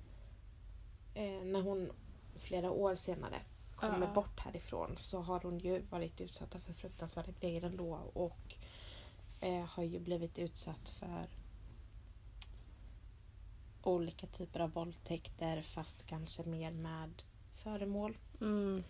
eh, 1.14 1.44
när 1.44 1.62
hon 1.62 1.92
flera 2.38 2.72
år 2.72 2.96
senare 2.96 3.42
kommer 3.76 4.08
Ja. 4.08 4.14
bort 4.14 4.40
härifrån 4.40 4.96
så 5.00 5.22
har 5.22 5.40
hon 5.40 5.60
ju 5.60 5.80
varit 5.80 6.22
utsatt 6.22 6.56
för 6.66 6.74
fruktansvärda 6.74 7.32
grejer 7.40 7.62
ändå 7.64 8.00
och 8.14 8.56
eh, 9.40 9.66
har 9.66 9.84
ju 9.84 10.00
blivit 10.00 10.40
utsatt 10.40 10.90
för 10.90 11.28
olika 13.84 14.28
typer 14.28 14.60
av 14.60 14.72
våldtäkter 14.72 15.62
fast 15.62 16.06
kanske 16.06 16.44
mer 16.44 16.72
med 16.72 17.24
föremål. 17.64 18.18
Mm. 18.42 18.84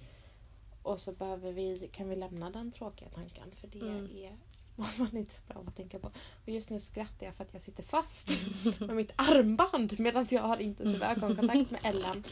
Och 0.83 0.99
så 0.99 1.11
behöver 1.11 1.51
vi, 1.51 1.89
kan 1.93 2.09
vi 2.09 2.15
lämna 2.15 2.49
den 2.49 2.71
tråkiga 2.71 3.09
tanken 3.09 3.51
för 3.55 3.67
det 3.67 3.79
Mm. 3.79 4.05
är 4.15 4.37
vad 4.75 4.89
man 4.99 5.17
inte 5.17 5.33
så 5.33 5.41
bra 5.47 5.63
att 5.67 5.75
tänka 5.75 5.99
på. 5.99 6.07
Och 6.43 6.49
just 6.49 6.69
nu 6.69 6.79
skrattar 6.79 7.25
jag 7.25 7.35
för 7.35 7.43
att 7.43 7.53
jag 7.53 7.61
sitter 7.61 7.83
fast 7.83 8.29
med 8.79 8.95
mitt 8.95 9.11
armband 9.15 9.99
medan 9.99 10.27
jag 10.31 10.41
har 10.41 10.57
intensiv 10.57 11.03
ögonkontakt 11.03 11.71
med 11.71 11.79
Ellen 11.83 12.23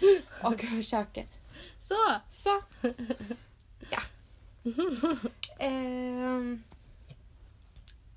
och 0.44 0.60
försöker. 0.78 1.28
Så! 1.82 1.96
Så! 2.30 2.62
Ja. 3.92 4.02
Ehm. 5.60 6.64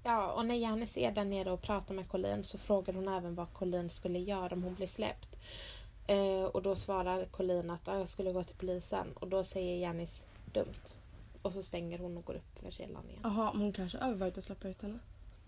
Ja, 0.02 0.32
och 0.32 0.46
när 0.46 0.54
Janice 0.54 1.00
är 1.00 1.12
där 1.12 1.24
nere 1.24 1.50
och 1.50 1.62
pratar 1.62 1.94
med 1.94 2.08
Colleen 2.08 2.44
så 2.44 2.58
frågar 2.58 2.94
hon 2.94 3.08
även 3.08 3.34
vad 3.34 3.52
Colleen 3.52 3.90
skulle 3.90 4.18
göra 4.18 4.54
om 4.54 4.62
hon 4.62 4.74
blir 4.74 4.86
släppt. 4.86 5.36
Eh, 6.06 6.44
och 6.44 6.62
då 6.62 6.76
svarar 6.76 7.24
Colleen 7.24 7.70
att 7.70 7.88
ah, 7.88 7.98
jag 7.98 8.08
skulle 8.08 8.32
gå 8.32 8.44
till 8.44 8.56
polisen 8.56 9.12
och 9.14 9.28
då 9.28 9.44
säger 9.44 9.78
Janice 9.78 10.24
dumt. 10.52 10.94
Och 11.42 11.52
så 11.52 11.62
stänger 11.62 11.98
hon 11.98 12.16
och 12.16 12.24
går 12.24 12.34
upp 12.34 12.58
för 12.58 12.70
källan 12.70 13.08
igen. 13.08 13.20
Jaha, 13.22 13.52
hon 13.54 13.72
kanske 13.72 13.98
övervägde 13.98 14.38
att 14.38 14.44
släppa 14.44 14.68
ut 14.68 14.82
henne. 14.82 14.98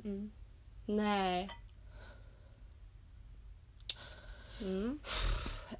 Mm. 0.04 0.30
Nej. 0.86 1.48
Mm. 4.60 5.00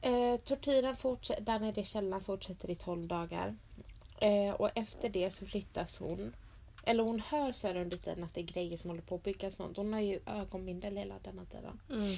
Eh, 0.00 0.40
tortyren 0.40 0.96
fortsätter, 0.96 1.42
där 1.42 1.58
nere 1.58 1.80
i 1.80 1.84
källaren 1.84 2.24
fortsätter 2.24 2.70
i 2.70 2.76
12 2.76 3.06
dagar. 3.06 3.56
Eh, 4.20 4.50
och 4.50 4.70
efter 4.74 5.08
det 5.08 5.30
så 5.30 5.46
flyttas 5.46 5.98
hon. 5.98 6.34
Eller 6.86 7.02
hon 7.02 7.20
hör 7.20 7.52
så 7.52 7.66
här 7.66 7.76
under 7.76 7.96
tiden 7.96 8.24
att 8.24 8.34
det 8.34 8.40
är 8.40 8.44
grejer 8.44 8.76
som 8.76 8.90
håller 8.90 9.02
på 9.02 9.14
att 9.14 9.22
byggas. 9.22 9.54
Sånt. 9.54 9.76
Hon 9.76 9.92
har 9.92 10.00
ju 10.00 10.20
ögonbindel 10.26 10.96
hela 10.96 11.14
denna 11.18 11.44
tiden. 11.44 11.80
Mm. 11.90 12.14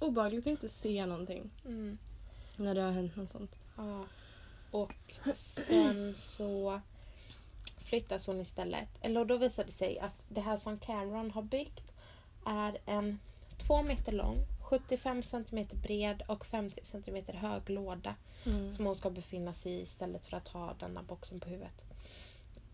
Obehagligt 0.00 0.46
att 0.46 0.50
inte 0.50 0.68
se 0.68 1.06
någonting 1.06 1.50
Mm. 1.64 1.98
när 2.56 2.74
det 2.74 2.80
har 2.82 2.92
hänt 2.92 3.16
något 3.16 3.30
sånt. 3.32 3.58
Ja. 3.76 4.04
Och 4.70 4.94
sen 5.34 6.14
så 6.18 6.80
flyttas 7.78 8.26
hon 8.26 8.40
istället. 8.40 8.88
Eller 9.00 9.24
då 9.24 9.36
visade 9.36 9.66
det 9.68 9.72
sig 9.72 9.98
att 9.98 10.24
det 10.28 10.40
här 10.40 10.56
som 10.56 10.78
Cameron 10.78 11.30
har 11.30 11.42
byggt 11.42 11.92
är 12.46 12.78
en 12.86 13.18
två 13.66 13.82
meter 13.82 14.12
lång, 14.12 14.36
75 14.70 15.22
centimeter 15.22 15.76
bred 15.76 16.22
och 16.28 16.46
50 16.46 16.80
centimeter 16.84 17.32
hög 17.34 17.70
låda 17.70 18.14
Mm. 18.46 18.72
som 18.72 18.86
hon 18.86 18.96
ska 18.96 19.10
befinna 19.10 19.52
sig 19.52 19.72
i 19.72 19.80
istället 19.82 20.26
för 20.26 20.36
att 20.36 20.48
ha 20.48 20.74
denna 20.74 21.02
boxen 21.02 21.40
på 21.40 21.48
huvudet. 21.48 21.82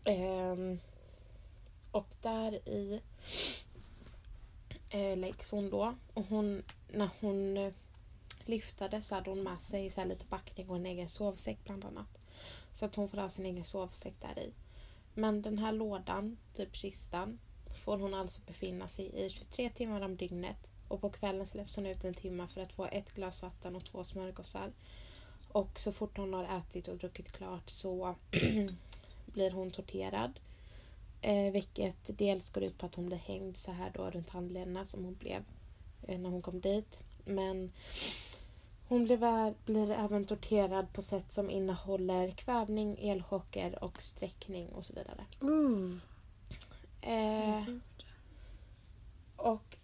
Ehm, 0.05 0.81
och 1.91 2.15
där 2.23 2.69
i 2.69 3.01
eh, 4.91 5.17
läggs 5.17 5.51
hon 5.51 5.71
då. 5.71 5.95
Och 6.15 6.25
hon, 6.25 6.63
när 6.89 7.11
hon 7.21 7.57
eh, 7.57 7.73
lyftade 8.45 9.03
så 9.03 9.15
hade 9.15 9.31
hon 9.31 9.43
med 9.43 9.63
sig 9.63 9.91
så 9.91 10.01
här 10.01 10.09
lite 10.09 10.27
packning 10.27 10.71
och 10.71 10.77
en 10.77 10.87
egen 10.87 11.09
sovsäck 11.09 11.59
bland 11.65 11.85
annat. 11.85 12.19
Så 12.73 12.85
att 12.85 12.95
hon 12.95 13.09
får 13.09 13.19
ha 13.19 13.31
sin 13.31 13.47
egen 13.47 13.65
sovsäck 13.65 14.15
där 14.21 14.43
i. 14.43 14.53
Men 15.15 15.43
den 15.43 15.59
här 15.59 15.73
lådan, 15.73 16.37
typ 16.55 16.77
kistan, 16.77 17.39
får 17.85 17.99
hon 17.99 18.15
alltså 18.15 18.41
befinna 18.47 18.89
sig 18.89 19.25
i 19.25 19.31
23 19.31 19.71
timmar 19.71 20.01
om 20.01 20.17
dygnet. 20.17 20.71
Och 20.89 21.01
på 21.01 21.11
kvällen 21.11 21.47
släpps 21.47 21.77
hon 21.77 21.87
ut 21.87 22.05
en 22.05 22.15
timme 22.15 22.47
för 22.47 22.61
att 22.61 22.73
få 22.73 22.87
ett 22.87 23.15
glas 23.15 23.43
vatten 23.43 23.77
och 23.77 23.85
två 23.85 24.05
smörgåsar. 24.05 24.73
Och 25.53 25.81
så 25.81 25.93
fort 25.93 26.17
hon 26.17 26.35
har 26.35 26.59
ätit 26.59 26.89
och 26.89 26.97
druckit 26.97 27.33
klart 27.33 27.71
så 27.71 28.15
blir 29.27 29.51
hon 29.51 29.71
torterad. 29.71 30.41
Eh, 31.23 31.53
vilket 31.53 32.19
dels 32.19 32.51
går 32.51 32.63
ut 32.63 32.79
på 32.79 32.87
att 32.87 32.95
hon 32.95 33.07
blir 33.07 33.17
hängd 33.17 33.57
så 33.57 33.73
här 33.73 33.93
då 33.95 34.11
runt 34.11 34.31
handlederna 34.31 34.85
som 34.85 35.05
hon 35.05 35.15
blev 35.15 35.45
eh, 36.03 36.19
när 36.19 36.31
hon 36.31 36.43
kom 36.43 36.61
dit. 36.61 36.99
Men 37.25 37.73
hon 38.89 39.05
blir, 39.05 39.55
blir 39.65 39.91
även 39.91 40.25
torterad 40.25 40.93
på 40.93 41.03
sätt 41.03 41.33
som 41.33 41.51
innehåller 41.51 42.31
kvävning, 42.31 42.99
elchocker 42.99 43.85
och 43.85 44.03
sträckning 44.03 44.69
och 44.69 44.85
så 44.85 44.93
vidare. 44.93 45.25
Uh. 45.43 45.97
Eh, 47.03 47.65
och 49.37 49.77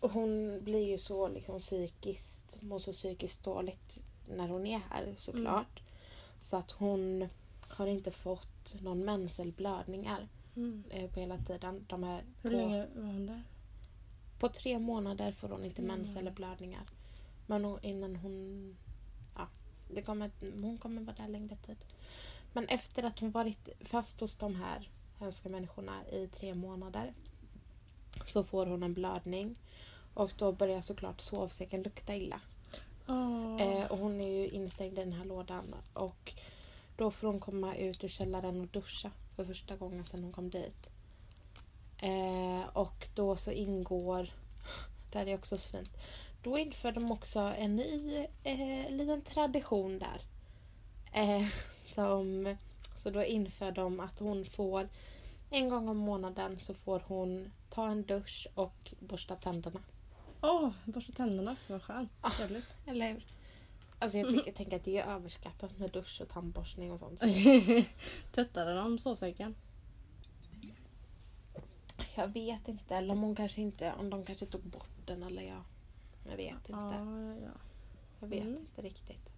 hon 0.00 0.60
blir 0.64 0.88
ju 0.88 0.98
så 0.98 1.28
liksom 1.28 1.58
psykiskt, 1.58 2.62
mår 2.62 2.78
så 2.78 2.92
psykiskt 2.92 3.44
dåligt 3.44 4.02
när 4.28 4.48
hon 4.48 4.66
är 4.66 4.80
här 4.90 5.14
såklart. 5.16 5.82
Så 6.40 6.56
att 6.56 6.70
hon 6.70 7.28
har 7.68 7.86
inte 7.86 8.10
fått 8.10 8.74
någon 8.80 9.04
mens 9.04 9.40
eller 9.40 9.52
blödningar 9.52 10.28
Mm. 10.58 10.84
eh, 10.90 11.10
på 11.10 11.20
hela 11.20 11.38
tiden. 11.38 11.84
De 11.88 12.02
här 12.02 12.24
Hur 12.42 12.50
på, 12.50 12.56
länge 12.56 12.86
var 12.94 13.02
hon 13.12 13.26
där? 13.26 13.42
på 14.38 14.48
tre 14.48 14.78
månader 14.78 15.32
får 15.32 15.48
hon 15.48 15.64
inte 15.64 15.76
Tre 15.76 15.84
mens 15.84 16.08
månader. 16.08 16.20
eller 16.20 16.30
blödningar. 16.30 16.82
Men 17.46 17.64
hon, 17.64 17.78
innan 17.82 18.16
hon... 18.16 18.76
Ja, 19.36 19.48
det 19.94 20.02
kommer, 20.02 20.30
hon 20.62 20.78
kommer 20.78 21.00
vara 21.02 21.16
där 21.16 21.28
längre 21.28 21.56
tid. 21.56 21.76
Men 22.52 22.66
efter 22.68 23.02
att 23.02 23.18
hon 23.18 23.30
varit 23.30 23.68
fast 23.80 24.20
hos 24.20 24.34
de 24.34 24.54
här 24.54 24.90
hemska 25.18 25.48
människorna 25.48 26.06
i 26.12 26.26
tre 26.26 26.54
månader 26.54 27.12
så 28.24 28.44
får 28.44 28.66
hon 28.66 28.82
en 28.82 28.94
blödning. 28.94 29.56
Och 30.14 30.32
då 30.38 30.52
börjar 30.52 30.80
såklart 30.80 31.20
sovsäcken 31.20 31.82
lukta 31.82 32.16
illa. 32.16 32.40
Åh. 33.08 33.62
Eh, 33.62 33.86
och 33.86 33.98
hon 33.98 34.20
är 34.20 34.28
ju 34.28 34.48
instängd 34.48 34.98
i 34.98 35.00
den 35.04 35.12
här 35.12 35.24
lådan. 35.24 35.74
Och 35.92 36.32
då 36.98 37.10
får 37.10 37.26
hon 37.26 37.40
komma 37.40 37.76
ut 37.76 38.04
ur 38.04 38.08
källaren 38.08 38.60
och 38.60 38.66
duscha 38.66 39.10
för 39.36 39.44
första 39.44 39.76
gången 39.76 40.04
sedan 40.04 40.22
hon 40.22 40.32
kom 40.32 40.50
dit. 40.50 40.90
Eh, 41.98 42.68
och 42.72 43.08
då 43.14 43.36
så 43.36 43.50
ingår, 43.50 44.30
där 45.12 45.26
är 45.26 45.34
också 45.34 45.58
så 45.58 45.68
fint, 45.68 45.92
då 46.42 46.58
inför 46.58 46.92
de 46.92 47.10
också 47.10 47.38
en 47.38 47.76
ny 47.76 48.26
eh, 48.44 48.90
liten 48.90 49.22
tradition 49.22 49.98
där. 49.98 50.20
Eh, 51.12 51.46
som, 51.94 52.56
så 52.96 53.10
då 53.10 53.24
inför 53.24 53.72
de 53.72 54.00
att 54.00 54.18
hon 54.18 54.44
får 54.44 54.88
en 55.50 55.68
gång 55.68 55.88
om 55.88 55.96
månaden 55.96 56.58
så 56.58 56.74
får 56.74 57.02
hon 57.06 57.52
ta 57.70 57.88
en 57.88 58.02
dusch 58.02 58.46
och 58.54 58.94
borsta 59.00 59.36
tänderna. 59.36 59.80
Åh, 60.42 60.70
borsta 60.84 61.12
tänderna 61.12 61.52
också, 61.52 61.72
vad 61.72 61.82
skönt. 61.82 62.10
Ah. 62.20 62.30
Trevligt. 62.30 62.74
Eller 62.86 63.12
hur? 63.12 63.24
Alltså 63.98 64.18
jag 64.18 64.30
tycker, 64.30 64.52
tänker 64.56 64.76
att 64.76 64.84
det 64.84 64.98
är 64.98 65.04
överskattat 65.06 65.78
med 65.78 65.90
dusch 65.90 66.20
och 66.20 66.28
tandborstning 66.28 66.92
och 66.92 66.98
sånt. 66.98 67.20
Så 67.20 67.26
Tvättade 68.32 68.74
de 68.74 68.98
sovsäcken? 68.98 69.54
jag 72.16 72.28
vet 72.28 72.68
inte. 72.68 72.96
Eller 72.96 73.12
om 73.12 73.22
hon 73.22 73.34
kanske 73.34 73.60
inte, 73.60 73.92
om 73.92 74.10
de 74.10 74.24
kanske 74.24 74.46
tog 74.46 74.62
bort 74.62 74.88
den 75.06 75.22
eller 75.22 75.42
jag. 75.42 75.62
Jag 76.30 76.36
vet 76.36 76.54
inte. 76.54 76.72
Ja, 76.72 76.94
ja, 76.94 77.34
ja. 77.44 77.50
Jag 78.20 78.28
vet 78.28 78.42
Mm. 78.42 78.56
inte 78.56 78.82
riktigt. 78.82 79.28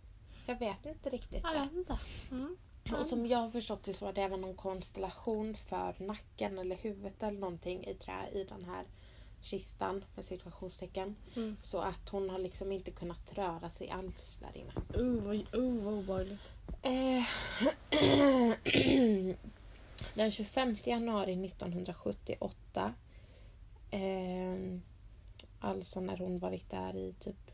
Jag 0.47 0.59
vet 0.59 0.87
inte 0.87 1.11
riktigt. 1.11 1.43
Jag 1.55 1.63
vet 1.63 1.73
inte. 1.73 1.99
Mm. 2.31 2.57
Och 2.99 3.07
som 3.07 3.27
jag 3.27 3.39
har 3.39 3.49
förstått 3.51 3.83
det 3.83 3.95
så 3.95 4.05
var 4.05 4.13
det 4.13 4.23
även 4.23 4.41
någon 4.41 4.55
konstellation 4.57 5.57
för 5.57 5.95
nacken 5.99 6.59
eller 6.59 6.77
huvudet 6.77 7.23
eller 7.23 7.39
någonting 7.41 7.85
i 7.87 7.95
trä 7.95 8.29
i 8.33 8.45
den 8.45 8.65
här 8.65 8.85
kistan 9.43 10.05
med 10.15 10.25
situationstecken. 10.25 11.17
Mm. 11.37 11.57
Så 11.63 11.79
att 11.79 12.09
hon 12.09 12.31
har 12.31 12.39
liksom 12.39 12.73
inte 12.73 12.91
kunnat 12.91 13.33
röra 13.39 13.71
sig 13.71 13.91
alls 13.91 14.39
där 14.43 14.57
inne. 14.61 14.73
Uh, 15.05 15.23
vad, 15.23 15.35
uh, 15.37 15.85
vad 15.85 15.95
obehagligt. 15.95 16.51
Eh, 16.83 17.25
den 20.15 20.31
25 20.31 20.77
januari 20.85 21.47
1978 21.47 22.95
eh, 23.91 24.57
Alltså 25.63 26.01
när 26.01 26.17
hon 26.17 26.39
varit 26.39 26.71
där 26.71 26.97
i 26.97 27.13
typ, 27.13 27.51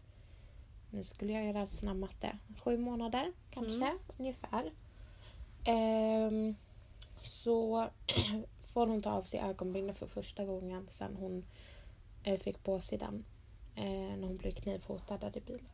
nu 0.90 1.04
skulle 1.04 1.32
jag 1.32 1.44
göra 1.44 1.66
snabb 1.66 1.96
matte, 1.96 2.38
sju 2.64 2.78
månader 2.78 3.32
kanske 3.50 3.84
Mm. 3.84 3.98
ungefär. 4.18 4.72
Ehm, 5.64 6.54
så 7.22 7.88
får 8.60 8.86
hon 8.86 9.02
ta 9.02 9.10
av 9.10 9.22
sig 9.22 9.40
ögonbindel 9.40 9.94
för 9.94 10.06
första 10.06 10.44
gången 10.44 10.86
sen 10.90 11.16
hon 11.16 11.38
eh, 11.38 11.44
fick 12.36 12.62
på 12.64 12.80
sig 12.80 12.98
den. 12.98 13.24
Eh, 13.74 14.16
när 14.16 14.26
hon 14.26 14.36
blev 14.36 14.52
knivhotad 14.52 15.36
i 15.36 15.40
bilen. 15.40 15.68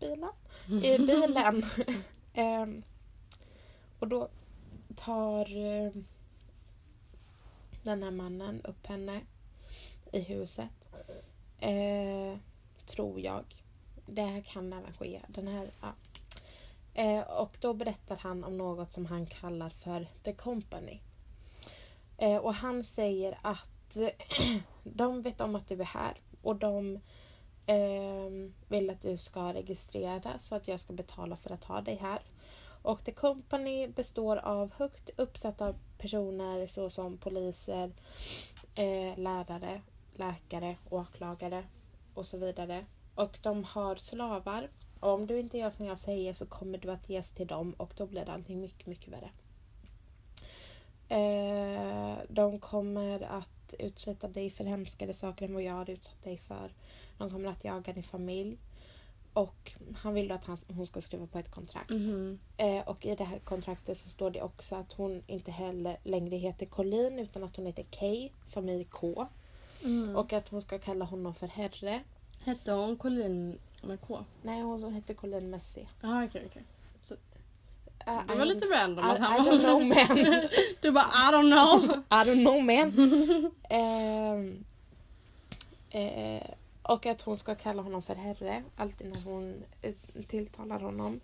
Bilen? 0.00 0.30
I 0.84 0.98
bilen. 1.06 1.62
Ehm, 2.34 2.82
och 3.98 4.08
då 4.08 4.28
tar 4.96 5.56
eh, 5.56 5.92
den 7.82 8.02
här 8.02 8.10
mannen 8.10 8.60
upp 8.64 8.86
henne 8.86 9.20
i 10.12 10.20
huset. 10.20 10.70
Eh, 11.58 12.38
tror 12.86 13.20
jag. 13.20 13.44
Det 14.06 14.22
här 14.22 14.40
kan 14.40 14.72
även 14.72 14.92
ske. 14.92 15.20
Den 15.28 15.48
här, 15.48 15.70
ja. 15.80 15.92
eh, 16.94 17.20
och 17.20 17.56
då 17.60 17.74
berättar 17.74 18.16
han 18.16 18.44
om 18.44 18.58
något 18.58 18.92
som 18.92 19.06
han 19.06 19.26
kallar 19.26 19.70
för 19.70 20.08
The 20.22 20.32
Company. 20.32 21.00
Eh, 22.16 22.36
och 22.36 22.54
han 22.54 22.84
säger 22.84 23.38
att 23.42 23.75
de 24.84 25.22
vet 25.22 25.40
om 25.40 25.54
att 25.54 25.68
du 25.68 25.80
är 25.80 25.84
här 25.84 26.20
och 26.42 26.56
de 26.56 27.00
eh, 27.66 28.30
vill 28.68 28.90
att 28.90 29.02
du 29.02 29.16
ska 29.16 29.52
registrera 29.52 30.38
så 30.38 30.54
att 30.54 30.68
jag 30.68 30.80
ska 30.80 30.92
betala 30.92 31.36
för 31.36 31.50
att 31.50 31.64
ha 31.64 31.80
dig 31.80 31.96
här. 31.96 32.20
Och 32.82 33.04
The 33.04 33.12
Company 33.12 33.88
består 33.88 34.36
av 34.36 34.72
högt 34.74 35.10
uppsatta 35.16 35.74
personer 35.98 36.66
såsom 36.66 37.18
poliser, 37.18 37.92
eh, 38.74 39.18
lärare, 39.18 39.82
läkare, 40.12 40.76
åklagare 40.90 41.64
och 42.14 42.26
så 42.26 42.38
vidare. 42.38 42.86
Och 43.14 43.38
de 43.42 43.64
har 43.64 43.96
slavar. 43.96 44.70
Och 45.00 45.12
om 45.12 45.26
du 45.26 45.38
inte 45.38 45.58
gör 45.58 45.70
som 45.70 45.86
jag 45.86 45.98
säger 45.98 46.32
så 46.32 46.46
kommer 46.46 46.78
du 46.78 46.90
att 46.90 47.08
ges 47.08 47.32
till 47.32 47.46
dem 47.46 47.72
och 47.72 47.94
då 47.96 48.06
blir 48.06 48.28
allting 48.28 48.60
mycket, 48.60 48.86
mycket 48.86 49.12
värre. 49.12 49.30
Eh, 51.08 52.18
de 52.28 52.60
kommer 52.60 53.20
att 53.22 53.55
utsätta 53.78 54.28
dig 54.28 54.50
för 54.50 54.64
hemskare 54.64 55.14
saker 55.14 55.44
än 55.44 55.54
vad 55.54 55.62
jag 55.62 55.72
har 55.72 55.90
utsatt 55.90 56.24
dig 56.24 56.38
för. 56.38 56.74
De 57.18 57.30
kommer 57.30 57.48
att 57.48 57.64
jaga 57.64 57.92
din 57.92 58.02
familj. 58.02 58.58
Och 59.32 59.72
han 59.96 60.14
vill 60.14 60.28
då 60.28 60.34
att 60.34 60.44
han, 60.44 60.56
hon 60.68 60.86
ska 60.86 61.00
skriva 61.00 61.26
på 61.26 61.38
ett 61.38 61.50
kontrakt. 61.50 61.90
Mhm. 61.90 62.38
Eh, 62.56 62.88
och 62.88 63.06
i 63.06 63.14
det 63.14 63.24
här 63.24 63.38
kontraktet 63.38 63.98
så 63.98 64.08
står 64.08 64.30
det 64.30 64.42
också 64.42 64.76
att 64.76 64.92
hon 64.92 65.22
inte 65.26 65.50
heller 65.50 65.96
längre 66.02 66.36
heter 66.36 66.66
Colleen 66.66 67.18
utan 67.18 67.44
att 67.44 67.56
hon 67.56 67.66
heter 67.66 67.86
Kay 67.90 68.30
som 68.44 68.68
i 68.68 68.84
K. 68.84 69.26
Mm. 69.84 70.16
Och 70.16 70.32
att 70.32 70.48
hon 70.48 70.62
ska 70.62 70.78
kalla 70.78 71.04
honom 71.04 71.34
för 71.34 71.46
herre. 71.46 72.02
Hette 72.40 72.72
hon 72.72 72.96
Colleen 72.96 73.58
med 73.82 74.00
K? 74.00 74.24
Nej, 74.42 74.62
hon 74.62 74.78
som 74.78 74.94
heter 74.94 75.14
Colleen 75.14 75.60
C. 75.60 75.86
Ja, 76.02 76.24
okej, 76.24 76.42
okej. 76.46 76.62
Uh, 78.08 78.26
Det 78.26 78.34
var 78.38 78.44
lite 78.44 78.66
random 78.66 79.04
I, 79.04 79.08
att 79.10 79.18
I 79.18 79.22
han 79.22 79.46
don't 79.46 79.58
know 79.58 79.84
man. 79.84 80.48
Du 80.80 80.92
bara 80.92 81.04
I 81.04 81.32
don't 81.32 81.50
know. 81.52 82.02
I 82.10 82.24
don't 82.24 82.44
know 82.44 82.62
man. 82.64 83.50
Ehm, 83.70 84.64
eh, 85.90 86.50
och 86.82 87.06
att 87.06 87.22
hon 87.22 87.36
ska 87.36 87.54
kalla 87.54 87.82
honom 87.82 88.02
för 88.02 88.14
herre 88.14 88.62
alltid 88.76 89.10
när 89.10 89.20
hon 89.22 89.64
eh, 89.82 89.94
tilltalar 90.26 90.80
honom. 90.80 91.20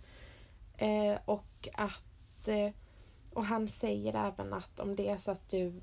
Eh, 0.77 1.19
och 1.25 1.69
att 1.75 2.49
och 3.33 3.45
han 3.45 3.69
säger 3.69 4.15
även 4.27 4.53
att 4.53 4.81
om 4.81 4.97
det 4.97 5.09
är 5.09 5.19
så 5.19 5.31
att 5.31 5.49
du 5.49 5.81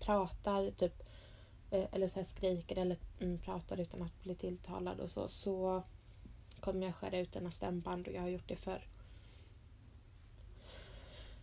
pratar 0.00 0.70
typ 0.70 1.02
eller 1.70 2.08
så 2.08 2.24
skriker 2.24 2.78
eller 2.78 2.96
mm, 3.20 3.38
pratar 3.38 3.80
utan 3.80 4.02
att 4.02 4.22
bli 4.22 4.34
tilltalad 4.34 5.00
och 5.00 5.10
så 5.10 5.28
så 5.28 5.82
kommer 6.60 6.86
jag 6.86 6.94
skära 6.94 7.18
ut 7.18 7.32
dina 7.32 7.50
stämband 7.50 8.06
och 8.08 8.14
jag 8.14 8.20
har 8.20 8.28
gjort 8.28 8.48
det 8.48 8.56
förr. 8.56 8.82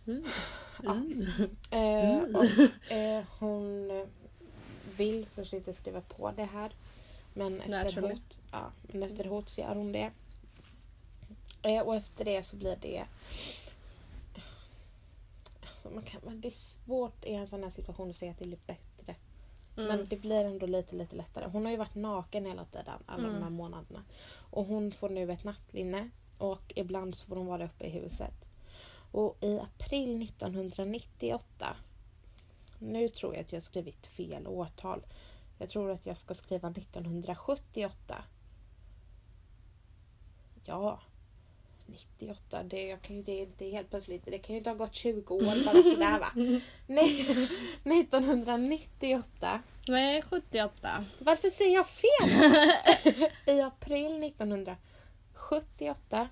Mm. 0.06 0.24
Ja. 0.82 0.92
Mm. 0.92 1.22
Eh, 1.70 2.18
Mm. 2.18 2.36
och, 2.36 2.90
eh, 2.92 3.24
hon 3.38 3.90
vill 4.96 5.26
först 5.34 5.52
inte 5.52 5.72
skriva 5.72 6.00
på 6.00 6.30
det 6.36 6.44
här. 6.44 6.72
Men 7.34 7.60
efter, 7.60 8.02
hot, 8.02 8.38
ja, 8.52 8.72
men 8.82 9.02
efter 9.02 9.24
hot 9.24 9.48
så 9.48 9.60
gör 9.60 9.74
hon 9.74 9.92
det. 9.92 10.10
Eh, 11.62 11.82
och 11.82 11.94
efter 11.96 12.24
det 12.24 12.42
så 12.42 12.56
blir 12.56 12.76
det... 12.82 13.04
Alltså 15.60 15.90
man 15.90 16.02
kan, 16.02 16.20
men 16.24 16.40
det 16.40 16.48
är 16.48 16.50
svårt 16.50 17.24
i 17.24 17.34
en 17.34 17.46
sån 17.46 17.62
här 17.62 17.70
situation 17.70 18.10
att 18.10 18.16
säga 18.16 18.30
att 18.32 18.38
det 18.38 18.44
blir 18.48 18.58
bättre. 18.66 19.14
Men 19.76 19.90
Mm. 19.90 20.06
det 20.08 20.16
blir 20.16 20.44
ändå 20.44 20.66
lite, 20.66 20.96
lite 20.96 21.16
lättare. 21.16 21.48
Hon 21.52 21.64
har 21.64 21.72
ju 21.72 21.76
varit 21.78 21.94
naken 21.94 22.46
hela 22.46 22.64
tiden, 22.64 23.02
alla 23.06 23.22
de 23.22 23.30
här 23.34 23.36
Mm. 23.40 23.52
månaderna. 23.52 24.04
Och 24.50 24.64
hon 24.66 24.92
får 24.92 25.08
nu 25.08 25.32
ett 25.32 25.44
nattlinne 25.44 26.10
och 26.38 26.72
ibland 26.76 27.14
så 27.14 27.26
får 27.26 27.36
hon 27.36 27.46
vara 27.46 27.64
uppe 27.64 27.84
i 27.84 27.90
huset. 27.90 28.34
Och 29.16 29.36
i 29.40 29.58
april 29.58 30.22
1998, 30.22 31.76
nu 32.78 33.08
tror 33.08 33.34
jag 33.34 33.40
att 33.40 33.52
jag 33.52 33.62
skrivit 33.62 34.06
fel 34.06 34.46
årtal. 34.46 35.06
Jag 35.58 35.68
tror 35.68 35.90
att 35.90 36.06
jag 36.06 36.18
ska 36.18 36.34
skriva 36.34 36.68
1978. 36.68 38.24
Ja, 40.64 41.00
98. 41.86 42.62
Det, 42.62 42.86
jag 42.86 43.02
kan 43.02 43.16
ju, 43.16 43.22
det 43.22 43.32
är 43.32 43.42
inte 43.42 43.64
helt 43.64 43.90
plötsligt. 43.90 44.24
Det 44.24 44.38
kan 44.38 44.54
ju 44.54 44.58
inte 44.58 44.70
ha 44.70 44.76
gått 44.76 44.94
20 44.94 45.34
år 45.34 45.64
bara 45.64 45.82
sådär 45.82 46.18
va. 46.18 46.32
Nej, 46.86 47.20
1998. 48.00 49.62
Nej, 49.88 50.22
78. 50.22 51.04
Varför 51.18 51.50
säger 51.50 51.74
jag 51.74 51.86
fel? 51.86 52.30
I 53.56 53.60
april 53.60 54.24
1978 54.24 56.28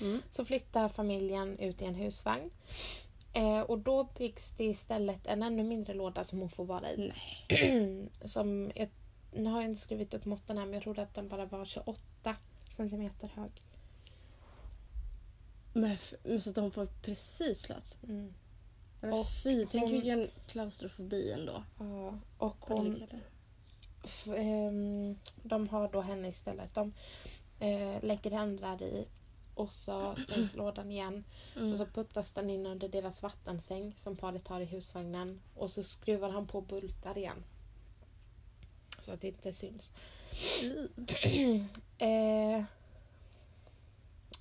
Mm. 0.00 0.22
så 0.30 0.44
flyttar 0.44 0.88
familjen 0.88 1.58
ut 1.58 1.82
i 1.82 1.84
en 1.84 1.94
husvagn. 1.94 2.50
Eh, 3.32 3.60
och 3.60 3.78
då 3.78 4.04
byggs 4.04 4.52
det 4.52 4.64
istället 4.64 5.26
en 5.26 5.42
ännu 5.42 5.62
mindre 5.62 5.94
låda 5.94 6.24
som 6.24 6.38
hon 6.38 6.50
får 6.50 6.64
vara 6.64 6.90
i. 6.90 7.12
som, 8.24 8.72
jag, 8.74 8.88
nu 9.32 9.50
har 9.50 9.60
jag 9.60 9.70
inte 9.70 9.82
skrivit 9.82 10.14
upp 10.14 10.24
måtten 10.24 10.58
här 10.58 10.64
men 10.64 10.74
jag 10.74 10.82
trodde 10.82 11.02
att 11.02 11.14
den 11.14 11.28
bara 11.28 11.44
var 11.46 11.64
28 11.64 12.36
centimeter 12.68 13.28
hög. 13.28 13.50
Men, 15.72 15.96
men 16.22 16.40
så 16.40 16.50
att 16.50 16.56
de 16.56 16.70
får 16.70 16.86
precis 17.02 17.62
plats. 17.62 17.96
Mm. 18.08 18.34
Men 19.00 19.12
Och 19.12 19.26
fy, 19.42 19.66
tänk 19.70 19.82
hon- 19.84 19.92
vilken 19.92 20.28
klaustrofobi 20.46 21.32
ändå. 21.32 21.62
Ja, 21.78 22.18
och 22.38 22.56
Hon... 22.60 22.76
hon, 22.86 23.06
f- 24.04 24.28
ehm, 24.36 25.18
de 25.42 25.68
har 25.68 25.88
då 25.92 26.00
henne 26.00 26.28
istället. 26.28 26.74
De 26.74 26.92
eh, 27.60 28.02
lägger 28.04 28.30
den 28.30 28.56
där 28.56 28.82
i 28.82 29.06
och 29.60 29.72
så 29.72 30.14
stängs 30.16 30.56
lådan 30.56 30.90
igen. 30.90 31.24
Mm. 31.56 31.72
Och 31.72 31.78
så 31.78 31.86
puttas 31.86 32.32
den 32.32 32.50
in 32.50 32.66
under 32.66 32.88
deras 32.88 33.22
vattensäng 33.22 33.94
som 33.96 34.16
paret 34.16 34.48
har 34.48 34.60
i 34.60 34.64
husvagnen. 34.64 35.40
Och 35.54 35.70
så 35.70 35.82
skruvar 35.82 36.30
han 36.30 36.46
på 36.46 36.60
bultar 36.60 37.18
igen. 37.18 37.44
Så 39.02 39.12
att 39.12 39.20
det 39.20 39.28
inte 39.28 39.52
syns. 39.52 39.92
eh, 41.98 42.64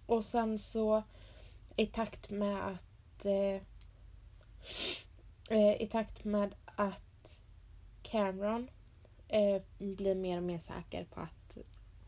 och 0.06 0.26
sen 0.26 0.60
så 0.60 1.04
i 1.76 1.86
takt 1.86 2.30
med 2.30 2.68
att 2.68 3.26
eh, 3.26 3.62
eh, 5.50 5.82
i 5.82 5.88
takt 5.92 6.24
med 6.24 6.56
att 6.66 7.40
Cameron 8.02 8.70
eh, 9.28 9.62
blir 9.78 10.16
mer 10.16 10.38
och 10.38 10.44
mer 10.44 10.60
säker 10.60 11.06
på 11.06 11.20
att 11.20 11.39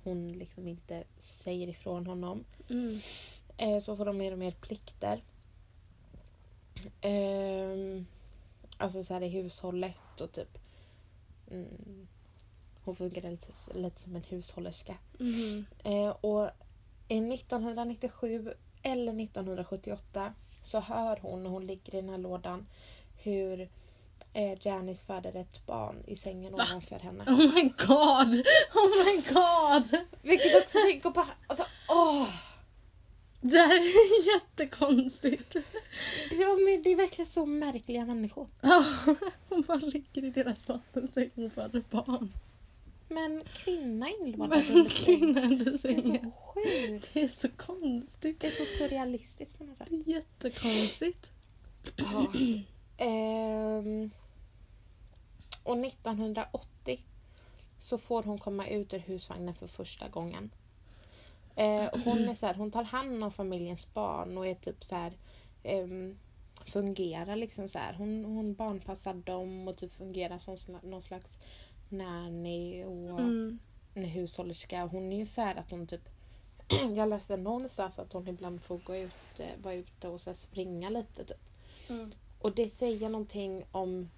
hon 0.04 0.32
liksom 0.34 0.68
inte 0.68 1.04
säger 1.20 1.68
ifrån 1.68 2.08
honom 2.08 2.44
Mm. 2.70 3.00
eh, 3.58 3.80
så 3.80 3.98
får 3.98 4.06
de 4.06 4.18
mer 4.18 4.32
och 4.32 4.40
mer 4.40 4.52
plikter. 4.52 5.24
Ehm, 7.02 8.06
alltså 8.78 9.04
så 9.04 9.14
här 9.14 9.22
i 9.22 9.28
hushållet 9.28 10.22
och 10.22 10.32
typ 10.32 10.58
mm, 11.52 12.08
hon 12.84 12.96
fungerar 12.96 13.32
lite, 13.32 13.54
lite 13.80 14.02
som 14.02 14.16
en 14.16 14.24
hushållerska. 14.24 14.98
Mhm. 15.20 15.66
Eh, 15.84 16.10
och 16.10 16.50
i 17.08 17.18
1997 17.34 18.54
eller 18.84 19.14
1978 19.24 20.34
så 20.62 20.80
hör 20.80 21.20
hon 21.22 21.44
när 21.44 21.50
hon 21.50 21.68
ligger 21.68 21.96
i 21.96 22.02
den 22.02 22.10
här 22.10 22.18
lådan 22.18 22.68
hur 23.24 23.70
eh, 24.34 24.58
Janice 24.62 25.06
föder 25.06 25.36
ett 25.36 25.66
barn 25.66 26.04
i 26.08 26.16
sängen 26.16 26.54
Va? 26.54 26.68
ovanför 26.70 27.00
henne. 27.00 27.24
Oh 27.24 27.56
my 27.56 27.64
god! 27.64 28.46
Oh 28.76 29.06
my 29.06 29.22
god! 29.34 29.98
Vilket 30.22 30.64
också 30.64 30.78
tänker 30.86 31.10
på... 31.10 31.26
Alltså, 31.48 31.66
åh! 31.90 32.28
Det 33.42 33.58
här 33.58 33.76
är 33.76 34.34
jättekonstigt. 34.34 35.54
Det, 36.30 36.36
var, 36.36 36.84
det 36.84 36.92
är 36.92 36.96
verkligen 36.96 37.28
så 37.28 37.46
märkliga 37.46 38.06
människor. 38.06 38.48
Ja, 38.62 38.86
Hon 39.50 39.62
bara 39.62 39.78
ligger 39.78 40.24
i 40.26 40.30
deras 40.30 40.68
vattensäng 40.68 41.32
och 41.36 41.52
föder 41.54 41.84
barn. 41.90 42.34
Men 43.10 43.44
kvinna 43.54 44.10
inlådad 44.10 44.64
Men 44.70 44.78
under 44.78 44.92
sängen. 44.92 45.34
Det 45.82 45.90
är 45.90 46.02
så 46.02 46.32
sjukt. 46.54 47.10
Det 47.14 47.24
är 47.24 47.28
så 47.28 47.50
konstigt. 47.50 48.40
Det 48.40 48.48
är 48.48 48.52
så 48.52 48.66
surrealistiskt 48.66 49.58
på 49.58 49.64
något 49.64 49.78
sätt. 49.78 49.88
Jättekonstigt. 49.92 51.28
Ja. 51.96 52.34
Ehm, 52.98 54.12
och 55.64 55.78
1980 55.86 57.04
så 57.80 57.98
får 57.98 58.24
hon 58.24 58.38
komma 58.38 58.68
ut 58.68 58.94
ur 58.94 59.00
husvagnen 59.00 59.56
för 59.56 59.68
första 59.68 60.08
gången. 60.10 60.52
Eh, 61.56 61.90
hon, 62.04 62.30
är 62.30 62.34
så 62.36 62.46
här, 62.46 62.54
hon 62.54 62.72
tar 62.72 62.84
hand 62.84 63.24
om 63.24 63.32
familjens 63.32 63.94
barn 63.94 64.38
och 64.38 64.48
är 64.48 64.56
typ 64.56 64.84
så 64.84 64.96
här, 64.96 65.14
ehm, 65.64 66.18
fungerar 66.66 67.36
liksom 67.36 67.68
så 67.68 67.80
här. 67.80 67.94
Hon, 67.94 68.26
hon 68.26 68.54
barnpassar 68.54 69.14
dem 69.14 69.68
och 69.68 69.78
typ 69.78 69.92
fungerar 69.92 70.38
som 70.40 70.58
någon 70.84 71.02
slags 71.02 71.40
nanny 71.90 72.84
och 72.84 73.20
Mm. 73.20 73.60
hushållerska. 73.94 74.86
Hon 74.86 75.12
är 75.12 75.18
ju 75.18 75.26
så 75.26 75.42
här 75.42 75.56
att 75.56 75.72
hon 75.72 75.88
typ 75.88 76.10
jag 76.96 77.10
läste 77.10 77.38
någonstans 77.38 78.00
att 78.00 78.14
hon 78.14 78.28
ibland 78.28 78.62
får 78.62 78.78
gå 78.78 78.96
ut, 78.96 79.40
eh, 79.40 79.64
vara 79.64 79.74
ute 79.74 80.08
och 80.08 80.22
så 80.22 80.34
springa 80.34 80.90
lite. 80.90 81.26
Typ. 81.26 81.38
Mm. 81.90 82.12
Och 82.40 82.56
det 82.56 82.70
säger 82.70 83.10
någonting 83.10 83.66
om 83.72 84.10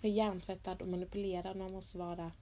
hur 0.00 0.10
hjärntvättad 0.10 0.82
och 0.82 0.88
manipulerad 0.88 1.56
man 1.56 1.72
måste 1.72 1.98
vara 1.98 2.32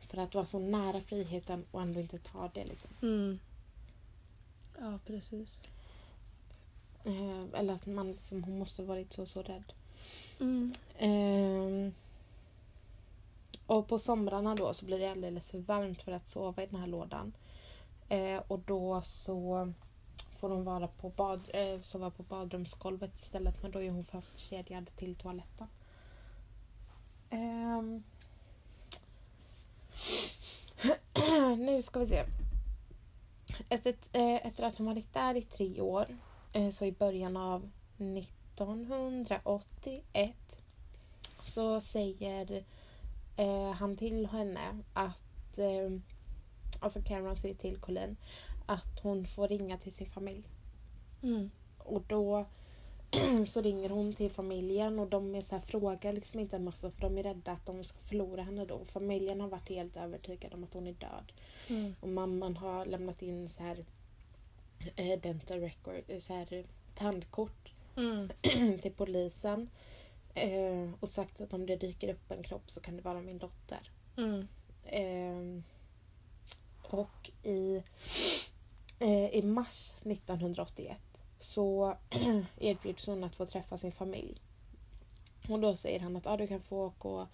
för 0.00 0.18
att 0.18 0.34
vara 0.34 0.46
så 0.46 0.58
nära 0.58 1.00
friheten 1.00 1.64
och 1.70 1.82
ändå 1.82 2.00
inte 2.00 2.18
ta 2.18 2.50
det. 2.54 2.64
Liksom. 2.64 2.90
Mm. 3.02 3.38
Ja, 4.78 4.98
precis. 5.06 5.60
Eh, 7.04 7.60
eller 7.60 7.74
att 7.74 7.86
man 7.86 8.12
liksom, 8.12 8.44
hon 8.44 8.58
måste 8.58 8.82
varit 8.82 9.12
så, 9.12 9.26
så 9.26 9.42
rädd. 9.42 9.72
Mm. 10.40 10.72
Ehm, 10.98 11.94
och 13.66 13.88
på 13.88 13.98
somrarna 13.98 14.54
då 14.54 14.74
så 14.74 14.84
blir 14.84 14.98
det 14.98 15.10
alldeles 15.10 15.50
för 15.50 15.58
varmt 15.58 16.02
för 16.02 16.12
att 16.12 16.28
sova 16.28 16.62
i 16.62 16.66
den 16.66 16.80
här 16.80 16.86
lådan. 16.86 17.32
Eh, 18.08 18.42
och 18.48 18.58
då 18.58 19.02
så 19.02 19.72
får 20.38 20.50
hon 20.50 20.64
vara 20.64 20.88
på 20.88 21.08
bad, 21.08 21.50
eh, 21.54 21.80
sova 21.80 22.10
på 22.10 22.22
badrumsgolvet 22.22 23.20
istället 23.20 23.62
men 23.62 23.70
då 23.70 23.82
är 23.82 23.90
hon 23.90 24.04
fastkedjad 24.04 24.96
till 24.96 25.14
toaletten. 25.14 25.66
Ehm. 27.34 28.02
nu 31.64 31.82
ska 31.82 32.00
vi 32.00 32.06
se. 32.06 32.24
Efter, 33.68 33.94
eh, 34.12 34.46
efter 34.46 34.64
att 34.64 34.78
hon 34.78 34.86
varit 34.86 35.14
där 35.14 35.34
i 35.34 35.42
tre 35.42 35.80
år 35.80 36.06
eh, 36.52 36.70
så 36.70 36.84
i 36.84 36.92
början 36.92 37.36
av 37.36 37.70
1981 37.98 40.60
så 41.42 41.80
säger 41.80 42.64
eh, 43.36 43.70
han 43.70 43.96
till 43.96 44.26
henne 44.26 44.82
att 44.92 45.58
eh, 45.58 45.90
alltså 46.80 47.02
Cameron 47.02 47.36
säger 47.36 47.54
till 47.54 47.76
Colleen 47.76 48.16
att 48.66 49.00
hon 49.02 49.26
får 49.26 49.48
ringa 49.48 49.78
till 49.78 49.92
sin 49.92 50.10
familj. 50.10 50.48
Mm. 51.22 51.50
Och 51.78 52.02
då 52.08 52.46
så 53.46 53.60
ringer 53.60 53.88
hon 53.88 54.12
till 54.12 54.30
familjen 54.30 54.98
och 54.98 55.06
de 55.06 55.34
är 55.34 55.40
så 55.40 55.54
här, 55.54 55.62
frågar 55.62 56.12
liksom 56.12 56.40
inte 56.40 56.56
en 56.56 56.64
massa 56.64 56.90
för 56.90 57.00
de 57.00 57.18
är 57.18 57.22
rädda 57.22 57.52
att 57.52 57.66
de 57.66 57.84
ska 57.84 57.98
förlora 57.98 58.42
henne 58.42 58.64
då. 58.64 58.84
Familjen 58.84 59.40
har 59.40 59.48
varit 59.48 59.68
helt 59.68 59.96
övertygade 59.96 60.54
om 60.54 60.64
att 60.64 60.74
hon 60.74 60.86
är 60.86 60.92
död. 60.92 61.32
Mm. 61.68 61.94
Och 62.00 62.08
mamman 62.08 62.56
har 62.56 62.86
lämnat 62.86 63.22
in 63.22 63.48
så 63.48 63.62
här 63.62 63.84
eh, 64.96 65.20
dental 65.20 65.60
record, 65.60 66.02
eh, 66.08 66.18
så 66.18 66.34
här 66.34 66.64
tandkort 66.94 67.74
Mm. 67.96 68.28
till 68.82 68.92
polisen. 68.92 69.70
Eh, 70.34 70.90
och 71.00 71.08
sagt 71.08 71.40
att 71.40 71.52
om 71.52 71.66
det 71.66 71.76
dyker 71.76 72.08
upp 72.08 72.30
en 72.30 72.42
kropp 72.42 72.70
så 72.70 72.80
kan 72.80 72.96
det 72.96 73.02
vara 73.02 73.22
min 73.22 73.38
dotter. 73.38 73.90
Mm. 74.16 74.48
Eh, 74.84 75.62
och 76.82 77.30
i, 77.42 77.82
eh, 78.98 79.28
i 79.34 79.42
mars 79.42 79.94
1981 80.02 81.13
så 81.44 81.96
erbjuds 82.60 83.06
hon 83.06 83.24
att 83.24 83.36
få 83.36 83.46
träffa 83.46 83.78
sin 83.78 83.92
familj. 83.92 84.40
Och 85.48 85.60
då 85.60 85.76
säger 85.76 86.00
han 86.00 86.16
att 86.16 86.26
ah, 86.26 86.36
du 86.36 86.46
kan 86.46 86.60
få 86.60 86.86
åka 86.86 87.08
och 87.08 87.26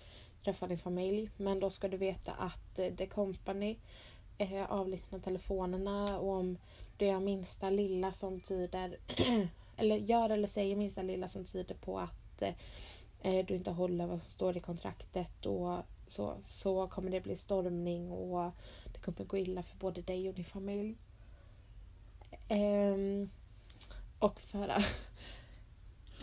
träffa 0.45 0.67
din 0.67 0.79
familj 0.79 1.31
men 1.37 1.61
då 1.61 1.71
ska 1.71 1.89
du 1.89 1.97
veta 1.97 2.33
att 2.33 2.79
eh, 2.79 2.95
The 2.95 3.07
Company 3.07 3.77
eh, 4.39 4.73
avlyssnar 4.73 5.19
telefonerna 5.19 6.19
och 6.19 6.35
om 6.35 6.59
du 6.97 7.07
gör 7.07 7.21
minsta 7.21 7.71
lilla 7.71 8.13
som 8.13 8.41
tyder 8.41 8.99
eller 9.77 9.97
gör 9.97 10.31
eller 10.31 10.49
säger 10.49 10.77
minsta 10.77 11.03
lilla 11.03 11.29
som 11.29 11.45
tyder 11.45 11.75
på 11.75 11.99
att 11.99 12.43
eh, 12.43 12.55
eh, 13.23 13.47
du 13.47 13.57
inte 13.57 13.71
håller 13.71 14.07
vad 14.07 14.23
som 14.23 14.31
står 14.31 14.57
i 14.57 14.61
kontraktet 14.61 15.47
och 15.47 15.79
så, 16.07 16.37
så 16.47 16.87
kommer 16.87 17.11
det 17.11 17.21
bli 17.21 17.37
stormning 17.37 18.11
och 18.11 18.51
det 18.93 19.01
kommer 19.01 19.25
gå 19.25 19.37
illa 19.37 19.63
för 19.63 19.77
både 19.77 20.03
dig 20.03 20.29
och 20.29 20.35
din 20.35 20.45
familj. 20.45 20.97
Ehm, 22.49 23.31
och 24.21 24.41
för 24.41 24.69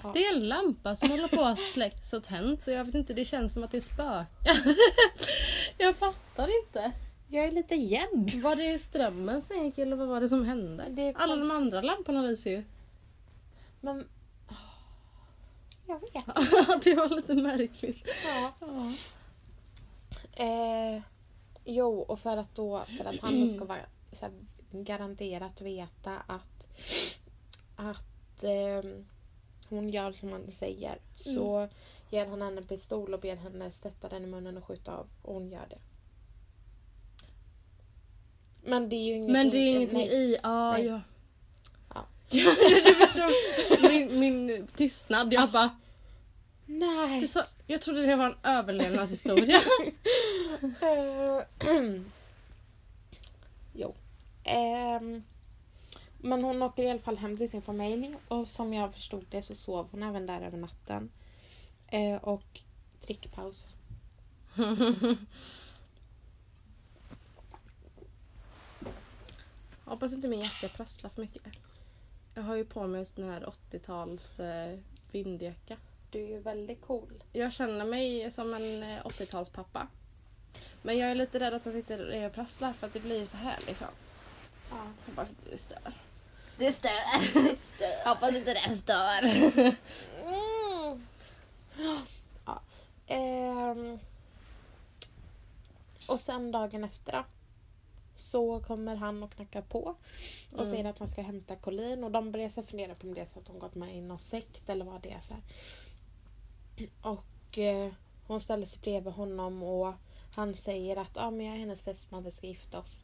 ja. 0.03 0.11
Det 0.13 0.25
är 0.25 0.35
en 0.35 0.47
lampa 0.47 0.95
som 0.95 1.09
håller 1.09 1.27
på 1.27 1.41
att 1.41 1.59
släckas 1.59 2.13
och 2.13 2.23
tänds 2.23 2.63
så 2.63 2.71
jag 2.71 2.85
vet 2.85 2.95
inte, 2.95 3.13
det 3.13 3.25
känns 3.25 3.53
som 3.53 3.63
att 3.63 3.71
det 3.71 3.81
spökar. 3.81 4.25
jag 5.77 5.95
fattar 5.95 6.49
inte. 6.63 6.91
Jag 7.27 7.45
är 7.45 7.51
lite 7.51 7.75
rädd. 7.75 8.41
Var 8.43 8.55
det 8.55 8.79
strömmen 8.79 9.41
som 9.41 9.65
gick 9.65 9.77
eller 9.77 9.95
vad 9.95 10.07
var 10.07 10.21
det 10.21 10.29
som 10.29 10.45
hände? 10.45 10.85
Det 10.89 11.01
är 11.01 11.13
Alla 11.17 11.35
de 11.35 11.51
andra 11.51 11.81
lamporna 11.81 12.21
lyser 12.21 12.51
ju. 12.51 12.63
Men... 13.81 14.07
Jag 15.87 15.99
vet. 15.99 16.25
det 16.83 16.95
var 16.95 17.15
lite 17.15 17.35
märkligt. 17.35 18.07
Ja. 18.25 18.53
Ja. 18.59 18.93
Eh, 20.43 21.01
jo, 21.65 21.99
och 21.99 22.19
för 22.19 22.37
att, 22.37 22.55
då, 22.55 22.85
för 22.97 23.05
att 23.05 23.19
han 23.21 23.41
då 23.41 23.47
ska 23.47 23.65
vara 23.65 23.79
så 24.13 24.25
här, 24.25 24.33
garanterat 24.71 25.61
veta 25.61 26.17
att, 26.27 26.67
att 27.77 28.43
ehm, 28.43 29.05
hon 29.69 29.89
gör 29.89 30.11
som 30.11 30.31
han 30.31 30.51
säger 30.51 30.99
så 31.15 31.69
ger 32.09 32.25
han 32.25 32.41
henne 32.41 32.61
en 32.61 32.67
pistol 32.67 33.13
och 33.13 33.19
ber 33.19 33.35
henne 33.35 33.71
sätta 33.71 34.09
den 34.09 34.23
i 34.23 34.27
munnen 34.27 34.57
och 34.57 34.65
skjuta 34.65 34.97
av. 34.97 35.07
Och 35.21 35.33
hon 35.33 35.49
gör 35.49 35.67
det. 35.69 35.79
Men 38.63 38.89
det 38.89 38.95
är 38.95 39.07
ju 39.07 39.13
ingenting... 39.13 39.33
Men 39.33 39.49
det 39.49 39.57
är 39.57 39.75
ingenting 39.75 39.97
nej. 39.97 40.31
i... 40.31 40.37
Ah, 40.43 40.71
Nej. 40.71 40.85
ja. 40.85 41.01
Ja. 41.93 42.05
Du 42.29 42.95
förstår 42.95 43.89
min, 43.89 44.19
min 44.19 44.67
tystnad. 44.75 45.33
Jag 45.33 45.49
bara... 45.49 45.77
Nej! 46.65 47.21
Du 47.21 47.27
sa, 47.27 47.43
jag 47.67 47.81
trodde 47.81 48.05
det 48.05 48.15
var 48.15 48.25
en 48.25 48.37
överlevnadshistoria. 48.43 49.61
Eh, 50.61 51.41
jo. 53.73 53.95
Ehm, 54.43 55.23
men 56.17 56.43
hon 56.43 56.61
åker 56.61 56.83
i 56.83 56.89
alla 56.89 56.99
fall 56.99 57.17
hem 57.17 57.37
till 57.37 57.49
sin 57.49 57.61
familj 57.61 58.15
och 58.27 58.47
som 58.47 58.73
jag 58.73 58.93
förstod 58.93 59.25
det 59.29 59.41
så 59.41 59.55
sov 59.55 59.87
hon 59.91 60.03
även 60.03 60.25
där 60.25 60.41
över 60.41 60.57
natten. 60.57 61.11
Eh, 61.87 62.15
och 62.15 62.61
drickpaus. 63.01 63.65
Hoppas 69.85 70.13
inte 70.13 70.27
min 70.27 70.39
jacka 70.39 70.69
prasslar 70.69 71.09
för 71.09 71.21
mycket. 71.21 71.43
Jag 72.33 72.43
har 72.43 72.55
ju 72.55 72.65
på 72.65 72.87
mig 72.87 72.99
en 72.99 73.05
sån 73.05 73.29
här 73.29 73.53
80-tals 73.71 74.39
eh, 74.39 74.79
vindjacka. 75.11 75.77
Du 76.11 76.23
är 76.23 76.27
ju 76.27 76.39
väldigt 76.39 76.81
cool. 76.81 77.23
Jag 77.33 77.53
känner 77.53 77.85
mig 77.85 78.31
som 78.31 78.53
en 78.53 78.83
eh, 78.83 79.03
80-talspappa. 79.03 79.87
Men 80.81 80.97
jag 80.97 81.11
är 81.11 81.15
lite 81.15 81.39
rädd 81.39 81.53
att 81.53 81.65
han 81.65 81.73
sitter 81.73 82.25
och 82.25 82.33
prasslar 82.33 82.73
för 82.73 82.87
att 82.87 82.93
det 82.93 82.99
blir 82.99 83.25
så 83.25 83.37
här 83.37 83.57
liksom. 83.67 83.87
Ja. 84.69 84.77
Hoppas 85.05 85.29
inte 85.29 85.49
det 85.49 85.57
stör. 85.57 85.93
Det 86.57 86.71
stör. 86.71 88.05
Hoppas 88.09 88.35
inte 88.35 88.53
det 88.53 88.75
stör. 88.75 89.23
Mm. 90.25 91.05
ja. 92.45 92.61
Ehm. 93.07 93.99
Och 96.07 96.19
sen 96.19 96.51
dagen 96.51 96.83
efter 96.83 97.11
då, 97.11 97.23
så 98.15 98.59
kommer 98.59 98.95
han 98.95 99.23
och 99.23 99.31
knackar 99.31 99.61
på 99.61 99.79
och 100.51 100.59
Mm. 100.59 100.71
säger 100.71 100.85
att 100.85 100.99
han 100.99 101.07
ska 101.07 101.21
hämta 101.21 101.55
Colleen 101.55 102.03
och 102.03 102.11
de 102.11 102.31
börjar 102.31 102.49
så 102.49 102.63
fundera 102.63 102.95
på 102.95 103.07
om 103.07 103.13
det 103.13 103.21
är 103.21 103.25
så 103.25 103.39
att 103.39 103.47
hon 103.47 103.59
gått 103.59 103.75
med 103.75 103.95
i 103.95 104.01
någon 104.01 104.19
sekt 104.19 104.69
eller 104.69 104.85
vad 104.85 105.01
det 105.01 105.11
är. 105.11 105.19
Så 105.19 105.33
här. 105.33 105.43
Och 107.01 107.57
eh, 107.57 107.91
hon 108.27 108.39
ställer 108.39 108.65
sig 108.65 108.79
bredvid 108.81 109.13
honom 109.13 109.63
och 109.63 109.93
han 110.35 110.53
säger 110.53 110.97
att 110.97 111.17
ah, 111.17 111.31
men 111.31 111.45
jag 111.45 111.55
är 111.55 111.59
hennes 111.59 111.81
fästman, 111.81 112.23
vi 112.23 112.31
ska 112.31 112.47
gifta 112.47 112.79
oss. 112.79 113.01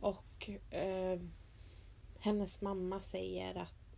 Och 0.00 0.50
eh, 0.70 1.20
hennes 2.22 2.60
mamma 2.60 3.00
säger 3.00 3.58
att 3.58 3.96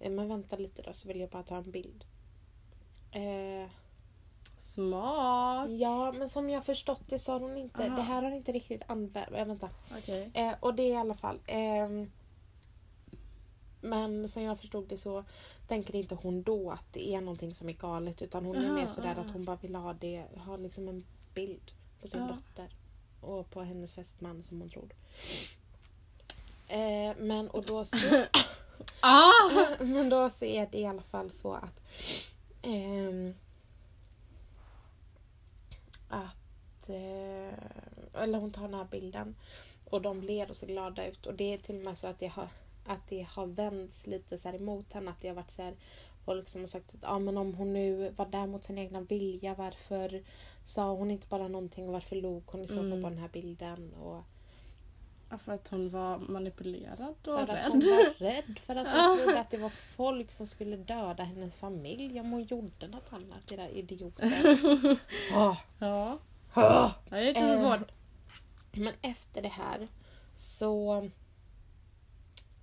eh, 0.00 0.10
men 0.12 0.28
vänta 0.28 0.56
lite 0.56 0.82
då 0.82 0.92
så 0.92 1.08
vill 1.08 1.20
jag 1.20 1.30
bara 1.30 1.42
ta 1.42 1.56
en 1.56 1.70
bild. 1.70 2.04
Eh, 3.12 3.70
Smart. 4.58 5.70
ja 5.70 6.12
men 6.12 6.28
som 6.28 6.50
jag 6.50 6.64
förstått 6.64 7.02
det 7.08 7.18
så 7.18 7.32
har 7.32 7.40
hon 7.40 7.56
inte, 7.56 7.86
Aha. 7.86 7.96
det 7.96 8.02
här 8.02 8.22
har 8.22 8.30
inte 8.30 8.52
riktigt 8.52 8.82
använt, 8.88 9.28
äh, 9.32 9.46
vänta. 9.46 9.68
Okej. 9.98 10.30
Eh, 10.34 10.54
och 10.60 10.74
det 10.74 10.82
är 10.82 10.92
i 10.92 10.96
alla 10.96 11.14
fall. 11.14 11.38
ehm, 11.46 12.10
men 13.80 14.28
som 14.28 14.42
jag 14.42 14.58
förstod 14.58 14.88
det 14.88 14.96
så 14.96 15.24
tänker 15.68 15.96
inte 15.96 16.14
hon 16.14 16.42
då 16.42 16.70
att 16.70 16.92
det 16.92 17.14
är 17.14 17.20
någonting 17.20 17.54
som 17.54 17.68
är 17.68 17.72
galet 17.72 18.22
utan 18.22 18.44
hon 18.44 18.56
är 18.56 18.64
Aha, 18.64 18.74
mer 18.74 18.86
sådär 18.86 19.10
aha. 19.10 19.20
att 19.20 19.30
hon 19.30 19.44
bara 19.44 19.56
vill 19.56 19.74
ha 19.74 19.92
det, 19.92 20.24
ha 20.36 20.56
liksom 20.56 20.88
en 20.88 21.04
bild 21.34 21.72
på 22.00 22.08
sin 22.08 22.26
dotter. 22.26 22.76
Och 23.20 23.50
på 23.50 23.62
hennes 23.62 23.92
fästman 23.92 24.42
som 24.42 24.60
hon 24.60 24.70
tror. 24.70 24.88
Eh, 26.72 27.16
men 27.18 27.50
och 27.50 27.64
då 27.64 27.84
så, 27.84 27.96
Ah! 29.00 29.30
men 29.80 30.08
då 30.08 30.30
så 30.30 30.44
är 30.44 30.68
det 30.72 30.78
i 30.78 30.86
alla 30.86 31.02
fall 31.02 31.30
så 31.30 31.54
att 31.54 31.80
ehm, 32.62 33.34
att... 36.08 36.88
Eh, 36.88 38.22
eller 38.22 38.38
hon 38.38 38.50
tar 38.50 38.62
den 38.62 38.74
här 38.74 38.86
bilden 38.90 39.34
och 39.90 40.02
de 40.02 40.20
ler 40.22 40.50
och 40.50 40.56
ser 40.56 40.66
glada 40.66 41.06
ut. 41.06 41.26
Och 41.26 41.34
det 41.34 41.54
är 41.54 41.58
till 41.58 41.76
och 41.76 41.84
med 41.84 41.98
så 41.98 42.06
att 42.06 42.18
det 42.18 42.26
har, 42.26 42.48
att 42.86 43.08
det 43.08 43.26
har 43.30 43.46
vänts 43.46 44.06
lite 44.06 44.38
så 44.38 44.48
här 44.48 44.56
emot 44.56 44.92
henne. 44.92 45.10
Att 45.10 45.20
det 45.20 45.28
har 45.28 45.34
varit 45.34 45.50
så 45.50 45.62
här, 45.62 45.74
folk 46.24 46.48
som 46.48 46.60
har 46.60 46.68
sagt 46.68 46.94
att 46.94 47.04
ah, 47.10 47.18
men 47.18 47.38
om 47.38 47.54
hon 47.54 47.72
nu 47.72 48.10
var 48.10 48.26
där 48.26 48.46
mot 48.46 48.64
sin 48.64 48.78
egna 48.78 49.00
vilja 49.00 49.54
varför 49.54 50.22
sa 50.64 50.92
hon 50.92 51.10
inte 51.10 51.26
bara 51.26 51.48
någonting 51.48 51.86
och 51.86 51.92
varför 51.92 52.16
log 52.16 52.42
hon 52.46 52.64
i 52.64 52.68
så 52.68 52.74
fall 52.74 52.86
Mm. 52.86 53.02
på 53.02 53.08
den 53.08 53.18
här 53.18 53.28
bilden? 53.28 53.92
Och 53.94 54.22
för 55.38 55.52
att 55.52 55.68
hon 55.68 55.90
var 55.90 56.18
manipulerad 56.18 57.14
och 57.18 57.24
för 57.24 57.42
att 57.42 57.48
rädd. 57.48 57.70
hon 57.70 57.80
var 57.80 58.18
rädd 58.18 58.58
för 58.58 58.76
att 58.76 58.88
hon 58.88 59.18
trodde 59.18 59.40
att 59.40 59.50
det 59.50 59.56
var 59.56 59.68
folk 59.68 60.32
som 60.32 60.46
skulle 60.46 60.76
döda 60.76 61.22
hennes 61.24 61.58
familj 61.58 62.20
om 62.20 62.30
hon 62.30 62.42
gjorde 62.42 62.88
något 62.88 63.12
annat. 63.12 63.52
Era 63.52 63.68
idioter. 63.68 64.32
Åh. 65.34 65.56
Ja. 65.78 66.18
Åh. 66.56 66.90
Det 67.08 67.16
är 67.16 67.28
inte 67.28 67.40
så 67.40 67.64
Eh, 67.64 67.76
svårt. 67.78 67.88
Men 68.72 68.94
efter 69.02 69.42
det 69.42 69.48
här 69.48 69.88
så 70.34 71.10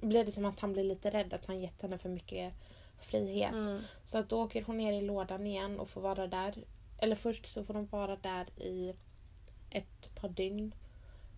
blir 0.02 0.26
det 0.26 0.32
som 0.32 0.46
att 0.46 0.60
han 0.60 0.74
blir 0.74 0.84
lite 0.84 1.10
rädd 1.10 1.34
att 1.34 1.46
han 1.46 1.62
gett 1.62 1.82
henne 1.82 1.98
för 1.98 2.10
mycket 2.10 2.54
frihet. 3.02 3.52
Mm. 3.52 3.82
Så 4.04 4.18
att 4.18 4.30
då 4.30 4.42
åker 4.42 4.64
hon 4.64 4.78
ner 4.78 4.94
i 4.94 5.02
lådan 5.02 5.48
igen 5.48 5.80
och 5.80 5.90
får 5.90 6.02
vara 6.02 6.28
där. 6.28 6.56
Eller 6.98 7.16
först 7.16 7.46
så 7.46 7.64
får 7.64 7.74
de 7.74 7.86
vara 7.86 8.16
där 8.16 8.60
i 8.60 8.94
ett 9.70 10.16
par 10.16 10.30
dygn. 10.30 10.76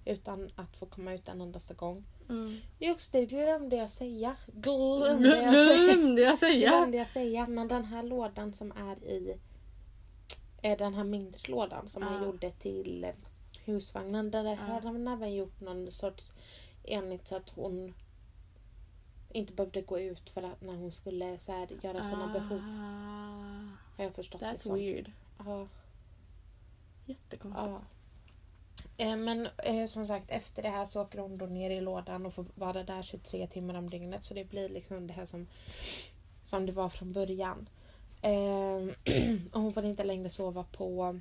Utan 0.05 0.49
att 0.55 0.75
få 0.77 0.85
komma 0.85 1.13
ut 1.13 1.29
en 1.29 1.41
endaste 1.41 1.73
gång. 1.73 2.03
Mm. 2.29 2.57
Just 2.79 3.11
det, 3.11 3.25
glömde 3.25 3.75
jag 3.75 3.89
säga. 3.89 4.35
Glömde 4.53 5.29
jag 5.29 5.53
säga. 5.53 5.93
Glömde 5.95 6.21
jag 6.21 6.37
säga. 6.37 6.69
glömde 6.69 6.97
jag 6.97 7.07
säga. 7.07 7.47
Men 7.47 7.67
den 7.67 7.85
här 7.85 8.03
lådan 8.03 8.53
som 8.53 8.71
är 8.71 9.03
i... 9.03 9.37
Är 10.61 10.77
den 10.77 10.93
här 10.93 11.03
mindre 11.03 11.51
lådan 11.51 11.87
som 11.87 12.03
han 12.03 12.13
Ja. 12.21 12.25
gjorde 12.25 12.51
till 12.51 13.03
eh, 13.03 13.09
husvagnen. 13.65 14.31
Där 14.31 14.43
Ja. 14.43 14.55
hade 14.55 14.87
han 14.87 15.07
även 15.07 15.33
gjort 15.35 15.59
någon 15.61 15.91
sorts 15.91 16.33
enligt 16.83 17.27
så 17.27 17.35
att 17.35 17.49
hon 17.49 17.93
inte 19.33 19.53
behövde 19.53 19.81
gå 19.81 19.99
ut 19.99 20.29
för 20.29 20.43
att 20.43 20.61
när 20.61 20.75
hon 20.75 20.91
skulle 20.91 21.37
så 21.39 21.51
här, 21.51 21.67
göra 21.81 22.03
sina 22.03 22.27
behov. 22.33 22.61
Ah, 22.63 23.97
Har 23.97 24.03
jag 24.03 24.13
förstått 24.15 24.39
det 24.39 24.45
That's 24.45 24.57
som. 24.57 24.75
weird. 24.75 25.11
Ja, 25.45 25.67
Jättekonstigt. 27.05 27.69
Eh, 28.97 29.17
men 29.17 29.47
eh, 29.57 29.85
som 29.85 30.05
sagt 30.05 30.31
efter 30.31 30.61
det 30.61 30.69
här 30.69 30.85
så 30.85 31.01
åker 31.01 31.19
hon 31.19 31.37
då 31.37 31.45
ner 31.45 31.69
i 31.69 31.81
lådan 31.81 32.25
och 32.25 32.33
får 32.33 32.45
vara 32.55 32.83
där 32.83 33.03
23 33.03 33.47
timmar 33.47 33.73
om 33.73 33.89
dygnet. 33.89 34.23
Så 34.23 34.33
det 34.33 34.49
blir 34.49 34.69
liksom 34.69 35.07
det 35.07 35.13
här 35.13 35.25
som, 35.25 35.47
som 36.43 36.65
det 36.65 36.71
var 36.71 36.89
från 36.89 37.13
början. 37.13 37.69
Eh, 38.21 39.13
och 39.51 39.61
hon 39.61 39.73
får 39.73 39.85
inte 39.85 40.03
längre 40.03 40.29
sova 40.29 40.63
på... 40.63 41.19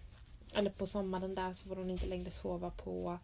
Eller 0.54 0.70
på 0.70 0.86
sommaren 0.86 1.34
där 1.34 1.52
så 1.52 1.68
får 1.68 1.76
hon 1.76 1.90
inte 1.90 2.06
längre 2.06 2.30
sova 2.30 2.70
på 2.70 3.18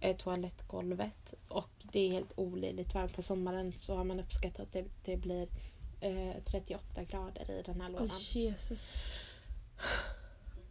eh, 0.00 0.16
toalettgolvet. 0.16 1.34
Och 1.48 1.70
det 1.92 2.00
är 2.00 2.10
helt 2.10 2.32
olidligt 2.38 2.94
varmt. 2.94 3.14
På 3.16 3.22
sommaren 3.22 3.72
så 3.78 3.96
har 3.96 4.04
man 4.04 4.20
uppskattat 4.20 4.60
att 4.60 4.72
det, 4.72 4.84
det 5.04 5.16
blir 5.16 5.48
eh, 6.00 6.42
38 6.44 7.04
grader 7.04 7.50
i 7.50 7.62
den 7.62 7.80
här 7.80 7.90
lådan. 7.90 8.10
Oj, 8.12 8.42
Jesus. 8.42 8.92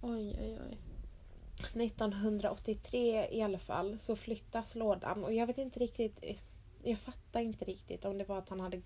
Oj, 0.01 0.37
oj, 0.41 0.59
oj. 0.69 0.77
1983 1.59 3.27
i 3.31 3.41
alla 3.41 3.59
fall 3.59 3.97
så 3.99 4.15
flyttas 4.15 4.75
lådan 4.75 5.23
och 5.23 5.33
jag 5.33 5.47
vet 5.47 5.57
inte 5.57 5.79
riktigt 5.79 6.23
jag 6.83 6.99
fattar 6.99 7.39
inte 7.39 7.65
riktigt 7.65 8.05
om 8.05 8.17
det 8.17 8.23
var 8.23 8.37
att 8.37 8.49
han 8.49 8.59
hade 8.59 8.81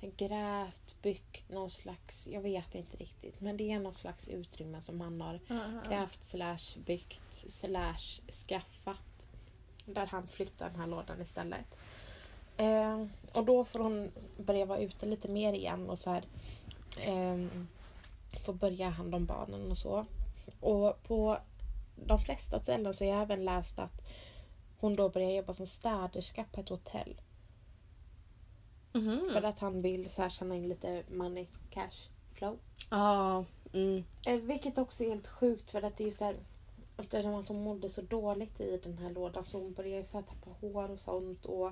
grävt, 0.00 1.02
byggt 1.02 1.50
någon 1.50 1.70
slags, 1.70 2.28
jag 2.28 2.40
vet 2.40 2.74
inte 2.74 2.96
riktigt 2.96 3.40
men 3.40 3.56
det 3.56 3.72
är 3.72 3.78
någon 3.78 3.94
slags 3.94 4.28
utrymme 4.28 4.80
som 4.80 5.00
han 5.00 5.20
har 5.20 5.40
grävt 5.88 6.24
slash 6.24 6.78
byggt 6.86 7.50
slash 7.50 8.20
skaffat 8.48 9.26
där 9.86 10.06
han 10.06 10.28
flyttar 10.28 10.70
den 10.70 10.80
här 10.80 10.86
lådan 10.86 11.20
istället. 11.20 11.78
Eh, 12.56 13.04
och 13.32 13.44
då 13.44 13.64
får 13.64 13.78
hon 13.78 14.10
börja 14.36 14.66
vara 14.66 14.78
ute 14.78 15.06
lite 15.06 15.28
mer 15.28 15.52
igen 15.52 15.90
och 15.90 15.98
så 15.98 16.10
här 16.10 16.24
eh, 17.00 17.46
få 18.44 18.52
börja 18.52 18.88
hand 18.88 19.14
om 19.14 19.26
barnen 19.26 19.70
och 19.70 19.78
så. 19.78 20.06
Och 20.60 21.02
på 21.02 21.38
de 22.06 22.18
flesta 22.18 22.60
ställen 22.60 22.94
så 22.94 23.04
har 23.04 23.12
jag 23.12 23.22
även 23.22 23.44
läst 23.44 23.78
att 23.78 24.02
hon 24.78 24.96
då 24.96 25.08
börjar 25.08 25.30
jobba 25.30 25.52
som 25.52 25.66
städerska 25.66 26.44
på 26.52 26.60
ett 26.60 26.68
hotell. 26.68 27.20
Mhm. 28.92 29.30
För 29.32 29.42
att 29.42 29.58
han 29.58 29.82
vill 29.82 30.10
så 30.10 30.22
här 30.22 30.28
tjäna 30.28 30.56
in 30.56 30.68
lite 30.68 31.02
money, 31.10 31.46
cash 31.70 32.08
flow. 32.32 32.58
Ja. 32.90 33.44
Mm. 33.72 34.04
Eh, 34.26 34.36
vilket 34.36 34.78
också 34.78 35.04
är 35.04 35.08
helt 35.08 35.28
sjukt 35.28 35.70
för 35.70 35.82
att 35.82 35.96
det 35.96 36.04
är 36.04 36.10
så 36.10 36.24
här 36.24 36.36
Eftersom 36.98 37.34
att 37.34 37.48
hon 37.48 37.62
mådde 37.62 37.88
så 37.88 38.02
dåligt 38.02 38.60
i 38.60 38.80
den 38.82 38.98
här 38.98 39.10
lådan 39.10 39.44
så 39.44 39.58
hon 39.58 39.72
började 39.72 40.04
så 40.04 40.18
här 40.18 40.24
tappa 40.24 40.50
hår 40.60 40.90
och 40.90 41.00
sånt. 41.00 41.44
Och, 41.44 41.70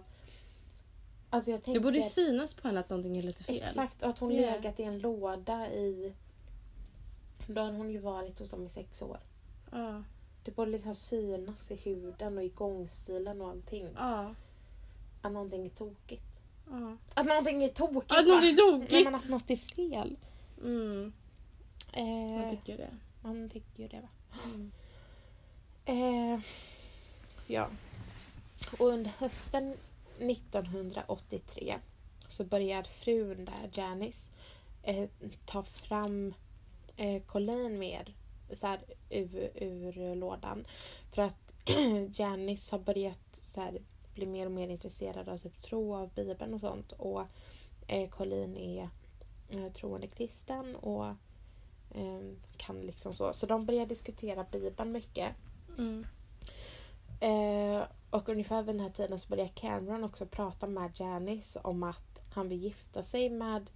alltså 1.30 1.50
jag 1.50 1.60
Det 1.60 1.64
tänker, 1.64 1.80
borde 1.80 1.98
ju 1.98 2.02
synas 2.04 2.54
på 2.54 2.68
henne 2.68 2.80
att 2.80 2.90
någonting 2.90 3.16
är 3.18 3.22
lite 3.22 3.44
fel. 3.44 3.56
Exakt, 3.56 4.02
och 4.02 4.08
att 4.10 4.18
hon 4.18 4.34
Ja. 4.34 4.40
legat 4.40 4.80
i 4.80 4.82
en 4.82 4.98
låda 4.98 5.70
i... 5.70 6.12
Då 7.46 7.60
har 7.60 7.72
hon 7.72 7.90
ju 7.90 7.98
varit 7.98 8.38
hos 8.38 8.50
dem 8.50 8.66
i 8.66 8.68
sex 8.68 9.02
år. 9.02 9.20
Ja. 9.72 10.02
Det 10.46 10.52
borde 10.52 10.70
liksom 10.70 10.94
synas 10.94 11.70
i 11.70 11.76
huden 11.76 12.38
och 12.38 12.44
i 12.44 12.48
gångstilen 12.48 13.40
och 13.40 13.48
allting. 13.50 13.88
Ja. 13.96 14.34
Att 15.22 15.32
någonting 15.32 15.66
är 15.66 15.70
tokigt. 15.70 16.40
Ja. 16.70 16.96
Att 17.14 17.26
någonting 17.26 17.64
är 17.64 17.68
tokigt 17.68 18.12
Att 18.12 18.26
något 18.26 18.42
va? 18.42 18.48
är 18.48 18.56
tokigt! 18.56 18.92
Nej 18.92 19.04
men 19.04 19.14
att 19.14 19.28
något 19.28 19.50
är 19.50 19.56
fel. 19.56 20.16
Mm. 20.62 21.12
Eh, 21.92 22.42
Jag 22.42 22.50
tycker 22.50 22.76
det. 22.76 22.90
man 23.22 23.50
tycker 23.50 23.82
ju 23.82 23.88
det 23.88 24.00
va. 24.00 24.08
Mm. 24.44 24.72
Eh, 25.84 26.40
ja. 27.46 27.68
Och 28.78 28.86
under 28.88 29.10
hösten 29.18 29.76
1983 30.18 31.78
så 32.28 32.44
börjar 32.44 32.82
frun 32.82 33.44
där, 33.44 33.70
Janice, 33.80 34.30
eh, 34.82 35.08
ta 35.46 35.62
fram 35.62 36.34
eh, 36.96 37.22
Colleen 37.22 37.78
mer 37.78 38.14
så 38.52 38.66
här, 38.66 38.80
ur, 39.10 39.50
ur 39.54 40.14
lådan. 40.14 40.66
För 41.12 41.22
att 41.22 41.54
Janice 42.18 42.72
har 42.72 42.78
börjat 42.78 43.28
så 43.32 43.60
här, 43.60 43.78
bli 44.14 44.26
mer 44.26 44.46
och 44.46 44.52
mer 44.52 44.68
intresserad 44.68 45.28
av 45.28 45.38
typ, 45.38 45.62
tro, 45.62 45.94
av 45.94 46.14
Bibeln 46.14 46.54
och 46.54 46.60
sånt. 46.60 46.92
Och 46.92 47.22
eh, 47.86 48.08
Colleen 48.08 48.56
är 48.56 48.88
eh, 49.48 49.72
troende 49.72 50.06
kristen 50.06 50.76
och 50.76 51.06
eh, 51.90 52.20
kan 52.56 52.80
liksom 52.80 53.12
så. 53.12 53.32
Så 53.32 53.46
de 53.46 53.66
börjar 53.66 53.86
diskutera 53.86 54.46
Bibeln 54.52 54.92
mycket. 54.92 55.34
Mm. 55.78 56.06
Eh, 57.20 57.82
och 58.10 58.28
ungefär 58.28 58.62
vid 58.62 58.74
den 58.74 58.80
här 58.80 58.90
tiden 58.90 59.20
så 59.20 59.28
börjar 59.28 59.48
Cameron 59.48 60.04
också 60.04 60.26
prata 60.26 60.66
med 60.66 61.00
Janice 61.00 61.60
om 61.60 61.82
att 61.82 62.22
han 62.30 62.48
vill 62.48 62.62
gifta 62.62 63.02
sig 63.02 63.30
med 63.30 63.70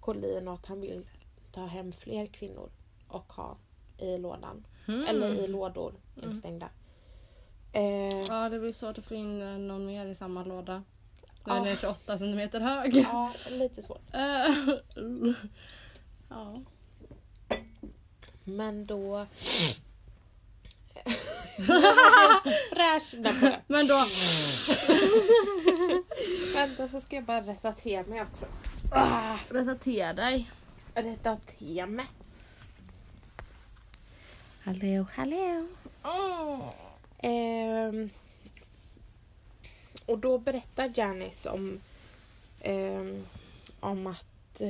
Colleen 0.00 0.48
och 0.48 0.54
att 0.54 0.66
han 0.66 0.80
vill 0.80 1.06
ta 1.52 1.66
hem 1.66 1.92
fler 1.92 2.26
kvinnor 2.26 2.70
och 3.08 3.32
ha 3.32 3.56
i 3.98 4.18
lådan. 4.18 4.66
Mm. 4.88 5.06
Eller 5.06 5.34
i 5.34 5.48
lådor 5.48 5.94
Mm. 6.16 6.30
instängda. 6.30 6.68
Eh, 7.72 8.18
Ja, 8.28 8.48
det 8.48 8.58
blir 8.58 8.72
svårt 8.72 8.98
att 8.98 9.04
få 9.04 9.14
in 9.14 9.42
eh, 9.42 9.48
någon 9.58 9.86
mer 9.86 10.06
i 10.06 10.14
samma 10.14 10.44
låda. 10.44 10.82
När 11.44 11.54
Ja. 11.56 11.60
den 11.62 11.66
är 11.72 11.76
28 11.76 12.18
centimeter 12.18 12.60
hög. 12.60 12.96
ja, 12.96 13.32
lite 13.50 13.82
svårt. 13.82 14.14
Eh, 14.14 14.54
ja. 16.28 16.56
Men 18.44 18.84
då... 18.86 19.26
Fräsch. 22.72 23.14
Men 23.66 23.86
då... 23.86 24.04
Vänta 26.54 26.88
så 26.88 27.00
ska 27.00 27.16
jag 27.16 27.24
bara 27.24 27.40
rätta 27.40 27.72
till 27.72 28.02
mig 28.06 28.22
också. 28.22 28.46
Rätta 29.48 29.74
till 29.74 30.16
dig. 30.16 30.50
Rätta 30.94 31.36
till 31.36 31.86
mig. 31.86 32.06
Hallå, 34.66 35.06
hallå. 35.14 35.66
Oh. 36.04 36.74
Ehm, 37.18 38.10
och 40.06 40.18
då 40.18 40.38
berättar 40.38 40.92
Janice 40.94 41.50
om, 41.50 41.80
ehm, 42.60 43.26
om 43.80 44.06
att 44.06 44.62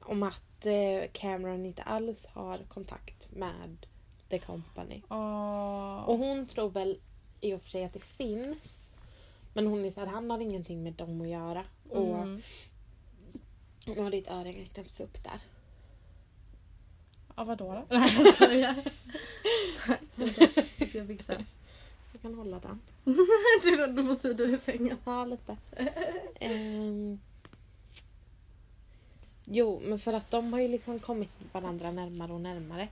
om 0.00 0.22
att 0.22 0.66
eh, 0.66 1.10
Cameron 1.12 1.66
inte 1.66 1.82
alls 1.82 2.26
har 2.26 2.58
kontakt 2.58 3.30
med 3.32 3.86
The 4.28 4.38
Company. 4.38 5.02
Oh. 5.08 6.02
Och 6.04 6.18
hon 6.18 6.46
tror 6.46 6.70
väl 6.70 7.00
i 7.40 7.54
och 7.54 7.62
för 7.62 7.68
sig 7.68 7.84
att 7.84 7.92
det 7.92 8.04
finns. 8.04 8.90
Men 9.54 9.66
hon 9.66 9.84
är 9.84 9.90
så 9.90 10.00
här, 10.00 10.06
han 10.06 10.30
har 10.30 10.40
ingenting 10.40 10.82
med 10.82 10.92
dem 10.92 11.20
att 11.20 11.28
göra. 11.28 11.64
Och 11.90 12.18
Mm. 12.18 12.42
nu 13.86 14.00
har 14.00 14.10
ditt 14.10 14.28
öra 14.28 14.52
knäppts 14.52 15.00
upp 15.00 15.24
där. 15.24 15.40
Ja, 17.36 17.44
vadå 17.44 17.72
då? 17.88 17.96
Nej, 17.98 18.14
jag 18.24 18.34
skojar. 18.34 18.74
Vänta, 19.86 20.44
jag 20.78 20.88
ska 20.88 21.06
fixa. 21.06 21.32
Jag 22.12 22.22
kan 22.22 22.34
hålla 22.34 22.58
den. 22.58 22.80
Du 23.62 23.76
rörde 23.76 24.02
på 24.02 24.14
sidan 24.14 24.54
i 24.54 24.58
sängen. 24.58 24.96
Ja, 25.04 25.24
lite. 25.24 25.56
Ehm, 26.40 27.18
jo, 29.44 29.80
men 29.84 29.98
för 29.98 30.12
att 30.12 30.30
de 30.30 30.52
har 30.52 30.60
ju 30.60 30.68
liksom 30.68 30.98
kommit 30.98 31.30
varandra 31.52 31.90
närmare 31.90 32.32
och 32.32 32.40
närmare. 32.40 32.88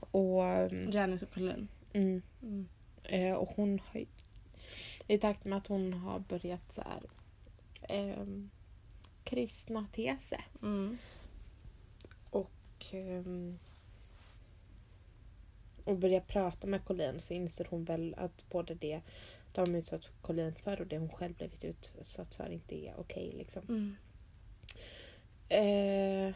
Och, 0.00 0.44
mm, 0.44 0.90
Janice 0.90 1.24
och 1.26 1.34
Colleen. 1.34 1.68
mm, 1.92 2.22
Mm. 2.42 2.68
eh, 3.02 3.32
och 3.34 3.48
hon 3.56 3.80
har 3.86 4.00
ju- 4.00 4.06
i 5.08 5.18
takt 5.18 5.44
med 5.44 5.58
att 5.58 5.66
hon 5.66 5.92
har 5.92 6.18
börjat 6.18 6.72
så 6.72 6.82
här 6.82 7.00
ehm, 7.88 8.50
kristna 9.24 9.86
till 9.92 10.16
sig 10.20 10.46
Mm. 10.62 10.98
och, 12.30 12.50
ehm, 12.92 13.58
och 15.88 15.98
börjar 15.98 16.20
prata 16.20 16.66
med 16.66 16.84
Colleen 16.84 17.20
så 17.20 17.34
inser 17.34 17.66
hon 17.70 17.84
väl 17.84 18.14
att 18.18 18.44
både 18.50 18.74
det 18.74 19.00
de 19.52 19.74
utsatt 19.74 20.08
Colleen 20.22 20.54
för 20.54 20.80
och 20.80 20.86
det 20.86 20.98
hon 20.98 21.08
själv 21.08 21.34
blivit 21.34 21.64
utsatt 21.64 22.34
för 22.34 22.50
inte 22.50 22.74
är 22.74 22.94
okej. 22.98 23.32
liksom. 23.36 23.62
Mm. 23.68 23.96
Eh, 25.48 26.34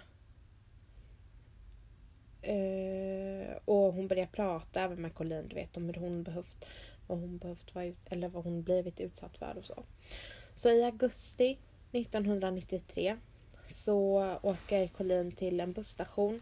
eh, 2.54 3.56
och 3.64 3.92
hon 3.92 4.08
börjar 4.08 4.26
prata 4.26 4.80
även 4.80 5.02
med 5.02 5.14
Colleen 5.14 5.48
du 5.48 5.54
vet, 5.54 5.76
om 5.76 5.86
hur 5.86 5.94
hon 5.94 6.22
behövt, 6.22 6.64
vad 7.06 7.18
hon 7.18 7.38
behövt 7.38 7.74
vara 7.74 7.84
ut, 7.84 8.06
eller 8.10 8.28
vad 8.28 8.44
hon 8.44 8.62
blivit 8.62 9.00
utsatt 9.00 9.38
för 9.38 9.58
och 9.58 9.64
så. 9.64 9.84
Så 10.54 10.70
i 10.70 10.84
augusti 10.84 11.58
1993 11.92 13.16
så 13.66 14.18
åker 14.42 14.88
Colleen 14.88 15.32
till 15.32 15.60
en 15.60 15.72
busstation. 15.72 16.40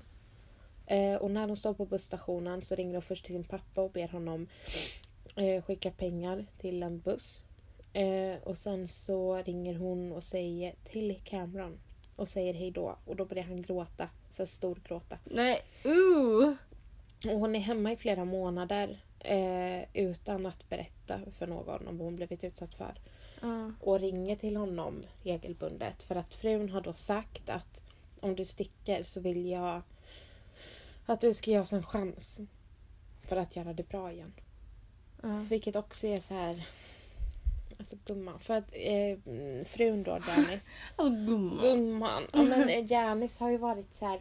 Eh, 0.90 1.16
och 1.16 1.30
när 1.30 1.46
hon 1.46 1.56
står 1.56 1.74
på 1.74 1.84
busstationen 1.84 2.62
så 2.62 2.74
ringer 2.74 2.94
hon 2.94 3.02
först 3.02 3.24
till 3.24 3.34
sin 3.34 3.44
pappa 3.44 3.82
och 3.82 3.90
ber 3.90 4.08
honom 4.08 4.48
eh, 5.36 5.62
skicka 5.62 5.90
pengar 5.90 6.46
till 6.58 6.82
en 6.82 7.00
buss. 7.00 7.40
Eh, 7.92 8.42
och 8.44 8.58
sen 8.58 8.88
så 8.88 9.36
ringer 9.36 9.74
hon 9.74 10.12
och 10.12 10.24
säger 10.24 10.74
till 10.84 11.20
Cameron 11.24 11.78
och 12.16 12.28
säger 12.28 12.54
hej 12.54 12.70
då. 12.70 12.98
Och 13.04 13.16
då 13.16 13.24
börjar 13.24 13.44
han 13.44 13.62
gråta. 13.62 14.08
Så 14.30 14.42
här 14.42 14.46
storgråta. 14.46 15.18
Nej, 15.24 15.62
uh! 15.86 16.52
Och 17.32 17.40
hon 17.40 17.54
är 17.54 17.60
hemma 17.60 17.92
i 17.92 17.96
flera 17.96 18.24
månader 18.24 19.00
eh, 19.18 19.82
utan 19.92 20.46
att 20.46 20.68
berätta 20.68 21.20
för 21.38 21.46
någon 21.46 21.88
om 21.88 21.98
vad 21.98 22.04
hon 22.04 22.16
blivit 22.16 22.44
utsatt 22.44 22.74
för. 22.74 22.94
Ja. 23.40 23.72
Och 23.80 24.00
ringer 24.00 24.36
till 24.36 24.56
honom 24.56 25.02
regelbundet. 25.22 26.02
För 26.02 26.16
att 26.16 26.34
frun 26.34 26.70
har 26.70 26.80
då 26.80 26.92
sagt 26.92 27.50
att 27.50 27.82
om 28.20 28.36
du 28.36 28.44
sticker 28.44 29.02
så 29.02 29.20
vill 29.20 29.46
jag 29.46 29.82
att 31.12 31.20
du 31.20 31.34
ska 31.34 31.50
ge 31.50 31.58
oss 31.58 31.72
en 31.72 31.82
chans. 31.82 32.40
För 33.22 33.36
att 33.36 33.56
göra 33.56 33.72
det 33.72 33.88
bra 33.88 34.12
igen. 34.12 34.32
Ja. 35.22 35.44
Vilket 35.48 35.76
också 35.76 36.06
är 36.06 36.20
så 36.20 36.34
här... 36.34 36.68
Alltså 37.78 37.96
gumman. 38.04 38.40
För 38.40 38.54
att 38.54 38.72
eh, 38.72 39.18
frun 39.64 40.02
då, 40.02 40.10
Janice. 40.10 40.78
Alltså 40.96 41.14
gumman. 41.26 41.58
Gumman. 41.62 42.26
Ja, 42.32 42.42
men 42.42 42.68
eh, 42.68 42.92
Janice 42.92 43.44
har 43.44 43.50
ju 43.50 43.58
varit 43.58 43.94
så 43.94 44.06
här. 44.06 44.20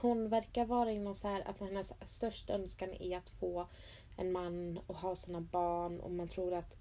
Hon 0.00 0.28
verkar 0.28 0.64
vara 0.64 0.92
i 0.92 0.98
någon 0.98 1.14
så 1.14 1.28
här 1.28 1.48
att 1.48 1.60
hennes 1.60 1.92
största 2.04 2.52
önskan 2.52 2.94
är 3.00 3.18
att 3.18 3.28
få 3.28 3.66
en 4.16 4.32
man 4.32 4.80
och 4.86 4.96
ha 4.96 5.16
sina 5.16 5.40
barn 5.40 6.00
och 6.00 6.10
man 6.10 6.28
tror 6.28 6.54
att 6.54 6.76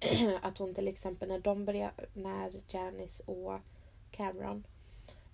att 0.42 0.58
hon 0.58 0.74
till 0.74 0.88
exempel 0.88 1.28
när 1.28 1.38
de 1.38 1.64
började, 1.64 2.06
när 2.14 2.62
Janice 2.68 3.22
och 3.26 3.60
Cameron 4.10 4.66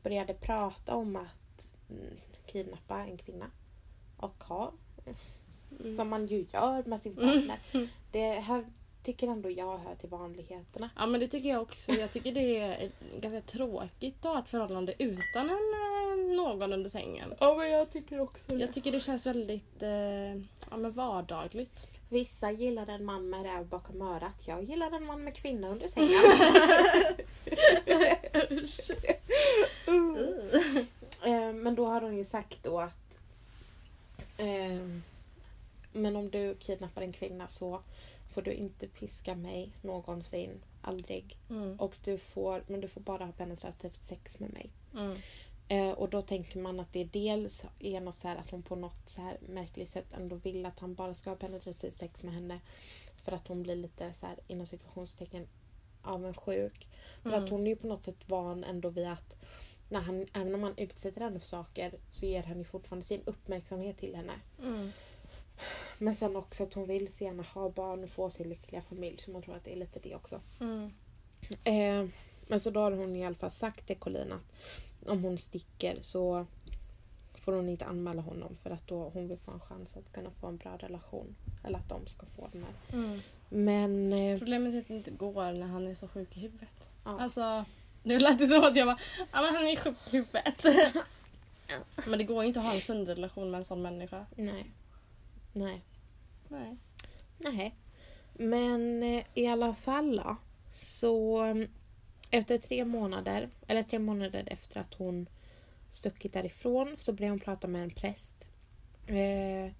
började 0.03 0.35
prata 0.35 0.95
om 0.95 1.17
att 1.17 1.23
mm, 1.23 1.48
kidnappa 2.47 2.98
en 3.01 3.16
kvinna 3.19 3.47
och 4.16 4.44
ha 4.44 4.73
Mm. 5.81 5.94
som 5.94 6.09
man 6.09 6.27
ju 6.27 6.47
gör 6.52 6.82
med 6.86 7.01
sin 7.01 7.15
partner. 7.15 7.59
Det 8.12 8.31
här 8.31 8.65
tycker 9.02 9.28
ändå 9.28 9.51
jag 9.51 9.78
hör 9.78 9.94
till 9.94 10.09
vanligheterna. 10.09 10.90
Ja 10.97 11.06
men 11.06 11.20
det 11.20 11.28
tycker 11.28 11.48
jag 11.48 11.62
också. 11.62 11.93
Jag 11.93 12.12
tycker 12.12 12.32
det 12.32 12.59
är 12.59 12.90
ganska 13.20 13.40
tråkigt 13.52 14.24
att 14.27 14.32
ha 14.32 14.39
ett 14.39 14.48
förhållande 14.48 14.94
utan 14.98 15.51
en, 15.51 15.51
eh, 15.51 16.36
någon 16.36 16.73
under 16.73 16.90
sängen. 16.90 17.35
Ja 17.40 17.55
men 17.56 17.70
jag 17.70 17.93
tycker 17.93 18.20
också 18.20 18.52
Jag 18.55 18.73
tycker 18.73 18.93
det 18.93 19.01
känns 19.01 19.27
väldigt 19.27 19.82
eh, 19.82 20.35
ja, 20.70 20.77
men 20.77 20.90
vardagligt. 20.93 21.86
Vissa 22.10 22.51
gillar 22.51 22.86
en 22.86 23.05
man 23.05 23.31
med 23.31 23.43
räv 23.43 23.66
bakom 23.66 24.02
örat. 24.02 24.43
Jag 24.47 24.62
gillar 24.65 24.90
en 24.97 25.05
man 25.05 25.24
med 25.24 25.35
kvinna 25.35 25.69
under 25.69 25.89
sängen. 25.89 26.23
Eh, 31.24 31.52
men 31.52 31.74
då 31.74 31.86
har 31.86 32.01
hon 32.01 32.07
ju 32.19 32.24
sagt 32.24 32.62
då 32.62 32.81
att 32.81 33.19
eh, 34.39 34.86
Men 35.93 36.16
om 36.16 36.31
du 36.31 36.55
kidnappar 36.55 37.03
en 37.03 37.12
kvinna 37.12 37.49
så 37.49 37.82
får 38.32 38.43
du 38.43 38.53
inte 38.53 38.89
piska 38.89 39.35
mig 39.35 39.73
någonsin. 39.82 40.61
Aldrig. 40.82 41.36
Mm. 41.51 41.81
Och 41.81 41.95
du 42.05 42.19
får, 42.19 42.65
men 42.66 42.81
du 42.81 42.89
får 42.89 43.01
bara 43.01 43.24
ha 43.24 43.32
penetrativt 43.32 44.03
sex 44.03 44.39
med 44.39 44.53
mig. 44.53 44.70
Mm. 44.95 45.16
Eh, 45.69 45.90
och 45.90 46.09
då 46.09 46.23
tänker 46.23 46.59
man 46.59 46.81
att 46.81 46.93
det 46.93 47.05
dels 47.05 47.65
är 47.78 48.01
något 48.01 48.15
så 48.15 48.28
här 48.28 48.36
att 48.36 48.51
hon 48.51 48.62
på 48.62 48.77
något 48.77 49.09
så 49.09 49.23
här 49.23 49.39
märkligt 49.49 49.89
sätt 49.89 50.12
ändå 50.16 50.36
vill 50.36 50.66
att 50.66 50.78
han 50.78 50.95
bara 50.95 51.15
ska 51.15 51.31
ha 51.31 51.36
penetrativt 51.36 51.95
sex 51.95 52.23
med 52.23 52.35
henne. 52.35 52.61
För 53.24 53.32
att 53.32 53.49
hon 53.49 53.62
blir 53.62 53.77
lite 53.77 54.12
så 54.12 54.27
här 54.27 54.39
inom 54.49 54.66
situationstecken 54.66 55.47
avundsjuk. 56.03 56.89
För 57.23 57.31
Mm. 57.31 57.45
att 57.45 57.51
hon 57.51 57.66
är 57.66 57.70
ju 57.70 57.77
på 57.77 57.86
något 57.86 58.05
sätt 58.05 58.28
van 58.28 58.65
ändå 58.65 58.89
vid 58.89 59.07
att 59.07 59.35
när 59.89 60.01
han, 60.01 60.27
även 60.32 60.55
om 60.55 60.62
han 60.62 60.74
utsätter 60.78 61.20
henne 61.20 61.40
för 61.40 61.47
saker 61.47 61.93
så 62.10 62.27
ger 62.27 62.43
han 62.43 62.59
ju 62.59 62.65
fortfarande 62.65 63.06
sin 63.06 63.23
uppmärksamhet 63.24 63.98
till 63.98 64.15
henne. 64.16 64.32
Mm. 64.62 64.90
Men 65.98 66.16
sen 66.16 66.36
också 66.36 66.62
att 66.62 66.74
hon 66.74 66.89
vill 66.89 67.12
så 67.12 67.24
gärna 67.24 67.43
ha 67.43 67.70
barn 67.70 68.05
och 68.05 68.10
få 68.10 68.31
sin 68.31 68.48
lyckliga 68.48 68.82
familj. 68.82 69.19
Så 69.19 69.31
man 69.31 69.43
tror 69.43 69.56
att 69.56 69.65
det 69.65 69.73
är 69.73 69.77
lite 69.77 70.01
det 70.02 70.15
också. 70.15 70.40
Mm. 70.60 70.90
Eh, 71.65 72.10
men 72.47 72.60
så 72.60 72.70
då 72.70 72.81
har 72.81 72.93
hon 72.93 73.16
i 73.16 73.27
alla 73.27 73.35
fall 73.35 73.51
sagt 73.51 73.86
till 73.86 73.97
Colin 73.97 74.32
att 74.32 75.09
om 75.09 75.24
hon 75.24 75.39
sticker 75.39 75.97
så 76.01 76.47
får 77.35 77.52
hon 77.52 77.69
inte 77.69 77.85
anmäla 77.85 78.23
honom 78.23 78.56
för 78.62 78.70
att 78.70 78.86
då 78.86 79.09
hon 79.09 79.28
vill 79.28 79.39
få 79.39 79.51
en 79.51 79.60
chans 79.60 79.97
att 79.97 80.12
kunna 80.12 80.31
få 80.31 80.47
en 80.47 80.56
bra 80.56 80.77
relation. 80.77 81.36
Eller 81.65 81.78
att 81.78 81.89
de 81.89 82.06
ska 82.06 82.27
få 82.27 82.48
den 82.52 82.65
här. 82.65 82.98
Mm. 82.98 83.20
Men 83.48 84.12
eh, 84.12 84.39
Problemet 84.39 84.74
är 84.74 84.78
att 84.78 84.89
det 84.89 84.94
inte 84.94 85.10
går 85.10 85.52
när 85.52 85.66
han 85.66 85.86
är 85.86 85.94
så 85.94 86.09
sjuk 86.09 86.36
i 86.36 86.40
huvudet. 86.40 86.90
ja. 87.05 87.20
Alltså, 87.20 87.65
nu 88.03 88.19
lät 88.19 88.39
det 88.39 88.47
som 88.47 88.65
att 88.65 88.77
jag 88.77 88.87
bara, 88.87 88.99
ja 89.19 89.43
men 89.43 89.55
han 89.55 89.66
är 89.66 89.77
sjuk 89.77 89.97
i 90.11 90.16
huvudet. 90.16 90.65
men 92.07 92.19
det 92.19 92.25
går 92.25 92.43
ju 92.43 92.49
inte 92.49 92.61
att 92.61 92.66
ha 92.66 92.75
en 92.75 92.81
sund 92.81 93.09
relation 93.09 93.51
med 93.51 93.59
en 93.59 93.65
sån 93.65 93.83
människa. 93.83 94.27
nej. 94.37 94.70
Nej. 95.53 95.83
Nej. 96.49 96.77
Nej. 97.39 97.75
Men 98.33 99.03
eh, 99.03 99.25
i 99.35 99.47
alla 99.47 99.75
fall 99.75 100.16
då, 100.16 100.37
så 100.75 101.41
mm, 101.41 101.69
efter 102.31 102.59
tre 102.59 102.85
månader, 102.85 103.49
eller 103.66 103.83
tre 103.83 103.99
månader 103.99 104.45
efter 104.47 104.81
att 104.81 104.95
hon 104.95 105.29
stuckit 105.91 106.33
därifrån 106.33 106.97
så 106.99 107.12
började 107.12 107.33
hon 107.33 107.41
prata 107.41 107.66
med 107.66 107.83
en 107.83 107.91
präst. 107.91 108.47
Eh, 109.07 109.73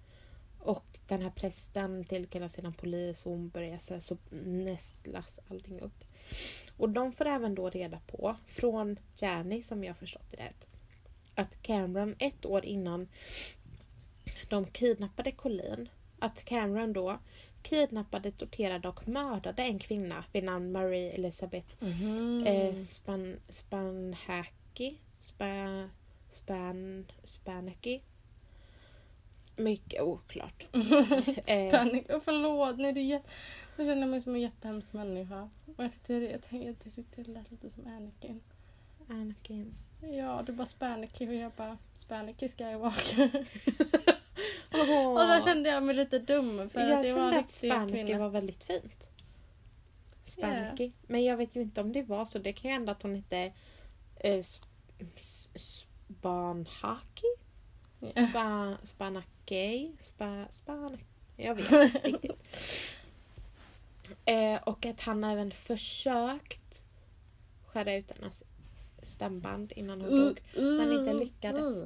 och 0.59 0.85
den 1.07 1.23
här 1.23 1.31
prästen 1.31 2.05
tillkallar 2.05 2.49
sedan 2.49 2.73
polis 2.73 3.27
och 3.27 3.32
hon 3.32 3.49
börjar 3.49 3.78
så, 3.78 3.95
här, 3.95 4.01
så 4.01 4.16
nästlas 4.45 5.40
allting 5.49 5.81
upp. 5.81 6.05
Och 6.76 6.88
de 6.88 7.12
får 7.12 7.26
även 7.26 7.55
då 7.55 7.70
reda 7.70 8.00
på, 8.06 8.36
från 8.46 8.98
Jani 9.16 9.62
som 9.62 9.84
jag 9.84 9.96
förstått 9.96 10.30
det 10.30 10.36
rätt, 10.36 10.66
att 11.34 11.62
Cameron 11.62 12.14
ett 12.18 12.46
år 12.46 12.64
innan 12.64 13.09
de 14.48 14.66
kidnappade 14.66 15.32
Colleen, 15.32 15.88
att 16.18 16.44
Cameron 16.44 16.92
då 16.92 17.18
kidnappade, 17.62 18.30
torterade 18.30 18.88
och 18.88 19.09
mördade 19.09 19.62
en 19.62 19.78
kvinna 19.78 20.24
vid 20.32 20.44
namn 20.44 20.72
Marie 20.72 21.10
Elizabeth 21.12 21.68
Mhm. 21.84 22.44
eh, 22.46 22.74
Span, 22.84 23.36
Spanhaki. 23.48 24.98
Spa, 25.20 25.88
span, 26.32 27.06
Spanaki. 27.24 28.00
Mycket 29.59 30.02
oklart. 30.02 30.66
eh, 31.47 31.70
Panik. 31.70 32.10
Oh, 32.10 32.20
förlåt, 32.24 32.78
nej, 32.78 32.93
det 32.93 33.01
är 33.01 33.05
jätte... 33.05 33.30
jag 33.76 33.86
känner 33.86 34.06
mig 34.06 34.20
som 34.20 34.35
en 34.35 34.40
jättehemsk 34.40 34.93
människa. 34.93 35.51
Och 35.76 35.85
jag 35.85 35.93
tyckte, 35.93 36.14
jag 36.14 36.43
tänkte, 36.43 36.89
jag 36.89 36.94
tyckte 36.94 37.22
det 37.22 37.30
lät 37.30 37.51
lite 37.51 37.70
som 37.70 37.86
Anakin. 37.86 38.40
Anakin. 39.09 39.74
Ja, 40.01 40.43
du 40.47 40.52
bara 40.52 40.66
Spaniki 40.66 41.28
och 41.28 41.35
jag 41.35 41.52
bara 41.52 41.78
Spaniki 41.94 42.48
Skywalker. 42.48 43.47
Och 44.70 45.28
då 45.28 45.40
kände 45.44 45.70
jag 45.70 45.82
mig 45.82 45.94
lite 45.94 46.18
dum 46.18 46.70
för 46.70 46.80
jag 46.80 46.93
att 46.93 47.05
det 47.05 47.12
var 47.12 47.20
en 47.22 47.30
kände 47.30 47.39
att 47.39 47.44
riktig 47.44 47.70
Spanaki 47.70 47.93
kvinna. 47.93 48.18
var 48.18 48.28
väldigt 48.28 48.64
fint. 48.64 49.09
Spanaki. 50.22 50.93
Men 51.06 51.24
jag 51.24 51.36
vet 51.36 51.56
ju 51.56 51.60
inte 51.60 51.80
om 51.80 51.93
det 51.93 52.02
var 52.02 52.24
så. 52.24 52.39
Det 52.39 52.52
kan 52.52 52.68
ju 52.70 52.74
hända 52.74 52.93
att 52.93 53.02
hon 53.02 53.16
inte 53.16 53.52
eh, 54.16 54.43
Spanhaki? 55.56 57.26
Ja. 58.01 58.26
Spa, 58.28 58.76
spanakej? 59.49 59.93
Spa, 60.01 60.45
span, 60.51 60.99
jag 61.37 61.55
vet 61.55 61.73
inte 61.73 61.99
riktigt. 62.09 62.33
Eh, 64.25 64.62
och 64.62 64.87
att 64.87 65.01
han 65.01 65.25
även 65.25 65.51
försökt 65.53 66.83
skära 67.66 67.95
ut 67.95 68.11
hennes 68.19 68.45
stämband 69.03 69.73
innan 69.77 70.01
hon 70.01 70.11
dog. 70.11 70.41
Men 70.55 70.93
inte 70.93 71.12
lyckades. 71.15 71.79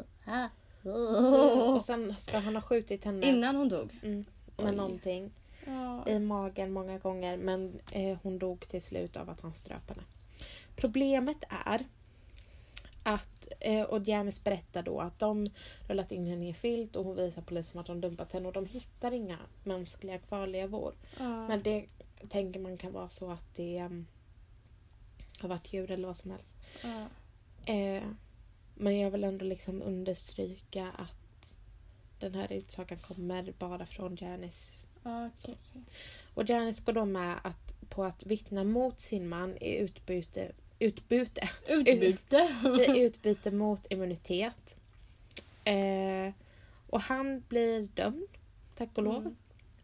Och 1.75 1.83
sen 1.83 2.15
ska 2.19 2.39
han 2.39 2.55
ha 2.55 2.63
skjutit 2.63 3.05
henne 3.05 3.27
Innan 3.29 3.57
hon 3.57 3.69
dog. 3.69 3.99
mm, 4.03 4.25
Oj. 4.57 4.65
med 4.65 4.75
någonting 4.75 5.31
Ja. 5.67 6.09
i 6.09 6.19
magen 6.19 6.73
många 6.73 6.99
gånger. 6.99 7.37
Men 7.37 7.81
eh, 7.93 8.19
hon 8.23 8.39
dog 8.39 8.69
till 8.69 8.83
slut 8.83 9.17
av 9.17 9.31
att 9.31 9.41
han 9.41 9.55
ströp 9.55 9.89
henne. 9.89 10.03
Problemet 10.77 11.45
är 11.67 11.85
att, 13.03 13.49
eh, 13.61 13.83
och 13.83 14.09
Janice 14.09 14.43
berättar 14.45 14.83
då 14.83 15.01
att 15.01 15.19
de 15.19 15.47
rullat 15.89 16.13
in 16.13 16.27
henne 16.27 16.45
i 16.45 16.49
en 16.49 16.55
filt 16.55 16.97
och 16.97 17.05
hon 17.05 17.17
visar 17.17 17.43
polisen 17.43 17.81
att 17.81 17.87
de 17.87 18.01
dumpat 18.01 18.33
henne 18.33 18.47
och 18.47 18.53
de 18.53 18.67
hittar 18.67 19.13
inga 19.13 19.39
mänskliga 19.65 20.19
kvarlevor. 20.19 20.95
Ja. 21.19 21.49
Men 21.49 21.63
det 21.63 21.87
tänker 22.29 22.61
man 22.61 22.79
kan 22.79 22.93
vara 22.93 23.09
så 23.09 23.31
att 23.31 23.55
det 23.55 23.83
um, 23.83 24.07
har 25.41 25.49
varit 25.49 25.73
djur 25.73 25.91
eller 25.91 26.07
vad 26.07 26.17
som 26.17 26.31
helst. 26.31 26.57
ja. 26.83 27.07
Eh, 27.73 28.03
men 28.75 28.99
jag 28.99 29.11
vill 29.11 29.25
ändå 29.25 29.45
liksom 29.45 29.83
understryka 29.83 30.91
att 30.99 31.55
den 32.19 32.35
här 32.35 32.53
utsagan 32.53 32.99
kommer 32.99 33.55
bara 33.59 33.87
från 33.87 34.17
Janice. 34.21 34.87
Okej. 35.03 35.57
Och 36.35 36.49
Janice 36.49 36.83
går 36.85 36.93
då 36.93 37.05
med 37.05 37.37
att, 37.45 37.75
på 37.89 38.05
att 38.05 38.27
vittna 38.27 38.65
mot 38.65 39.01
sin 39.01 39.29
man 39.29 39.57
i 39.57 39.77
utbyte, 39.77 40.53
utbyte, 40.83 41.49
Utbyte. 41.69 42.49
utbyte 42.97 43.51
mot 43.51 43.87
immunitet. 43.93 44.77
Eh, 45.65 46.33
och 46.89 47.01
han 47.01 47.43
blir 47.49 47.89
dömd, 47.95 48.29
tack 48.77 48.89
och 48.95 49.03
lov. 49.03 49.17
Mm. 49.23 49.37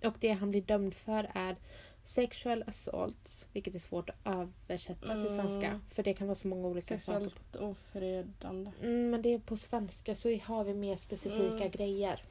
Och 0.04 0.14
det 0.20 0.32
han 0.32 0.50
blir 0.50 0.62
dömd 0.62 0.94
för 0.94 1.30
är 1.34 1.56
sexual 2.04 2.64
assaults, 2.66 3.48
vilket 3.52 3.74
är 3.74 3.78
svårt 3.78 4.10
att 4.10 4.26
översätta 4.26 5.20
till 5.20 5.34
svenska. 5.34 5.66
Mm. 5.66 5.80
För 5.88 6.02
det 6.02 6.14
kan 6.14 6.26
vara 6.26 6.34
så 6.34 6.48
många 6.48 6.68
olika 6.68 7.00
saker. 7.00 7.30
Sexuellt 7.30 7.56
ofredande. 7.56 8.70
Mm, 8.82 9.10
men 9.10 9.22
det 9.22 9.34
är 9.34 9.38
på 9.38 9.56
svenska 9.56 10.14
så 10.14 10.38
har 10.38 10.64
vi 10.64 10.74
mer 10.74 10.96
specifika 10.96 11.56
Mm. 11.56 11.70
grejer. 11.70 12.22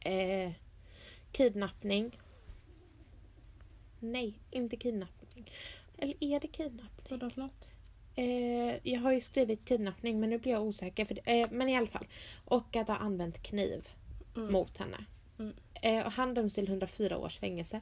Eh, 0.00 0.52
kidnappning. 1.32 2.20
Nej, 4.00 4.38
inte 4.50 4.76
kidnappning. 4.76 5.52
Eller 6.04 6.16
är 6.20 6.40
det 6.40 6.48
kidnappning? 6.48 7.06
Vadå 7.10 7.30
för 7.30 7.40
något? 7.40 7.68
Eh, 8.16 8.88
jag 8.92 9.00
har 9.00 9.12
ju 9.12 9.20
skrivit 9.20 9.64
kidnappning 9.64 10.20
men 10.20 10.30
nu 10.30 10.38
blir 10.38 10.52
jag 10.52 10.62
osäker. 10.62 11.04
För, 11.04 11.14
det- 11.14 11.40
eh, 11.40 11.48
men 11.50 11.68
i 11.68 11.76
alla 11.76 11.86
fall. 11.86 12.06
Och 12.44 12.76
att 12.76 12.88
ha 12.88 12.96
använt 12.96 13.42
kniv 13.42 13.88
Mm. 14.36 14.52
mot 14.52 14.78
henne. 14.78 15.04
Mm. 15.38 15.54
Eh, 15.82 16.06
och 16.06 16.12
han 16.12 16.34
döms 16.34 16.54
till 16.54 16.68
104 16.68 17.18
års 17.18 17.38
fängelse. 17.38 17.80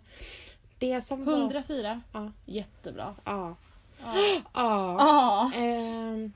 Det 0.79 1.03
som 1.03 1.25
var... 1.25 1.33
104. 1.39 2.01
Ja. 2.13 2.33
Jättebra. 2.47 3.15
Ja. 3.25 3.57
Ja. 4.03 4.15
Ja. 4.55 4.97
Ja. 4.99 5.53
Ehm, 5.55 6.33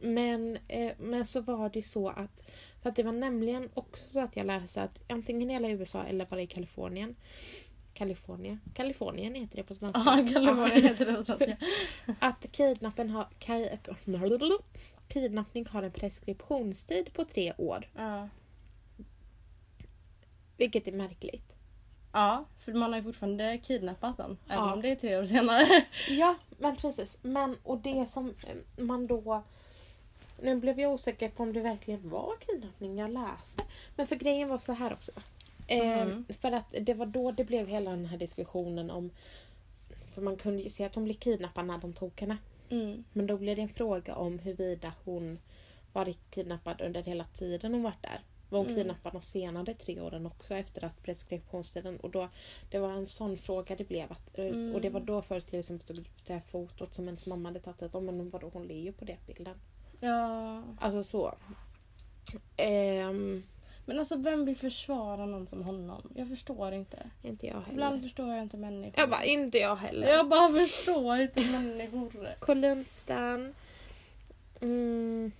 men, 0.00 0.58
eh, 0.68 0.92
men 0.98 1.26
så 1.26 1.40
var 1.40 1.68
det 1.70 1.82
så 1.82 2.08
att, 2.08 2.42
för 2.82 2.88
att 2.88 2.96
det 2.96 3.02
var 3.02 3.12
nämligen 3.12 3.68
också 3.74 4.02
så 4.12 4.20
att 4.20 4.36
jag 4.36 4.46
läste 4.46 4.82
att 4.82 5.10
antingen 5.10 5.50
i 5.50 5.54
hela 5.54 5.68
USA 5.68 6.02
eller 6.04 6.26
bara 6.26 6.42
i 6.42 6.46
Kalifornien 6.46 7.16
Kalifornien, 8.00 8.60
Kalifornien 8.74 9.34
heter 9.34 9.56
det 9.56 9.62
på 9.62 9.74
svenska. 9.74 10.02
Ja, 10.06 10.32
Kalifornien 10.32 10.82
heter 10.82 11.06
det 11.06 11.12
på 11.14 11.22
svenska. 11.24 11.56
Att 12.18 12.46
kidnappen 12.52 13.10
har, 13.10 13.28
ka- 13.40 14.62
kidnappning 15.08 15.66
har 15.66 15.82
en 15.82 15.90
preskriptionstid 15.92 17.12
på 17.12 17.24
tre 17.24 17.52
år. 17.58 17.88
Ja. 17.96 18.28
Vilket 20.56 20.88
är 20.88 20.92
märkligt. 20.92 21.56
ja, 22.12 22.44
för 22.58 22.72
man 22.72 22.90
har 22.92 22.98
ju 22.98 23.04
fortfarande 23.04 23.58
kidnappat. 23.58 24.20
Även 24.20 24.36
Ja. 24.48 24.72
om 24.72 24.82
det 24.82 24.90
är 24.90 24.96
tre 24.96 25.18
år 25.18 25.24
senare. 25.24 25.66
Ja, 26.08 26.34
men 26.58 26.76
precis. 26.76 27.18
Men 27.22 27.56
och 27.62 27.78
det 27.78 28.06
som 28.08 28.28
eh, 28.28 28.84
man 28.84 29.06
då... 29.06 29.42
Nu 30.42 30.56
blev 30.56 30.80
jag 30.80 30.92
osäker 30.92 31.28
på 31.28 31.42
om 31.42 31.52
det 31.52 31.60
verkligen 31.60 32.10
var 32.10 32.32
kidnappning 32.46 32.98
jag 32.98 33.10
läste. 33.10 33.62
Men 33.96 34.06
för 34.06 34.16
grejen 34.16 34.48
var 34.48 34.58
så 34.58 34.72
här 34.72 34.92
också. 34.92 35.12
Eh, 35.70 36.06
Mhm. 36.06 36.24
För 36.40 36.52
att 36.52 36.74
det 36.80 36.94
var 36.94 37.06
då 37.06 37.30
det 37.32 37.44
blev 37.44 37.66
hela 37.68 37.90
den 37.90 38.06
här 38.06 38.18
diskussionen 38.18 38.90
om... 38.90 39.10
För 40.14 40.22
man 40.22 40.36
kunde 40.36 40.62
ju 40.62 40.70
se 40.70 40.84
att 40.84 40.94
hon 40.94 41.04
blev 41.04 41.14
kidnappad 41.14 41.66
när 41.66 41.78
de 41.78 41.92
tog 41.92 42.20
henne. 42.20 42.36
Mm. 42.70 43.04
Men 43.12 43.26
då 43.26 43.36
blev 43.36 43.56
det 43.56 43.62
en 43.62 43.68
fråga 43.68 44.14
om 44.14 44.38
huruvida 44.38 44.92
hon 45.04 45.38
varit 45.92 46.18
kidnappad 46.30 46.80
under 46.80 47.02
hela 47.02 47.24
tiden 47.24 47.72
hon 47.74 47.82
varit 47.82 48.02
där. 48.02 48.20
Var 48.50 48.58
hon 48.58 48.66
Mm. 48.66 48.76
kidnappad 48.78 49.12
de 49.12 49.22
senare 49.22 49.74
tre 49.74 50.00
åren 50.00 50.26
också 50.26 50.54
efter 50.54 50.84
att 50.84 51.02
preskriptionstiden 51.02 52.00
och 52.00 52.10
då 52.10 52.28
Det 52.70 52.78
var 52.78 52.92
en 52.92 53.06
sån 53.06 53.36
fråga 53.36 53.76
det 53.76 53.88
blev 53.88 54.12
att, 54.12 54.38
Mm. 54.38 54.74
och 54.74 54.80
det 54.80 54.90
var 54.90 55.00
då 55.00 55.22
först 55.22 55.46
till 55.46 55.58
exempel 55.58 55.86
tog 55.86 55.98
upp 55.98 56.26
det 56.26 56.32
här 56.32 56.40
fotot 56.40 56.94
som 56.94 57.04
hennes 57.04 57.26
mamma 57.26 57.48
hade 57.48 57.60
tagit 57.60 57.94
oh, 57.94 58.02
men 58.02 58.30
vadå 58.30 58.50
hon 58.52 58.66
ler 58.66 58.78
ju 58.80 58.92
på 58.92 59.04
det 59.04 59.16
bilden. 59.26 59.54
Ja. 60.00 60.62
Alltså 60.80 61.02
så. 61.02 61.34
Ehm, 62.56 63.42
Men 63.90 63.98
alltså 63.98 64.16
vem 64.16 64.44
vill 64.44 64.56
försvara 64.56 65.26
någon 65.26 65.46
som 65.46 65.62
honom? 65.62 66.02
Jag 66.14 66.28
förstår 66.28 66.72
inte. 66.72 67.10
inte 67.22 67.46
jag 67.46 67.54
heller. 67.54 67.72
Ibland 67.72 68.02
förstår 68.02 68.28
jag 68.28 68.42
inte 68.42 68.56
människor. 68.56 68.94
Jag 68.96 69.10
bara, 69.10 69.24
inte 69.24 69.58
jag 69.58 69.76
heller. 69.76 70.08
Jag 70.08 70.28
bara 70.28 70.52
förstår 70.52 71.18
inte 71.18 71.40
människor. 71.40 72.28
Colin 72.38 72.84
Stan. 72.84 73.54
Mm. 74.60 75.32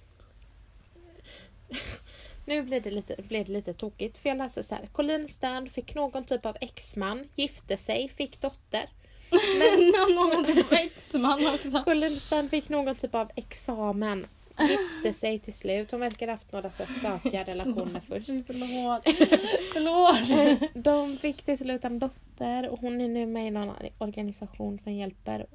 Nu 2.47 2.63
blir 2.63 2.81
det, 2.81 2.91
lite, 2.91 3.17
blir 3.23 3.45
det 3.45 3.53
lite 3.53 3.75
tokigt 3.75 4.19
för 4.19 4.29
jag 4.29 4.39
läser 4.39 4.63
så 4.63 4.75
här. 4.75 4.87
Colin 4.93 5.29
Stan 5.29 5.69
fick 5.69 5.95
någon 5.95 6.25
typ 6.25 6.47
av 6.47 6.57
exman, 6.61 7.29
gifte 7.35 7.77
sig, 7.77 8.09
fick 8.09 8.41
dotter. 8.41 8.89
Men 9.59 10.15
någon 10.15 10.45
typ 10.45 10.73
av 10.73 10.79
exman 10.79 11.47
också. 11.47 11.83
Colin 11.85 12.21
Stan 12.21 12.49
fick 12.49 12.69
någon 12.69 12.97
typ 12.97 13.15
av 13.15 13.31
examen, 13.37 14.27
gifte 14.69 15.13
sig 15.13 15.39
till 15.39 15.53
slut. 15.53 15.91
Hon 15.91 16.01
verkar 16.01 16.27
ha 16.27 16.35
haft 16.35 16.53
några 16.53 16.71
så 16.71 16.87
stökiga 16.87 17.45
relationer 17.45 18.01
först. 18.01 18.27
Förlåt. 18.27 19.03
Förlåt. 19.73 20.75
De 20.85 21.19
fick 21.19 21.43
till 21.43 21.59
slut 21.59 21.85
en 21.85 21.99
dotter 21.99 22.69
och 22.69 22.79
hon 22.79 23.01
är 23.01 23.09
nu 23.09 23.27
med 23.27 23.47
i 23.47 23.51
någon 23.51 23.75
organisation 23.99 24.79
som 24.79 24.93
hjälper. 24.93 25.47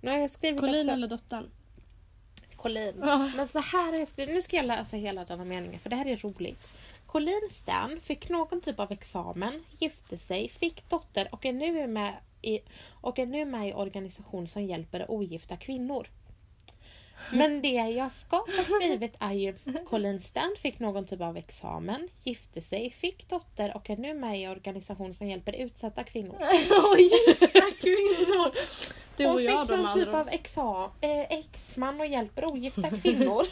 Nu 0.00 0.10
har 0.10 0.18
jag 0.18 0.30
skrivit 0.30 0.60
Colin 0.60 0.74
också... 0.74 0.90
eller 0.90 1.08
dottern? 1.08 1.50
Colin. 2.56 2.94
Ja. 3.00 3.30
Men 3.36 3.48
så 3.48 3.60
här 3.60 3.92
har 3.92 3.98
jag 3.98 4.08
skrivit, 4.08 4.34
nu 4.34 4.42
ska 4.42 4.56
jag 4.56 4.66
läsa 4.66 4.96
hela 4.96 5.24
denna 5.24 5.44
meningen 5.44 5.78
för 5.78 5.90
det 5.90 5.96
här 5.96 6.06
är 6.06 6.16
roligt. 6.16 6.68
Colin 7.06 7.48
Stan 7.50 8.00
fick 8.00 8.28
någon 8.28 8.60
typ 8.60 8.80
av 8.80 8.92
examen, 8.92 9.64
gifte 9.78 10.18
sig, 10.18 10.48
fick 10.48 10.88
dotter 10.88 11.28
och 11.32 11.46
är 11.46 11.52
nu 11.52 11.86
med 11.86 12.14
i, 12.42 12.60
och 12.90 13.18
är 13.18 13.26
nu 13.26 13.44
med 13.44 13.68
i 13.68 13.72
organisation 13.72 14.48
som 14.48 14.64
hjälper 14.64 15.10
ogifta 15.10 15.56
kvinnor. 15.56 16.08
Men 17.32 17.62
det 17.62 17.68
jag 17.72 18.12
ska 18.12 18.36
ha 18.36 18.64
skrivit 18.80 19.14
är 19.18 19.32
ju 19.32 19.54
Colin 19.88 20.20
Stan 20.20 20.54
fick 20.58 20.78
någon 20.78 21.06
typ 21.06 21.20
av 21.20 21.36
examen, 21.36 22.08
gifte 22.24 22.60
sig, 22.60 22.90
fick 22.90 23.28
dotter 23.28 23.76
och 23.76 23.90
är 23.90 23.96
nu 23.96 24.14
med 24.14 24.40
i 24.40 24.48
organisation 24.48 25.14
som 25.14 25.26
hjälper 25.28 25.52
utsatta 25.56 26.04
kvinnor. 26.04 26.36
Oj, 26.94 27.10
kvinnor. 27.80 28.50
Du 29.16 29.26
Hon 29.26 29.34
och 29.34 29.42
jag 29.42 29.66
fick 29.68 29.76
någon 29.76 29.94
typ 29.94 30.06
andra. 30.08 30.20
av 30.20 30.28
exa, 30.28 30.90
eh, 31.00 31.38
exman 31.38 32.00
och 32.00 32.06
hjälper 32.06 32.44
ogifta 32.44 32.90
kvinnor. 33.02 33.46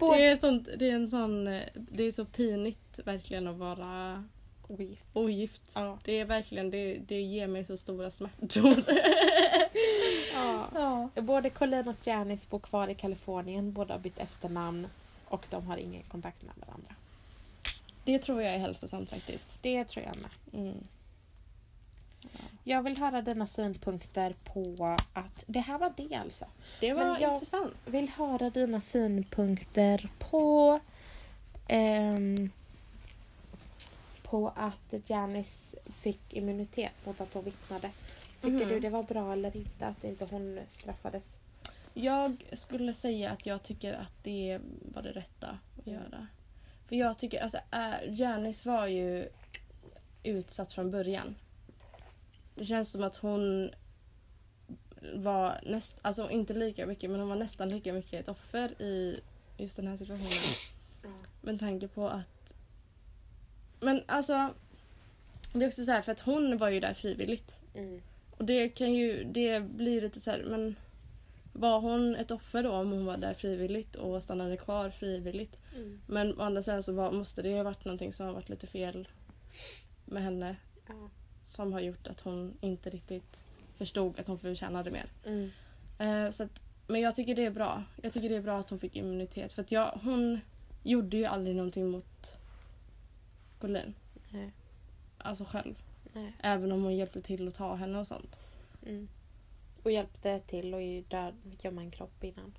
Det 0.00 0.24
är, 0.24 0.36
sånt, 0.36 0.68
det 0.78 0.90
är 0.90 0.94
en 0.94 1.08
sån... 1.08 1.46
eh, 1.48 1.60
Det 1.74 2.02
är 2.04 2.12
så 2.12 2.24
pinigt 2.24 2.98
verkligen 3.04 3.46
att 3.46 3.56
vara 3.56 4.24
Ogift. 4.70 5.04
ogift. 5.12 5.72
Ja. 5.74 5.98
Det 6.04 6.20
är 6.20 6.24
verkligen, 6.24 6.70
det, 6.70 6.98
det 6.98 7.20
ger 7.20 7.46
mig 7.46 7.64
så 7.64 7.76
stora 7.76 8.10
smärtor. 8.10 8.82
Ja. 10.34 10.68
ja. 11.14 11.22
Både 11.22 11.50
Colin 11.50 11.88
och 11.88 12.06
Janice 12.06 12.46
bor 12.50 12.58
kvar 12.58 12.88
i 12.88 12.94
Kalifornien. 12.94 13.72
Båda 13.72 13.94
har 13.94 13.98
bytt 13.98 14.18
efternamn 14.18 14.86
och 15.28 15.46
de 15.50 15.66
har 15.66 15.76
ingen 15.76 16.02
kontakt 16.02 16.42
med 16.42 16.54
varandra. 16.66 16.94
Det 18.04 18.18
tror 18.18 18.42
jag 18.42 18.54
är 18.54 18.58
hälsosamt 18.58 19.10
faktiskt. 19.10 19.58
Det 19.62 19.84
tror 19.84 20.04
jag 20.06 20.16
med. 20.16 20.60
Mm. 20.64 20.84
Jag 22.64 22.82
vill 22.82 22.96
höra 22.98 23.22
dina 23.22 23.46
synpunkter 23.46 24.34
på 24.44 24.96
att 25.12 25.44
det 25.46 25.60
här 25.60 25.78
var 25.78 25.92
det 25.96 26.14
alltså. 26.14 26.44
Det 26.80 26.92
var 26.94 27.04
Men 27.04 27.20
jag- 27.22 27.32
intressant. 27.34 27.74
Jag 27.84 27.92
vill 27.92 28.08
höra 28.08 28.50
dina 28.50 28.80
synpunkter 28.80 30.08
på 30.18 30.80
ehm, 31.68 32.50
på 34.30 34.48
att 34.56 34.94
Janice 35.10 35.76
fick 35.92 36.32
immunitet 36.32 36.92
mot 37.04 37.20
att 37.20 37.34
hon 37.34 37.44
vittnade. 37.44 37.90
Tycker 38.40 38.56
Mhm. 38.56 38.68
du 38.68 38.80
det 38.80 38.88
var 38.88 39.02
bra 39.02 39.32
eller 39.32 39.56
inte 39.56 39.86
att 39.86 40.04
inte 40.04 40.26
hon 40.30 40.60
straffades? 40.66 41.24
Jag 41.94 42.44
skulle 42.52 42.92
säga 42.94 43.30
att 43.30 43.46
jag 43.46 43.62
tycker 43.62 43.92
att 43.94 44.14
det 44.22 44.60
var 44.94 45.02
det 45.02 45.12
rätta 45.12 45.46
att 45.48 45.86
Mm. 45.86 46.00
göra. 46.00 46.26
För 46.88 46.96
jag 46.96 47.18
tycker, 47.18 47.40
alltså 47.42 47.58
äh, 47.72 48.20
Janice 48.20 48.68
var 48.68 48.86
ju 48.86 49.28
utsatt 50.22 50.72
från 50.72 50.90
början. 50.90 51.34
Det 52.54 52.64
känns 52.64 52.90
som 52.92 53.02
att 53.04 53.16
hon 53.16 53.70
var 55.14 55.60
näst, 55.66 55.98
alltså 56.02 56.30
inte 56.30 56.54
lika 56.54 56.86
mycket 56.86 57.10
men 57.10 57.20
hon 57.20 57.28
var 57.28 57.36
nästan 57.36 57.70
lika 57.70 57.92
mycket 57.92 58.12
ett 58.20 58.28
offer 58.28 58.82
i 58.82 59.20
just 59.56 59.76
den 59.76 59.86
här 59.86 59.96
situationen. 59.96 60.30
Med 61.42 61.58
tanke 61.60 61.88
på 61.88 62.08
att... 62.08 62.39
Men 63.80 64.02
alltså... 64.06 64.54
Det 65.52 65.64
är 65.64 65.68
också 65.68 65.84
så 65.84 65.92
här 65.92 66.02
för 66.02 66.12
att 66.12 66.20
hon 66.20 66.58
var 66.58 66.68
ju 66.68 66.80
där 66.80 66.94
frivilligt. 66.94 67.56
Mm. 67.74 68.02
Och 68.36 68.44
det 68.44 68.68
kan 68.68 68.94
ju, 68.94 69.24
det 69.24 69.60
blir 69.60 70.00
lite 70.00 70.20
så 70.20 70.30
här, 70.30 70.44
men 70.48 70.76
var 71.52 71.80
hon 71.80 72.16
ett 72.16 72.30
offer 72.30 72.62
då 72.62 72.70
om 72.70 72.90
hon 72.92 73.04
var 73.04 73.16
där 73.16 73.34
frivilligt 73.34 73.94
och 73.94 74.22
stannade 74.22 74.56
kvar 74.56 74.90
frivilligt? 74.90 75.56
Mm. 75.76 76.00
Men 76.06 76.40
å 76.40 76.42
andra 76.42 76.62
sidan 76.62 76.82
så 76.82 76.92
var, 76.92 77.12
måste 77.12 77.42
det 77.42 77.48
ju 77.48 77.56
ha 77.56 77.62
varit 77.62 77.84
någonting 77.84 78.12
som 78.12 78.26
har 78.26 78.32
varit 78.32 78.48
lite 78.48 78.66
fel 78.66 79.08
med 80.04 80.22
henne 80.22 80.56
Ja. 80.88 81.08
som 81.44 81.72
har 81.72 81.80
gjort 81.80 82.06
att 82.06 82.20
hon 82.20 82.58
inte 82.60 82.90
riktigt 82.90 83.40
förstod 83.78 84.20
att 84.20 84.26
hon 84.26 84.38
förtjänade 84.38 84.90
mer. 84.90 85.06
Mm. 85.24 85.50
Eh, 85.98 86.30
så 86.30 86.44
att, 86.44 86.62
Men 86.86 87.00
jag 87.00 87.16
tycker 87.16 87.34
det 87.34 87.44
är 87.44 87.50
bra. 87.50 87.84
Jag 88.02 88.12
tycker 88.12 88.28
det 88.28 88.36
är 88.36 88.40
bra 88.40 88.60
att 88.60 88.70
hon 88.70 88.78
fick 88.78 88.96
immunitet. 88.96 89.52
För 89.52 89.62
att 89.62 89.72
jag, 89.72 89.98
hon 90.02 90.40
gjorde 90.82 91.16
ju 91.16 91.24
aldrig 91.24 91.56
någonting 91.56 91.90
mot 91.90 92.36
Collin. 93.60 93.94
Nej. 94.30 94.52
Alltså 95.18 95.44
själv. 95.44 95.82
Nej. 96.12 96.32
Även 96.42 96.72
om 96.72 96.82
hon 96.82 96.96
hjälpte 96.96 97.22
till 97.22 97.48
att 97.48 97.54
ta 97.54 97.74
henne 97.74 97.98
och 97.98 98.06
sånt. 98.06 98.38
Mm. 98.86 99.08
Och 99.82 99.90
hjälpte 99.90 100.40
till 100.40 100.74
att 100.74 101.64
gömma 101.64 101.80
en 101.82 101.90
kropp 101.90 102.24
innan. 102.24 102.54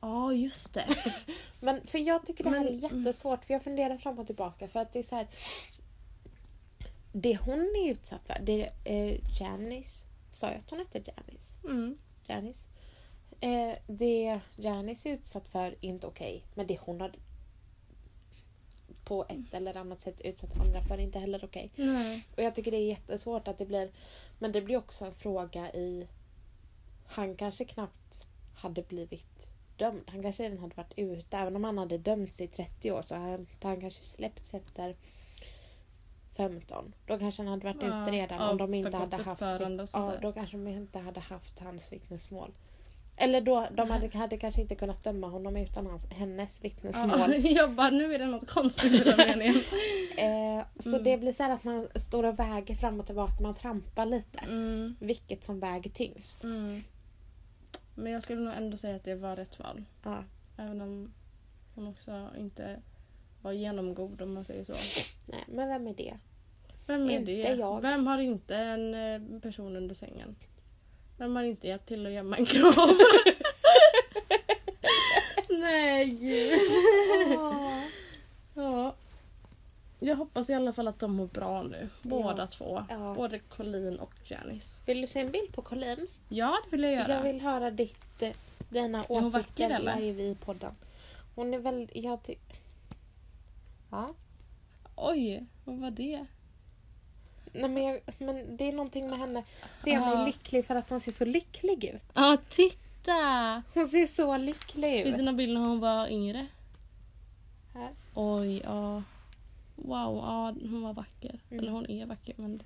Ja, 0.00 0.32
just 0.32 0.74
det. 0.74 0.86
Men 1.60 1.86
för 1.86 1.98
jag 1.98 2.26
tycker 2.26 2.44
det 2.44 2.50
här 2.50 2.64
Men- 2.64 2.74
är 2.74 2.82
jättesvårt 2.98 3.44
för 3.44 3.54
jag 3.54 3.62
funderar 3.62 3.96
fram 3.98 4.18
och 4.18 4.26
tillbaka 4.26 4.68
för 4.68 4.80
att 4.80 4.92
det 4.92 4.98
är 4.98 5.02
så 5.02 5.16
här. 5.16 5.26
Det 7.12 7.36
hon 7.36 7.60
är 7.60 7.90
utsatt 7.90 8.26
för, 8.26 8.38
det 8.42 8.68
är 8.84 9.20
Janice. 9.40 10.06
Sa 10.30 10.46
jag 10.46 10.56
att 10.56 10.70
hon 10.70 10.78
hette 10.78 10.98
Janice? 10.98 11.58
Mm. 11.64 11.98
Janice. 12.26 12.66
Eh, 13.40 13.74
det 13.86 14.40
Janice 14.56 15.08
är 15.08 15.12
utsatt 15.12 15.48
för 15.48 15.66
är 15.66 15.74
inte 15.80 16.06
okej. 16.06 16.44
Men 16.54 16.66
det 16.66 16.78
hon 16.80 17.00
har 17.00 17.12
på 19.04 19.24
ett 19.28 19.54
eller 19.54 19.76
annat 19.76 20.00
sätt 20.00 20.20
utsatt 20.20 20.60
andra 20.60 20.82
för 20.82 20.94
är 20.94 20.98
inte 20.98 21.18
heller 21.18 21.44
okej. 21.44 21.70
Nej. 21.76 22.26
Och 22.36 22.42
jag 22.42 22.54
tycker 22.54 22.70
det 22.70 22.76
är 22.76 22.88
jättesvårt 22.88 23.48
att 23.48 23.58
det 23.58 23.66
blir... 23.66 23.90
Men 24.38 24.52
det 24.52 24.60
blir 24.60 24.76
också 24.76 25.04
en 25.04 25.12
fråga 25.12 25.72
i... 25.72 26.08
Han 27.06 27.36
kanske 27.36 27.64
knappt 27.64 28.26
hade 28.54 28.82
blivit 28.82 29.50
dömd. 29.76 30.02
Han 30.06 30.22
kanske 30.22 30.42
redan 30.42 30.58
hade 30.58 30.74
varit 30.74 30.92
ute. 30.96 31.36
Även 31.36 31.56
om 31.56 31.64
han 31.64 31.78
hade 31.78 31.98
dömts 31.98 32.40
i 32.40 32.48
30 32.48 32.92
år 32.92 33.02
så 33.02 33.14
hade 33.14 33.46
han 33.62 33.80
kanske 33.80 34.02
släppts 34.02 34.54
efter 34.54 34.96
15. 36.36 36.94
Då 37.06 37.18
kanske 37.18 37.42
han 37.42 37.48
hade 37.48 37.64
varit 37.64 37.82
Ja, 37.82 38.02
ute 38.02 38.10
redan 38.10 38.38
ja, 38.38 38.50
om 38.50 38.58
de 38.58 38.74
inte 38.74 38.96
hade 38.96 39.16
haft... 39.16 39.40
Ja, 39.92 40.12
då 40.22 40.32
kanske 40.32 40.56
de 40.56 40.68
inte 40.68 40.98
hade 40.98 41.20
haft 41.20 41.58
hans 41.58 41.92
vittnesmål. 41.92 42.52
Eller 43.16 43.40
då, 43.40 43.66
de 43.76 43.90
hade, 43.90 44.18
hade 44.18 44.36
kanske 44.38 44.60
inte 44.60 44.74
kunnat 44.74 45.04
döma 45.04 45.26
honom 45.28 45.56
utan 45.56 45.86
hans, 45.86 46.06
hennes 46.12 46.64
vittnesmål. 46.64 47.18
Ja, 47.18 47.34
jag 47.50 47.72
bara, 47.74 47.90
nu 47.90 48.14
är 48.14 48.18
det 48.18 48.26
något 48.26 48.50
konstigt 48.50 48.92
i 48.92 48.98
den 49.04 49.16
meningen. 49.16 49.54
Eh, 50.18 50.64
så 50.78 50.88
Mm. 50.88 51.04
det 51.04 51.18
blir 51.18 51.32
så 51.32 51.42
här 51.42 51.50
att 51.50 51.64
man 51.64 51.88
står 51.94 52.24
och 52.24 52.38
väger 52.38 52.74
fram 52.74 53.00
och 53.00 53.06
tillbaka. 53.06 53.42
Man 53.42 53.54
trampar 53.54 54.06
lite. 54.06 54.38
Mm. 54.38 54.96
Vilket 55.00 55.44
som 55.44 55.60
väger 55.60 55.90
tyngst. 55.90 56.44
Mm. 56.44 56.82
Men 57.94 58.12
jag 58.12 58.22
skulle 58.22 58.40
nog 58.40 58.54
ändå 58.54 58.76
säga 58.76 58.96
att 58.96 59.04
det 59.04 59.14
var 59.14 59.36
rätt 59.36 59.58
val. 59.58 59.84
Ja. 60.04 60.24
Även 60.56 60.80
om 60.80 61.12
hon 61.74 61.86
också 61.88 62.30
inte 62.38 62.82
var 63.42 63.52
genomgod 63.52 64.22
om 64.22 64.34
man 64.34 64.44
säger 64.44 64.64
så. 64.64 64.72
Nej, 65.26 65.44
men 65.48 65.68
vem 65.68 65.86
är 65.86 65.94
det? 65.94 66.14
Vem 66.86 67.10
är 67.10 67.18
Inte 67.18 67.32
det? 67.32 67.54
jag. 67.54 67.80
Vem 67.80 68.06
har 68.06 68.18
inte 68.18 68.56
en 68.56 68.94
eh, 68.94 69.40
person 69.40 69.76
under 69.76 69.94
sängen? 69.94 70.36
Vem 71.22 71.36
har 71.36 71.42
inte 71.42 71.66
hjälpt 71.68 71.86
till 71.86 72.06
att 72.06 72.12
gömma 72.12 72.36
en 72.36 72.46
kropp? 72.46 72.76
Nej 75.48 76.06
gud. 76.06 76.60
Ja. 78.54 78.94
Jag 80.00 80.16
hoppas 80.16 80.50
i 80.50 80.54
alla 80.54 80.72
fall 80.72 80.88
att 80.88 80.98
de 80.98 81.12
mår 81.12 81.26
bra 81.26 81.62
nu. 81.62 81.88
Båda 82.02 82.42
Ja. 82.42 82.46
två. 82.46 82.84
Ja. 82.90 83.14
Både 83.16 83.38
Colleen 83.38 83.98
och 84.00 84.12
Janice. 84.24 84.80
Vill 84.86 85.00
du 85.00 85.06
se 85.06 85.20
en 85.20 85.30
bild 85.30 85.52
på 85.54 85.62
Colleen? 85.62 86.06
Ja, 86.28 86.58
det 86.64 86.70
vill 86.70 86.82
jag 86.82 86.92
göra. 86.92 87.12
Jag 87.14 87.22
vill 87.22 87.40
höra 87.40 87.70
ditt, 87.70 88.22
eh, 88.22 88.32
dina 88.68 89.04
åsikter 89.08 89.78
live 90.00 90.22
i 90.22 90.36
podden. 90.44 90.74
Hon 91.34 91.54
är 91.54 91.58
väl... 91.58 91.90
Jag 91.94 92.22
ty- 92.24 92.36
ja. 93.90 94.14
Oj, 94.96 95.46
vad 95.64 95.78
var 95.78 95.90
det? 95.90 96.26
Nej, 97.52 97.68
men, 97.70 97.82
jag, 97.82 98.00
men 98.18 98.56
det 98.56 98.68
är 98.68 98.72
någonting 98.72 99.10
med 99.10 99.18
henne. 99.18 99.44
Jag 99.84 99.94
Ja. 100.02 100.16
mig 100.16 100.26
lycklig 100.26 100.66
för 100.66 100.74
att 100.74 100.90
hon 100.90 101.00
ser 101.00 101.12
så 101.12 101.24
lycklig 101.24 101.84
ut. 101.84 102.04
Ja, 102.14 102.36
titta! 102.50 103.62
Hon 103.74 103.86
ser 103.86 104.06
så 104.06 104.36
lycklig 104.36 105.02
Finns 105.02 105.16
det 105.16 105.20
ut. 105.22 105.24
någon 105.26 105.36
bild 105.36 105.54
när 105.54 105.60
hon 105.60 105.80
var 105.80 106.08
yngre? 106.08 106.46
Här. 107.74 107.90
Oj, 108.14 108.60
ja. 108.64 109.02
Wow, 109.76 110.16
ja, 110.16 110.54
hon 110.70 110.82
var 110.82 110.92
vacker. 110.94 111.38
Mm. 111.50 111.58
Eller 111.62 111.72
hon 111.72 111.90
är 111.90 112.06
vacker. 112.06 112.34
Men... 112.36 112.62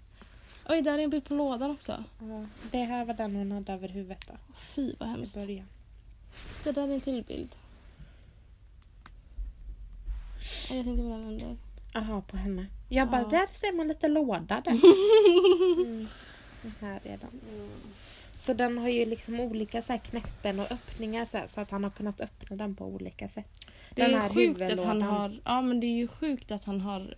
Oj, 0.68 0.82
där 0.82 0.98
är 0.98 1.02
en 1.02 1.10
bild 1.10 1.24
på 1.24 1.34
lådan 1.34 1.70
också. 1.70 2.04
Ja, 2.20 2.46
det 2.70 2.78
här 2.84 3.04
var 3.04 3.14
den 3.14 3.36
hon 3.36 3.52
hade 3.52 3.72
över 3.72 3.88
huvudet 3.88 4.24
då, 4.28 4.34
Fy 4.58 4.94
vad 4.98 5.08
hemskt. 5.08 5.34
början. 5.34 5.66
Det 6.64 6.72
där 6.72 6.88
är 6.88 6.94
en 6.94 7.00
till 7.00 7.24
bild. 7.24 7.54
Ja, 10.70 10.76
Jag 10.76 10.84
tänkte 10.84 11.02
på 11.02 11.08
den 11.08 11.24
under. 11.26 11.56
Jaha, 11.92 12.20
på 12.26 12.36
henne. 12.36 12.66
Jag 12.88 13.10
bara, 13.10 13.20
Ja. 13.22 13.28
där 13.28 13.46
ser 13.52 13.72
man 13.76 13.88
lite 13.88 14.08
låda 14.08 14.62
där. 14.64 14.80
Mm. 15.86 16.06
Här 16.80 17.00
är 17.04 17.16
den. 17.18 17.40
Så 18.38 18.54
den 18.54 18.78
har 18.78 18.88
ju 18.88 19.04
liksom 19.04 19.40
olika 19.40 19.82
så 19.82 19.92
här 19.92 19.98
knäppen 20.00 20.60
och 20.60 20.72
öppningar 20.72 21.24
så, 21.24 21.38
här, 21.38 21.46
så 21.46 21.60
att 21.60 21.70
han 21.70 21.84
har 21.84 21.90
kunnat 21.90 22.20
öppna 22.20 22.56
den 22.56 22.74
på 22.74 22.84
olika 22.86 23.28
sätt. 23.28 23.66
Det 23.94 24.02
är 24.02 24.08
Den 24.10 24.22
ju 24.22 24.28
sjukt 24.28 24.60
att 24.60 24.68
han 24.70 24.76
huvudlådan. 24.78 25.02
har... 25.02 25.40
Ja, 25.44 25.60
men 25.60 25.80
det 25.80 25.86
är 25.86 25.96
ju 25.96 26.08
sjukt 26.08 26.50
att 26.50 26.64
han 26.64 26.80
har 26.80 27.14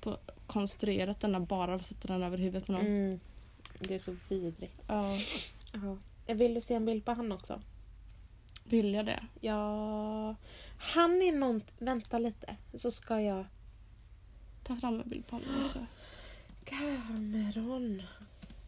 på, 0.00 0.18
konstruerat 0.46 1.20
denna 1.20 1.40
bara 1.40 1.74
att 1.74 1.86
sätta 1.86 2.08
den 2.08 2.22
över 2.22 2.38
huvudet 2.38 2.66
på 2.66 2.72
någon. 2.72 2.86
Mm. 2.86 3.20
Det 3.78 3.94
är 3.94 3.98
så 3.98 4.16
vidrigt. 4.28 4.80
Ja, 4.88 5.04
Ja. 6.26 6.34
Vill 6.34 6.54
du 6.54 6.60
se 6.60 6.74
en 6.74 6.84
bild 6.86 7.04
på 7.04 7.12
han 7.12 7.32
också? 7.32 7.60
vill 8.64 8.94
jag 8.94 9.06
det? 9.06 9.20
Ja, 9.40 10.34
han 10.78 11.22
är 11.22 11.32
någon... 11.32 11.62
Vänta 11.78 12.18
lite 12.18 12.56
så 12.74 12.90
ska 12.90 13.20
jag... 13.20 13.44
Ta 14.68 14.76
fram 14.76 15.00
en 15.00 15.08
bild 15.08 15.26
på 15.26 15.36
honom 15.36 15.64
också. 15.64 15.86
Cameron. 16.64 18.02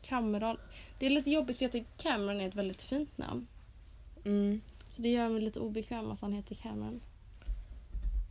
Cameron. 0.03 0.57
Det 0.99 1.07
är 1.07 1.11
lite 1.11 1.31
jobbigt 1.31 1.59
för 1.59 1.65
jag 1.65 1.73
tycker 1.73 1.91
Cameron 2.03 2.41
är 2.41 2.49
ett 2.49 2.55
väldigt 2.55 2.83
fint 2.83 3.19
namn. 3.19 3.47
Mm. 4.25 4.61
Så 4.89 5.03
det 5.03 5.09
gör 5.09 5.29
mig 5.29 5.43
lite 5.43 5.61
obekväm 5.61 6.11
att 6.11 6.21
han 6.21 6.33
heter 6.33 6.55
Cameron. 6.55 7.01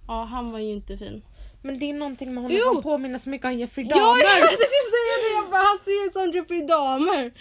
Ja, 0.07 0.23
han 0.23 0.51
var 0.51 0.59
ju 0.59 0.71
inte 0.73 0.97
fin. 0.97 1.21
Men 1.61 1.79
det 1.79 1.89
är 1.89 1.93
någonting 1.93 2.33
med 2.33 2.43
honom 2.43 2.57
Jo! 2.65 2.73
som 2.73 2.83
påminner 2.83 3.19
så 3.19 3.29
mycket 3.29 3.47
om 3.47 3.57
Jeffrey 3.57 3.87
Ja, 3.89 3.95
Dahmer. 3.95 4.19
jag 4.39 4.49
tänkte 4.49 4.83
säga 4.95 5.43
det! 5.43 5.51
Bara, 5.51 5.61
han 5.63 5.79
ser 5.83 6.05
ut 6.07 6.13
som 6.13 6.31
Jeffrey 6.31 6.67
Dahmer. 6.67 7.31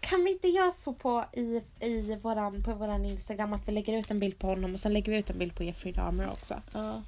Kan 0.00 0.24
vi 0.24 0.30
inte 0.30 0.48
göra 0.48 0.72
så 0.72 0.92
på, 0.92 1.24
i, 1.32 1.62
i 1.80 2.16
våran, 2.22 2.62
på 2.62 2.74
våran 2.74 3.04
Instagram 3.04 3.52
att 3.52 3.68
vi 3.68 3.72
lägger 3.72 3.98
ut 3.98 4.10
en 4.10 4.18
bild 4.18 4.38
på 4.38 4.46
honom 4.46 4.74
och 4.74 4.80
sen 4.80 4.92
lägger 4.92 5.12
vi 5.12 5.18
ut 5.18 5.30
en 5.30 5.38
bild 5.38 5.54
på 5.54 5.64
Jeffrey 5.64 5.92
Dahmer 5.92 6.30
också? 6.30 6.62
Ja. 6.72 7.02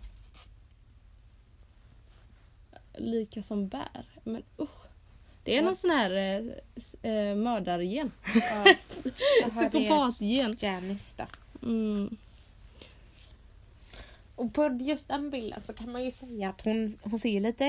Lika 3.01 3.43
som 3.43 3.69
bär. 3.69 4.05
Men 4.25 4.43
usch. 4.59 4.71
Det 5.45 5.53
är 5.53 5.57
Ja. 5.57 5.63
någon 5.63 5.77
sån 5.77 5.91
här 5.91 6.11
eh, 6.11 7.11
eh, 7.13 7.37
mördargen. 7.37 8.13
Ja. 8.35 8.75
Psykopatgen. 9.51 10.57
Janice 10.61 11.15
då. 11.17 11.27
Mm. 11.67 12.17
Och 14.37 14.55
på 14.55 14.79
just 14.81 15.09
den 15.09 15.31
bilden 15.31 15.61
så 15.61 15.73
kan 15.73 15.93
man 15.93 16.05
ju 16.05 16.11
säga 16.11 16.51
att 16.51 16.61
hon, 16.61 16.99
hon 17.03 17.19
ser 17.21 17.29
ju 17.29 17.41
lite... 17.41 17.65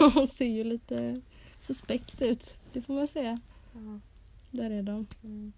Hon 0.14 0.28
ser 0.28 0.46
ju 0.46 0.64
lite 0.64 1.20
suspekt 1.60 2.22
ut. 2.22 2.60
Det 2.72 2.82
får 2.82 2.94
man 2.94 3.08
säga. 3.08 3.40
Ja. 3.74 4.00
Där 4.50 4.70
är 4.70 4.82
de. 4.82 5.06
Mm. 5.24 5.52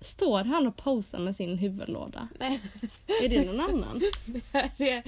Står 0.00 0.44
han 0.44 0.66
och 0.66 0.76
posar 0.76 1.18
med 1.18 1.36
sin 1.36 1.58
huvudlåda? 1.58 2.28
Nej, 2.38 2.60
Är 3.22 3.28
det 3.28 3.44
någon 3.44 3.60
annan? 3.60 4.02
det 4.26 4.40
här 4.52 4.70
är, 4.76 5.02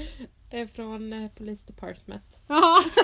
är 0.51 0.67
från 0.67 1.13
eh, 1.13 1.31
Police 1.31 1.67
Department. 1.67 2.39
Ja. 2.47 2.85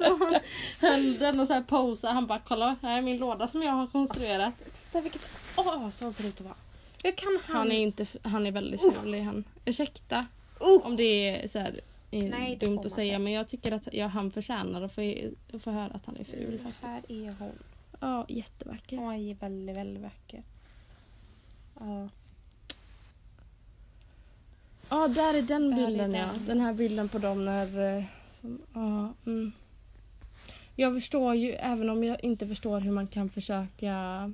Han 0.00 0.40
höll 0.80 1.18
den 1.18 1.40
och 1.40 1.46
så 1.46 1.52
här 1.52 1.62
posar. 1.62 2.12
Han 2.12 2.26
bara 2.26 2.40
kolla 2.48 2.76
här 2.82 2.98
är 2.98 3.02
min 3.02 3.18
låda 3.18 3.48
som 3.48 3.62
jag 3.62 3.72
har 3.72 3.86
konstruerat. 3.86 4.54
Titta 4.74 5.00
vilket 5.00 5.22
as 5.56 6.00
han 6.00 6.12
ser 6.12 6.24
ut 6.24 6.34
att 6.34 6.40
vara. 6.40 6.54
Hur 7.04 7.12
kan 7.12 7.38
han... 7.44 7.56
Han 7.56 7.72
är, 7.72 7.78
inte, 7.78 8.06
han 8.22 8.46
är 8.46 8.52
väldigt 8.52 8.80
snålig 8.80 9.20
han. 9.22 9.44
Ursäkta 9.64 10.26
Uh! 10.60 10.86
om 10.86 10.96
det 10.96 11.28
är 11.28 11.48
så 11.48 11.58
här, 11.58 11.80
är 12.10 12.22
Nej, 12.22 12.56
dumt 12.56 12.78
att 12.78 12.92
säga 12.92 13.18
men 13.18 13.32
jag 13.32 13.48
tycker 13.48 13.72
att 13.72 13.88
ja, 13.92 14.06
han 14.06 14.30
förtjänar 14.30 14.82
att 14.82 14.94
få, 14.94 15.14
att 15.52 15.62
få 15.62 15.70
höra 15.70 15.90
att 15.94 16.06
han 16.06 16.16
är 16.16 16.24
ful. 16.24 16.60
Här 16.82 17.02
är 17.08 17.34
hon. 17.38 17.52
Ja, 18.00 18.24
jättevacker. 18.28 18.96
Är 18.96 19.34
väldigt, 19.34 19.76
väldigt 19.76 20.02
vacker. 20.02 20.42
Ja. 21.80 22.08
Ja, 24.88 25.08
där 25.08 25.34
är 25.34 25.42
den 25.42 25.70
Där 25.70 25.82
är 25.82 25.86
bilden 25.86 26.14
ja. 26.14 26.26
den. 26.34 26.46
Den 26.46 26.60
här 26.60 26.72
bilden 26.74 27.08
på 27.08 27.18
dem 27.18 27.44
när... 27.44 27.96
eh, 27.98 28.04
Som, 28.40 28.60
ja, 28.74 29.12
mm. 29.26 29.52
Jag 30.76 30.94
förstår 30.94 31.34
ju, 31.34 31.52
även 31.52 31.90
om 31.90 32.04
jag 32.04 32.24
inte 32.24 32.46
förstår 32.46 32.80
hur 32.80 32.90
man 32.90 33.06
kan 33.06 33.30
försöka 33.30 34.32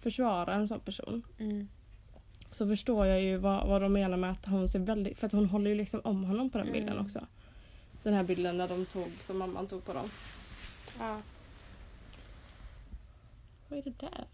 försvara 0.00 0.54
en 0.54 0.68
sån 0.68 0.80
person. 0.80 1.22
Mm. 1.38 1.68
Så 2.50 2.68
förstår 2.68 3.06
jag 3.06 3.22
ju 3.22 3.36
vad, 3.36 3.66
vad 3.68 3.82
de 3.82 3.92
menar 3.92 4.16
med 4.16 4.30
att 4.30 4.46
hon 4.46 4.68
ser 4.68 4.78
väldigt... 4.78 5.18
För 5.18 5.26
att 5.26 5.32
hon 5.32 5.46
håller 5.46 5.70
ju 5.70 5.76
liksom 5.76 6.00
om 6.04 6.24
honom 6.24 6.50
på 6.50 6.58
den 6.58 6.72
bilden 6.72 6.92
Mm. 6.92 7.04
också. 7.06 7.26
Den 8.02 8.14
här 8.14 8.22
bilden 8.22 8.58
där 8.58 8.68
de 8.68 8.86
tog, 8.86 9.08
som 9.20 9.38
mamman 9.38 9.66
tog 9.66 9.84
på 9.84 9.92
dem. 9.92 10.10
Ja. 10.98 11.20
Vad 13.72 13.78
är 13.78 13.82
det 13.84 14.06
där? 14.06 14.24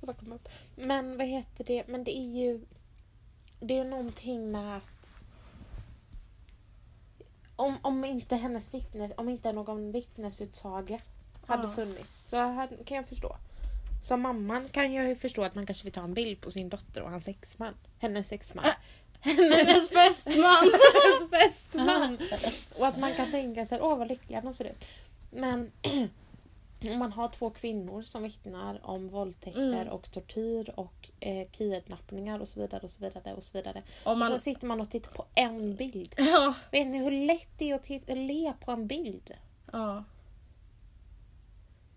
Det 0.00 0.06
bara 0.06 0.12
kom 0.12 0.32
upp. 0.32 0.48
Men 0.76 1.16
vad 1.16 1.26
heter 1.26 1.64
det? 1.64 1.86
Men 1.88 2.04
det 2.04 2.18
är 2.18 2.42
ju... 2.42 2.60
Det 3.60 3.78
är 3.78 3.84
någonting 3.84 4.52
med 4.52 4.76
att... 4.76 5.10
Om, 7.56 7.76
om 7.82 8.04
inte 8.04 8.36
hennes 8.36 8.74
vittne, 8.74 9.10
om 9.16 9.28
inte 9.28 9.52
någon 9.52 9.92
vittnesutsaga 9.92 11.00
hade 11.46 11.62
Ja. 11.62 11.72
funnits 11.74 12.28
så 12.28 12.36
hade, 12.36 12.84
kan 12.84 12.96
jag 12.96 13.06
förstå. 13.06 13.36
Som 14.04 14.20
mamman 14.20 14.68
kan 14.68 14.92
jag 14.92 15.08
ju 15.08 15.16
förstå 15.16 15.42
att 15.42 15.54
man 15.54 15.66
kanske 15.66 15.84
vill 15.84 15.92
ta 15.92 16.02
en 16.02 16.14
bild 16.14 16.40
på 16.40 16.50
sin 16.50 16.68
dotter 16.68 17.02
och 17.02 17.10
hans 17.10 17.28
exman. 17.28 17.74
Hennes 17.98 18.32
exman. 18.32 18.64
Äh. 18.64 18.72
Hennes 19.20 19.90
bästman! 19.90 20.70
Hennes 21.02 21.30
bästman. 21.30 22.18
Och 22.78 22.86
att 22.86 22.98
man 22.98 23.14
kan 23.14 23.30
tänka 23.30 23.66
sig, 23.66 23.80
åh 23.80 23.98
vad 23.98 24.08
lyckliga 24.08 24.40
de 24.40 24.54
ser 24.54 24.64
ut. 24.64 24.84
Men 25.30 25.72
man 26.80 27.12
har 27.12 27.28
två 27.28 27.50
kvinnor 27.50 28.02
som 28.02 28.22
vittnar 28.22 28.80
om 28.86 29.08
våldtäkter 29.08 29.72
Mm. 29.72 29.88
och 29.88 30.10
tortyr 30.10 30.72
och 30.76 31.10
eh, 31.20 31.48
kidnappningar 31.50 32.38
och 32.40 32.48
så 32.48 32.60
vidare 32.60 32.80
och 32.84 32.90
så 32.90 33.00
vidare 33.00 33.34
och 33.34 33.44
så 33.44 33.58
vidare. 33.58 33.82
Om 34.04 34.12
Och 34.12 34.18
man... 34.18 34.28
så 34.28 34.38
sitter 34.38 34.66
man 34.66 34.80
och 34.80 34.90
tittar 34.90 35.10
på 35.12 35.24
en 35.34 35.74
bild. 35.76 36.14
Ja. 36.18 36.54
Vet 36.72 36.86
ni 36.86 36.98
hur 36.98 37.26
lätt 37.26 37.48
det 37.58 37.70
är 37.70 37.74
att 37.74 37.82
titta, 37.82 38.14
le 38.14 38.52
på 38.60 38.72
en 38.72 38.86
bild? 38.86 39.34
ja. 39.72 40.04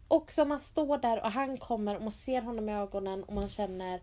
Och 0.07 0.31
så 0.31 0.45
man 0.45 0.59
står 0.59 0.97
där 0.97 1.21
och 1.23 1.31
han 1.31 1.57
kommer 1.57 1.95
och 1.95 2.01
man 2.01 2.13
ser 2.13 2.41
honom 2.41 2.69
i 2.69 2.73
ögonen 2.73 3.23
och 3.23 3.33
man 3.33 3.49
känner 3.49 4.01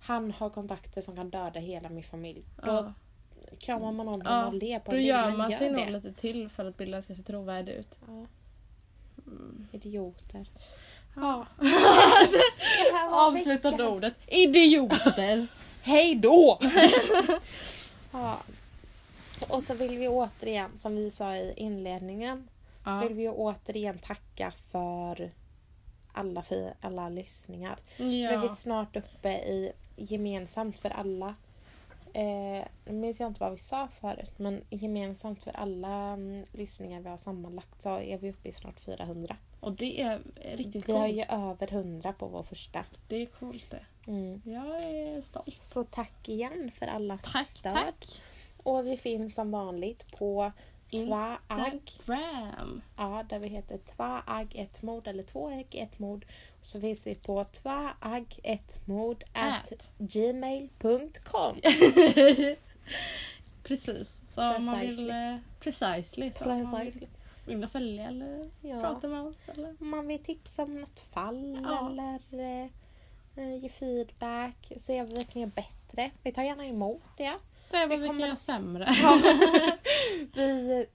han 0.00 0.30
har 0.32 0.50
kontakter 0.50 1.00
som 1.00 1.16
kan 1.16 1.30
döda 1.30 1.60
hela 1.60 1.88
min 1.88 2.02
familj. 2.04 2.44
Då 2.56 2.70
ja. 2.70 2.92
kramar 3.58 3.92
man 3.92 4.08
honom 4.08 4.26
Ja, 4.26 4.46
och 4.46 4.54
ler 4.54 4.78
på 4.78 4.90
Då 4.90 4.96
en 4.96 4.98
bild. 4.98 5.08
gör 5.08 5.28
men 5.28 5.38
man 5.38 5.52
sig 5.52 5.70
nog 5.72 5.90
lite 5.90 6.12
till 6.12 6.48
för 6.48 6.64
att 6.64 6.76
bilden 6.76 7.02
ska 7.02 7.14
se 7.14 7.22
trovärdig 7.22 7.72
ut. 7.72 7.98
Ja, 8.06 8.26
Mm. 9.30 9.68
idioter. 9.72 10.46
Ja. 11.16 11.46
Avslutande 13.10 13.86
ordet. 13.88 14.14
Idioter! 14.26 15.46
Hej 15.82 16.14
då! 16.14 16.58
ja. 18.12 18.38
Och 19.48 19.62
så 19.62 19.74
vill 19.74 19.98
vi 19.98 20.08
återigen, 20.08 20.70
som 20.78 20.96
vi 20.96 21.10
sa 21.10 21.36
i 21.36 21.52
inledningen, 21.56 22.48
så 22.84 22.90
Ja. 22.90 23.00
vill 23.00 23.14
vi 23.14 23.28
återigen 23.28 23.98
tacka 23.98 24.52
för 24.72 25.30
alla, 26.12 26.42
fi- 26.42 26.72
alla 26.80 27.08
lyssningar. 27.08 27.78
Nu 27.96 28.26
är 28.26 28.38
vi 28.38 28.46
Ja. 28.46 28.54
snart 28.54 28.96
uppe 28.96 29.28
i 29.32 29.72
gemensamt 29.96 30.78
för 30.78 30.90
alla. 30.90 31.34
Eh, 32.14 32.64
nu 32.84 32.92
minns 32.92 33.20
jag 33.20 33.26
inte 33.30 33.40
vad 33.40 33.52
vi 33.52 33.58
sa 33.58 33.88
förut 33.88 34.32
men 34.38 34.64
gemensamt 34.70 35.44
för 35.44 35.56
alla 35.56 35.88
mm, 36.12 36.44
lyssningar 36.52 37.00
vi 37.00 37.08
har 37.08 37.16
sammanlagt 37.16 37.82
så 37.82 37.98
är 38.00 38.18
vi 38.18 38.30
uppe 38.30 38.48
i 38.48 38.52
snart 38.52 38.80
400. 38.80 39.36
Och 39.60 39.72
det 39.72 40.00
är 40.00 40.20
riktigt 40.56 40.88
Vi 40.88 40.92
har 40.92 41.06
coolt. 41.08 41.16
ju 41.18 41.22
över 41.28 41.72
100 41.72 42.12
på 42.12 42.26
vår 42.26 42.42
första. 42.42 42.84
Det 43.08 43.16
är 43.22 43.26
coolt 43.26 43.70
det. 43.70 43.84
Mm. 44.06 44.42
Jag 44.44 44.84
är 44.84 45.20
stolt. 45.20 45.60
Så 45.64 45.84
tack 45.84 46.28
igen 46.28 46.70
för 46.74 46.86
alla 46.86 47.18
Tack, 47.18 47.48
stöd. 47.48 47.74
tack. 47.74 48.20
Och 48.62 48.86
vi 48.86 48.96
finns 48.96 49.34
som 49.34 49.50
vanligt 49.50 50.12
på 50.18 50.52
Tvaag. 50.90 51.38
Instagram. 51.74 52.82
Ja, 52.96 53.24
där 53.28 53.38
vi 53.38 53.48
heter 53.48 53.78
Tvaag 53.78 54.52
ett 54.56 54.82
mord 54.82 55.06
eller 55.06 55.22
två 55.22 55.50
ägg 55.50 55.66
ett 55.74 55.98
mord. 55.98 56.26
Så 56.60 56.80
finns 56.80 57.06
vi 57.06 57.14
på 57.14 57.44
tvaag 57.44 58.38
ett 58.42 58.86
mord 58.86 59.24
at 59.32 59.72
At. 59.72 59.92
gmail.com. 59.98 61.56
Precis. 63.62 64.20
Så 64.34 64.56
om 64.56 64.64
man 64.64 64.80
vill... 64.80 65.12
Precisely. 65.60 66.26
eh. 66.26 66.32
Så 66.32 66.44
man 66.44 66.64
Precisely. 66.70 67.06
vill 67.46 67.64
och 67.64 67.70
följa 67.70 68.08
eller 68.08 68.50
Ja. 68.60 68.80
prata 68.80 69.08
med 69.08 69.20
oss. 69.22 69.48
Eller... 69.48 69.74
Man 69.78 70.06
vill 70.06 70.18
tipsa 70.24 70.62
om 70.62 70.80
något 70.80 71.00
fall 71.00 71.60
Ja. 71.64 71.90
eller 71.90 72.18
eh, 72.32 72.68
eh, 73.36 73.54
ge 73.62 73.68
feedback, 73.68 74.72
se 74.80 75.02
vad 75.02 75.18
vi 75.18 75.24
kan 75.24 75.42
göra 75.42 75.52
bättre. 75.54 76.10
Vi 76.22 76.32
tar 76.32 76.42
gärna 76.42 76.66
emot 76.66 77.02
det. 77.16 77.32
Det 77.70 77.76
är 77.76 77.88
vad 77.88 77.98
Vi 77.98 78.02
vi 78.02 78.08
kan 78.08 78.20
göra 78.20 78.36
sämre. 78.36 78.94
vi, 80.34 80.86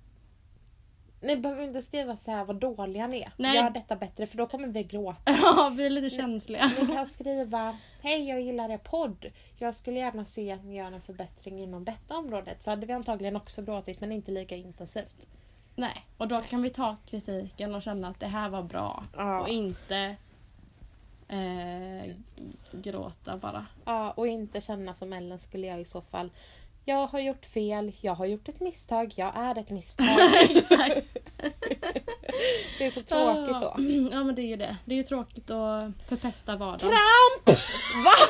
ni 1.22 1.38
behöver 1.38 1.64
inte 1.64 1.82
skriva 1.82 2.16
så 2.16 2.32
här 2.32 2.46
vad 2.46 2.56
dåliga 2.56 3.08
ni 3.08 3.22
är. 3.22 3.32
Nej. 3.38 3.56
Gör 3.56 3.70
detta 3.70 3.96
bättre 3.96 4.26
för 4.26 4.38
då 4.38 4.48
kommer 4.48 4.68
vi 4.68 4.84
gråta. 4.84 5.18
ja, 5.26 5.74
vi 5.78 5.86
är 5.86 5.90
lite 5.90 6.16
känsliga. 6.16 6.72
Ni 6.82 6.94
kan 6.94 7.06
skriva 7.06 7.78
Hej 8.02 8.30
jag 8.30 8.42
gillar 8.42 8.70
er 8.70 8.78
podd. 8.78 9.26
Jag 9.58 9.76
skulle 9.76 10.00
gärna 10.00 10.26
se 10.26 10.52
att 10.52 10.64
ni 10.64 10.78
gör 10.78 10.92
en 10.92 11.02
förbättring 11.02 11.60
inom 11.60 11.86
detta 11.86 12.18
området. 12.18 12.64
Så 12.64 12.70
hade 12.70 12.86
vi 12.86 12.94
antagligen 12.94 13.36
också 13.36 13.62
gråtit 13.62 14.02
men 14.02 14.12
inte 14.12 14.32
lika 14.32 14.56
intensivt. 14.56 15.28
Nej, 15.76 16.06
och 16.18 16.28
då 16.28 16.42
kan 16.42 16.62
vi 16.62 16.70
ta 16.70 16.96
kritiken 17.06 17.76
och 17.76 17.82
känna 17.82 18.08
att 18.08 18.20
det 18.20 18.28
här 18.28 18.50
var 18.50 18.64
bra. 18.64 19.04
Ja. 19.16 19.42
Och 19.42 19.50
inte 19.50 20.16
eh, 21.28 22.16
gråta 22.72 23.38
bara. 23.38 23.66
Ja, 23.86 24.12
och 24.12 24.28
inte 24.28 24.62
känna 24.62 24.94
som 24.94 25.14
Ellen 25.14 25.40
skulle 25.40 25.68
jag 25.68 25.82
i 25.82 25.86
så 25.86 26.02
fall. 26.02 26.32
Jag 26.88 27.08
har 27.08 27.20
gjort 27.20 27.46
fel, 27.46 27.92
jag 28.02 28.16
har 28.16 28.26
gjort 28.26 28.50
ett 28.50 28.60
misstag, 28.60 29.14
jag 29.16 29.38
är 29.38 29.60
ett 29.60 29.70
misstag. 29.70 30.06
Det 32.78 32.86
är 32.86 32.90
så 32.90 33.02
tråkigt 33.02 33.62
då. 33.62 33.76
Ja 34.12 34.24
men 34.24 34.36
det 34.36 34.42
är 34.42 34.48
ju 34.48 34.56
det. 34.56 34.78
Det 34.86 34.94
är 34.94 34.98
ju 34.98 35.04
tråkigt 35.04 35.52
att 35.52 35.92
förpesta 36.10 36.56
vardagen. 36.56 36.80
Kramp! 36.90 37.58
Va? 38.06 38.12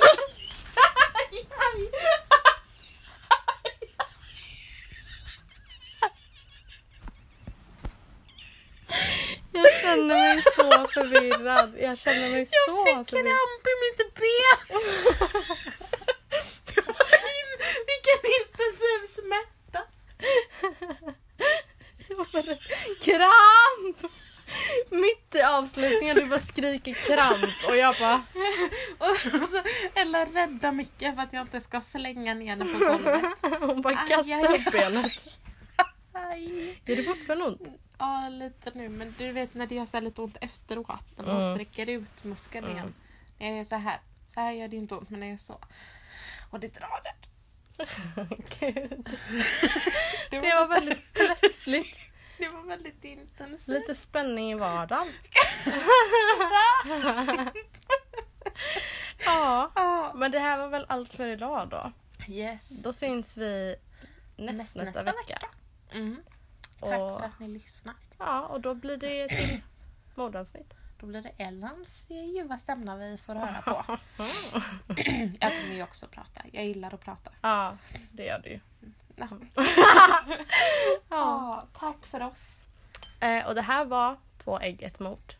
Jag 9.51 9.73
känner 9.81 10.07
mig 10.07 10.41
så 10.41 10.87
förvirrad. 10.87 11.73
Jag 11.79 11.97
känner 11.97 12.29
mig 12.31 12.45
så 12.45 12.53
Jag 12.67 12.97
fick 12.99 13.09
förvirrad. 13.09 13.31
kramp 13.31 13.67
i 13.67 13.75
mitt 13.83 14.15
ben! 14.15 14.81
Vilken 18.05 18.31
intensiv 18.41 19.21
smärta! 19.21 19.81
Kramp! 23.01 24.11
Mitt 24.89 25.35
i 25.35 25.41
avslutningen 25.41 26.15
du 26.15 26.25
bara 26.25 26.39
skriker 26.39 26.93
kramp 26.93 27.69
och 27.69 27.77
jag 27.77 27.95
bara 27.99 28.23
Och 28.99 29.49
så, 29.49 29.61
eller 29.95 30.25
rädda 30.25 30.71
mycket 30.71 31.15
för 31.15 31.23
att 31.23 31.33
jag 31.33 31.41
inte 31.41 31.61
ska 31.61 31.81
slänga 31.81 32.33
ner 32.33 32.55
den 32.55 32.73
på 32.73 32.79
golvet. 32.79 33.25
hon 33.59 33.81
bara 33.81 33.97
Aj, 33.97 34.07
kastar 34.09 34.53
aj, 34.53 34.55
upp 34.67 34.71
benet. 34.71 35.11
Aj. 36.13 36.81
Är 36.85 36.95
det 36.95 37.03
fortfarande 37.03 37.45
ont? 37.45 37.67
Ja, 37.99 38.29
lite 38.29 38.71
nu. 38.73 38.89
Men 38.89 39.15
du 39.17 39.31
vet 39.31 39.53
när 39.53 39.67
det 39.67 39.75
gör 39.75 39.85
så 39.85 39.99
lite 39.99 40.21
ont 40.21 40.37
efteråt. 40.41 41.17
När 41.17 41.25
man 41.25 41.41
Mm. 41.41 41.53
sträcker 41.55 41.89
ut 41.89 42.23
muskeln 42.23 42.65
Mm. 42.65 42.77
igen. 42.77 42.93
När 43.39 43.49
jag 43.49 43.59
är 43.59 43.63
så 43.63 43.75
här. 43.75 43.99
Så 44.33 44.39
här 44.39 44.51
gör 44.51 44.67
det 44.67 44.75
inte 44.75 44.95
ont 44.95 45.09
men 45.09 45.19
när 45.19 45.27
jag 45.27 45.33
är 45.33 45.37
så. 45.37 45.59
Och 46.49 46.59
det 46.59 46.67
drar 46.73 47.03
där. 47.03 47.13
Gud. 48.59 49.09
Det 50.29 50.39
Det 50.39 50.55
var 50.55 50.67
väldigt 50.67 51.13
plötsligt. 51.13 51.97
det 52.37 52.49
var 52.49 52.63
väldigt 52.63 53.03
intensivt. 53.03 53.67
Lite 53.79 53.95
spänning 53.95 54.51
i 54.51 54.55
vardagen. 54.55 55.07
ja, 59.25 60.11
men 60.15 60.31
det 60.31 60.39
här 60.39 60.57
var 60.57 60.67
väl 60.69 60.85
allt 60.89 61.13
för 61.13 61.27
idag 61.27 61.69
då. 61.69 61.91
Yes. 62.27 62.83
Då 62.83 62.93
syns 62.93 63.37
vi 63.37 63.75
näst, 64.37 64.57
Näst- 64.57 64.57
nästa, 64.57 64.83
nästa 64.83 65.03
vecka. 65.03 65.39
Mm. 65.91 66.17
Och, 66.79 66.89
Tack 66.89 66.99
för 66.99 67.19
att 67.25 67.39
ni 67.39 67.47
lyssnat. 67.47 67.95
Ja, 68.17 68.41
och 68.41 68.61
då 68.61 68.73
blir 68.75 68.97
det 68.97 69.27
till 69.29 69.61
mordavsnitt. 70.15 70.73
Då 70.99 71.05
blir 71.05 71.21
det 71.21 71.31
Ellens 71.37 72.05
ljuva 72.09 72.57
stämma 72.57 72.95
vi 72.95 73.17
får 73.17 73.35
höra 73.35 73.61
på. 73.61 73.85
jag 75.39 75.51
kommer 75.61 75.75
ju 75.75 75.83
också 75.83 76.07
prata. 76.07 76.41
Jag 76.51 76.65
gillar 76.65 76.93
att 76.93 77.01
prata. 77.01 77.31
Ja, 77.41 77.77
det 78.11 78.25
gör 78.25 78.39
du 78.39 78.49
ju. 78.49 78.59
Ja. 79.15 79.27
Ja. 79.95 80.23
Ja, 81.09 81.67
tack 81.79 82.05
för 82.05 82.23
oss. 82.23 82.61
Eh, 83.19 83.47
och 83.47 83.55
det 83.55 83.61
här 83.61 83.85
var 83.85 84.17
Två 84.45 84.59
ägg, 84.59 84.83
ett 84.83 84.99
mord. 84.99 85.33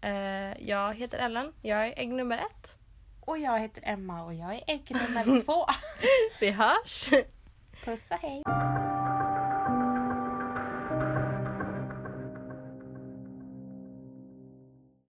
Eh, 0.00 0.68
jag 0.68 0.94
heter 0.94 1.18
Ellen, 1.18 1.52
jag 1.62 1.86
är 1.86 1.94
ägg 1.96 2.08
nummer 2.08 2.38
ett. 2.38 2.76
Och 3.20 3.38
jag 3.38 3.60
heter 3.60 3.82
Emma 3.86 4.24
och 4.24 4.34
jag 4.34 4.54
är 4.54 4.62
ägg 4.66 4.90
nummer 4.90 5.40
två. 5.40 5.66
Vi 6.40 6.50
hörs! 6.50 7.10
Puss 7.84 8.10
och 8.10 8.18
hej. 8.22 8.42